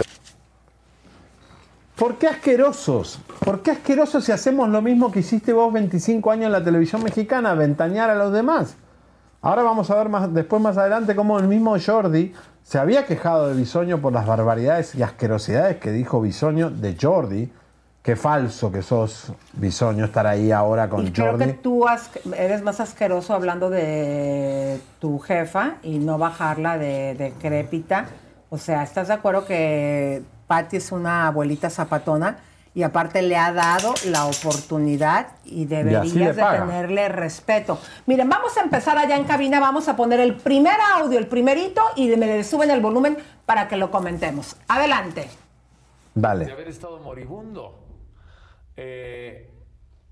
¿Por 1.96 2.16
qué 2.16 2.28
asquerosos? 2.28 3.18
¿Por 3.44 3.60
qué 3.62 3.72
asquerosos 3.72 4.24
si 4.24 4.32
hacemos 4.32 4.68
lo 4.68 4.80
mismo 4.80 5.10
que 5.10 5.20
hiciste 5.20 5.52
vos 5.52 5.72
25 5.72 6.30
años 6.30 6.46
en 6.46 6.52
la 6.52 6.62
televisión 6.62 7.02
mexicana, 7.02 7.54
ventanear 7.54 8.08
a 8.10 8.14
los 8.14 8.32
demás? 8.32 8.76
Ahora 9.40 9.62
vamos 9.62 9.90
a 9.90 9.94
ver 9.96 10.08
más, 10.08 10.32
después 10.34 10.60
más 10.60 10.76
adelante 10.76 11.14
cómo 11.14 11.38
el 11.38 11.46
mismo 11.46 11.76
Jordi 11.84 12.32
se 12.62 12.78
había 12.78 13.06
quejado 13.06 13.48
de 13.48 13.54
Bisoño 13.54 13.98
por 13.98 14.12
las 14.12 14.26
barbaridades 14.26 14.94
y 14.94 15.02
asquerosidades 15.02 15.76
que 15.76 15.92
dijo 15.92 16.20
Bisoño 16.20 16.70
de 16.70 16.96
Jordi. 17.00 17.52
Qué 18.02 18.16
falso 18.16 18.72
que 18.72 18.82
sos, 18.82 19.32
Bisoño, 19.52 20.04
estar 20.06 20.26
ahí 20.26 20.50
ahora 20.50 20.88
con 20.88 21.06
Y 21.06 21.12
creo 21.12 21.32
Jordi. 21.32 21.44
que 21.44 21.52
tú 21.52 21.84
eres 22.36 22.62
más 22.62 22.80
asqueroso 22.80 23.34
hablando 23.34 23.70
de 23.70 24.80
tu 24.98 25.18
jefa 25.18 25.74
y 25.82 25.98
no 25.98 26.16
bajarla 26.18 26.78
de, 26.78 27.14
de 27.14 27.32
crépita. 27.40 28.06
O 28.50 28.56
sea, 28.58 28.82
¿estás 28.82 29.08
de 29.08 29.14
acuerdo 29.14 29.44
que 29.44 30.22
Patty 30.46 30.78
es 30.78 30.90
una 30.90 31.26
abuelita 31.26 31.68
zapatona 31.70 32.38
y 32.78 32.84
aparte 32.84 33.22
le 33.22 33.36
ha 33.36 33.52
dado 33.52 33.92
la 34.06 34.26
oportunidad 34.26 35.32
y 35.44 35.64
deberías 35.64 36.14
de 36.14 36.32
tenerle 36.32 37.08
respeto? 37.08 37.80
Miren, 38.06 38.28
vamos 38.28 38.56
a 38.56 38.60
empezar 38.60 38.96
allá 38.96 39.16
en 39.16 39.24
cabina, 39.24 39.58
vamos 39.58 39.88
a 39.88 39.96
poner 39.96 40.20
el 40.20 40.36
primer 40.36 40.76
audio, 40.94 41.18
el 41.18 41.26
primerito 41.26 41.82
y 41.96 42.06
me 42.16 42.26
le 42.26 42.44
suben 42.44 42.70
el 42.70 42.80
volumen 42.80 43.18
para 43.46 43.66
que 43.66 43.76
lo 43.76 43.90
comentemos. 43.90 44.54
Adelante. 44.68 45.28
Dale. 46.14 46.44
De 46.44 46.52
haber 46.52 46.68
estado 46.68 47.00
moribundo. 47.00 47.84
Eh, 48.76 49.50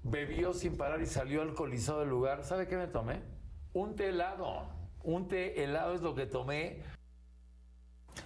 bebió 0.02 0.52
sin 0.52 0.76
parar 0.76 1.00
y 1.00 1.06
salió 1.06 1.42
alcoholizado 1.42 2.00
del 2.00 2.08
lugar. 2.08 2.42
¿Sabe 2.42 2.66
qué 2.66 2.76
me 2.76 2.88
tomé? 2.88 3.22
Un 3.74 3.94
té 3.94 4.08
helado. 4.08 4.64
Un 5.04 5.28
té 5.28 5.62
helado 5.62 5.94
es 5.94 6.00
lo 6.00 6.16
que 6.16 6.26
tomé. 6.26 6.82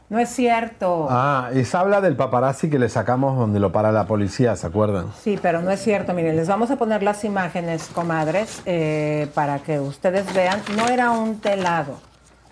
No 0.08 0.18
es 0.18 0.28
cierto. 0.28 1.06
Ah, 1.08 1.50
y 1.54 1.64
se 1.64 1.76
habla 1.76 2.00
del 2.00 2.16
paparazzi 2.16 2.68
que 2.68 2.80
le 2.80 2.88
sacamos 2.88 3.38
donde 3.38 3.60
lo 3.60 3.70
para 3.70 3.92
la 3.92 4.06
policía, 4.06 4.56
¿se 4.56 4.66
acuerdan? 4.66 5.12
Sí, 5.22 5.38
pero 5.40 5.62
no 5.62 5.70
es 5.70 5.80
cierto. 5.80 6.14
Miren, 6.14 6.34
les 6.34 6.48
vamos 6.48 6.70
a 6.72 6.76
poner 6.76 7.04
las 7.04 7.24
imágenes, 7.24 7.88
comadres, 7.94 8.60
eh, 8.66 9.28
para 9.34 9.60
que 9.60 9.78
ustedes 9.78 10.34
vean. 10.34 10.60
No 10.76 10.88
era 10.88 11.12
un 11.12 11.38
telado. 11.40 11.98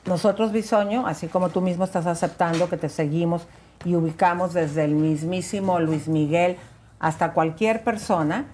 Nosotros, 0.06 0.52
Bisoño, 0.52 1.06
así 1.06 1.26
como 1.26 1.48
tú 1.48 1.60
mismo 1.60 1.84
estás 1.84 2.06
aceptando 2.06 2.68
que 2.68 2.76
te 2.76 2.88
seguimos 2.88 3.48
y 3.84 3.96
ubicamos 3.96 4.54
desde 4.54 4.84
el 4.84 4.94
mismísimo 4.94 5.80
Luis 5.80 6.06
Miguel 6.06 6.56
hasta 7.00 7.32
cualquier 7.32 7.82
persona, 7.82 8.46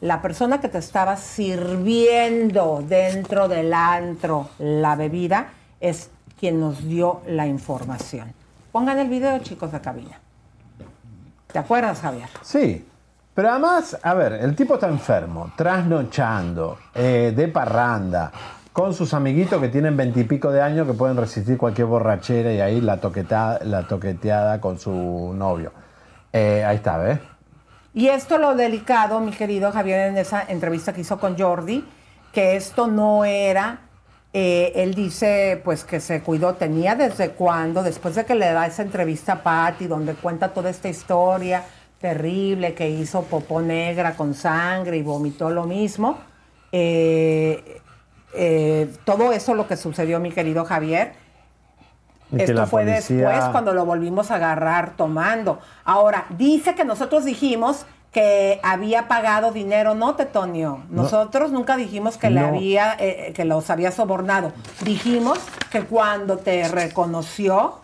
la 0.00 0.20
persona 0.20 0.60
que 0.60 0.68
te 0.68 0.78
estaba 0.78 1.16
sirviendo 1.16 2.82
dentro 2.86 3.48
del 3.48 3.72
antro 3.72 4.48
la 4.58 4.96
bebida 4.96 5.48
es 5.80 6.10
quien 6.38 6.60
nos 6.60 6.84
dio 6.84 7.22
la 7.26 7.46
información. 7.46 8.32
Pongan 8.72 8.98
el 8.98 9.08
video, 9.08 9.38
chicos 9.40 9.72
de 9.72 9.80
cabina. 9.80 10.20
¿Te 11.52 11.58
acuerdas, 11.58 12.00
Javier? 12.00 12.28
Sí. 12.42 12.86
Pero 13.34 13.50
además, 13.50 13.98
a 14.02 14.14
ver, 14.14 14.32
el 14.32 14.56
tipo 14.56 14.74
está 14.74 14.88
enfermo, 14.88 15.52
trasnochando, 15.56 16.78
eh, 16.94 17.34
de 17.36 17.48
parranda, 17.48 18.32
con 18.72 18.94
sus 18.94 19.12
amiguitos 19.12 19.60
que 19.60 19.68
tienen 19.68 19.94
veintipico 19.94 20.50
de 20.50 20.62
años 20.62 20.86
que 20.86 20.94
pueden 20.94 21.18
resistir 21.18 21.58
cualquier 21.58 21.86
borrachera 21.86 22.52
y 22.52 22.60
ahí 22.60 22.80
la, 22.80 22.98
toquetada, 22.98 23.60
la 23.64 23.86
toqueteada 23.86 24.60
con 24.60 24.78
su 24.78 25.34
novio. 25.34 25.72
Eh, 26.32 26.64
ahí 26.64 26.76
está, 26.76 26.96
¿ves? 26.98 27.18
Y 27.92 28.08
esto 28.08 28.36
lo 28.36 28.54
delicado, 28.54 29.20
mi 29.20 29.32
querido 29.32 29.72
Javier, 29.72 30.08
en 30.08 30.18
esa 30.18 30.42
entrevista 30.42 30.92
que 30.92 31.00
hizo 31.00 31.18
con 31.18 31.38
Jordi, 31.38 31.84
que 32.32 32.56
esto 32.56 32.86
no 32.86 33.24
era, 33.24 33.80
eh, 34.38 34.72
él 34.82 34.92
dice 34.94 35.58
pues 35.64 35.82
que 35.82 35.98
se 35.98 36.20
cuidó, 36.20 36.52
tenía 36.56 36.94
desde 36.94 37.30
cuando, 37.30 37.82
después 37.82 38.14
de 38.16 38.26
que 38.26 38.34
le 38.34 38.52
da 38.52 38.66
esa 38.66 38.82
entrevista 38.82 39.32
a 39.32 39.42
Patty, 39.42 39.86
donde 39.86 40.12
cuenta 40.12 40.48
toda 40.52 40.68
esta 40.68 40.90
historia 40.90 41.62
terrible, 41.98 42.74
que 42.74 42.90
hizo 42.90 43.22
popó 43.22 43.62
negra 43.62 44.14
con 44.14 44.34
sangre 44.34 44.98
y 44.98 45.02
vomitó 45.02 45.48
lo 45.48 45.64
mismo, 45.64 46.18
eh, 46.70 47.80
eh, 48.34 48.92
todo 49.06 49.32
eso 49.32 49.54
lo 49.54 49.66
que 49.66 49.78
sucedió, 49.78 50.20
mi 50.20 50.30
querido 50.30 50.66
Javier, 50.66 51.14
Y 52.30 52.42
esto 52.42 52.66
fue 52.66 52.84
policía- 52.84 53.28
después 53.30 53.48
cuando 53.52 53.72
lo 53.72 53.86
volvimos 53.86 54.30
a 54.30 54.34
agarrar 54.34 54.96
tomando. 54.98 55.60
Ahora, 55.82 56.26
dice 56.36 56.74
que 56.74 56.84
nosotros 56.84 57.24
dijimos 57.24 57.86
que 58.16 58.60
había 58.62 59.08
pagado 59.08 59.52
dinero, 59.52 59.94
no, 59.94 60.14
Tetonio. 60.14 60.84
No. 60.88 61.02
Nosotros 61.02 61.52
nunca 61.52 61.76
dijimos 61.76 62.16
que 62.16 62.30
le 62.30 62.40
No. 62.40 62.46
había, 62.46 62.96
eh, 62.98 63.34
que 63.36 63.44
los 63.44 63.68
había 63.68 63.92
sobornado. 63.92 64.52
Dijimos 64.86 65.38
que 65.70 65.82
cuando 65.82 66.38
te 66.38 66.66
reconoció, 66.66 67.74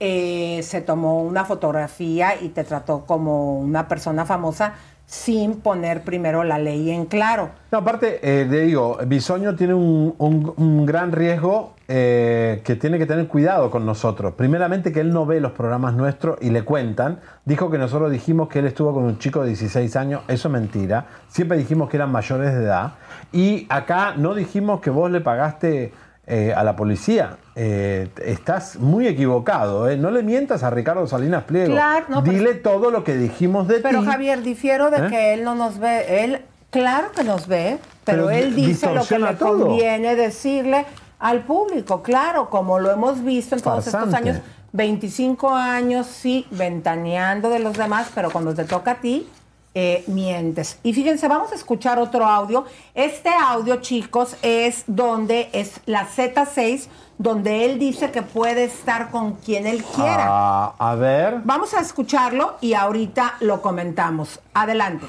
eh, 0.00 0.64
se 0.64 0.80
tomó 0.80 1.22
una 1.22 1.44
fotografía 1.44 2.34
y 2.42 2.48
te 2.48 2.64
trató 2.64 3.06
como 3.06 3.56
una 3.60 3.86
persona 3.86 4.26
famosa 4.26 4.72
sin 5.12 5.56
poner 5.60 6.04
primero 6.04 6.42
la 6.42 6.58
ley 6.58 6.90
en 6.90 7.04
claro. 7.04 7.50
No, 7.70 7.78
aparte, 7.78 8.18
eh, 8.22 8.46
le 8.48 8.60
digo, 8.62 8.96
Bisoño 9.06 9.54
tiene 9.54 9.74
un, 9.74 10.14
un- 10.16 10.54
un 10.56 10.86
gran 10.86 11.12
riesgo 11.12 11.74
eh, 11.86 12.62
que 12.64 12.76
tiene 12.76 12.96
que 12.96 13.04
tener 13.04 13.28
cuidado 13.28 13.70
con 13.70 13.84
nosotros. 13.84 14.32
Primeramente 14.38 14.90
que 14.90 15.00
él 15.00 15.12
no 15.12 15.26
ve 15.26 15.38
los 15.40 15.52
programas 15.52 15.92
nuestros 15.92 16.38
y 16.40 16.48
le 16.48 16.62
cuentan. 16.62 17.20
Dijo 17.44 17.70
que 17.70 17.76
nosotros 17.76 18.10
dijimos 18.10 18.48
que 18.48 18.60
él 18.60 18.64
estuvo 18.66 18.94
con 18.94 19.04
un 19.04 19.18
chico 19.18 19.42
de 19.42 19.48
16 19.48 19.96
años. 19.96 20.22
Eso 20.28 20.48
es 20.48 20.52
mentira. 20.52 21.04
Siempre 21.28 21.58
dijimos 21.58 21.90
que 21.90 21.98
eran 21.98 22.10
mayores 22.10 22.54
de 22.54 22.62
edad. 22.64 22.94
Y 23.32 23.66
acá 23.68 24.14
no 24.16 24.34
dijimos 24.34 24.80
que 24.80 24.88
vos 24.88 25.10
le 25.10 25.20
pagaste 25.20 25.92
eh, 26.26 26.52
a 26.56 26.62
la 26.64 26.76
policía. 26.76 27.36
Eh, 27.54 28.08
estás 28.24 28.76
muy 28.76 29.06
equivocado. 29.06 29.88
eh. 29.88 29.96
No 29.96 30.10
le 30.10 30.22
mientas 30.22 30.62
a 30.62 30.70
Ricardo 30.70 31.06
Salinas 31.06 31.44
Pliego. 31.44 31.72
Claro, 31.72 32.06
no, 32.08 32.22
pero- 32.24 32.36
Dile 32.38 32.54
todo 32.54 32.90
lo 32.90 33.04
que 33.04 33.16
dijimos 33.16 33.68
de 33.68 33.80
Pero 33.80 34.00
ti. 34.00 34.06
Javier, 34.06 34.42
difiero 34.42 34.90
de 34.90 35.06
¿Eh? 35.06 35.10
que 35.10 35.34
él 35.34 35.44
no 35.44 35.54
nos 35.54 35.78
ve. 35.78 36.24
Él, 36.24 36.42
claro 36.70 37.10
que 37.12 37.24
nos 37.24 37.46
ve, 37.48 37.78
pero, 38.04 38.26
Pero 38.26 38.30
él 38.30 38.54
di- 38.54 38.66
dice 38.66 38.92
lo 38.94 39.04
que 39.04 39.18
le 39.18 39.34
todo. 39.34 39.66
conviene 39.66 40.14
decirle 40.16 40.86
al 41.18 41.40
público. 41.40 42.02
Claro, 42.02 42.48
como 42.50 42.78
lo 42.78 42.90
hemos 42.90 43.22
visto 43.22 43.54
en 43.56 43.60
todos 43.62 43.86
estos 43.86 44.14
años, 44.14 44.38
25 44.72 45.50
años, 45.54 46.06
sí, 46.06 46.46
ventaneando 46.50 47.50
de 47.50 47.58
los 47.58 47.76
demás, 47.76 48.08
pero 48.14 48.30
cuando 48.30 48.54
te 48.54 48.64
toca 48.64 48.92
a 48.92 48.94
ti, 49.00 49.28
eh, 49.74 50.04
mientes. 50.06 50.78
Y 50.82 50.92
fíjense, 50.92 51.28
vamos 51.28 51.52
a 51.52 51.54
escuchar 51.54 51.98
otro 51.98 52.26
audio. 52.26 52.66
Este 52.94 53.30
audio, 53.30 53.76
chicos, 53.76 54.36
es 54.42 54.84
donde 54.86 55.48
es 55.52 55.80
la 55.86 56.06
Z6, 56.06 56.88
donde 57.16 57.64
él 57.64 57.78
dice 57.78 58.10
que 58.10 58.22
puede 58.22 58.64
estar 58.64 59.10
con 59.10 59.34
quien 59.36 59.66
él 59.66 59.82
quiera. 59.82 60.26
Ah, 60.28 60.74
a 60.78 60.94
ver. 60.94 61.40
Vamos 61.44 61.72
a 61.72 61.80
escucharlo 61.80 62.56
y 62.60 62.74
ahorita 62.74 63.36
lo 63.40 63.62
comentamos. 63.62 64.40
Adelante. 64.52 65.06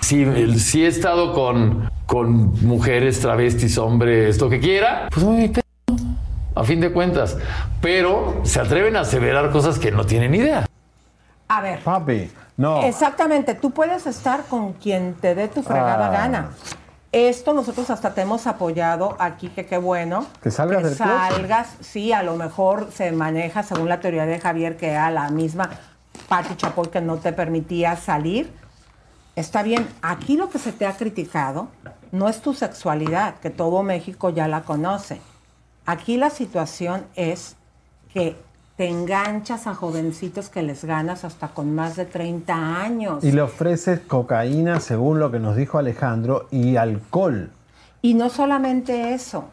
Sí, 0.00 0.24
sí 0.58 0.84
he 0.84 0.88
estado 0.88 1.32
con, 1.34 1.90
con 2.06 2.54
mujeres, 2.66 3.20
travestis, 3.20 3.76
hombres, 3.76 4.40
lo 4.40 4.48
que 4.48 4.60
quiera. 4.60 5.08
Pues 5.10 5.24
muy 5.26 5.48
pedo, 5.48 5.64
a 6.54 6.64
fin 6.64 6.80
de 6.80 6.92
cuentas. 6.92 7.36
Pero 7.80 8.40
se 8.44 8.60
atreven 8.60 8.96
a 8.96 9.00
aseverar 9.00 9.50
cosas 9.50 9.78
que 9.78 9.90
no 9.90 10.04
tienen 10.04 10.34
idea. 10.34 10.66
A 11.48 11.60
ver. 11.60 11.80
Papi, 11.80 12.30
no. 12.56 12.82
Exactamente, 12.82 13.54
tú 13.54 13.70
puedes 13.70 14.06
estar 14.06 14.44
con 14.44 14.72
quien 14.74 15.14
te 15.14 15.34
dé 15.34 15.48
tu 15.48 15.62
fregada 15.62 16.08
Ah. 16.08 16.10
gana. 16.10 16.50
Esto 17.12 17.54
nosotros 17.54 17.88
hasta 17.90 18.12
te 18.14 18.22
hemos 18.22 18.46
apoyado 18.46 19.16
aquí, 19.18 19.48
que 19.48 19.64
qué 19.64 19.78
bueno. 19.78 20.26
Que 20.42 20.50
salgas 20.50 20.82
que 20.82 20.88
del 20.88 20.96
salgas, 20.98 21.68
sí, 21.80 22.12
a 22.12 22.22
lo 22.22 22.36
mejor 22.36 22.90
se 22.92 23.12
maneja 23.12 23.62
según 23.62 23.88
la 23.88 24.00
teoría 24.00 24.26
de 24.26 24.38
Javier, 24.38 24.76
que 24.76 24.90
era 24.90 25.10
la 25.10 25.30
misma 25.30 25.70
Pati 26.28 26.56
Chapoy 26.56 26.88
que 26.88 27.00
no 27.00 27.16
te 27.16 27.32
permitía 27.32 27.96
salir. 27.96 28.52
Está 29.34 29.62
bien, 29.62 29.88
aquí 30.02 30.36
lo 30.36 30.50
que 30.50 30.58
se 30.58 30.72
te 30.72 30.86
ha 30.86 30.96
criticado 30.96 31.68
no 32.12 32.28
es 32.28 32.40
tu 32.40 32.54
sexualidad, 32.54 33.36
que 33.36 33.50
todo 33.50 33.82
México 33.82 34.30
ya 34.30 34.48
la 34.48 34.62
conoce. 34.62 35.20
Aquí 35.86 36.16
la 36.16 36.30
situación 36.30 37.06
es 37.14 37.56
que 38.12 38.36
te 38.76 38.88
enganchas 38.88 39.66
a 39.66 39.74
jovencitos 39.74 40.50
que 40.50 40.62
les 40.62 40.84
ganas 40.84 41.24
hasta 41.24 41.48
con 41.48 41.74
más 41.74 41.96
de 41.96 42.04
30 42.04 42.82
años. 42.82 43.24
Y 43.24 43.32
le 43.32 43.40
ofreces 43.40 44.00
cocaína, 44.00 44.80
según 44.80 45.18
lo 45.18 45.30
que 45.30 45.38
nos 45.38 45.56
dijo 45.56 45.78
Alejandro, 45.78 46.46
y 46.50 46.76
alcohol. 46.76 47.50
Y 48.02 48.14
no 48.14 48.28
solamente 48.28 49.14
eso, 49.14 49.46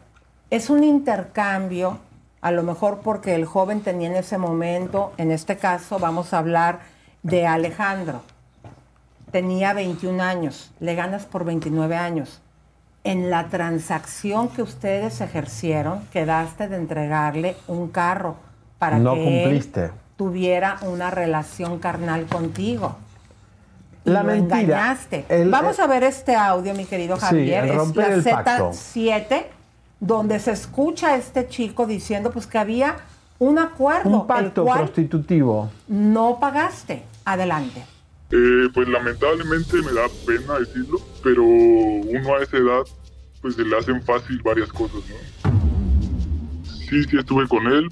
es 0.50 0.68
un 0.68 0.84
intercambio, 0.84 1.98
a 2.42 2.50
lo 2.52 2.62
mejor 2.62 3.00
porque 3.02 3.34
el 3.34 3.46
joven 3.46 3.80
tenía 3.80 4.08
en 4.08 4.16
ese 4.16 4.36
momento, 4.36 5.12
en 5.16 5.30
este 5.30 5.56
caso 5.56 5.98
vamos 5.98 6.34
a 6.34 6.38
hablar 6.38 6.80
de 7.22 7.46
Alejandro, 7.46 8.20
tenía 9.32 9.72
21 9.72 10.22
años, 10.22 10.70
le 10.80 10.94
ganas 10.94 11.24
por 11.24 11.46
29 11.46 11.96
años. 11.96 12.42
En 13.02 13.30
la 13.30 13.48
transacción 13.48 14.48
que 14.48 14.62
ustedes 14.62 15.20
ejercieron, 15.22 16.06
quedaste 16.12 16.68
de 16.68 16.76
entregarle 16.76 17.56
un 17.66 17.88
carro 17.88 18.36
para 18.84 18.98
no 18.98 19.14
que 19.14 19.20
él 19.20 19.42
cumpliste. 19.42 19.90
tuviera 20.16 20.76
una 20.82 21.10
relación 21.10 21.78
carnal 21.78 22.26
contigo. 22.26 22.96
Y 24.04 24.10
La 24.10 24.22
lo 24.22 24.28
mentira. 24.28 24.60
engañaste. 24.60 25.24
El- 25.28 25.48
Vamos 25.50 25.80
a 25.80 25.86
ver 25.86 26.02
este 26.04 26.36
audio, 26.36 26.74
mi 26.74 26.84
querido 26.84 27.16
Sí, 27.16 27.22
Javier. 27.22 27.64
el 27.64 27.70
es 27.80 27.96
la 27.96 28.06
el 28.14 28.22
pacto. 28.22 28.70
Z7, 28.72 29.46
donde 30.00 30.38
se 30.38 30.52
escucha 30.52 31.08
a 31.14 31.16
este 31.16 31.48
chico 31.48 31.86
diciendo 31.86 32.30
pues 32.30 32.46
que 32.46 32.58
había 32.58 32.96
un 33.38 33.58
acuerdo, 33.58 34.10
Un 34.10 34.26
pacto 34.26 34.60
el 34.62 34.66
cual 34.66 34.78
prostitutivo. 34.80 35.70
no 35.88 36.38
pagaste. 36.38 37.02
Adelante. 37.24 37.82
Eh, 38.30 38.68
pues 38.74 38.86
lamentablemente 38.88 39.76
me 39.78 39.92
da 39.92 40.06
pena 40.26 40.58
decirlo, 40.58 40.98
pero 41.22 41.42
uno 41.42 42.34
a 42.34 42.42
esa 42.42 42.56
edad 42.58 42.82
pues 43.40 43.54
se 43.56 43.62
le 43.64 43.76
hacen 43.76 44.02
fácil 44.02 44.40
varias 44.42 44.70
cosas, 44.72 45.00
¿no? 45.08 45.50
Sí, 46.88 47.02
sí 47.04 47.16
estuve 47.18 47.46
con 47.48 47.66
él, 47.66 47.88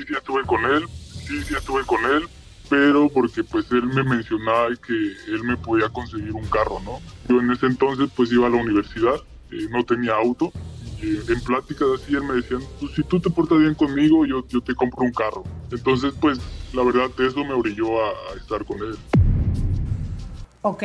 sí, 0.00 0.06
sí 0.08 0.14
estuve 0.16 0.42
con 0.44 0.64
él, 0.64 0.86
sí, 1.26 1.42
sí 1.42 1.54
estuve 1.54 1.84
con 1.84 2.04
él, 2.04 2.28
pero 2.68 3.08
porque 3.08 3.44
pues 3.44 3.70
él 3.70 3.84
me 3.86 4.02
mencionaba 4.02 4.68
que 4.86 4.92
él 5.28 5.44
me 5.44 5.56
podía 5.56 5.88
conseguir 5.90 6.32
un 6.32 6.46
carro, 6.46 6.80
¿no? 6.80 7.00
Yo 7.28 7.40
en 7.40 7.50
ese 7.50 7.66
entonces 7.66 8.08
pues 8.16 8.32
iba 8.32 8.46
a 8.46 8.50
la 8.50 8.56
universidad, 8.56 9.14
eh, 9.50 9.66
no 9.70 9.84
tenía 9.84 10.14
auto, 10.14 10.52
y 11.00 11.16
en 11.30 11.40
pláticas 11.44 11.88
así 11.96 12.14
él 12.14 12.22
me 12.22 12.34
decía, 12.34 12.58
pues 12.80 12.92
si 12.94 13.02
tú 13.02 13.20
te 13.20 13.28
portas 13.28 13.58
bien 13.58 13.74
conmigo, 13.74 14.24
yo, 14.24 14.46
yo 14.48 14.60
te 14.60 14.74
compro 14.74 15.04
un 15.04 15.12
carro. 15.12 15.44
Entonces 15.70 16.14
pues 16.20 16.38
la 16.72 16.82
verdad 16.84 17.10
eso 17.18 17.44
me 17.44 17.52
orilló 17.52 18.02
a- 18.04 18.32
a 18.32 18.36
estar 18.36 18.64
con 18.64 18.78
él. 18.78 18.96
Ok. 20.62 20.82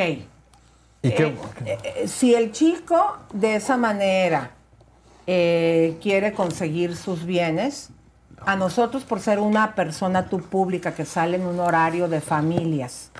¿Y 1.00 1.10
qué? 1.12 1.26
Eh, 1.64 1.78
eh, 1.84 2.08
si 2.08 2.34
el 2.34 2.50
chico 2.50 3.16
de 3.32 3.56
esa 3.56 3.76
manera 3.76 4.50
eh, 5.28 5.96
quiere 6.02 6.32
conseguir 6.32 6.96
sus 6.96 7.24
bienes, 7.24 7.90
a 8.48 8.56
nosotros 8.56 9.04
por 9.04 9.20
ser 9.20 9.40
una 9.40 9.74
persona 9.74 10.24
tú 10.24 10.40
pública 10.40 10.94
que 10.94 11.04
sale 11.04 11.36
en 11.36 11.46
un 11.46 11.60
horario 11.60 12.08
de 12.08 12.22
familias, 12.22 13.10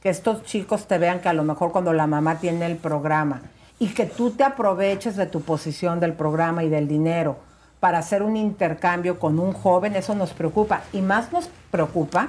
que 0.00 0.08
estos 0.10 0.44
chicos 0.44 0.86
te 0.86 0.96
vean 0.96 1.18
que 1.18 1.28
a 1.28 1.32
lo 1.32 1.42
mejor 1.42 1.72
cuando 1.72 1.92
la 1.92 2.06
mamá 2.06 2.36
tiene 2.38 2.66
el 2.66 2.76
programa 2.76 3.42
y 3.80 3.88
que 3.88 4.06
tú 4.06 4.30
te 4.30 4.44
aproveches 4.44 5.16
de 5.16 5.26
tu 5.26 5.40
posición 5.40 5.98
del 5.98 6.12
programa 6.12 6.62
y 6.62 6.68
del 6.68 6.86
dinero 6.86 7.36
para 7.80 7.98
hacer 7.98 8.22
un 8.22 8.36
intercambio 8.36 9.18
con 9.18 9.40
un 9.40 9.52
joven, 9.52 9.96
eso 9.96 10.14
nos 10.14 10.32
preocupa. 10.32 10.82
Y 10.92 11.00
más 11.00 11.32
nos 11.32 11.50
preocupa, 11.72 12.28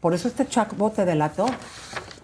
por 0.00 0.12
eso 0.12 0.28
este 0.28 0.46
chavo 0.46 0.90
te 0.90 1.06
delató, 1.06 1.46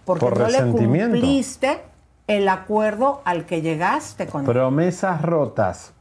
porque 0.05 0.27
Por 0.27 0.39
no 0.39 0.49
le 0.49 0.71
cumpliste 0.71 1.81
el 2.27 2.51
acuerdo 2.51 3.23
al 3.25 3.47
que 3.47 3.63
llegaste 3.63 4.27
con 4.27 4.43
él. 4.43 4.53
Promesas 4.53 5.23
rotas. 5.23 5.95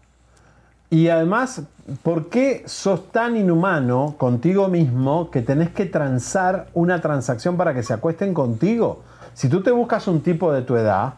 Y 0.96 1.10
además, 1.10 1.62
¿por 2.04 2.30
qué 2.30 2.64
sos 2.68 3.12
tan 3.12 3.36
inhumano 3.36 4.16
contigo 4.18 4.70
mismo 4.70 5.30
que 5.30 5.42
tenés 5.42 5.70
que 5.72 5.86
transar 5.86 6.68
una 6.74 7.02
transacción 7.02 7.58
para 7.58 7.74
que 7.74 7.84
se 7.84 7.92
acuesten 7.92 8.34
contigo? 8.34 9.04
Si 9.34 9.50
tú 9.50 9.62
te 9.62 9.72
buscas 9.72 10.08
un 10.08 10.22
tipo 10.22 10.54
de 10.54 10.62
tu 10.62 10.78
edad, 10.78 11.16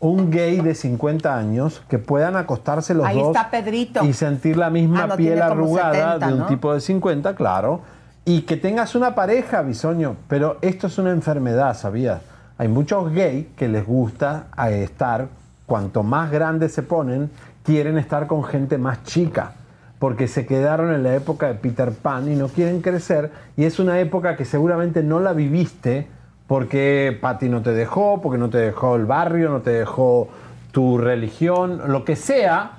un 0.00 0.32
gay 0.32 0.58
de 0.60 0.74
50 0.74 1.32
años 1.38 1.80
que 1.88 2.00
puedan 2.00 2.34
acostarse 2.34 2.92
los 2.92 3.06
Ahí 3.06 3.20
dos 3.20 3.28
está 3.28 3.52
Pedrito. 3.52 4.04
y 4.04 4.12
sentir 4.14 4.56
la 4.56 4.68
misma 4.68 5.04
Ah, 5.04 5.06
no, 5.06 5.16
piel 5.16 5.40
arrugada 5.40 6.14
70, 6.14 6.26
de 6.26 6.32
un 6.32 6.38
¿no? 6.40 6.46
tipo 6.46 6.74
de 6.74 6.80
50, 6.80 7.36
claro. 7.36 7.82
Y 8.24 8.40
que 8.40 8.56
tengas 8.56 8.96
una 8.96 9.14
pareja, 9.14 9.62
bisoño. 9.62 10.16
Pero 10.26 10.58
esto 10.60 10.88
es 10.88 10.98
una 10.98 11.12
enfermedad, 11.12 11.76
¿sabías? 11.76 12.20
Hay 12.58 12.66
muchos 12.66 13.12
gays 13.12 13.46
que 13.56 13.68
les 13.68 13.86
gusta 13.86 14.46
eh, 14.68 14.82
estar, 14.82 15.28
cuanto 15.66 16.02
más 16.02 16.32
grandes 16.32 16.74
se 16.74 16.82
ponen, 16.82 17.30
quieren 17.64 17.98
estar 17.98 18.26
con 18.26 18.44
gente 18.44 18.78
más 18.78 19.02
chica. 19.02 19.52
Porque 19.98 20.28
se 20.28 20.46
quedaron 20.46 20.92
en 20.92 21.02
la 21.02 21.14
época 21.14 21.48
de 21.48 21.54
Peter 21.54 21.92
Pan 21.92 22.30
y 22.30 22.36
no 22.36 22.48
quieren 22.48 22.82
crecer. 22.82 23.30
Y 23.56 23.64
es 23.64 23.78
una 23.78 23.98
época 24.00 24.36
que 24.36 24.44
seguramente 24.44 25.02
no 25.02 25.20
la 25.20 25.32
viviste 25.32 26.08
porque 26.46 27.16
Patty 27.20 27.48
no 27.48 27.62
te 27.62 27.72
dejó, 27.72 28.20
porque 28.20 28.38
no 28.38 28.50
te 28.50 28.58
dejó 28.58 28.96
el 28.96 29.06
barrio, 29.06 29.48
no 29.48 29.60
te 29.60 29.70
dejó 29.70 30.28
tu 30.72 30.98
religión, 30.98 31.82
lo 31.86 32.04
que 32.04 32.16
sea, 32.16 32.72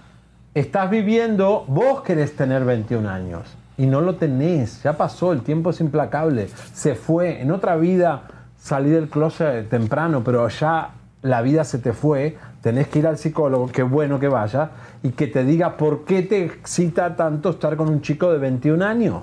estás 0.53 0.89
viviendo, 0.89 1.63
vos 1.67 2.01
querés 2.01 2.35
tener 2.35 2.65
21 2.65 3.09
años 3.09 3.55
y 3.77 3.85
no 3.85 4.01
lo 4.01 4.15
tenés, 4.15 4.83
ya 4.83 4.97
pasó, 4.97 5.33
el 5.33 5.41
tiempo 5.41 5.69
es 5.69 5.79
implacable, 5.79 6.49
se 6.73 6.95
fue, 6.95 7.41
en 7.41 7.51
otra 7.51 7.77
vida 7.77 8.23
salí 8.57 8.89
del 8.89 9.09
closet 9.09 9.69
temprano, 9.69 10.23
pero 10.23 10.47
ya 10.49 10.89
la 11.21 11.41
vida 11.41 11.63
se 11.63 11.79
te 11.79 11.93
fue, 11.93 12.37
tenés 12.65 12.87
que 12.87 12.97
ir 12.97 13.05
al 13.05 13.19
psicólogo, 13.19 13.67
qué 13.67 13.83
bueno 13.83 14.19
que 14.19 14.27
vaya, 14.27 14.71
y 15.03 15.11
que 15.11 15.27
te 15.27 15.43
diga 15.43 15.77
por 15.77 16.03
qué 16.03 16.23
te 16.23 16.43
excita 16.43 17.15
tanto 17.15 17.51
estar 17.51 17.77
con 17.77 17.89
un 17.89 18.01
chico 18.01 18.31
de 18.31 18.39
21 18.39 18.83
años. 18.83 19.21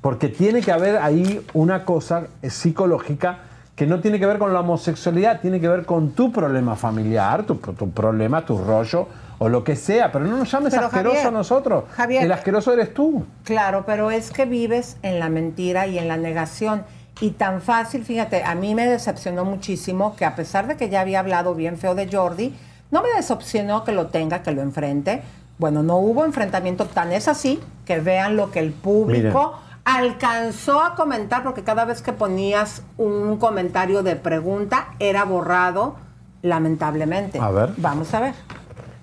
Porque 0.00 0.28
tiene 0.28 0.60
que 0.60 0.70
haber 0.70 0.98
ahí 0.98 1.44
una 1.54 1.84
cosa 1.84 2.28
psicológica 2.40 3.38
que 3.74 3.84
no 3.84 3.98
tiene 3.98 4.20
que 4.20 4.26
ver 4.26 4.38
con 4.38 4.52
la 4.52 4.60
homosexualidad, 4.60 5.40
tiene 5.40 5.60
que 5.60 5.66
ver 5.66 5.84
con 5.84 6.12
tu 6.12 6.30
problema 6.30 6.76
familiar, 6.76 7.42
tu, 7.42 7.56
tu 7.56 7.90
problema, 7.90 8.44
tu 8.44 8.62
rollo 8.62 9.08
o 9.38 9.48
lo 9.48 9.64
que 9.64 9.74
sea. 9.74 10.12
Pero 10.12 10.24
no 10.24 10.36
nos 10.36 10.52
llames 10.52 10.72
Pero, 10.72 10.86
asqueroso 10.86 11.16
Javier, 11.16 11.26
a 11.26 11.30
nosotros. 11.32 11.84
Javier, 11.90 12.22
El 12.22 12.30
asqueroso 12.30 12.72
eres 12.72 12.94
tú. 12.94 13.26
Claro, 13.42 13.82
pero 13.84 14.12
es 14.12 14.30
que 14.30 14.44
vives 14.44 14.98
en 15.02 15.18
la 15.18 15.30
mentira 15.30 15.88
y 15.88 15.98
en 15.98 16.06
la 16.06 16.16
negación. 16.16 16.84
Y 17.20 17.32
tan 17.32 17.60
fácil, 17.60 18.04
fíjate, 18.04 18.44
a 18.44 18.54
mí 18.54 18.74
me 18.74 18.86
decepcionó 18.86 19.44
muchísimo 19.44 20.16
que 20.16 20.24
a 20.24 20.34
pesar 20.34 20.66
de 20.66 20.76
que 20.76 20.88
ya 20.88 21.02
había 21.02 21.20
hablado 21.20 21.54
bien 21.54 21.76
feo 21.76 21.94
de 21.94 22.10
Jordi, 22.10 22.54
no 22.90 23.02
me 23.02 23.10
decepcionó 23.14 23.84
que 23.84 23.92
lo 23.92 24.06
tenga, 24.06 24.42
que 24.42 24.52
lo 24.52 24.62
enfrente. 24.62 25.22
Bueno, 25.58 25.82
no 25.82 25.98
hubo 25.98 26.24
enfrentamiento, 26.24 26.86
tan 26.86 27.12
es 27.12 27.28
así 27.28 27.60
que 27.84 28.00
vean 28.00 28.36
lo 28.36 28.50
que 28.50 28.60
el 28.60 28.72
público 28.72 29.54
alcanzó 29.84 30.80
a 30.80 30.94
comentar, 30.94 31.42
porque 31.42 31.62
cada 31.62 31.84
vez 31.84 32.00
que 32.00 32.12
ponías 32.12 32.82
un 32.96 33.36
comentario 33.36 34.02
de 34.02 34.16
pregunta 34.16 34.94
era 34.98 35.24
borrado, 35.24 35.96
lamentablemente. 36.42 37.38
A 37.38 37.50
ver. 37.50 37.74
Vamos 37.76 38.14
a 38.14 38.20
ver. 38.20 38.34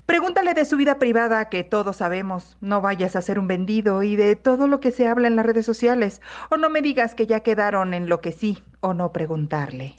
Pregúntale 0.08 0.54
de 0.54 0.64
su 0.64 0.78
vida 0.78 0.98
privada, 0.98 1.50
que 1.50 1.64
todos 1.64 1.96
sabemos. 1.96 2.56
No 2.62 2.80
vayas 2.80 3.14
a 3.14 3.20
ser 3.20 3.38
un 3.38 3.46
vendido 3.46 4.02
y 4.02 4.16
de 4.16 4.36
todo 4.36 4.66
lo 4.66 4.80
que 4.80 4.90
se 4.90 5.06
habla 5.06 5.28
en 5.28 5.36
las 5.36 5.44
redes 5.44 5.66
sociales. 5.66 6.22
O 6.48 6.56
no 6.56 6.70
me 6.70 6.80
digas 6.80 7.14
que 7.14 7.26
ya 7.26 7.40
quedaron 7.40 7.92
en 7.92 8.08
lo 8.08 8.22
que 8.22 8.32
sí 8.32 8.64
o 8.80 8.94
no 8.94 9.12
preguntarle. 9.12 9.96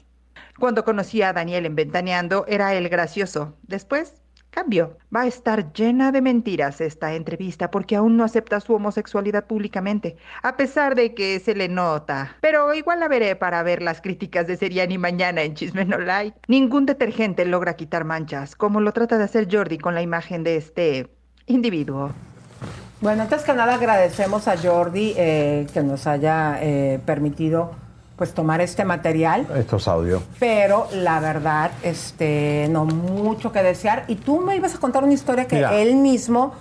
Cuando 0.58 0.84
conocí 0.84 1.22
a 1.22 1.32
Daniel 1.32 1.64
en 1.64 1.76
Ventaneando, 1.76 2.44
era 2.48 2.74
el 2.74 2.88
gracioso. 2.88 3.56
Después 3.62 4.20
cambió. 4.50 4.96
Va 5.14 5.22
a 5.22 5.26
estar 5.26 5.72
llena 5.72 6.12
de 6.12 6.20
mentiras 6.20 6.80
esta 6.80 7.14
entrevista 7.14 7.70
porque 7.70 7.96
aún 7.96 8.16
no 8.16 8.24
acepta 8.24 8.60
su 8.60 8.74
homosexualidad 8.74 9.46
públicamente, 9.46 10.16
a 10.42 10.56
pesar 10.56 10.94
de 10.94 11.14
que 11.14 11.40
se 11.40 11.54
le 11.54 11.68
nota. 11.68 12.36
Pero 12.40 12.74
igual 12.74 13.00
la 13.00 13.08
veré 13.08 13.36
para 13.36 13.62
ver 13.62 13.82
las 13.82 14.00
críticas 14.00 14.46
de 14.46 14.56
Seriani 14.56 14.98
mañana 14.98 15.42
en 15.42 15.54
Chisme 15.54 15.84
No 15.84 15.98
Like. 15.98 16.38
Ningún 16.48 16.86
detergente 16.86 17.44
logra 17.44 17.74
quitar 17.74 18.04
manchas, 18.04 18.54
como 18.54 18.80
lo 18.80 18.92
trata 18.92 19.18
de 19.18 19.24
hacer 19.24 19.48
Jordi 19.50 19.78
con 19.78 19.94
la 19.94 20.02
imagen 20.02 20.44
de 20.44 20.56
este 20.56 21.10
individuo. 21.46 22.12
Bueno, 23.00 23.22
antes 23.22 23.42
que 23.44 23.54
nada 23.54 23.74
agradecemos 23.74 24.46
a 24.46 24.58
Jordi 24.58 25.14
eh, 25.16 25.66
que 25.72 25.82
nos 25.82 26.06
haya 26.06 26.58
eh, 26.60 27.00
permitido 27.06 27.74
pues 28.20 28.34
tomar 28.34 28.60
este 28.60 28.84
material, 28.84 29.46
Esto 29.56 29.76
es 29.78 29.88
audio. 29.88 30.22
pero 30.38 30.86
la 30.92 31.20
verdad, 31.20 31.70
este, 31.82 32.66
no 32.70 32.84
mucho 32.84 33.50
que 33.50 33.62
desear. 33.62 34.04
Y 34.08 34.16
tú 34.16 34.40
me 34.42 34.56
ibas 34.56 34.74
a 34.74 34.78
contar 34.78 35.02
una 35.04 35.14
historia 35.14 35.46
que 35.46 35.56
Mira. 35.56 35.72
él 35.74 35.96
mismo 35.96 36.52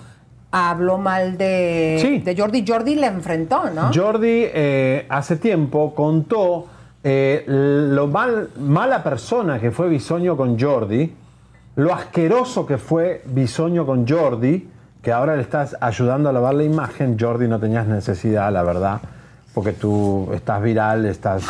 habló 0.51 0.97
mal 0.97 1.37
de, 1.37 1.97
Sí. 2.01 2.19
de 2.19 2.33
Jordi. 2.37 2.63
Jordi 2.65 2.95
le 2.95 3.07
enfrentó, 3.07 3.69
¿no? 3.71 3.91
Jordi 3.93 4.45
eh, 4.53 5.05
hace 5.09 5.35
tiempo 5.35 5.93
contó 5.93 6.67
eh, 7.03 7.43
lo 7.45 8.07
mal, 8.07 8.51
mala 8.57 9.03
persona 9.03 9.59
que 9.59 9.71
fue 9.71 9.89
Bisoño 9.89 10.37
con 10.37 10.57
Jordi, 10.57 11.13
lo 11.75 11.93
asqueroso 11.93 12.65
que 12.65 12.77
fue 12.77 13.21
Bisoño 13.25 13.85
con 13.85 14.07
Jordi, 14.07 14.65
que 15.01 15.11
ahora 15.11 15.35
le 15.35 15.41
estás 15.41 15.75
ayudando 15.81 16.29
a 16.29 16.31
lavar 16.31 16.53
la 16.55 16.63
imagen. 16.63 17.17
Jordi 17.19 17.49
no 17.49 17.59
tenías 17.59 17.85
necesidad, 17.85 18.49
la 18.53 18.63
verdad, 18.63 19.01
porque 19.53 19.73
tú 19.73 20.29
estás 20.33 20.61
viral, 20.61 21.05
estás 21.05 21.43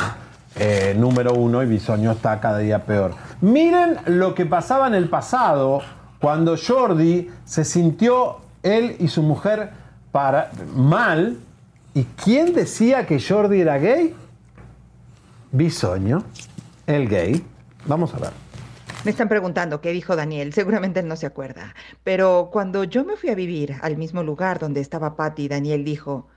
eh, 0.55 0.95
número 0.97 1.33
uno 1.33 1.61
y 1.63 1.67
Bisoño 1.67 2.11
está 2.11 2.39
cada 2.39 2.59
día 2.59 2.85
peor. 2.85 3.13
Miren 3.41 3.97
lo 4.05 4.33
que 4.33 4.45
pasaba 4.45 4.87
en 4.87 4.95
el 4.95 5.09
pasado 5.09 5.81
cuando 6.19 6.55
Jordi 6.57 7.29
se 7.45 7.63
sintió 7.63 8.37
él 8.63 8.95
y 8.99 9.07
su 9.07 9.23
mujer 9.23 9.71
para, 10.11 10.51
mal. 10.75 11.37
¿Y 11.93 12.03
quién 12.03 12.53
decía 12.53 13.05
que 13.05 13.21
Jordi 13.21 13.61
era 13.61 13.77
gay? 13.77 14.15
Bisoño, 15.51 16.23
el 16.85 17.07
gay. 17.07 17.43
Vamos 17.85 18.13
a 18.13 18.19
ver. 18.19 18.48
Me 19.05 19.11
están 19.11 19.29
preguntando 19.29 19.79
qué 19.79 19.91
dijo 19.93 20.17
Daniel, 20.17 20.51
seguramente 20.51 20.99
él 20.99 21.07
no 21.07 21.15
se 21.15 21.25
acuerda. 21.25 21.73
Pero 22.03 22.49
cuando 22.51 22.83
yo 22.83 23.05
me 23.05 23.15
fui 23.15 23.29
a 23.29 23.35
vivir 23.35 23.75
al 23.81 23.95
mismo 23.95 24.23
lugar 24.23 24.59
donde 24.59 24.81
estaba 24.81 25.15
Patty, 25.15 25.47
Daniel 25.47 25.85
dijo, 25.85 26.27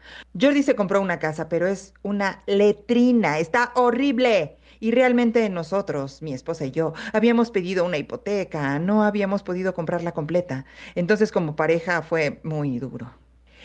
Jordi 0.40 0.62
se 0.62 0.76
compró 0.76 1.00
una 1.00 1.18
casa, 1.18 1.48
pero 1.48 1.66
es 1.66 1.92
una 2.02 2.44
letrina, 2.46 3.40
está 3.40 3.72
horrible. 3.74 4.58
Y 4.78 4.92
realmente 4.92 5.48
nosotros, 5.48 6.22
mi 6.22 6.34
esposa 6.34 6.64
y 6.64 6.70
yo, 6.70 6.92
habíamos 7.12 7.50
pedido 7.50 7.84
una 7.84 7.98
hipoteca, 7.98 8.78
no 8.78 9.02
habíamos 9.02 9.42
podido 9.42 9.74
comprarla 9.74 10.12
completa. 10.12 10.64
Entonces 10.94 11.32
como 11.32 11.56
pareja 11.56 12.02
fue 12.02 12.40
muy 12.44 12.78
duro. 12.78 13.12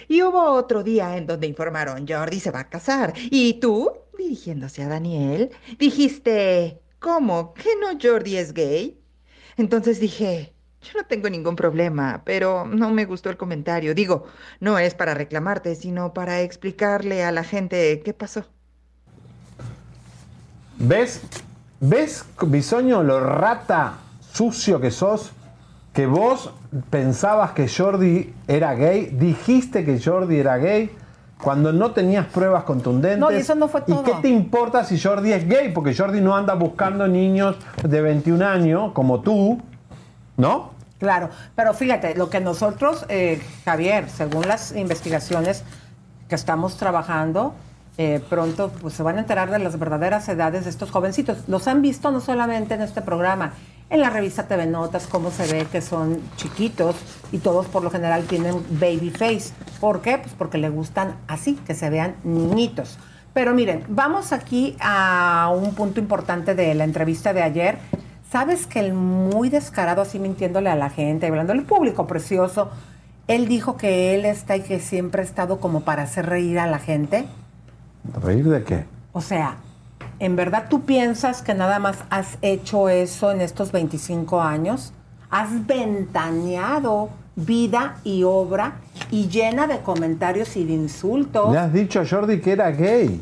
Y 0.07 0.23
hubo 0.23 0.41
otro 0.41 0.83
día 0.83 1.17
en 1.17 1.27
donde 1.27 1.45
informaron, 1.45 2.07
Jordi 2.07 2.39
se 2.39 2.51
va 2.51 2.61
a 2.61 2.69
casar. 2.69 3.13
Y 3.29 3.59
tú, 3.59 3.91
dirigiéndose 4.17 4.81
a 4.81 4.87
Daniel, 4.87 5.51
dijiste, 5.77 6.81
¿cómo? 6.99 7.53
¿Que 7.53 7.69
no 7.79 7.97
Jordi 8.01 8.37
es 8.37 8.53
gay? 8.53 9.01
Entonces 9.57 9.99
dije, 9.99 10.53
yo 10.81 10.99
no 10.99 11.05
tengo 11.07 11.29
ningún 11.29 11.55
problema, 11.55 12.21
pero 12.25 12.65
no 12.65 12.91
me 12.91 13.05
gustó 13.05 13.29
el 13.29 13.37
comentario. 13.37 13.95
Digo, 13.95 14.25
no 14.59 14.77
es 14.79 14.93
para 14.93 15.13
reclamarte, 15.13 15.75
sino 15.75 16.13
para 16.13 16.41
explicarle 16.41 17.23
a 17.23 17.31
la 17.31 17.43
gente 17.43 18.01
qué 18.03 18.13
pasó. 18.13 18.45
¿Ves? 20.77 21.21
¿Ves, 21.79 22.25
Bisoño, 22.41 23.03
lo 23.03 23.19
rata 23.19 23.97
sucio 24.31 24.79
que 24.79 24.91
sos? 24.91 25.31
Que 25.93 26.05
vos 26.05 26.51
pensabas 26.91 27.51
que 27.51 27.67
Jordi 27.67 28.33
era 28.47 28.75
gay, 28.75 29.07
dijiste 29.11 29.83
que 29.83 29.99
Jordi 29.99 30.37
era 30.37 30.57
gay 30.57 30.91
cuando 31.41 31.71
no 31.71 31.91
tenías 31.91 32.25
pruebas 32.27 32.63
contundentes. 32.63 33.19
No, 33.19 33.31
y 33.31 33.35
eso 33.35 33.55
no 33.55 33.67
fue 33.67 33.83
¿Y 33.85 33.91
todo. 33.91 34.03
qué 34.03 34.13
te 34.21 34.29
importa 34.29 34.83
si 34.83 34.99
Jordi 34.99 35.33
es 35.33 35.47
gay? 35.47 35.71
Porque 35.71 35.95
Jordi 35.95 36.21
no 36.21 36.35
anda 36.35 36.55
buscando 36.55 37.07
niños 37.07 37.57
de 37.83 38.01
21 38.01 38.45
años 38.45 38.91
como 38.93 39.21
tú, 39.21 39.61
¿no? 40.35 40.71
Claro, 40.99 41.29
pero 41.55 41.73
fíjate, 41.73 42.15
lo 42.15 42.29
que 42.29 42.39
nosotros, 42.39 43.05
eh, 43.09 43.39
Javier, 43.65 44.09
según 44.09 44.47
las 44.47 44.75
investigaciones 44.75 45.63
que 46.27 46.33
estamos 46.33 46.77
trabajando, 46.77 47.53
eh, 47.99 48.21
pronto 48.29 48.69
pues, 48.81 48.95
se 48.95 49.03
van 49.03 49.17
a 49.17 49.19
enterar 49.19 49.51
de 49.51 49.59
las 49.59 49.77
verdaderas 49.77 50.27
edades 50.29 50.63
de 50.63 50.71
estos 50.71 50.89
jovencitos. 50.89 51.47
Los 51.47 51.67
han 51.67 51.83
visto 51.83 52.09
no 52.11 52.19
solamente 52.19 52.73
en 52.73 52.81
este 52.81 53.01
programa, 53.01 53.53
en 53.89 54.01
la 54.01 54.09
revista 54.09 54.47
TV 54.47 54.65
Notas, 54.65 55.07
cómo 55.07 55.31
se 55.31 55.51
ve 55.51 55.65
que 55.71 55.81
son 55.81 56.19
chiquitos 56.35 56.95
y 57.31 57.37
todos 57.37 57.67
por 57.67 57.83
lo 57.83 57.89
general 57.89 58.23
tienen 58.25 58.63
baby 58.71 59.11
face. 59.11 59.53
¿Por 59.79 60.01
qué? 60.01 60.17
Pues 60.17 60.33
porque 60.37 60.57
le 60.57 60.69
gustan 60.69 61.15
así, 61.27 61.55
que 61.65 61.73
se 61.73 61.89
vean 61.89 62.15
niñitos. 62.23 62.97
Pero 63.33 63.53
miren, 63.53 63.83
vamos 63.87 64.33
aquí 64.33 64.75
a 64.79 65.53
un 65.55 65.73
punto 65.75 65.99
importante 65.99 66.55
de 66.55 66.73
la 66.75 66.83
entrevista 66.83 67.33
de 67.33 67.43
ayer. 67.43 67.77
¿Sabes 68.31 68.65
que 68.65 68.79
el 68.79 68.93
muy 68.93 69.49
descarado, 69.49 70.01
así 70.01 70.19
mintiéndole 70.19 70.69
a 70.69 70.75
la 70.75 70.89
gente, 70.89 71.27
hablando 71.27 71.53
al 71.53 71.63
público 71.63 72.07
precioso, 72.07 72.69
él 73.27 73.47
dijo 73.47 73.77
que 73.77 74.15
él 74.15 74.25
está 74.25 74.57
y 74.57 74.61
que 74.61 74.79
siempre 74.79 75.21
ha 75.21 75.25
estado 75.25 75.59
como 75.59 75.81
para 75.81 76.03
hacer 76.03 76.25
reír 76.25 76.59
a 76.59 76.67
la 76.67 76.79
gente? 76.79 77.25
¿Reír 78.21 78.49
de 78.49 78.63
qué? 78.63 78.85
O 79.13 79.21
sea, 79.21 79.57
¿en 80.19 80.35
verdad 80.35 80.65
tú 80.69 80.81
piensas 80.81 81.41
que 81.41 81.53
nada 81.53 81.79
más 81.79 82.03
has 82.09 82.37
hecho 82.41 82.89
eso 82.89 83.31
en 83.31 83.41
estos 83.41 83.71
25 83.71 84.41
años? 84.41 84.93
Has 85.29 85.65
ventaneado 85.67 87.09
vida 87.35 87.97
y 88.03 88.23
obra 88.23 88.73
y 89.11 89.27
llena 89.27 89.67
de 89.67 89.79
comentarios 89.81 90.57
y 90.57 90.65
de 90.65 90.73
insultos. 90.73 91.51
Le 91.51 91.59
has 91.59 91.71
dicho 91.71 91.99
a 91.99 92.05
Jordi 92.05 92.41
que 92.41 92.51
era 92.51 92.71
gay. 92.71 93.21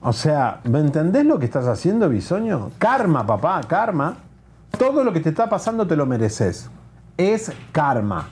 O 0.00 0.12
sea, 0.12 0.60
¿me 0.64 0.78
entendés 0.78 1.24
lo 1.24 1.38
que 1.38 1.46
estás 1.46 1.66
haciendo, 1.66 2.08
Bisoño? 2.08 2.70
Karma, 2.78 3.26
papá, 3.26 3.60
karma. 3.66 4.16
todo 4.78 5.02
lo 5.02 5.12
que 5.12 5.20
te 5.20 5.30
está 5.30 5.48
pasando 5.48 5.86
te 5.86 5.96
lo 5.96 6.06
mereces. 6.06 6.70
Es 7.16 7.52
karma. 7.72 8.28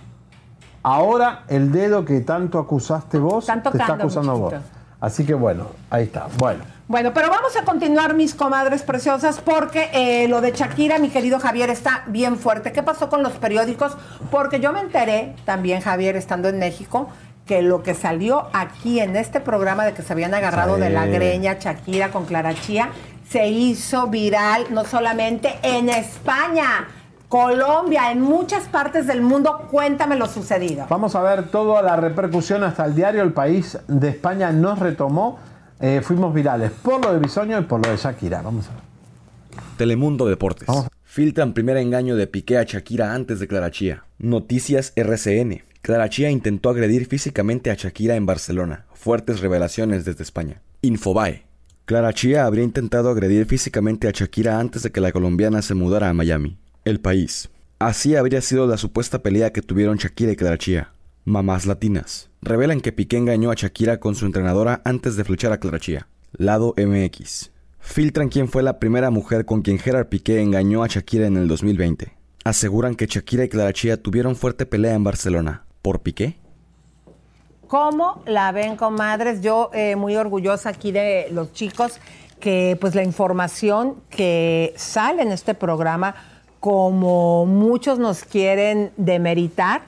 Ahora 0.82 1.42
el 1.48 1.72
dedo 1.72 2.04
que 2.04 2.20
tanto 2.20 2.60
acusaste 2.60 3.18
vos 3.18 3.46
te 3.46 3.52
está 3.52 3.94
acusando 3.94 4.38
vos. 4.38 4.54
Así 5.00 5.26
que 5.26 5.34
bueno, 5.34 5.66
ahí 5.90 6.04
está. 6.04 6.28
Bueno. 6.38 6.75
Bueno, 6.88 7.12
pero 7.12 7.28
vamos 7.30 7.56
a 7.56 7.64
continuar, 7.64 8.14
mis 8.14 8.34
comadres 8.34 8.82
preciosas, 8.84 9.40
porque 9.40 9.90
eh, 9.92 10.28
lo 10.28 10.40
de 10.40 10.52
Shakira, 10.52 10.98
mi 11.00 11.08
querido 11.08 11.40
Javier, 11.40 11.68
está 11.68 12.04
bien 12.06 12.38
fuerte. 12.38 12.70
¿Qué 12.70 12.82
pasó 12.84 13.08
con 13.08 13.24
los 13.24 13.32
periódicos? 13.32 13.96
Porque 14.30 14.60
yo 14.60 14.72
me 14.72 14.80
enteré, 14.80 15.34
también 15.44 15.80
Javier, 15.80 16.14
estando 16.14 16.48
en 16.48 16.60
México, 16.60 17.08
que 17.44 17.60
lo 17.62 17.82
que 17.82 17.94
salió 17.94 18.46
aquí 18.52 19.00
en 19.00 19.16
este 19.16 19.40
programa 19.40 19.84
de 19.84 19.94
que 19.94 20.02
se 20.02 20.12
habían 20.12 20.32
agarrado 20.34 20.76
Sí. 20.76 20.82
de 20.82 20.90
la 20.90 21.06
greña 21.06 21.56
Shakira 21.58 22.10
con 22.12 22.24
Clara 22.24 22.54
Chía, 22.54 22.90
se 23.28 23.48
hizo 23.48 24.06
viral 24.06 24.66
no 24.70 24.84
solamente 24.84 25.58
en 25.62 25.88
España, 25.88 26.86
Colombia, 27.28 28.12
en 28.12 28.20
muchas 28.20 28.64
partes 28.68 29.08
del 29.08 29.22
mundo. 29.22 29.66
Cuéntame 29.72 30.14
lo 30.14 30.26
sucedido. 30.26 30.86
Vamos 30.88 31.16
a 31.16 31.22
ver 31.22 31.48
toda 31.50 31.82
la 31.82 31.96
repercusión 31.96 32.62
hasta 32.62 32.84
el 32.84 32.94
diario 32.94 33.22
El 33.22 33.32
País 33.32 33.76
de 33.88 34.10
España 34.10 34.52
nos 34.52 34.78
retomó. 34.78 35.40
Eh, 35.80 36.00
fuimos 36.02 36.32
virales 36.32 36.70
por 36.70 37.04
lo 37.04 37.12
de 37.12 37.18
Bisoño 37.18 37.58
y 37.58 37.62
por 37.62 37.84
lo 37.84 37.90
de 37.90 37.96
Shakira. 37.96 38.42
Vamos 38.42 38.66
a 38.68 38.74
ver. 38.74 38.82
Telemundo 39.76 40.26
Deportes. 40.26 40.68
Filtran 41.04 41.52
primer 41.54 41.76
engaño 41.76 42.16
de 42.16 42.26
Piqué 42.26 42.58
a 42.58 42.64
Shakira 42.64 43.14
antes 43.14 43.40
de 43.40 43.48
Clara 43.48 43.70
Chía. 43.70 44.04
Noticias 44.18 44.92
RCN. 44.96 45.62
Clara 45.82 46.08
Chía 46.08 46.30
intentó 46.30 46.70
agredir 46.70 47.06
físicamente 47.06 47.70
a 47.70 47.74
Shakira 47.74 48.16
en 48.16 48.26
Barcelona. 48.26 48.86
Fuertes 48.94 49.40
revelaciones 49.40 50.04
desde 50.04 50.22
España. 50.22 50.60
Infobae. 50.82 51.44
Clara 51.84 52.12
Chía 52.12 52.44
habría 52.44 52.64
intentado 52.64 53.10
agredir 53.10 53.46
físicamente 53.46 54.08
a 54.08 54.10
Shakira 54.10 54.58
antes 54.58 54.82
de 54.82 54.90
que 54.90 55.00
la 55.00 55.12
colombiana 55.12 55.62
se 55.62 55.74
mudara 55.74 56.08
a 56.08 56.14
Miami. 56.14 56.58
El 56.84 57.00
país. 57.00 57.48
Así 57.78 58.16
habría 58.16 58.40
sido 58.40 58.66
la 58.66 58.78
supuesta 58.78 59.20
pelea 59.22 59.52
que 59.52 59.62
tuvieron 59.62 59.96
Shakira 59.96 60.32
y 60.32 60.36
Clara 60.36 60.58
Chía. 60.58 60.90
Mamás 61.28 61.66
latinas. 61.66 62.30
Revelan 62.40 62.80
que 62.80 62.92
Piqué 62.92 63.16
engañó 63.16 63.50
a 63.50 63.54
Shakira 63.54 63.98
con 63.98 64.14
su 64.14 64.26
entrenadora 64.26 64.80
antes 64.84 65.16
de 65.16 65.24
flechar 65.24 65.50
a 65.50 65.58
Clara 65.58 65.80
Chía. 65.80 66.06
Lado 66.30 66.72
MX. 66.78 67.50
Filtran 67.80 68.28
quién 68.28 68.46
fue 68.48 68.62
la 68.62 68.78
primera 68.78 69.10
mujer 69.10 69.44
con 69.44 69.62
quien 69.62 69.80
Gerard 69.80 70.06
Piqué 70.06 70.40
engañó 70.40 70.84
a 70.84 70.86
Shakira 70.86 71.26
en 71.26 71.36
el 71.36 71.48
2020. 71.48 72.14
Aseguran 72.44 72.94
que 72.94 73.06
Shakira 73.06 73.42
y 73.42 73.48
Clara 73.48 73.72
Chía 73.72 74.00
tuvieron 74.00 74.36
fuerte 74.36 74.66
pelea 74.66 74.94
en 74.94 75.02
Barcelona. 75.02 75.64
¿Por 75.82 75.98
Piqué? 75.98 76.36
¿Cómo 77.66 78.22
la 78.24 78.52
ven, 78.52 78.76
comadres? 78.76 79.40
Yo 79.40 79.72
eh, 79.74 79.96
muy 79.96 80.14
orgullosa 80.14 80.68
aquí 80.68 80.92
de 80.92 81.26
los 81.32 81.52
chicos 81.52 81.98
que 82.38 82.78
pues 82.80 82.94
la 82.94 83.02
información 83.02 83.96
que 84.10 84.74
sale 84.76 85.22
en 85.22 85.32
este 85.32 85.54
programa, 85.54 86.14
como 86.60 87.46
muchos 87.46 87.98
nos 87.98 88.22
quieren 88.22 88.92
demeritar, 88.96 89.82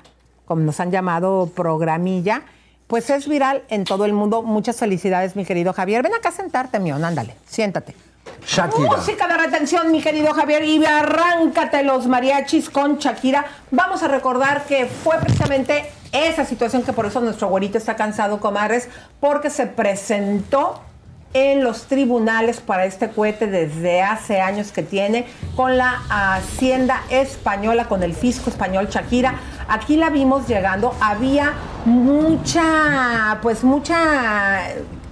como 0.48 0.62
nos 0.62 0.80
han 0.80 0.90
llamado 0.90 1.50
programilla, 1.54 2.42
pues 2.86 3.10
es 3.10 3.28
viral 3.28 3.62
en 3.68 3.84
todo 3.84 4.06
el 4.06 4.14
mundo. 4.14 4.42
Muchas 4.42 4.76
felicidades, 4.76 5.36
mi 5.36 5.44
querido 5.44 5.74
Javier. 5.74 6.02
Ven 6.02 6.14
acá 6.14 6.30
a 6.30 6.32
sentarte, 6.32 6.80
mío, 6.80 6.96
ándale, 6.96 7.36
siéntate. 7.46 7.94
Shakira. 8.46 8.96
Música 8.96 9.28
de 9.28 9.36
retención, 9.36 9.92
mi 9.92 10.00
querido 10.00 10.32
Javier, 10.32 10.64
y 10.64 10.84
arráncate 10.84 11.82
los 11.82 12.06
mariachis 12.06 12.70
con 12.70 12.96
Shakira. 12.96 13.44
Vamos 13.70 14.02
a 14.02 14.08
recordar 14.08 14.64
que 14.64 14.86
fue 14.86 15.18
precisamente 15.18 15.84
esa 16.12 16.46
situación 16.46 16.82
que 16.82 16.94
por 16.94 17.04
eso 17.04 17.20
nuestro 17.20 17.48
güerito 17.48 17.76
está 17.76 17.94
cansado, 17.94 18.40
comadres, 18.40 18.88
porque 19.20 19.50
se 19.50 19.66
presentó 19.66 20.80
en 21.34 21.62
los 21.62 21.84
tribunales 21.84 22.60
para 22.60 22.86
este 22.86 23.10
cohete 23.10 23.46
desde 23.46 24.02
hace 24.02 24.40
años 24.40 24.72
que 24.72 24.82
tiene 24.82 25.26
con 25.56 25.76
la 25.76 26.00
Hacienda 26.08 27.02
Española, 27.10 27.86
con 27.86 28.02
el 28.02 28.14
fisco 28.14 28.48
español 28.48 28.88
Shakira. 28.88 29.34
Aquí 29.68 29.96
la 29.96 30.10
vimos 30.10 30.46
llegando, 30.48 30.94
había 31.00 31.52
mucha, 31.84 33.38
pues 33.42 33.64
mucha, 33.64 34.60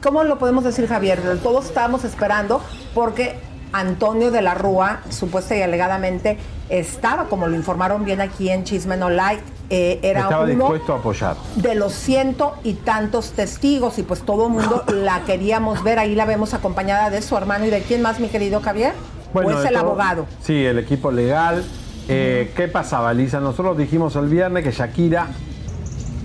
¿cómo 0.03 0.25
lo 0.25 0.39
podemos 0.39 0.65
decir 0.65 0.89
Javier? 0.89 1.21
Todos 1.43 1.67
estábamos 1.67 2.05
esperando 2.05 2.61
porque 2.95 3.39
Antonio 3.73 4.31
de 4.31 4.43
la 4.43 4.55
Rúa, 4.55 5.01
supuesta 5.11 5.55
y 5.57 5.63
alegadamente, 5.63 6.39
estaba, 6.69 7.25
como 7.25 7.47
lo 7.47 7.55
informaron 7.57 8.05
bien 8.05 8.21
aquí 8.21 8.49
en 8.49 8.65
Chisme 8.65 8.97
No 8.97 9.11
Like, 9.11 9.43
eh, 9.69 9.99
era 10.03 10.21
Estaba 10.23 10.45
uno 10.45 10.53
dispuesto 10.55 10.95
a 10.95 10.99
apoyar. 10.99 11.37
de 11.57 11.75
los 11.75 11.93
ciento 11.93 12.55
y 12.65 12.75
tantos 12.75 13.33
testigos 13.33 13.99
y 13.99 14.03
pues 14.05 14.23
todo 14.23 14.47
el 14.47 14.53
mundo 14.53 14.85
la 14.93 15.21
queríamos 15.25 15.83
ver. 15.83 15.99
Ahí 15.99 16.15
la 16.15 16.25
vemos 16.25 16.55
acompañada 16.55 17.11
de 17.11 17.21
su 17.21 17.37
hermano 17.37 17.67
y 17.67 17.71
de 17.71 17.83
quién 17.83 18.01
más, 18.03 18.21
mi 18.21 18.29
querido 18.29 18.61
Javier. 18.61 18.95
¿O 19.35 19.43
es 19.43 19.61
de 19.63 19.69
el 19.69 19.75
todo- 19.75 19.79
abogado? 19.87 20.27
Sí, 20.43 20.65
el 20.65 20.79
equipo 20.79 21.11
legal. 21.11 21.65
Eh, 22.09 22.53
¿Qué 22.55 22.69
pasaba, 22.69 23.13
Lisa? 23.13 23.41
Nosotros 23.41 23.77
dijimos 23.77 24.15
el 24.15 24.29
viernes 24.29 24.63
que 24.63 24.71
Shakira 24.71 25.27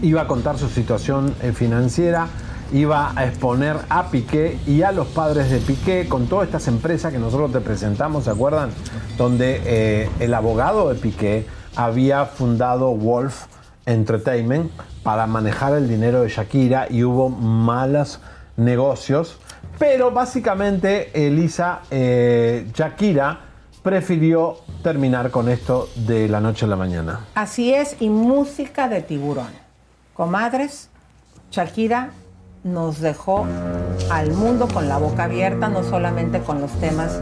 iba 0.03 0.21
a 0.21 0.27
contar 0.27 0.59
su 0.59 0.69
situación 0.69 1.33
eh, 1.41 1.53
financiera, 1.53 2.27
iba 2.71 3.11
a 3.15 3.25
exponer 3.25 3.77
a 3.89 4.11
Piqué 4.11 4.59
y 4.67 4.83
a 4.83 4.91
los 4.91 5.07
padres 5.07 5.49
de 5.49 5.57
Piqué 5.57 6.07
con 6.07 6.27
todas 6.27 6.45
estas 6.45 6.67
empresas 6.67 7.11
que 7.11 7.17
nosotros 7.17 7.51
te 7.51 7.61
presentamos, 7.61 8.25
¿se 8.25 8.29
acuerdan? 8.29 8.69
Donde 9.17 9.59
eh, 9.65 10.09
el 10.19 10.35
abogado 10.35 10.89
de 10.89 10.95
Piqué 10.99 11.47
había 11.75 12.25
fundado 12.25 12.95
Wolf 12.95 13.45
Entertainment 13.87 14.71
para 15.01 15.25
manejar 15.25 15.73
el 15.73 15.89
dinero 15.89 16.21
de 16.21 16.29
Shakira 16.29 16.87
y 16.91 17.03
hubo 17.03 17.29
malos 17.29 18.19
negocios. 18.55 19.39
Pero 19.79 20.11
básicamente, 20.11 21.09
Elisa, 21.15 21.79
Shakira 21.89 23.50
prefirió 23.83 24.57
terminar 24.83 25.31
con 25.31 25.49
esto 25.49 25.89
de 25.95 26.27
la 26.27 26.39
noche 26.39 26.65
a 26.65 26.67
la 26.67 26.75
mañana. 26.75 27.21
Así 27.35 27.73
es, 27.73 27.95
y 27.99 28.09
música 28.09 28.87
de 28.87 29.01
tiburón. 29.01 29.49
Comadres, 30.13 30.89
Shakira 31.51 32.11
nos 32.63 32.99
dejó 32.99 33.45
al 34.11 34.31
mundo 34.33 34.67
con 34.71 34.87
la 34.87 34.97
boca 34.97 35.23
abierta, 35.23 35.67
no 35.67 35.83
solamente 35.83 36.41
con 36.41 36.61
los 36.61 36.71
temas 36.79 37.19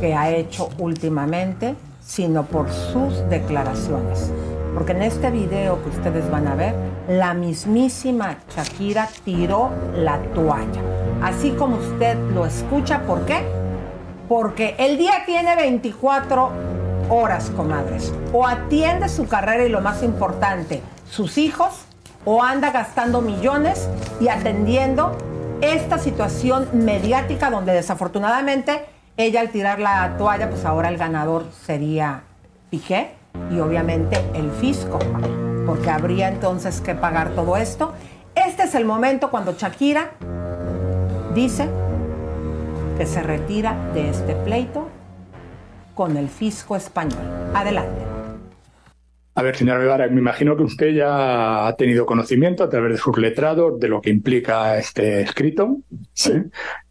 que 0.00 0.14
ha 0.14 0.30
hecho 0.30 0.70
últimamente, 0.78 1.74
sino 2.00 2.44
por 2.44 2.70
sus 2.70 3.28
declaraciones. 3.28 4.32
Porque 4.72 4.92
en 4.92 5.02
este 5.02 5.30
video 5.30 5.82
que 5.82 5.90
ustedes 5.90 6.30
van 6.30 6.46
a 6.46 6.54
ver, 6.54 6.74
la 7.08 7.34
mismísima 7.34 8.38
Shakira 8.54 9.08
tiró 9.24 9.70
la 9.94 10.18
toalla. 10.34 10.80
Así 11.22 11.50
como 11.50 11.76
usted 11.76 12.16
lo 12.32 12.46
escucha, 12.46 13.02
¿por 13.02 13.26
qué? 13.26 13.57
Porque 14.28 14.74
el 14.78 14.98
día 14.98 15.24
tiene 15.24 15.56
24 15.56 16.50
horas, 17.08 17.50
comadres. 17.50 18.12
O 18.32 18.46
atiende 18.46 19.08
su 19.08 19.26
carrera 19.26 19.64
y 19.64 19.68
lo 19.68 19.80
más 19.80 20.02
importante, 20.02 20.82
sus 21.10 21.38
hijos, 21.38 21.86
o 22.24 22.42
anda 22.42 22.70
gastando 22.70 23.22
millones 23.22 23.88
y 24.20 24.28
atendiendo 24.28 25.16
esta 25.60 25.98
situación 25.98 26.68
mediática 26.72 27.50
donde 27.50 27.72
desafortunadamente 27.72 28.84
ella 29.16 29.40
al 29.40 29.50
tirar 29.50 29.80
la 29.80 30.16
toalla, 30.18 30.50
pues 30.50 30.64
ahora 30.64 30.88
el 30.88 30.98
ganador 30.98 31.46
sería 31.64 32.22
Piqué 32.70 33.10
y 33.50 33.60
obviamente 33.60 34.22
el 34.34 34.50
fisco, 34.52 34.98
porque 35.66 35.90
habría 35.90 36.28
entonces 36.28 36.80
que 36.80 36.94
pagar 36.94 37.30
todo 37.30 37.56
esto. 37.56 37.94
Este 38.34 38.64
es 38.64 38.74
el 38.74 38.84
momento 38.84 39.30
cuando 39.30 39.54
Shakira 39.54 40.10
dice 41.34 41.68
que 42.98 43.06
se 43.06 43.22
retira 43.22 43.92
de 43.94 44.10
este 44.10 44.34
pleito 44.34 44.90
con 45.94 46.16
el 46.16 46.28
fisco 46.28 46.74
español. 46.74 47.22
Adelante. 47.54 48.02
A 49.36 49.42
ver, 49.42 49.54
señora 49.54 49.78
Guevara, 49.78 50.08
me 50.08 50.20
imagino 50.20 50.56
que 50.56 50.64
usted 50.64 50.88
ya 50.88 51.68
ha 51.68 51.76
tenido 51.76 52.06
conocimiento 52.06 52.64
a 52.64 52.68
través 52.68 52.90
de 52.90 52.98
sus 52.98 53.16
letrados 53.16 53.78
de 53.78 53.86
lo 53.86 54.00
que 54.00 54.10
implica 54.10 54.76
este 54.76 55.20
escrito. 55.20 55.76
Sí. 56.12 56.32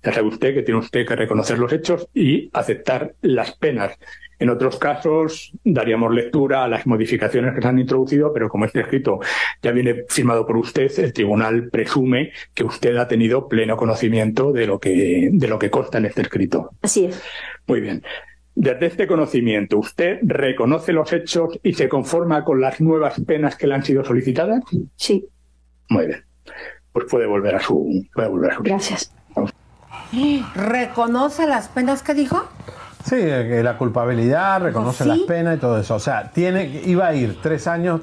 Ya 0.02 0.14
sabe 0.14 0.28
usted 0.28 0.54
que 0.54 0.64
tiene 0.64 0.80
usted 0.80 1.06
que 1.06 1.18
reconocer 1.18 1.60
los 1.60 1.74
hechos 1.74 2.08
y 2.14 2.50
aceptar 2.54 3.16
las 3.22 3.58
penas. 3.58 3.92
En 4.40 4.50
otros 4.50 4.78
casos 4.78 5.52
daríamos 5.64 6.14
lectura 6.14 6.64
a 6.64 6.68
las 6.68 6.86
modificaciones 6.86 7.56
que 7.56 7.62
se 7.62 7.68
han 7.68 7.80
introducido, 7.80 8.32
pero 8.34 8.50
como 8.50 8.66
este 8.66 8.82
escrito 8.82 9.20
ya 9.62 9.72
viene 9.72 10.04
firmado 10.08 10.46
por 10.46 10.58
usted, 10.58 10.92
el 11.00 11.14
tribunal 11.14 11.70
presume 11.70 12.32
que 12.54 12.64
usted 12.64 12.96
ha 12.98 13.08
tenido 13.08 13.48
pleno 13.48 13.78
conocimiento 13.78 14.52
de 14.52 14.68
lo 14.68 14.80
que, 14.80 15.30
de 15.32 15.48
lo 15.48 15.58
que 15.58 15.70
consta 15.70 15.98
en 15.98 16.06
este 16.06 16.22
escrito. 16.22 16.72
Así 16.82 17.06
es. 17.06 17.22
Muy 17.66 17.82
bien. 17.82 18.04
Desde 18.54 18.88
este 18.88 19.06
conocimiento, 19.06 19.78
¿usted 19.78 20.20
reconoce 20.24 20.92
los 20.92 21.14
hechos 21.14 21.60
y 21.62 21.74
se 21.74 21.88
conforma 21.88 22.44
con 22.44 22.60
las 22.60 22.82
nuevas 22.82 23.20
penas 23.22 23.56
que 23.56 23.68
le 23.68 23.76
han 23.76 23.84
sido 23.84 24.04
solicitadas? 24.04 24.64
Sí. 24.96 25.28
Muy 25.90 26.08
bien. 26.08 26.26
Pues 26.92 27.06
puede 27.10 27.28
volver 27.28 27.56
a 27.56 27.60
su. 27.60 28.04
Puede 28.14 28.28
volver 28.28 28.52
a 28.52 28.56
su. 28.56 28.64
Gracias. 28.64 29.14
¿Reconoce 30.56 31.46
las 31.46 31.68
penas 31.68 32.02
que 32.02 32.14
dijo? 32.14 32.48
Sí, 33.08 33.16
la 33.64 33.78
culpabilidad, 33.78 34.62
reconoce 34.62 35.04
¿sí? 35.06 35.10
las 35.10 35.20
penas 35.20 35.56
y 35.56 35.60
todo 35.60 35.80
eso. 35.80 35.96
O 35.96 36.00
sea, 36.00 36.30
tiene, 36.32 36.82
iba 36.86 37.08
a 37.08 37.14
ir 37.14 37.38
tres 37.42 37.66
años. 37.66 38.02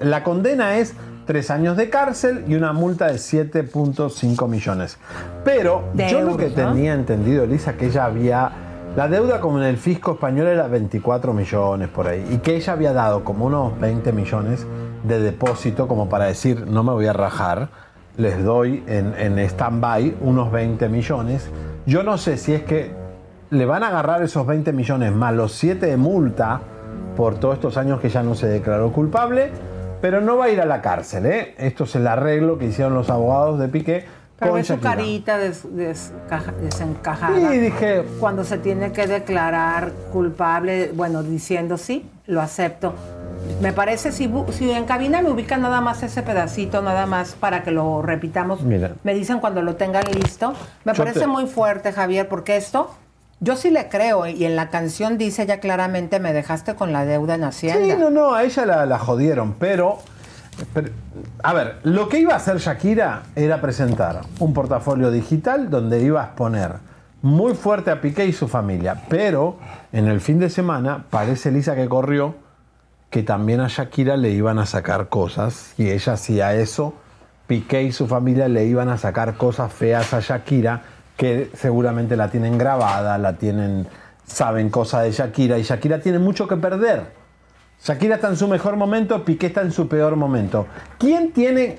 La 0.00 0.22
condena 0.24 0.78
es 0.78 0.94
tres 1.26 1.50
años 1.50 1.76
de 1.76 1.90
cárcel 1.90 2.44
y 2.48 2.54
una 2.54 2.72
multa 2.72 3.08
de 3.08 3.16
7.5 3.16 4.48
millones. 4.48 4.96
Pero 5.44 5.84
De 5.92 6.08
yo 6.08 6.22
lo 6.22 6.38
que 6.38 6.48
¿no? 6.48 6.54
tenía 6.54 6.94
entendido, 6.94 7.44
Elisa, 7.44 7.74
que 7.74 7.86
ella 7.86 8.06
había 8.06 8.50
La 8.96 9.08
deuda 9.08 9.40
como 9.40 9.58
en 9.58 9.64
el 9.66 9.76
fisco 9.76 10.12
español 10.12 10.46
era 10.46 10.68
24 10.68 11.34
millones 11.34 11.88
por 11.88 12.06
ahí 12.08 12.24
y 12.30 12.38
que 12.38 12.56
ella 12.56 12.72
había 12.72 12.94
dado 12.94 13.24
como 13.24 13.44
unos 13.44 13.78
20 13.78 14.10
millones 14.12 14.66
de 15.02 15.20
depósito 15.20 15.86
como 15.86 16.08
para 16.08 16.24
decir 16.24 16.66
no 16.66 16.82
me 16.82 16.92
voy 16.92 17.06
a 17.06 17.12
rajar, 17.12 17.68
les 18.16 18.42
doy 18.42 18.82
en, 18.86 19.12
en 19.18 19.38
stand-by 19.38 20.16
unos 20.22 20.50
20 20.50 20.88
millones. 20.88 21.50
Yo 21.84 22.02
no 22.04 22.16
sé 22.16 22.38
si 22.38 22.54
es 22.54 22.62
que 22.62 23.05
le 23.50 23.64
van 23.66 23.82
a 23.82 23.88
agarrar 23.88 24.22
esos 24.22 24.46
20 24.46 24.72
millones 24.72 25.12
más 25.12 25.34
los 25.34 25.52
7 25.52 25.86
de 25.86 25.96
multa 25.96 26.60
por 27.16 27.36
todos 27.38 27.54
estos 27.54 27.76
años 27.76 28.00
que 28.00 28.08
ya 28.08 28.22
no 28.22 28.34
se 28.34 28.46
declaró 28.46 28.92
culpable, 28.92 29.50
pero 30.00 30.20
no 30.20 30.36
va 30.36 30.46
a 30.46 30.48
ir 30.50 30.60
a 30.60 30.66
la 30.66 30.82
cárcel. 30.82 31.26
¿eh? 31.26 31.54
Esto 31.58 31.84
es 31.84 31.94
el 31.96 32.06
arreglo 32.06 32.58
que 32.58 32.66
hicieron 32.66 32.94
los 32.94 33.08
abogados 33.10 33.58
de 33.58 33.68
Piqué 33.68 34.04
Pero 34.38 34.50
con 34.52 34.60
ve 34.60 34.64
su 34.64 34.78
carita 34.80 35.38
des- 35.38 35.62
desencajada. 36.60 37.36
Sí, 37.50 37.58
dije- 37.58 38.04
Cuando 38.20 38.44
se 38.44 38.58
tiene 38.58 38.92
que 38.92 39.06
declarar 39.06 39.92
culpable, 40.12 40.90
bueno, 40.94 41.22
diciendo 41.22 41.76
sí, 41.78 42.08
lo 42.26 42.40
acepto. 42.42 42.94
Me 43.60 43.72
parece, 43.72 44.10
si, 44.12 44.30
si 44.50 44.70
en 44.72 44.84
cabina 44.86 45.22
me 45.22 45.30
ubican 45.30 45.62
nada 45.62 45.80
más 45.80 46.02
ese 46.02 46.22
pedacito, 46.22 46.82
nada 46.82 47.06
más 47.06 47.34
para 47.34 47.62
que 47.62 47.70
lo 47.70 48.02
repitamos. 48.02 48.62
Mira. 48.62 48.92
Me 49.04 49.14
dicen 49.14 49.38
cuando 49.38 49.62
lo 49.62 49.76
tengan 49.76 50.04
listo. 50.12 50.52
Me 50.84 50.92
Yo 50.92 50.98
parece 51.04 51.20
te- 51.20 51.26
muy 51.28 51.46
fuerte, 51.46 51.92
Javier, 51.92 52.28
porque 52.28 52.56
esto, 52.56 52.90
yo 53.40 53.56
sí 53.56 53.70
le 53.70 53.88
creo. 53.88 54.26
Y 54.26 54.44
en 54.44 54.56
la 54.56 54.70
canción 54.70 55.18
dice 55.18 55.46
ya 55.46 55.60
claramente, 55.60 56.20
me 56.20 56.32
dejaste 56.32 56.74
con 56.74 56.92
la 56.92 57.04
deuda 57.04 57.34
en 57.34 57.44
Hacienda. 57.44 57.94
Sí, 57.94 58.00
no, 58.00 58.10
no, 58.10 58.34
a 58.34 58.44
ella 58.44 58.66
la, 58.66 58.86
la 58.86 58.98
jodieron, 58.98 59.54
pero, 59.58 59.98
pero, 60.72 60.90
A 61.42 61.52
ver, 61.52 61.78
lo 61.82 62.08
que 62.08 62.18
iba 62.18 62.32
a 62.32 62.36
hacer 62.36 62.58
Shakira 62.58 63.22
era 63.34 63.60
presentar 63.60 64.22
un 64.38 64.54
portafolio 64.54 65.10
digital 65.10 65.70
donde 65.70 66.02
iba 66.02 66.22
a 66.22 66.26
exponer 66.26 66.74
muy 67.22 67.54
fuerte 67.54 67.90
a 67.90 68.00
Piqué 68.00 68.26
y 68.26 68.32
su 68.32 68.46
familia, 68.46 69.02
pero 69.08 69.58
en 69.92 70.06
el 70.06 70.20
fin 70.20 70.38
de 70.38 70.50
semana 70.50 71.06
parece 71.10 71.50
Lisa 71.50 71.74
que 71.74 71.88
corrió 71.88 72.36
que 73.10 73.22
también 73.22 73.60
a 73.60 73.68
Shakira 73.68 74.16
le 74.16 74.30
iban 74.30 74.58
a 74.58 74.66
sacar 74.66 75.08
cosas 75.08 75.72
y 75.78 75.90
ella 75.90 76.14
hacía 76.14 76.54
eso. 76.54 76.94
Piqué 77.46 77.82
y 77.84 77.92
su 77.92 78.06
familia 78.06 78.48
le 78.48 78.66
iban 78.66 78.88
a 78.88 78.98
sacar 78.98 79.36
cosas 79.36 79.72
feas 79.72 80.12
a 80.12 80.20
Shakira 80.20 80.82
que 81.16 81.50
seguramente 81.54 82.16
la 82.16 82.30
tienen 82.30 82.58
grabada, 82.58 83.18
la 83.18 83.36
tienen, 83.36 83.86
saben 84.26 84.70
cosas 84.70 85.04
de 85.04 85.12
Shakira 85.12 85.58
y 85.58 85.62
Shakira 85.62 86.00
tiene 86.00 86.18
mucho 86.18 86.46
que 86.46 86.56
perder. 86.56 87.04
Shakira 87.82 88.16
está 88.16 88.28
en 88.28 88.36
su 88.36 88.48
mejor 88.48 88.76
momento, 88.76 89.24
Piqué 89.24 89.46
está 89.46 89.62
en 89.62 89.72
su 89.72 89.88
peor 89.88 90.16
momento. 90.16 90.66
¿Quién 90.98 91.32
tiene 91.32 91.78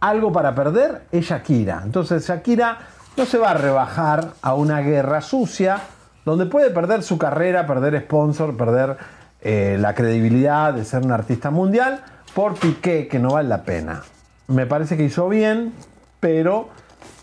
algo 0.00 0.32
para 0.32 0.54
perder? 0.54 1.02
Es 1.10 1.26
Shakira. 1.26 1.82
Entonces 1.84 2.26
Shakira 2.26 2.78
no 3.16 3.26
se 3.26 3.38
va 3.38 3.50
a 3.50 3.54
rebajar 3.54 4.34
a 4.42 4.54
una 4.54 4.80
guerra 4.80 5.20
sucia 5.20 5.80
donde 6.24 6.46
puede 6.46 6.70
perder 6.70 7.02
su 7.02 7.18
carrera, 7.18 7.66
perder 7.66 8.00
sponsor, 8.02 8.56
perder 8.56 8.96
eh, 9.40 9.76
la 9.80 9.94
credibilidad 9.94 10.72
de 10.72 10.84
ser 10.84 11.02
un 11.02 11.12
artista 11.12 11.50
mundial 11.50 12.00
por 12.34 12.54
Piqué, 12.54 13.08
que 13.08 13.18
no 13.18 13.32
vale 13.32 13.48
la 13.48 13.64
pena. 13.64 14.02
Me 14.46 14.66
parece 14.66 14.96
que 14.96 15.04
hizo 15.04 15.28
bien, 15.28 15.72
pero 16.20 16.68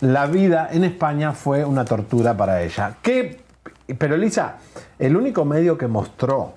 la 0.02 0.26
vida 0.28 0.70
en 0.72 0.84
España 0.84 1.34
fue 1.34 1.66
una 1.66 1.86
tortura 1.86 2.36
para 2.36 2.62
ella. 2.62 2.96
¿Qué? 3.02 3.42
Pero 3.98 4.16
Elisa, 4.16 4.56
el 5.00 5.16
único 5.18 5.46
medio 5.46 5.78
que 5.78 5.88
mostró 5.88 6.54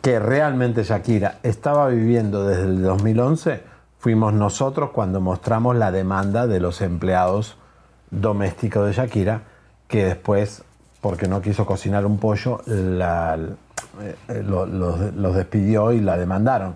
que 0.00 0.18
realmente 0.18 0.84
Shakira 0.84 1.38
estaba 1.42 1.88
viviendo 1.88 2.46
desde 2.46 2.64
el 2.64 2.82
2011 2.82 3.62
fuimos 3.98 4.32
nosotros 4.34 4.90
cuando 4.90 5.20
mostramos 5.20 5.76
la 5.76 5.90
demanda 5.90 6.46
de 6.46 6.60
los 6.60 6.80
empleados 6.82 7.56
domésticos 8.10 8.86
de 8.86 8.92
Shakira, 8.92 9.40
que 9.88 10.04
después, 10.04 10.62
porque 11.00 11.26
no 11.26 11.40
quiso 11.40 11.64
cocinar 11.64 12.04
un 12.04 12.18
pollo, 12.18 12.60
la- 12.66 13.38
eh, 14.28 14.42
los, 14.46 14.68
los 14.68 15.34
despidió 15.34 15.90
y 15.92 16.00
la 16.00 16.16
demandaron. 16.18 16.74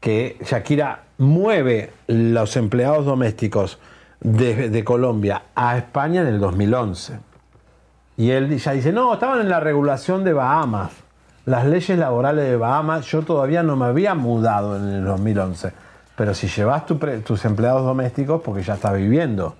Que 0.00 0.36
Shakira 0.44 1.02
mueve 1.18 1.92
los 2.06 2.56
empleados 2.56 3.04
domésticos 3.04 3.78
de, 4.20 4.68
de 4.70 4.84
Colombia 4.84 5.42
a 5.54 5.76
España 5.76 6.20
en 6.22 6.28
el 6.28 6.40
2011. 6.40 7.18
Y 8.16 8.30
él 8.30 8.56
ya 8.58 8.72
dice, 8.72 8.92
no, 8.92 9.14
estaban 9.14 9.40
en 9.40 9.48
la 9.48 9.60
regulación 9.60 10.24
de 10.24 10.32
Bahamas, 10.32 10.90
las 11.46 11.64
leyes 11.66 11.98
laborales 11.98 12.44
de 12.44 12.56
Bahamas, 12.56 13.06
yo 13.06 13.22
todavía 13.22 13.62
no 13.62 13.76
me 13.76 13.86
había 13.86 14.14
mudado 14.14 14.76
en 14.76 14.88
el 14.88 15.04
2011. 15.04 15.72
Pero 16.16 16.34
si 16.34 16.48
llevas 16.48 16.84
tu 16.84 16.98
pre- 16.98 17.18
tus 17.18 17.44
empleados 17.44 17.84
domésticos, 17.84 18.42
porque 18.42 18.62
ya 18.62 18.74
estás 18.74 18.94
viviendo. 18.96 19.54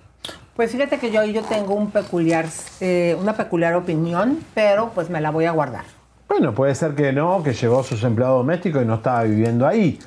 Pues 0.55 0.71
fíjate 0.73 0.99
que 0.99 1.09
yo, 1.09 1.23
yo 1.23 1.41
tengo 1.43 1.73
un 1.73 1.89
peculiar, 1.89 2.45
eh, 2.81 3.17
una 3.19 3.33
peculiar 3.33 3.75
opinión, 3.75 4.39
pero 4.53 4.91
pues 4.93 5.09
me 5.09 5.21
la 5.21 5.31
voy 5.31 5.45
a 5.45 5.51
guardar. 5.51 5.85
Bueno, 6.27 6.53
puede 6.53 6.75
ser 6.75 6.95
que 6.95 7.13
no, 7.13 7.41
que 7.43 7.53
llevó 7.53 7.81
sus 7.81 8.03
empleados 8.03 8.37
domésticos 8.39 8.83
y 8.83 8.85
no 8.85 8.95
estaba 8.95 9.23
viviendo 9.23 9.65
ahí. 9.65 9.97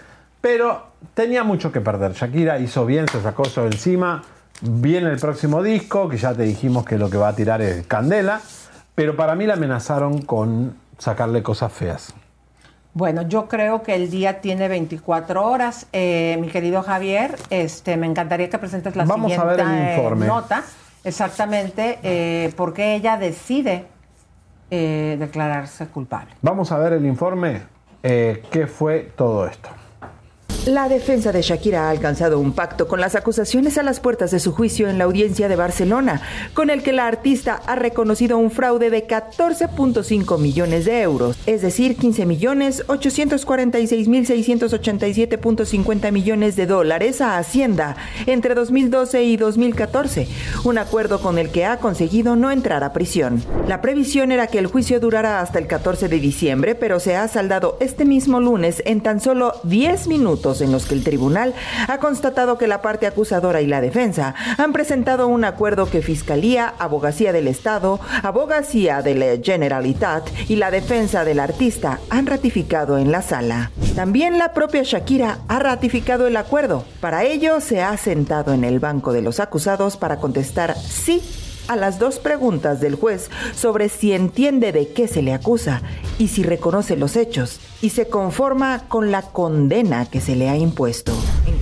Pero 0.43 0.89
tenía 1.15 1.43
mucho 1.45 1.73
que 1.73 1.81
perder. 1.81 2.13
Shakira 2.13 2.59
hizo 2.59 2.85
bien, 2.85 3.09
se 3.09 3.23
sacó 3.23 3.45
eso 3.45 3.65
encima. 3.65 4.23
Viene 4.61 5.09
el 5.11 5.19
próximo 5.19 5.63
disco, 5.63 6.09
que 6.09 6.19
ya 6.19 6.35
te 6.35 6.43
dijimos 6.43 6.85
que 6.85 6.99
lo 6.99 7.09
que 7.09 7.17
va 7.17 7.29
a 7.29 7.35
tirar 7.35 7.63
es 7.63 7.87
Candela. 7.87 8.41
Pero 8.95 9.17
para 9.17 9.35
mí 9.35 9.47
la 9.47 9.55
amenazaron 9.55 10.21
con 10.21 10.77
sacarle 10.99 11.43
cosas 11.43 11.73
feas. 11.73 12.15
Bueno, 12.95 13.23
yo 13.23 13.49
creo 13.49 13.83
que 13.83 13.95
el 13.95 14.11
día 14.11 14.43
tiene 14.43 14.69
24 14.69 15.47
horas. 15.49 15.87
Eh, 15.95 16.37
mi 16.41 16.49
querido 16.49 16.83
Javier, 16.83 17.37
este, 17.49 17.97
me 17.97 18.07
encantaría 18.07 18.51
que 18.51 18.59
presentes 18.59 18.95
la 18.97 19.05
Vamos 19.05 19.33
a 19.33 19.37
siguiente 19.37 19.65
ver 19.65 19.67
el 19.75 19.79
eh, 19.89 19.95
informe. 19.97 20.27
nota. 20.27 20.63
Exactamente, 21.05 21.99
eh, 22.03 22.53
por 22.57 22.75
qué 22.75 22.95
ella 22.95 23.17
decide 23.17 23.87
eh, 24.71 25.17
declararse 25.19 25.87
culpable. 25.87 26.33
Vamos 26.43 26.71
a 26.71 26.79
ver 26.79 26.93
el 26.93 27.07
informe. 27.07 27.63
eh, 28.03 28.43
¿Qué 28.51 28.67
fue 28.67 29.11
todo 29.17 29.47
esto? 29.47 29.71
La 30.67 30.89
defensa 30.89 31.33
de 31.33 31.43
Shakira 31.43 31.89
ha 31.89 31.91
alcanzado 31.91 32.39
un 32.39 32.53
pacto 32.53 32.87
con 32.87 33.01
las 33.01 33.17
acusaciones 33.17 33.79
a 33.79 33.83
las 33.83 33.99
puertas 33.99 34.31
de 34.31 34.39
su 34.39 34.53
juicio 34.53 34.89
en 34.89 34.97
la 34.97 35.03
audiencia 35.05 35.49
de 35.49 35.57
Barcelona, 35.57 36.23
con 36.55 36.71
el 36.71 36.85
que 36.85 36.93
la 36.93 37.09
artista 37.09 37.61
ha 37.67 37.75
reconocido 37.75 38.39
un 38.39 38.53
fraude 38.53 38.89
de 38.89 39.05
14.5 39.09 40.39
millones 40.39 40.85
de 40.85 41.01
euros, 41.01 41.37
es 41.47 41.63
decir, 41.63 41.97
15 41.97 42.27
millones 42.27 42.85
846 42.87 44.07
mil 44.07 44.25
687.50 44.25 46.13
millones 46.13 46.55
de 46.55 46.67
dólares 46.67 47.21
a 47.21 47.39
Hacienda 47.39 47.97
entre 48.27 48.55
2012 48.55 49.25
y 49.25 49.37
2014, 49.37 50.29
un 50.63 50.79
acuerdo 50.79 51.21
con 51.21 51.39
el 51.39 51.51
que 51.51 51.65
ha 51.65 51.79
conseguido 51.79 52.37
no 52.37 52.53
entrar 52.53 52.85
a 52.85 52.93
prisión. 52.93 53.43
La 53.67 53.81
previsión 53.81 54.31
era 54.31 54.47
que 54.47 54.61
el 54.61 54.69
juicio 54.69 55.01
durara 55.01 55.41
hasta 55.41 55.59
el 55.59 55.67
14 55.67 56.07
de 56.07 56.21
diciembre, 56.21 56.77
pero 56.77 57.01
se 57.01 57.17
ha 57.17 57.27
saldado 57.27 57.79
este 57.81 58.05
mismo 58.05 58.39
lunes 58.39 58.81
en 58.87 59.01
tan 59.01 59.21
solo 59.21 59.55
10 59.65 60.07
minutos 60.07 60.52
en 60.61 60.73
los 60.73 60.87
que 60.87 60.95
el 60.95 61.05
tribunal 61.05 61.55
ha 61.89 61.99
constatado 61.99 62.59
que 62.59 62.67
la 62.67 62.83
parte 62.83 63.07
acusadora 63.07 63.61
y 63.61 63.67
la 63.67 63.81
defensa 63.81 64.35
han 64.59 64.73
presentado 64.73 65.29
un 65.29 65.45
acuerdo 65.45 65.89
que 65.89 66.03
Fiscalía, 66.03 66.75
Abogacía 66.79 67.33
del 67.33 67.49
Estado, 67.49 68.01
Abogacía 68.23 69.03
de 69.03 69.15
la 69.15 69.43
Generalitat 69.43 70.29
y 70.49 70.57
la 70.57 70.71
defensa 70.71 71.25
del 71.25 71.41
artista 71.41 72.01
han 72.11 72.27
ratificado 72.27 72.99
en 72.99 73.13
la 73.13 73.23
sala. 73.23 73.71
También 73.95 74.39
la 74.39 74.53
propia 74.53 74.83
Shakira 74.83 75.39
ha 75.49 75.59
ratificado 75.59 76.27
el 76.27 76.37
acuerdo. 76.37 76.85
Para 77.01 77.25
ello 77.25 77.61
se 77.61 77.83
ha 77.83 77.97
sentado 77.97 78.53
en 78.53 78.65
el 78.65 78.81
banco 78.81 79.13
de 79.13 79.23
los 79.23 79.41
acusados 79.41 79.97
para 79.97 80.17
contestar 80.17 80.77
sí 80.77 81.23
a 81.69 81.77
las 81.77 81.99
dos 81.99 82.19
preguntas 82.19 82.81
del 82.81 82.95
juez 82.95 83.31
sobre 83.55 83.89
si 83.89 84.13
entiende 84.13 84.73
de 84.73 84.89
qué 84.93 85.09
se 85.09 85.23
le 85.23 85.33
acusa 85.33 85.83
y 86.19 86.29
si 86.29 86.43
reconoce 86.43 86.97
los 86.97 87.17
hechos 87.17 87.61
y 87.81 87.91
se 87.91 88.09
conforma 88.09 88.85
con 88.89 89.11
la 89.11 89.23
condena 89.23 90.07
que 90.07 90.21
se 90.21 90.37
le 90.37 90.49
ha 90.49 90.57
impuesto. 90.57 91.13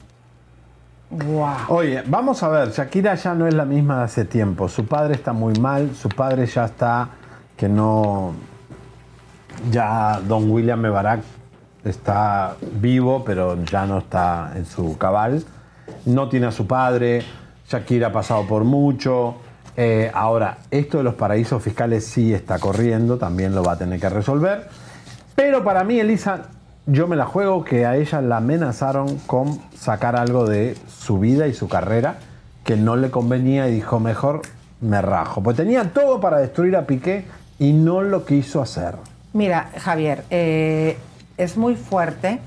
Oye, 1.67 2.03
vamos 2.07 2.41
a 2.41 2.47
ver, 2.47 2.71
Shakira 2.71 3.15
ya 3.15 3.35
no 3.35 3.45
es 3.45 3.53
la 3.53 3.65
misma 3.65 3.97
de 3.97 4.03
hace 4.05 4.23
tiempo. 4.23 4.69
Su 4.69 4.85
padre 4.85 5.15
está 5.15 5.33
muy 5.33 5.53
mal, 5.55 5.93
su 5.93 6.07
padre 6.07 6.45
ya 6.45 6.63
está 6.65 7.09
que 7.57 7.67
no. 7.67 8.33
Ya 9.69 10.21
Don 10.25 10.49
William 10.49 10.79
Mebarak 10.79 11.19
está 11.83 12.55
vivo, 12.79 13.25
pero 13.25 13.61
ya 13.65 13.85
no 13.85 13.97
está 13.99 14.53
en 14.55 14.65
su 14.65 14.97
cabal. 14.97 15.43
No 16.05 16.29
tiene 16.29 16.47
a 16.47 16.51
su 16.51 16.67
padre, 16.67 17.23
Shakira 17.69 18.07
ha 18.07 18.11
pasado 18.11 18.45
por 18.47 18.63
mucho. 18.63 19.35
Eh, 19.77 20.11
ahora, 20.13 20.57
esto 20.69 20.97
de 20.97 21.03
los 21.03 21.15
paraísos 21.15 21.61
fiscales 21.63 22.05
sí 22.05 22.33
está 22.33 22.59
corriendo, 22.59 23.17
también 23.17 23.55
lo 23.55 23.63
va 23.63 23.73
a 23.73 23.77
tener 23.77 23.99
que 23.99 24.09
resolver. 24.09 24.67
Pero 25.35 25.63
para 25.63 25.83
mí, 25.83 25.99
Elisa, 25.99 26.49
yo 26.85 27.07
me 27.07 27.15
la 27.15 27.25
juego 27.25 27.63
que 27.63 27.85
a 27.85 27.95
ella 27.95 28.21
la 28.21 28.37
amenazaron 28.37 29.17
con 29.19 29.59
sacar 29.75 30.15
algo 30.15 30.45
de 30.45 30.75
su 30.87 31.19
vida 31.19 31.47
y 31.47 31.53
su 31.53 31.69
carrera 31.69 32.17
que 32.63 32.75
no 32.75 32.95
le 32.95 33.09
convenía 33.09 33.67
y 33.69 33.75
dijo, 33.75 33.99
mejor 33.99 34.41
me 34.81 35.01
rajo. 35.01 35.41
Pues 35.41 35.57
tenía 35.57 35.93
todo 35.93 36.19
para 36.19 36.37
destruir 36.37 36.75
a 36.75 36.85
Piqué 36.85 37.25
y 37.59 37.73
no 37.73 38.01
lo 38.01 38.25
quiso 38.25 38.61
hacer. 38.61 38.95
Mira, 39.33 39.69
Javier, 39.77 40.25
eh, 40.29 40.97
es 41.37 41.57
muy 41.57 41.75
fuerte 41.75 42.39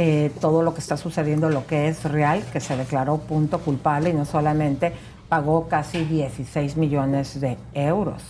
eh, 0.00 0.30
todo 0.40 0.62
lo 0.62 0.74
que 0.74 0.80
está 0.80 0.96
sucediendo, 0.96 1.50
lo 1.50 1.66
que 1.66 1.88
es 1.88 2.04
real, 2.04 2.44
que 2.52 2.60
se 2.60 2.76
declaró 2.76 3.18
punto 3.18 3.58
culpable 3.58 4.10
y 4.10 4.12
no 4.12 4.24
solamente 4.24 4.92
pagó 5.28 5.66
casi 5.66 6.04
16 6.04 6.76
millones 6.76 7.40
de 7.40 7.58
euros. 7.74 8.22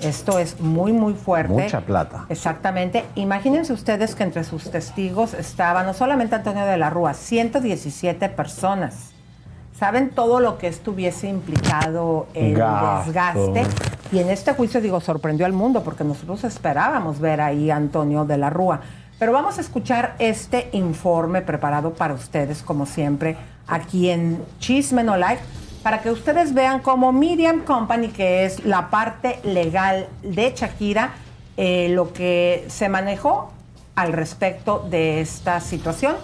Esto 0.00 0.38
es 0.38 0.58
muy, 0.58 0.94
muy 0.94 1.12
fuerte. 1.12 1.52
Mucha 1.52 1.82
plata. 1.82 2.24
Exactamente. 2.30 3.04
Imagínense 3.14 3.74
ustedes 3.74 4.14
que 4.14 4.22
entre 4.22 4.42
sus 4.42 4.70
testigos 4.70 5.34
estaba 5.34 5.82
no 5.82 5.92
solamente 5.92 6.36
Antonio 6.36 6.64
de 6.64 6.78
la 6.78 6.88
Rúa, 6.88 7.12
117 7.12 8.30
personas. 8.30 9.10
¿Saben 9.78 10.08
todo 10.08 10.40
lo 10.40 10.56
que 10.56 10.68
estuviese 10.68 11.28
implicado 11.28 12.26
el 12.32 12.54
Gasto. 12.54 13.04
desgaste? 13.04 13.66
Y 14.12 14.20
en 14.20 14.30
este 14.30 14.54
juicio, 14.54 14.80
digo, 14.80 14.98
sorprendió 15.02 15.44
al 15.44 15.52
mundo 15.52 15.84
porque 15.84 16.04
nosotros 16.04 16.42
esperábamos 16.44 17.20
ver 17.20 17.42
ahí 17.42 17.70
a 17.70 17.76
Antonio 17.76 18.24
de 18.24 18.38
la 18.38 18.48
Rúa. 18.48 18.80
Pero 19.20 19.32
vamos 19.32 19.58
a 19.58 19.60
escuchar 19.60 20.16
este 20.18 20.70
informe 20.72 21.42
preparado 21.42 21.92
para 21.92 22.14
ustedes, 22.14 22.62
como 22.62 22.86
siempre, 22.86 23.36
aquí 23.68 24.08
en 24.10 24.42
Chisme 24.58 25.04
No 25.04 25.16
Life, 25.16 25.40
para 25.82 26.00
que 26.00 26.10
ustedes 26.10 26.54
vean 26.54 26.80
cómo 26.80 27.12
Miriam 27.12 27.60
Company, 27.64 28.08
que 28.08 28.44
es 28.46 28.64
la 28.64 28.90
parte 28.90 29.38
legal 29.44 30.08
de 30.22 30.52
Shakira, 30.56 31.12
eh, 31.58 31.90
lo 31.90 32.12
que 32.14 32.64
se 32.68 32.88
manejó 32.88 33.52
al 33.94 34.14
respecto 34.14 34.86
de 34.90 35.20
esta 35.20 35.60
situación, 35.60 36.16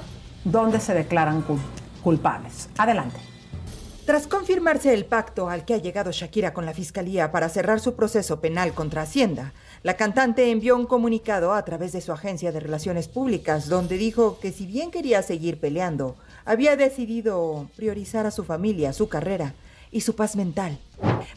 donde 0.45 0.81
se 0.81 0.95
declaran 0.95 1.47
cul- 1.47 1.61
culpables. 2.03 2.71
Adelante. 2.79 3.21
Tras 4.07 4.27
confirmarse 4.27 4.95
el 4.95 5.05
pacto 5.05 5.51
al 5.51 5.65
que 5.67 5.75
ha 5.75 5.79
llegado 5.79 6.13
Shakira 6.13 6.55
con 6.55 6.65
la 6.65 6.73
Fiscalía 6.73 7.31
para 7.33 7.49
cerrar 7.51 7.79
su 7.81 7.95
proceso 7.95 8.41
penal 8.41 8.73
contra 8.73 9.03
Hacienda, 9.03 9.53
la 9.87 9.97
cantante 9.97 10.51
envió 10.51 10.75
un 10.75 10.87
comunicado 10.87 11.55
a 11.55 11.65
través 11.65 11.93
de 11.93 12.01
su 12.01 12.11
agencia 12.11 12.51
de 12.51 12.59
relaciones 12.59 13.07
públicas 13.07 13.69
donde 13.69 13.97
dijo 13.97 14.41
que 14.41 14.51
si 14.51 14.67
bien 14.67 14.91
quería 14.91 15.23
seguir 15.23 15.61
peleando, 15.61 16.17
había 16.45 16.75
decidido 16.75 17.71
priorizar 17.77 18.27
a 18.27 18.33
su 18.33 18.43
familia, 18.43 18.93
su 18.93 19.09
carrera 19.09 19.55
y 19.93 20.01
su 20.01 20.17
paz 20.17 20.35
mental. 20.35 20.77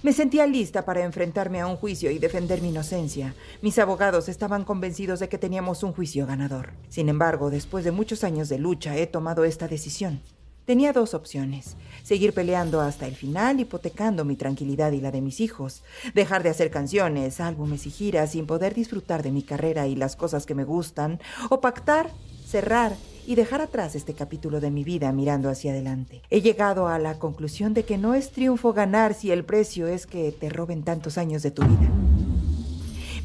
Me 0.01 0.13
sentía 0.13 0.47
lista 0.47 0.83
para 0.83 1.03
enfrentarme 1.03 1.61
a 1.61 1.67
un 1.67 1.75
juicio 1.75 2.09
y 2.09 2.17
defender 2.17 2.59
mi 2.63 2.69
inocencia. 2.69 3.35
Mis 3.61 3.77
abogados 3.77 4.27
estaban 4.27 4.63
convencidos 4.63 5.19
de 5.19 5.29
que 5.29 5.37
teníamos 5.37 5.83
un 5.83 5.93
juicio 5.93 6.25
ganador. 6.25 6.71
Sin 6.89 7.07
embargo, 7.07 7.51
después 7.51 7.85
de 7.85 7.91
muchos 7.91 8.23
años 8.23 8.49
de 8.49 8.57
lucha, 8.57 8.97
he 8.97 9.05
tomado 9.05 9.43
esta 9.43 9.67
decisión. 9.67 10.23
Tenía 10.65 10.91
dos 10.91 11.13
opciones. 11.13 11.75
Seguir 12.09 12.33
peleando 12.33 12.81
hasta 12.81 13.05
el 13.05 13.13
final, 13.13 13.59
hipotecando 13.59 14.25
mi 14.25 14.35
tranquilidad 14.35 14.93
y 14.93 14.99
la 14.99 15.11
de 15.11 15.21
mis 15.21 15.39
hijos. 15.39 15.83
Dejar 16.15 16.41
de 16.41 16.49
hacer 16.49 16.71
canciones, 16.71 17.39
álbumes 17.39 17.85
y 17.85 17.91
giras 17.91 18.31
sin 18.31 18.47
poder 18.47 18.73
disfrutar 18.73 19.21
de 19.21 19.31
mi 19.31 19.43
carrera 19.43 19.85
y 19.85 19.95
las 19.95 20.15
cosas 20.15 20.47
que 20.47 20.55
me 20.55 20.63
gustan. 20.63 21.19
O 21.51 21.61
pactar, 21.61 22.09
cerrar 22.47 22.95
y 23.27 23.35
dejar 23.35 23.61
atrás 23.61 23.93
este 23.93 24.15
capítulo 24.15 24.59
de 24.59 24.71
mi 24.71 24.83
vida 24.83 25.11
mirando 25.11 25.51
hacia 25.51 25.69
adelante. 25.69 26.23
He 26.31 26.41
llegado 26.41 26.87
a 26.87 26.97
la 26.97 27.19
conclusión 27.19 27.75
de 27.75 27.83
que 27.83 27.99
no 27.99 28.15
es 28.15 28.31
triunfo 28.31 28.73
ganar 28.73 29.13
si 29.13 29.29
el 29.29 29.45
precio 29.45 29.87
es 29.87 30.07
que 30.07 30.31
te 30.31 30.49
roben 30.49 30.81
tantos 30.81 31.19
años 31.19 31.43
de 31.43 31.51
tu 31.51 31.61
vida. 31.61 31.91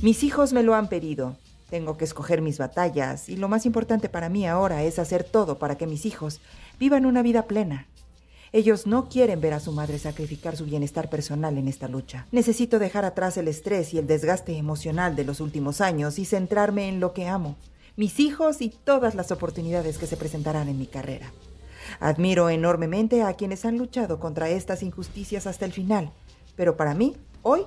Mis 0.03 0.23
hijos 0.25 0.53
me 0.53 0.63
lo 0.63 0.75
han 0.75 0.91
pedido. 0.91 1.39
Tengo 1.71 1.97
que 1.97 2.05
escoger 2.05 2.43
mis 2.43 2.59
batallas 2.59 3.31
y 3.31 3.39
lo 3.39 3.49
más 3.49 3.65
importante 3.65 4.11
para 4.11 4.29
mí 4.29 4.47
ahora 4.47 4.83
es 4.83 4.99
hacer 4.99 5.25
todo 5.25 5.59
para 5.59 5.79
que 5.79 5.87
mis 5.87 6.05
hijos 6.05 6.43
vivan 6.79 7.07
una 7.07 7.23
vida 7.23 7.47
plena. 7.47 7.87
Ellos 8.55 8.87
no 8.87 9.09
quieren 9.09 9.41
ver 9.41 9.53
a 9.53 9.59
su 9.59 9.73
madre 9.73 9.99
sacrificar 9.99 10.57
su 10.57 10.65
bienestar 10.65 11.11
personal 11.11 11.59
en 11.59 11.67
esta 11.67 11.89
lucha. 11.89 12.29
Necesito 12.31 12.79
dejar 12.79 13.05
atrás 13.05 13.37
el 13.37 13.49
estrés 13.49 13.93
y 13.93 13.99
el 13.99 14.07
desgaste 14.07 14.57
emocional 14.57 15.17
de 15.17 15.25
los 15.25 15.41
últimos 15.41 15.81
años 15.81 16.21
y 16.21 16.25
centrarme 16.25 16.89
en 16.89 17.01
lo 17.01 17.13
que 17.15 17.27
amo, 17.27 17.57
mis 17.97 18.21
hijos 18.21 18.61
y 18.61 18.69
todas 18.69 19.17
las 19.17 19.33
oportunidades 19.33 19.99
que 19.99 20.07
se 20.07 20.17
presentarán 20.17 20.69
en 20.69 20.79
mi 20.79 20.87
carrera. 20.87 21.33
Admiro 21.99 22.49
enormemente 22.49 23.25
a 23.25 23.35
quienes 23.35 23.65
han 23.65 23.77
luchado 23.77 24.21
contra 24.21 24.49
estas 24.49 24.85
injusticias 24.85 25.49
hasta 25.49 25.65
el 25.65 25.73
final, 25.73 26.13
pero 26.55 26.77
para 26.77 26.95
mí, 26.95 27.17
hoy, 27.43 27.63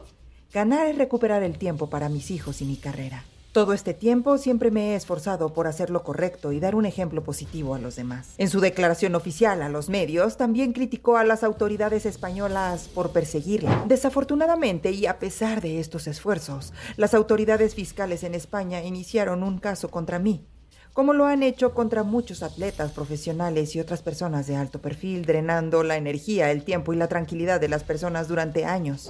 ganar 0.53 0.87
es 0.87 0.97
recuperar 0.97 1.43
el 1.43 1.57
tiempo 1.57 1.89
para 1.89 2.07
mis 2.07 2.31
hijos 2.31 2.61
y 2.61 2.65
mi 2.65 2.77
carrera. 2.77 3.25
Todo 3.57 3.73
este 3.73 3.95
tiempo 3.95 4.37
siempre 4.37 4.69
me 4.69 4.91
he 4.91 4.95
esforzado 4.95 5.51
por 5.51 5.65
hacer 5.65 5.89
lo 5.89 6.03
correcto 6.03 6.51
y 6.51 6.59
dar 6.59 6.75
un 6.75 6.85
ejemplo 6.85 7.23
positivo 7.23 7.73
a 7.73 7.79
los 7.79 7.95
demás. 7.95 8.35
En 8.37 8.51
su 8.51 8.59
declaración 8.59 9.15
oficial 9.15 9.63
a 9.63 9.69
los 9.69 9.89
medios, 9.89 10.37
también 10.37 10.73
criticó 10.73 11.17
a 11.17 11.23
las 11.23 11.43
autoridades 11.43 12.05
españolas 12.05 12.87
por 12.87 13.13
perseguirla. 13.13 13.83
Desafortunadamente, 13.87 14.91
y 14.91 15.07
a 15.07 15.17
pesar 15.17 15.61
de 15.61 15.79
estos 15.79 16.05
esfuerzos, 16.05 16.71
las 16.97 17.15
autoridades 17.15 17.73
fiscales 17.73 18.23
en 18.23 18.35
España 18.35 18.83
iniciaron 18.83 19.41
un 19.41 19.57
caso 19.57 19.89
contra 19.89 20.19
mí, 20.19 20.45
como 20.93 21.13
lo 21.13 21.25
han 21.25 21.41
hecho 21.41 21.73
contra 21.73 22.03
muchos 22.03 22.43
atletas 22.43 22.91
profesionales 22.91 23.75
y 23.75 23.79
otras 23.79 24.03
personas 24.03 24.45
de 24.45 24.55
alto 24.55 24.81
perfil, 24.83 25.25
drenando 25.25 25.81
la 25.81 25.97
energía, 25.97 26.51
el 26.51 26.63
tiempo 26.63 26.93
y 26.93 26.97
la 26.97 27.07
tranquilidad 27.07 27.59
de 27.59 27.69
las 27.69 27.83
personas 27.83 28.27
durante 28.27 28.65
años. 28.65 29.09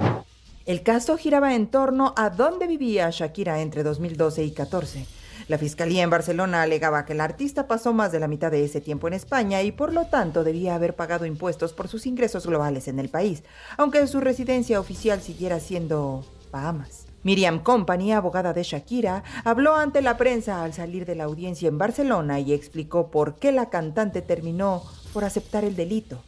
El 0.68 0.84
caso 0.84 1.16
giraba 1.18 1.56
en 1.56 1.68
torno 1.68 2.14
a 2.18 2.30
dónde 2.30 2.68
vivía 2.68 3.10
Shakira 3.10 3.62
entre 3.62 3.84
2012 3.84 4.44
y 4.44 4.52
14. 4.52 5.06
La 5.48 5.58
fiscalía 5.58 6.04
en 6.04 6.10
Barcelona 6.10 6.62
alegaba 6.62 7.06
que 7.06 7.14
el 7.14 7.22
artista 7.22 7.68
pasó 7.68 7.94
más 7.94 8.12
de 8.12 8.20
la 8.20 8.28
mitad 8.28 8.52
de 8.52 8.66
ese 8.66 8.82
tiempo 8.82 9.08
en 9.08 9.14
España 9.14 9.64
y 9.64 9.72
por 9.72 9.94
lo 9.94 10.08
tanto 10.08 10.44
debía 10.44 10.76
haber 10.76 10.94
pagado 10.94 11.26
impuestos 11.26 11.72
por 11.72 11.88
sus 11.88 12.06
ingresos 12.06 12.46
globales 12.46 12.90
en 12.90 13.00
el 13.00 13.08
país, 13.08 13.46
aunque 13.78 14.06
su 14.08 14.20
residencia 14.20 14.82
oficial 14.82 15.22
siguiera 15.22 15.62
siendo 15.62 16.26
Bahamas. 16.52 17.06
Miriam 17.24 17.64
Company, 17.64 18.12
abogada 18.12 18.52
de 18.52 18.64
Shakira, 18.64 19.24
habló 19.46 19.78
ante 19.78 20.02
la 20.02 20.18
prensa 20.18 20.66
al 20.66 20.74
salir 20.74 21.06
de 21.06 21.16
la 21.16 21.24
audiencia 21.24 21.70
en 21.70 21.78
Barcelona 21.78 22.42
y 22.42 22.52
explicó 22.52 23.10
por 23.10 23.36
qué 23.36 23.54
la 23.54 23.70
cantante 23.70 24.22
terminó 24.22 24.84
por 25.14 25.24
aceptar 25.24 25.64
el 25.64 25.78
delito. 25.78 26.22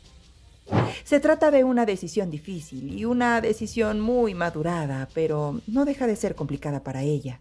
Se 1.04 1.20
trata 1.20 1.52
de 1.52 1.64
una 1.64 1.86
decisión 1.86 2.30
difícil 2.30 2.98
y 2.98 3.06
una 3.06 3.42
decisión 3.42 4.00
muy 4.00 4.34
madurada, 4.34 5.08
pero 5.14 5.62
no 5.68 5.86
deja 5.86 6.08
de 6.08 6.16
ser 6.16 6.36
complicada 6.36 6.84
para 6.84 7.04
ella. 7.04 7.40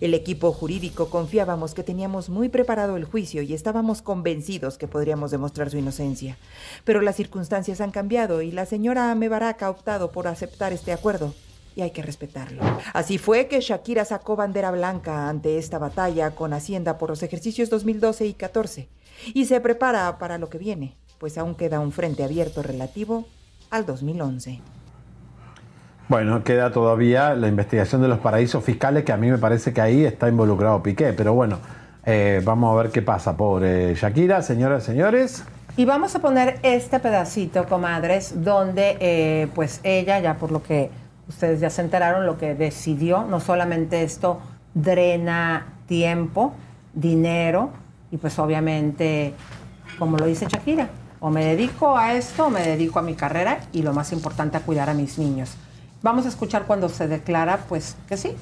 El 0.00 0.14
equipo 0.14 0.52
jurídico 0.52 1.10
confiábamos 1.10 1.74
que 1.74 1.82
teníamos 1.82 2.28
muy 2.28 2.48
preparado 2.48 2.96
el 2.96 3.04
juicio 3.04 3.42
y 3.42 3.54
estábamos 3.54 4.02
convencidos 4.02 4.78
que 4.78 4.88
podríamos 4.88 5.30
demostrar 5.30 5.70
su 5.70 5.78
inocencia. 5.78 6.38
Pero 6.84 7.00
las 7.00 7.16
circunstancias 7.16 7.80
han 7.80 7.90
cambiado 7.90 8.42
y 8.42 8.50
la 8.50 8.66
señora 8.66 9.14
Mebarak 9.14 9.62
ha 9.62 9.70
optado 9.70 10.10
por 10.10 10.26
aceptar 10.26 10.72
este 10.72 10.92
acuerdo 10.92 11.34
y 11.76 11.82
hay 11.82 11.90
que 11.90 12.02
respetarlo. 12.02 12.62
Así 12.92 13.18
fue 13.18 13.48
que 13.48 13.60
Shakira 13.60 14.04
sacó 14.04 14.36
bandera 14.36 14.70
blanca 14.70 15.28
ante 15.28 15.58
esta 15.58 15.78
batalla 15.78 16.34
con 16.34 16.52
Hacienda 16.52 16.98
por 16.98 17.10
los 17.10 17.22
ejercicios 17.22 17.70
2012 17.70 18.26
y 18.26 18.34
14 18.34 18.88
y 19.32 19.46
se 19.46 19.60
prepara 19.60 20.18
para 20.18 20.38
lo 20.38 20.48
que 20.48 20.58
viene, 20.58 20.96
pues 21.18 21.38
aún 21.38 21.54
queda 21.54 21.80
un 21.80 21.92
frente 21.92 22.24
abierto 22.24 22.62
relativo 22.62 23.26
al 23.70 23.86
2011. 23.86 24.60
Bueno, 26.08 26.44
queda 26.44 26.70
todavía 26.70 27.34
la 27.34 27.48
investigación 27.48 28.02
de 28.02 28.08
los 28.08 28.18
paraísos 28.18 28.62
fiscales, 28.62 29.04
que 29.04 29.12
a 29.12 29.16
mí 29.16 29.30
me 29.30 29.38
parece 29.38 29.72
que 29.72 29.80
ahí 29.80 30.04
está 30.04 30.28
involucrado 30.28 30.82
Piqué, 30.82 31.14
pero 31.14 31.32
bueno, 31.32 31.58
eh, 32.04 32.42
vamos 32.44 32.72
a 32.72 32.82
ver 32.82 32.92
qué 32.92 33.00
pasa, 33.00 33.36
pobre 33.36 33.94
Shakira, 33.94 34.42
señoras 34.42 34.82
y 34.82 34.86
señores. 34.86 35.44
Y 35.76 35.86
vamos 35.86 36.14
a 36.14 36.18
poner 36.20 36.58
este 36.62 37.00
pedacito, 37.00 37.64
comadres, 37.66 38.44
donde 38.44 38.98
eh, 39.00 39.48
pues 39.54 39.80
ella, 39.82 40.20
ya 40.20 40.34
por 40.36 40.52
lo 40.52 40.62
que 40.62 40.90
ustedes 41.26 41.60
ya 41.60 41.70
se 41.70 41.80
enteraron, 41.80 42.26
lo 42.26 42.36
que 42.36 42.54
decidió, 42.54 43.24
no 43.24 43.40
solamente 43.40 44.02
esto 44.02 44.40
drena 44.74 45.66
tiempo, 45.86 46.52
dinero, 46.92 47.70
y 48.10 48.18
pues 48.18 48.38
obviamente, 48.38 49.32
como 49.98 50.18
lo 50.18 50.26
dice 50.26 50.46
Shakira, 50.48 50.88
o 51.24 51.30
me 51.30 51.42
dedico 51.42 51.96
a 51.96 52.14
esto 52.16 52.48
o 52.48 52.50
me 52.50 52.60
dedico 52.60 52.98
a 52.98 53.02
mi 53.02 53.14
carrera 53.14 53.60
y 53.72 53.80
lo 53.80 53.94
más 53.94 54.12
importante 54.12 54.58
a 54.58 54.60
cuidar 54.60 54.90
a 54.90 54.94
mis 54.94 55.18
niños. 55.18 55.56
Vamos 56.02 56.26
a 56.26 56.28
escuchar 56.28 56.66
cuando 56.66 56.90
se 56.90 57.08
declara, 57.08 57.64
pues 57.66 57.96
que 58.06 58.18
sí. 58.18 58.32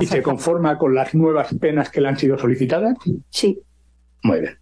¿Y 0.00 0.06
se 0.06 0.20
conforma 0.20 0.78
con 0.78 0.96
las 0.96 1.14
nuevas 1.14 1.54
penas 1.60 1.88
que 1.88 2.00
le 2.00 2.08
han 2.08 2.18
sido 2.18 2.36
solicitadas? 2.38 2.96
Sí. 3.28 3.60
Muy 4.24 4.40
bien. 4.40 4.58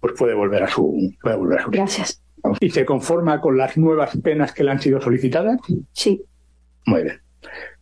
Pues 0.00 0.12
puede 0.18 0.34
volver 0.34 0.64
a 0.64 0.68
su. 0.68 1.14
Puede 1.22 1.36
volver 1.36 1.60
a 1.60 1.62
su 1.62 1.70
Gracias. 1.70 2.22
¿Y 2.60 2.68
se 2.68 2.84
conforma 2.84 3.40
con 3.40 3.56
las 3.56 3.78
nuevas 3.78 4.14
penas 4.18 4.52
que 4.52 4.64
le 4.64 4.70
han 4.72 4.82
sido 4.82 5.00
solicitadas? 5.00 5.58
Sí. 5.92 6.22
Muy 6.84 7.04
bien. 7.04 7.22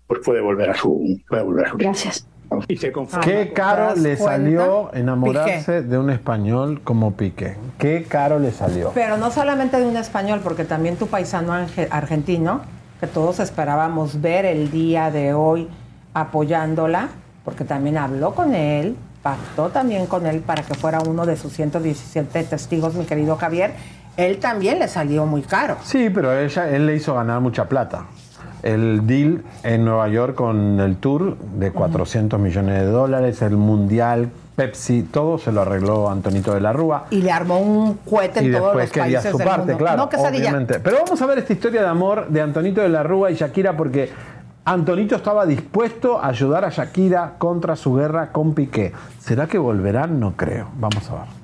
Pues 0.07 0.21
puede 0.25 0.41
volver 0.41 0.71
a 0.71 0.75
su. 0.75 1.21
Puede 1.29 1.43
volver 1.43 1.67
a 1.67 1.71
su. 1.71 1.79
Gracias. 1.79 2.29
Y 2.69 2.77
se 2.77 2.93
conforma. 2.93 3.25
Qué 3.25 3.53
caro 3.53 3.95
le 3.95 4.17
cuenta? 4.17 4.25
salió 4.25 4.91
enamorarse 4.95 5.83
de 5.83 5.99
un 5.99 6.11
español 6.11 6.81
como 6.83 7.13
Piqué. 7.13 7.57
Qué 7.79 8.05
caro 8.09 8.39
le 8.39 8.53
salió. 8.53 8.93
Pero 8.95 9.17
no 9.17 9.31
solamente 9.31 9.79
de 9.79 9.87
un 9.87 9.97
español, 9.97 10.41
porque 10.43 10.65
también 10.65 10.97
tu 10.97 11.07
paisano 11.07 11.53
argentino, 11.91 12.61
que 13.01 13.07
todos 13.07 13.41
esperábamos 13.41 14.21
ver 14.21 14.45
el 14.45 14.71
día 14.71 15.11
de 15.11 15.35
hoy 15.35 15.69
apoyándola, 16.15 17.09
porque 17.45 17.65
también 17.65 17.99
habló 17.99 18.35
con 18.35 18.55
él, 18.55 18.97
pactó 19.23 19.69
también 19.71 20.07
con 20.07 20.27
él 20.27 20.41
para 20.41 20.63
que 20.63 20.75
fuera 20.75 21.01
uno 21.01 21.27
de 21.27 21.37
sus 21.37 21.53
117 21.53 22.45
testigos, 22.45 22.95
mi 22.95 23.05
querido 23.05 23.37
Javier. 23.37 23.73
Él 24.17 24.39
también 24.39 24.79
le 24.79 24.89
salió 24.89 25.25
muy 25.25 25.43
caro. 25.43 25.77
Sí, 25.83 26.11
pero 26.11 26.37
ella, 26.39 26.69
él 26.69 26.87
le 26.87 26.97
hizo 26.97 27.15
ganar 27.15 27.41
mucha 27.41 27.69
plata. 27.69 28.07
El 28.63 29.07
deal 29.07 29.43
en 29.65 29.85
Nueva 29.85 30.09
York 30.09 30.35
con 30.35 30.79
el 30.81 30.97
tour 30.97 31.37
de 31.37 31.73
400 31.73 32.39
millones 32.39 32.81
de 32.81 32.87
dólares, 32.87 33.43
el 33.43 33.57
mundial, 33.57 34.31
Pepsi, 34.55 35.03
todo 35.03 35.39
se 35.39 35.51
lo 35.51 35.63
arregló 35.63 36.11
Antonito 36.11 36.55
de 36.55 36.61
la 36.61 36.73
Rúa. 36.73 37.07
Y 37.11 37.23
le 37.23 37.33
armó 37.33 37.59
un 37.59 37.95
cohete 38.09 38.43
Y 38.43 38.47
en 38.47 38.53
todos 38.53 38.77
después 38.77 38.85
los 38.85 38.93
quería 38.93 39.19
países 39.19 39.33
su 39.33 39.39
del 39.39 39.47
parte, 39.49 39.73
mundo. 39.73 39.79
claro, 39.79 40.09
no, 40.13 40.23
obviamente. 40.29 40.81
Pero 40.81 40.99
vamos 41.05 41.21
a 41.21 41.27
ver 41.27 41.39
esta 41.39 41.53
historia 41.53 41.81
de 41.81 41.89
amor 41.89 42.29
de 42.29 42.41
Antonito 42.41 42.81
de 42.81 42.89
la 42.89 43.03
Rúa 43.03 43.31
y 43.31 43.35
Shakira 43.35 43.77
porque 43.77 44.11
Antonito 44.65 45.17
estaba 45.17 45.45
dispuesto 45.47 46.21
a 46.21 46.29
ayudar 46.29 46.65
a 46.65 46.69
Shakira 46.71 47.35
contra 47.39 47.75
su 47.75 47.95
guerra 47.95 48.31
con 48.31 48.55
Piqué. 48.55 48.93
¿Será 49.19 49.47
que 49.47 49.59
volverán? 49.59 50.21
No 50.21 50.35
creo. 50.37 50.69
Vamos 50.79 51.11
a 51.11 51.15
ver. 51.15 51.42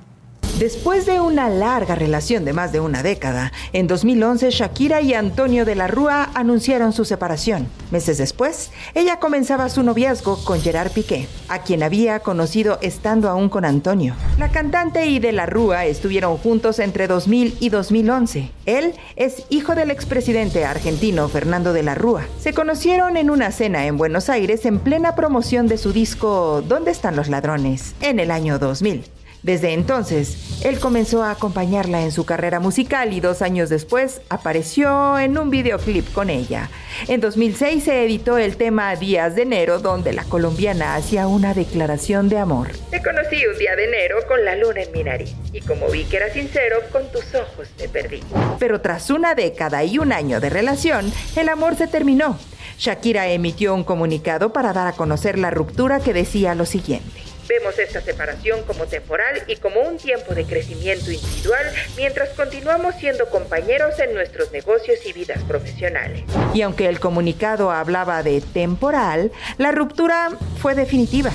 Después 0.59 1.05
de 1.05 1.21
una 1.21 1.47
larga 1.47 1.95
relación 1.95 2.43
de 2.43 2.51
más 2.51 2.73
de 2.73 2.81
una 2.81 3.01
década, 3.01 3.53
en 3.71 3.87
2011 3.87 4.49
Shakira 4.51 4.99
y 4.99 5.13
Antonio 5.13 5.63
de 5.63 5.73
la 5.73 5.87
Rúa 5.87 6.31
anunciaron 6.33 6.91
su 6.91 7.05
separación. 7.05 7.69
Meses 7.91 8.17
después, 8.17 8.69
ella 8.93 9.21
comenzaba 9.21 9.69
su 9.69 9.83
noviazgo 9.83 10.43
con 10.43 10.59
Gerard 10.59 10.91
Piqué, 10.91 11.29
a 11.47 11.59
quien 11.59 11.81
había 11.81 12.19
conocido 12.19 12.77
estando 12.81 13.29
aún 13.29 13.47
con 13.47 13.63
Antonio. 13.63 14.15
La 14.37 14.51
cantante 14.51 15.05
y 15.05 15.19
de 15.19 15.31
la 15.31 15.45
Rúa 15.45 15.85
estuvieron 15.85 16.35
juntos 16.35 16.79
entre 16.79 17.07
2000 17.07 17.55
y 17.61 17.69
2011. 17.69 18.51
Él 18.65 18.95
es 19.15 19.45
hijo 19.49 19.75
del 19.75 19.91
expresidente 19.91 20.65
argentino 20.65 21.29
Fernando 21.29 21.71
de 21.71 21.83
la 21.83 21.95
Rúa. 21.95 22.25
Se 22.37 22.51
conocieron 22.51 23.15
en 23.15 23.29
una 23.29 23.53
cena 23.53 23.85
en 23.85 23.97
Buenos 23.97 24.27
Aires 24.27 24.65
en 24.65 24.79
plena 24.79 25.15
promoción 25.15 25.69
de 25.69 25.77
su 25.77 25.93
disco 25.93 26.61
¿Dónde 26.67 26.91
están 26.91 27.15
los 27.15 27.29
ladrones? 27.29 27.95
en 28.01 28.19
el 28.19 28.29
año 28.29 28.59
2000. 28.59 29.18
Desde 29.43 29.73
entonces, 29.73 30.63
él 30.65 30.79
comenzó 30.79 31.23
a 31.23 31.31
acompañarla 31.31 32.01
en 32.01 32.11
su 32.11 32.25
carrera 32.25 32.59
musical 32.59 33.13
y 33.13 33.21
dos 33.21 33.41
años 33.41 33.69
después 33.69 34.21
apareció 34.29 35.17
en 35.17 35.37
un 35.37 35.49
videoclip 35.49 36.11
con 36.11 36.29
ella. 36.29 36.69
En 37.07 37.21
2006 37.21 37.85
se 37.85 38.03
editó 38.03 38.37
el 38.37 38.57
tema 38.57 38.93
Días 38.97 39.35
de 39.35 39.43
Enero, 39.43 39.79
donde 39.79 40.11
la 40.11 40.25
colombiana 40.25 40.95
hacía 40.95 41.27
una 41.27 41.53
declaración 41.53 42.27
de 42.27 42.37
amor. 42.37 42.71
Te 42.91 43.01
conocí 43.01 43.45
un 43.45 43.57
día 43.57 43.75
de 43.77 43.85
enero 43.85 44.17
con 44.27 44.43
la 44.43 44.55
luna 44.55 44.81
en 44.81 44.91
mi 44.91 45.03
nariz 45.03 45.33
y 45.53 45.61
como 45.61 45.87
vi 45.87 46.03
que 46.03 46.17
era 46.17 46.33
sincero, 46.33 46.77
con 46.91 47.09
tus 47.11 47.33
ojos 47.33 47.69
te 47.77 47.87
perdí. 47.87 48.21
Pero 48.59 48.81
tras 48.81 49.09
una 49.09 49.35
década 49.35 49.85
y 49.85 49.99
un 49.99 50.11
año 50.11 50.41
de 50.41 50.49
relación, 50.49 51.11
el 51.37 51.47
amor 51.47 51.75
se 51.75 51.87
terminó. 51.87 52.37
Shakira 52.77 53.27
emitió 53.27 53.73
un 53.73 53.83
comunicado 53.83 54.51
para 54.51 54.73
dar 54.73 54.87
a 54.87 54.93
conocer 54.93 55.37
la 55.37 55.49
ruptura 55.49 55.99
que 55.99 56.13
decía 56.13 56.55
lo 56.55 56.65
siguiente. 56.65 57.28
Vemos 57.49 57.79
esta 57.79 57.99
separación 57.99 58.61
como 58.67 58.85
temporal 58.85 59.41
y 59.47 59.55
como 59.55 59.81
un 59.81 59.97
tiempo 59.97 60.35
de 60.35 60.45
crecimiento 60.45 61.11
individual 61.11 61.65
mientras 61.97 62.29
continuamos 62.29 62.93
siendo 62.99 63.27
compañeros 63.31 63.97
en 63.97 64.13
nuestros 64.13 64.51
negocios 64.51 64.99
y 65.03 65.13
vidas 65.13 65.43
profesionales. 65.45 66.25
Y 66.53 66.61
aunque 66.61 66.87
el 66.87 66.99
comunicado 66.99 67.71
hablaba 67.71 68.21
de 68.21 68.41
temporal, 68.41 69.31
la 69.57 69.71
ruptura 69.71 70.29
fue 70.61 70.75
definitiva. 70.75 71.31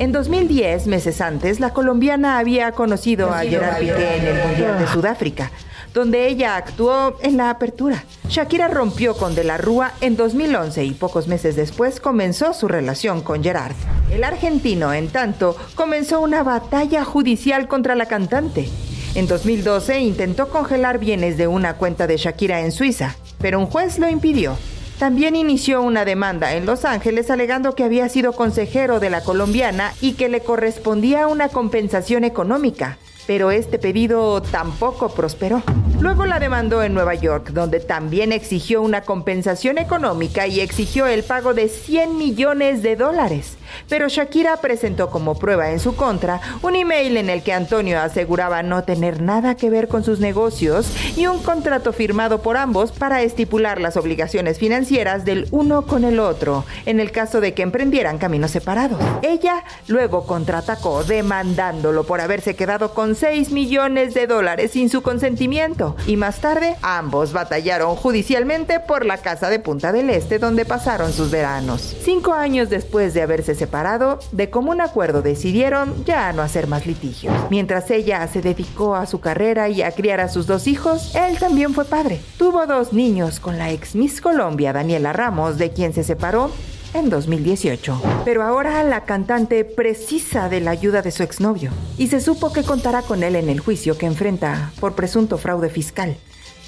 En 0.00 0.10
2010, 0.10 0.88
meses 0.88 1.20
antes, 1.20 1.60
la 1.60 1.70
colombiana 1.70 2.38
había 2.38 2.72
conocido 2.72 3.32
a 3.32 3.42
Gerard 3.42 3.78
Piqué 3.78 4.16
en 4.16 4.26
el 4.26 4.44
Mundial 4.44 4.78
de 4.80 4.88
Sudáfrica, 4.88 5.52
donde 5.94 6.28
ella 6.28 6.56
actuó 6.56 7.16
en 7.22 7.36
la 7.36 7.50
apertura. 7.50 8.04
Shakira 8.28 8.68
rompió 8.68 9.14
con 9.14 9.34
De 9.34 9.44
la 9.44 9.58
Rúa 9.58 9.92
en 10.00 10.16
2011 10.16 10.84
y 10.84 10.92
pocos 10.92 11.28
meses 11.28 11.56
después 11.56 12.00
comenzó 12.00 12.54
su 12.54 12.68
relación 12.68 13.20
con 13.20 13.42
Gerard. 13.42 13.74
El 14.10 14.24
argentino, 14.24 14.92
en 14.92 15.08
tanto, 15.08 15.56
comenzó 15.74 16.20
una 16.20 16.42
batalla 16.42 17.04
judicial 17.04 17.68
contra 17.68 17.94
la 17.94 18.06
cantante. 18.06 18.68
En 19.14 19.26
2012 19.26 20.00
intentó 20.00 20.48
congelar 20.48 20.98
bienes 20.98 21.36
de 21.36 21.46
una 21.46 21.74
cuenta 21.74 22.06
de 22.06 22.16
Shakira 22.16 22.60
en 22.60 22.72
Suiza, 22.72 23.16
pero 23.38 23.58
un 23.58 23.66
juez 23.66 23.98
lo 23.98 24.08
impidió. 24.08 24.56
También 24.98 25.34
inició 25.34 25.82
una 25.82 26.04
demanda 26.04 26.54
en 26.54 26.64
Los 26.64 26.84
Ángeles 26.84 27.30
alegando 27.30 27.74
que 27.74 27.84
había 27.84 28.08
sido 28.08 28.32
consejero 28.32 29.00
de 29.00 29.10
la 29.10 29.22
colombiana 29.22 29.92
y 30.00 30.12
que 30.12 30.28
le 30.28 30.40
correspondía 30.40 31.26
una 31.26 31.48
compensación 31.48 32.24
económica. 32.24 32.98
Pero 33.26 33.50
este 33.50 33.78
pedido 33.78 34.42
tampoco 34.42 35.08
prosperó. 35.10 35.62
Luego 36.00 36.26
la 36.26 36.40
demandó 36.40 36.82
en 36.82 36.94
Nueva 36.94 37.14
York, 37.14 37.50
donde 37.50 37.80
también 37.80 38.32
exigió 38.32 38.82
una 38.82 39.02
compensación 39.02 39.78
económica 39.78 40.46
y 40.46 40.60
exigió 40.60 41.06
el 41.06 41.22
pago 41.22 41.54
de 41.54 41.68
100 41.68 42.18
millones 42.18 42.82
de 42.82 42.96
dólares. 42.96 43.56
Pero 43.88 44.08
Shakira 44.08 44.56
presentó 44.58 45.10
como 45.10 45.38
prueba 45.38 45.70
en 45.70 45.80
su 45.80 45.96
contra 45.96 46.40
un 46.62 46.76
email 46.76 47.16
en 47.16 47.30
el 47.30 47.42
que 47.42 47.52
Antonio 47.52 48.00
aseguraba 48.00 48.62
no 48.62 48.84
tener 48.84 49.20
nada 49.20 49.56
que 49.56 49.70
ver 49.70 49.88
con 49.88 50.04
sus 50.04 50.20
negocios 50.20 50.92
y 51.16 51.26
un 51.26 51.42
contrato 51.42 51.92
firmado 51.92 52.42
por 52.42 52.56
ambos 52.56 52.92
para 52.92 53.22
estipular 53.22 53.80
las 53.80 53.96
obligaciones 53.96 54.58
financieras 54.58 55.24
del 55.24 55.48
uno 55.50 55.82
con 55.82 56.04
el 56.04 56.20
otro, 56.20 56.64
en 56.86 57.00
el 57.00 57.10
caso 57.10 57.40
de 57.40 57.54
que 57.54 57.62
emprendieran 57.62 58.18
caminos 58.18 58.50
separados. 58.50 59.00
Ella 59.22 59.64
luego 59.86 60.26
contraatacó 60.26 61.04
demandándolo 61.04 62.04
por 62.04 62.20
haberse 62.20 62.56
quedado 62.56 62.94
con 62.94 63.14
6 63.14 63.50
millones 63.50 64.14
de 64.14 64.26
dólares 64.26 64.72
sin 64.72 64.88
su 64.88 65.02
consentimiento 65.02 65.96
y 66.06 66.16
más 66.16 66.40
tarde 66.40 66.76
ambos 66.82 67.32
batallaron 67.32 67.96
judicialmente 67.96 68.80
por 68.80 69.04
la 69.04 69.18
casa 69.18 69.50
de 69.50 69.58
Punta 69.58 69.92
del 69.92 70.10
Este 70.10 70.38
donde 70.38 70.64
pasaron 70.64 71.12
sus 71.12 71.30
veranos. 71.30 71.96
Cinco 72.02 72.32
años 72.32 72.70
después 72.70 73.14
de 73.14 73.22
haberse 73.22 73.54
separado, 73.62 74.18
de 74.32 74.50
común 74.50 74.80
acuerdo 74.80 75.22
decidieron 75.22 76.04
ya 76.04 76.32
no 76.32 76.42
hacer 76.42 76.66
más 76.66 76.84
litigios. 76.84 77.32
Mientras 77.48 77.92
ella 77.92 78.26
se 78.26 78.42
dedicó 78.42 78.96
a 78.96 79.06
su 79.06 79.20
carrera 79.20 79.68
y 79.68 79.82
a 79.82 79.92
criar 79.92 80.18
a 80.18 80.28
sus 80.28 80.48
dos 80.48 80.66
hijos, 80.66 81.14
él 81.14 81.38
también 81.38 81.74
fue 81.74 81.84
padre. 81.84 82.20
Tuvo 82.38 82.66
dos 82.66 82.92
niños 82.92 83.38
con 83.38 83.58
la 83.58 83.70
ex 83.70 83.94
Miss 83.94 84.20
Colombia, 84.20 84.72
Daniela 84.72 85.12
Ramos, 85.12 85.58
de 85.58 85.70
quien 85.70 85.92
se 85.92 86.02
separó 86.02 86.50
en 86.92 87.08
2018. 87.08 88.02
Pero 88.24 88.42
ahora 88.42 88.82
la 88.82 89.04
cantante 89.04 89.64
precisa 89.64 90.48
de 90.48 90.60
la 90.60 90.72
ayuda 90.72 91.00
de 91.00 91.12
su 91.12 91.22
exnovio 91.22 91.70
y 91.98 92.08
se 92.08 92.20
supo 92.20 92.52
que 92.52 92.64
contará 92.64 93.02
con 93.02 93.22
él 93.22 93.36
en 93.36 93.48
el 93.48 93.60
juicio 93.60 93.96
que 93.96 94.06
enfrenta 94.06 94.72
por 94.80 94.94
presunto 94.94 95.38
fraude 95.38 95.70
fiscal. 95.70 96.16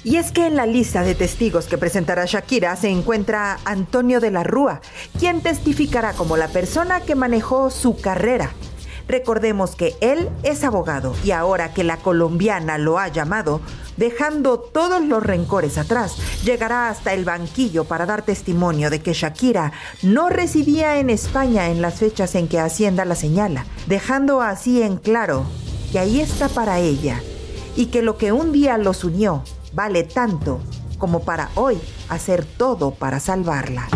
Y 0.05 0.17
es 0.17 0.31
que 0.31 0.45
en 0.45 0.55
la 0.55 0.67
lista 0.67 1.01
de 1.01 1.15
testigos 1.15 1.65
que 1.65 1.79
presentará 1.79 2.25
Shakira 2.25 2.75
se 2.75 2.89
encuentra 2.89 3.57
Antonio 3.65 4.19
de 4.19 4.29
la 4.29 4.43
Rúa, 4.43 4.79
quien 5.17 5.41
testificará 5.41 6.13
como 6.13 6.37
la 6.37 6.47
persona 6.47 7.01
que 7.01 7.15
manejó 7.15 7.71
su 7.71 7.99
carrera. 7.99 8.51
Recordemos 9.07 9.75
que 9.75 9.95
él 10.01 10.29
es 10.43 10.63
abogado 10.63 11.15
y 11.23 11.31
ahora 11.31 11.73
que 11.73 11.83
la 11.83 11.97
colombiana 11.97 12.77
lo 12.77 12.99
ha 12.99 13.07
llamado, 13.07 13.61
dejando 13.97 14.59
todos 14.59 15.03
los 15.03 15.23
rencores 15.23 15.79
atrás, 15.79 16.17
llegará 16.43 16.89
hasta 16.89 17.13
el 17.13 17.25
banquillo 17.25 17.85
para 17.85 18.05
dar 18.05 18.21
testimonio 18.21 18.91
de 18.91 19.01
que 19.01 19.13
Shakira 19.13 19.71
no 20.03 20.29
residía 20.29 20.99
en 20.99 21.09
España 21.09 21.69
en 21.69 21.81
las 21.81 21.95
fechas 21.95 22.35
en 22.35 22.47
que 22.47 22.59
Hacienda 22.59 23.05
la 23.05 23.15
señala, 23.15 23.65
dejando 23.87 24.41
así 24.41 24.83
en 24.83 24.97
claro 24.97 25.47
que 25.91 25.97
ahí 25.97 26.21
está 26.21 26.47
para 26.47 26.77
ella 26.77 27.19
y 27.75 27.87
que 27.87 28.03
lo 28.03 28.17
que 28.17 28.31
un 28.31 28.51
día 28.51 28.77
los 28.77 29.03
unió 29.03 29.41
vale 29.75 30.03
tanto 30.03 30.61
como 30.97 31.19
para 31.19 31.49
hoy 31.55 31.77
hacer 32.09 32.45
todo 32.45 32.91
para 32.91 33.19
salvarla. 33.19 33.87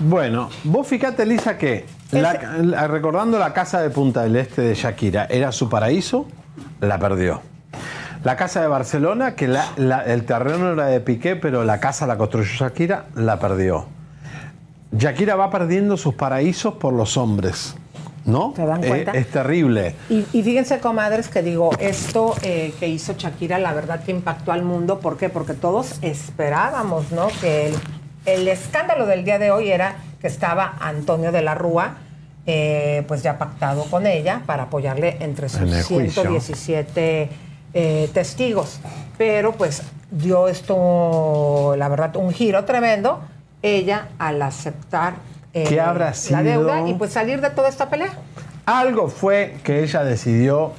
Bueno, 0.00 0.50
vos 0.64 0.86
fíjate, 0.86 1.24
Lisa, 1.26 1.56
que 1.56 1.86
la- 2.10 2.34
la- 2.62 2.86
recordando 2.86 3.38
la 3.38 3.52
casa 3.52 3.80
de 3.80 3.90
Punta 3.90 4.22
del 4.22 4.36
Este 4.36 4.62
de 4.62 4.74
Shakira, 4.74 5.24
era 5.30 5.52
su 5.52 5.68
paraíso, 5.68 6.26
la 6.80 6.98
perdió. 6.98 7.40
La 8.24 8.36
casa 8.36 8.60
de 8.60 8.66
Barcelona, 8.66 9.34
que 9.34 9.48
la- 9.48 9.66
la- 9.76 10.04
el 10.04 10.24
terreno 10.24 10.72
era 10.72 10.86
de 10.86 11.00
Piqué, 11.00 11.36
pero 11.36 11.64
la 11.64 11.80
casa 11.80 12.06
la 12.06 12.16
construyó 12.18 12.50
Shakira, 12.66 13.06
la 13.14 13.38
perdió. 13.38 13.86
Shakira 14.92 15.34
va 15.36 15.50
perdiendo 15.50 15.96
sus 15.96 16.14
paraísos 16.14 16.74
por 16.74 16.92
los 16.92 17.16
hombres, 17.16 17.74
¿no? 18.26 18.52
¿Se 18.54 18.66
dan 18.66 18.84
Eh, 18.84 18.88
cuenta? 18.88 19.12
es 19.12 19.28
terrible. 19.30 19.94
Y, 20.10 20.26
y 20.32 20.42
fíjense, 20.42 20.78
comadres, 20.80 21.28
que 21.28 21.42
digo, 21.42 21.70
esto 21.78 22.34
eh, 22.42 22.74
que 22.78 22.88
hizo 22.88 23.14
Shakira, 23.16 23.58
la 23.58 23.72
verdad 23.72 24.02
que 24.04 24.10
impactó 24.10 24.52
al 24.52 24.62
mundo. 24.62 25.00
¿Por 25.00 25.16
qué? 25.16 25.28
Porque 25.30 25.54
todos 25.54 25.98
esperábamos, 26.02 27.12
¿no? 27.12 27.28
Que 27.40 27.68
el, 27.68 27.74
el 28.26 28.48
escándalo 28.48 29.06
del 29.06 29.24
día 29.24 29.38
de 29.38 29.50
hoy 29.50 29.70
era 29.70 29.96
que 30.20 30.26
estaba 30.26 30.76
Antonio 30.80 31.32
de 31.32 31.42
la 31.42 31.54
Rúa, 31.54 31.98
eh, 32.46 33.04
pues 33.08 33.22
ya 33.22 33.38
pactado 33.38 33.84
con 33.84 34.06
ella 34.06 34.42
para 34.46 34.64
apoyarle 34.64 35.16
entre 35.20 35.48
sus 35.48 35.62
En 35.62 35.68
el 35.72 35.82
juicio. 35.82 36.22
117 36.22 37.28
eh, 37.74 38.10
testigos. 38.12 38.80
Pero 39.18 39.52
pues 39.52 39.82
dio 40.10 40.46
esto, 40.48 41.74
la 41.76 41.88
verdad, 41.88 42.14
un 42.16 42.32
giro 42.32 42.64
tremendo. 42.64 43.20
Ella 43.62 44.08
al 44.18 44.40
aceptar 44.42 45.14
eh, 45.56 45.64
¿Qué 45.66 45.80
habrá 45.80 46.06
la 46.08 46.14
sido? 46.14 46.42
deuda 46.42 46.86
y 46.86 46.94
pues 46.94 47.12
salir 47.12 47.40
de 47.40 47.48
toda 47.50 47.68
esta 47.68 47.88
pelea. 47.88 48.12
Algo 48.66 49.08
fue 49.08 49.56
que 49.64 49.82
ella 49.82 50.04
decidió 50.04 50.72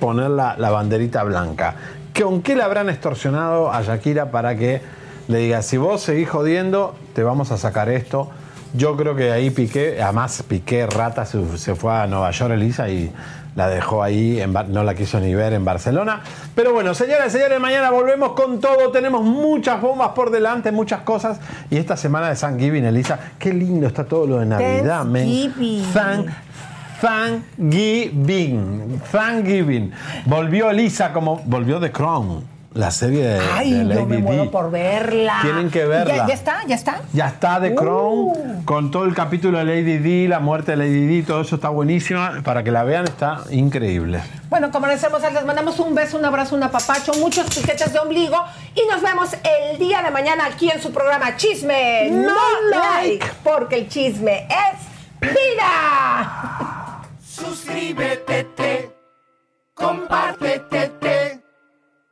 poner 0.00 0.30
la, 0.30 0.56
la 0.58 0.70
banderita 0.70 1.22
blanca. 1.22 1.74
¿Con 2.20 2.42
qué 2.42 2.56
le 2.56 2.64
habrán 2.64 2.88
extorsionado 2.88 3.72
a 3.72 3.80
Shakira 3.82 4.30
para 4.32 4.56
que 4.56 4.80
le 5.28 5.38
diga, 5.38 5.62
si 5.62 5.76
vos 5.76 6.02
seguís 6.02 6.28
jodiendo, 6.28 6.96
te 7.14 7.22
vamos 7.22 7.52
a 7.52 7.58
sacar 7.58 7.88
esto? 7.88 8.28
Yo 8.74 8.96
creo 8.96 9.14
que 9.14 9.30
ahí 9.30 9.50
Piqué, 9.50 10.02
además 10.02 10.42
Piqué 10.46 10.86
Rata 10.86 11.24
se, 11.24 11.56
se 11.58 11.74
fue 11.74 11.94
a 11.94 12.06
Nueva 12.06 12.30
York, 12.32 12.52
Elisa, 12.54 12.88
y 12.88 13.12
la 13.54 13.68
dejó 13.68 14.02
ahí, 14.02 14.40
en 14.40 14.52
no 14.52 14.84
la 14.84 14.94
quiso 14.94 15.20
ni 15.20 15.34
ver 15.34 15.52
en 15.52 15.64
Barcelona. 15.64 16.22
Pero 16.54 16.72
bueno, 16.72 16.94
señoras 16.94 17.28
y 17.28 17.38
señores, 17.38 17.60
mañana 17.60 17.90
volvemos 17.90 18.32
con 18.32 18.60
todo. 18.60 18.90
Tenemos 18.90 19.22
muchas 19.22 19.80
bombas 19.80 20.10
por 20.10 20.30
delante, 20.30 20.72
muchas 20.72 21.00
cosas. 21.00 21.40
Y 21.70 21.76
esta 21.76 21.96
semana 21.96 22.28
de 22.28 22.36
Thanksgiving, 22.36 22.84
Elisa, 22.84 23.18
qué 23.38 23.52
lindo 23.52 23.86
está 23.86 24.04
todo 24.04 24.26
lo 24.26 24.38
de 24.38 24.46
Navidad, 24.46 25.04
men. 25.04 25.54
Thanksgiving. 27.00 29.00
Thanksgiving. 29.10 29.92
Volvió 30.26 30.70
Elisa 30.70 31.12
como. 31.12 31.40
Volvió 31.44 31.80
The 31.80 31.92
Crown, 31.92 32.44
la 32.74 32.90
serie 32.90 33.24
de, 33.26 33.40
Ay, 33.40 33.70
Lady 33.70 34.00
yo 34.00 34.06
me 34.06 34.18
muero 34.18 34.50
por 34.50 34.70
verla. 34.70 35.38
Tienen 35.40 35.70
que 35.70 35.86
verla. 35.86 36.26
Ya, 36.28 36.34
está, 36.34 36.64
ya 36.66 36.74
está. 36.74 37.00
Ya 37.14 37.28
está 37.28 37.60
de 37.60 37.74
Crown 37.74 38.28
uh. 38.28 38.64
con 38.66 38.90
todo 38.90 39.04
el 39.04 39.14
capítulo 39.14 39.58
de 39.58 39.64
Lady 39.64 39.98
D, 39.98 40.28
la 40.28 40.38
muerte 40.38 40.72
de 40.72 40.76
Lady 40.76 41.06
D, 41.06 41.22
todo 41.26 41.40
eso 41.40 41.54
está 41.54 41.70
buenísima. 41.70 42.42
Para 42.44 42.62
que 42.62 42.70
la 42.70 42.84
vean 42.84 43.04
está 43.04 43.40
increíble. 43.50 44.20
Bueno, 44.50 44.70
como 44.70 44.86
les 44.86 45.02
hemos 45.02 45.22
les 45.22 45.44
mandamos 45.46 45.78
un 45.80 45.94
beso, 45.94 46.18
un 46.18 46.24
abrazo, 46.26 46.56
un 46.56 46.62
apapacho, 46.62 47.12
muchos 47.14 47.46
piquetes 47.54 47.92
de 47.92 47.98
ombligo 47.98 48.36
y 48.74 48.86
nos 48.90 49.00
vemos 49.02 49.30
el 49.32 49.78
día 49.78 50.02
de 50.02 50.10
mañana 50.10 50.44
aquí 50.46 50.70
en 50.70 50.80
su 50.82 50.92
programa 50.92 51.36
Chisme 51.36 52.10
No, 52.10 52.34
like. 52.70 53.26
porque 53.42 53.76
el 53.76 53.88
chisme 53.88 54.46
es 54.46 54.78
vida. 55.20 57.02
Suscríbete, 57.20 58.44
te, 58.54 58.90
compártete. 59.74 60.88
Te. 61.00 61.37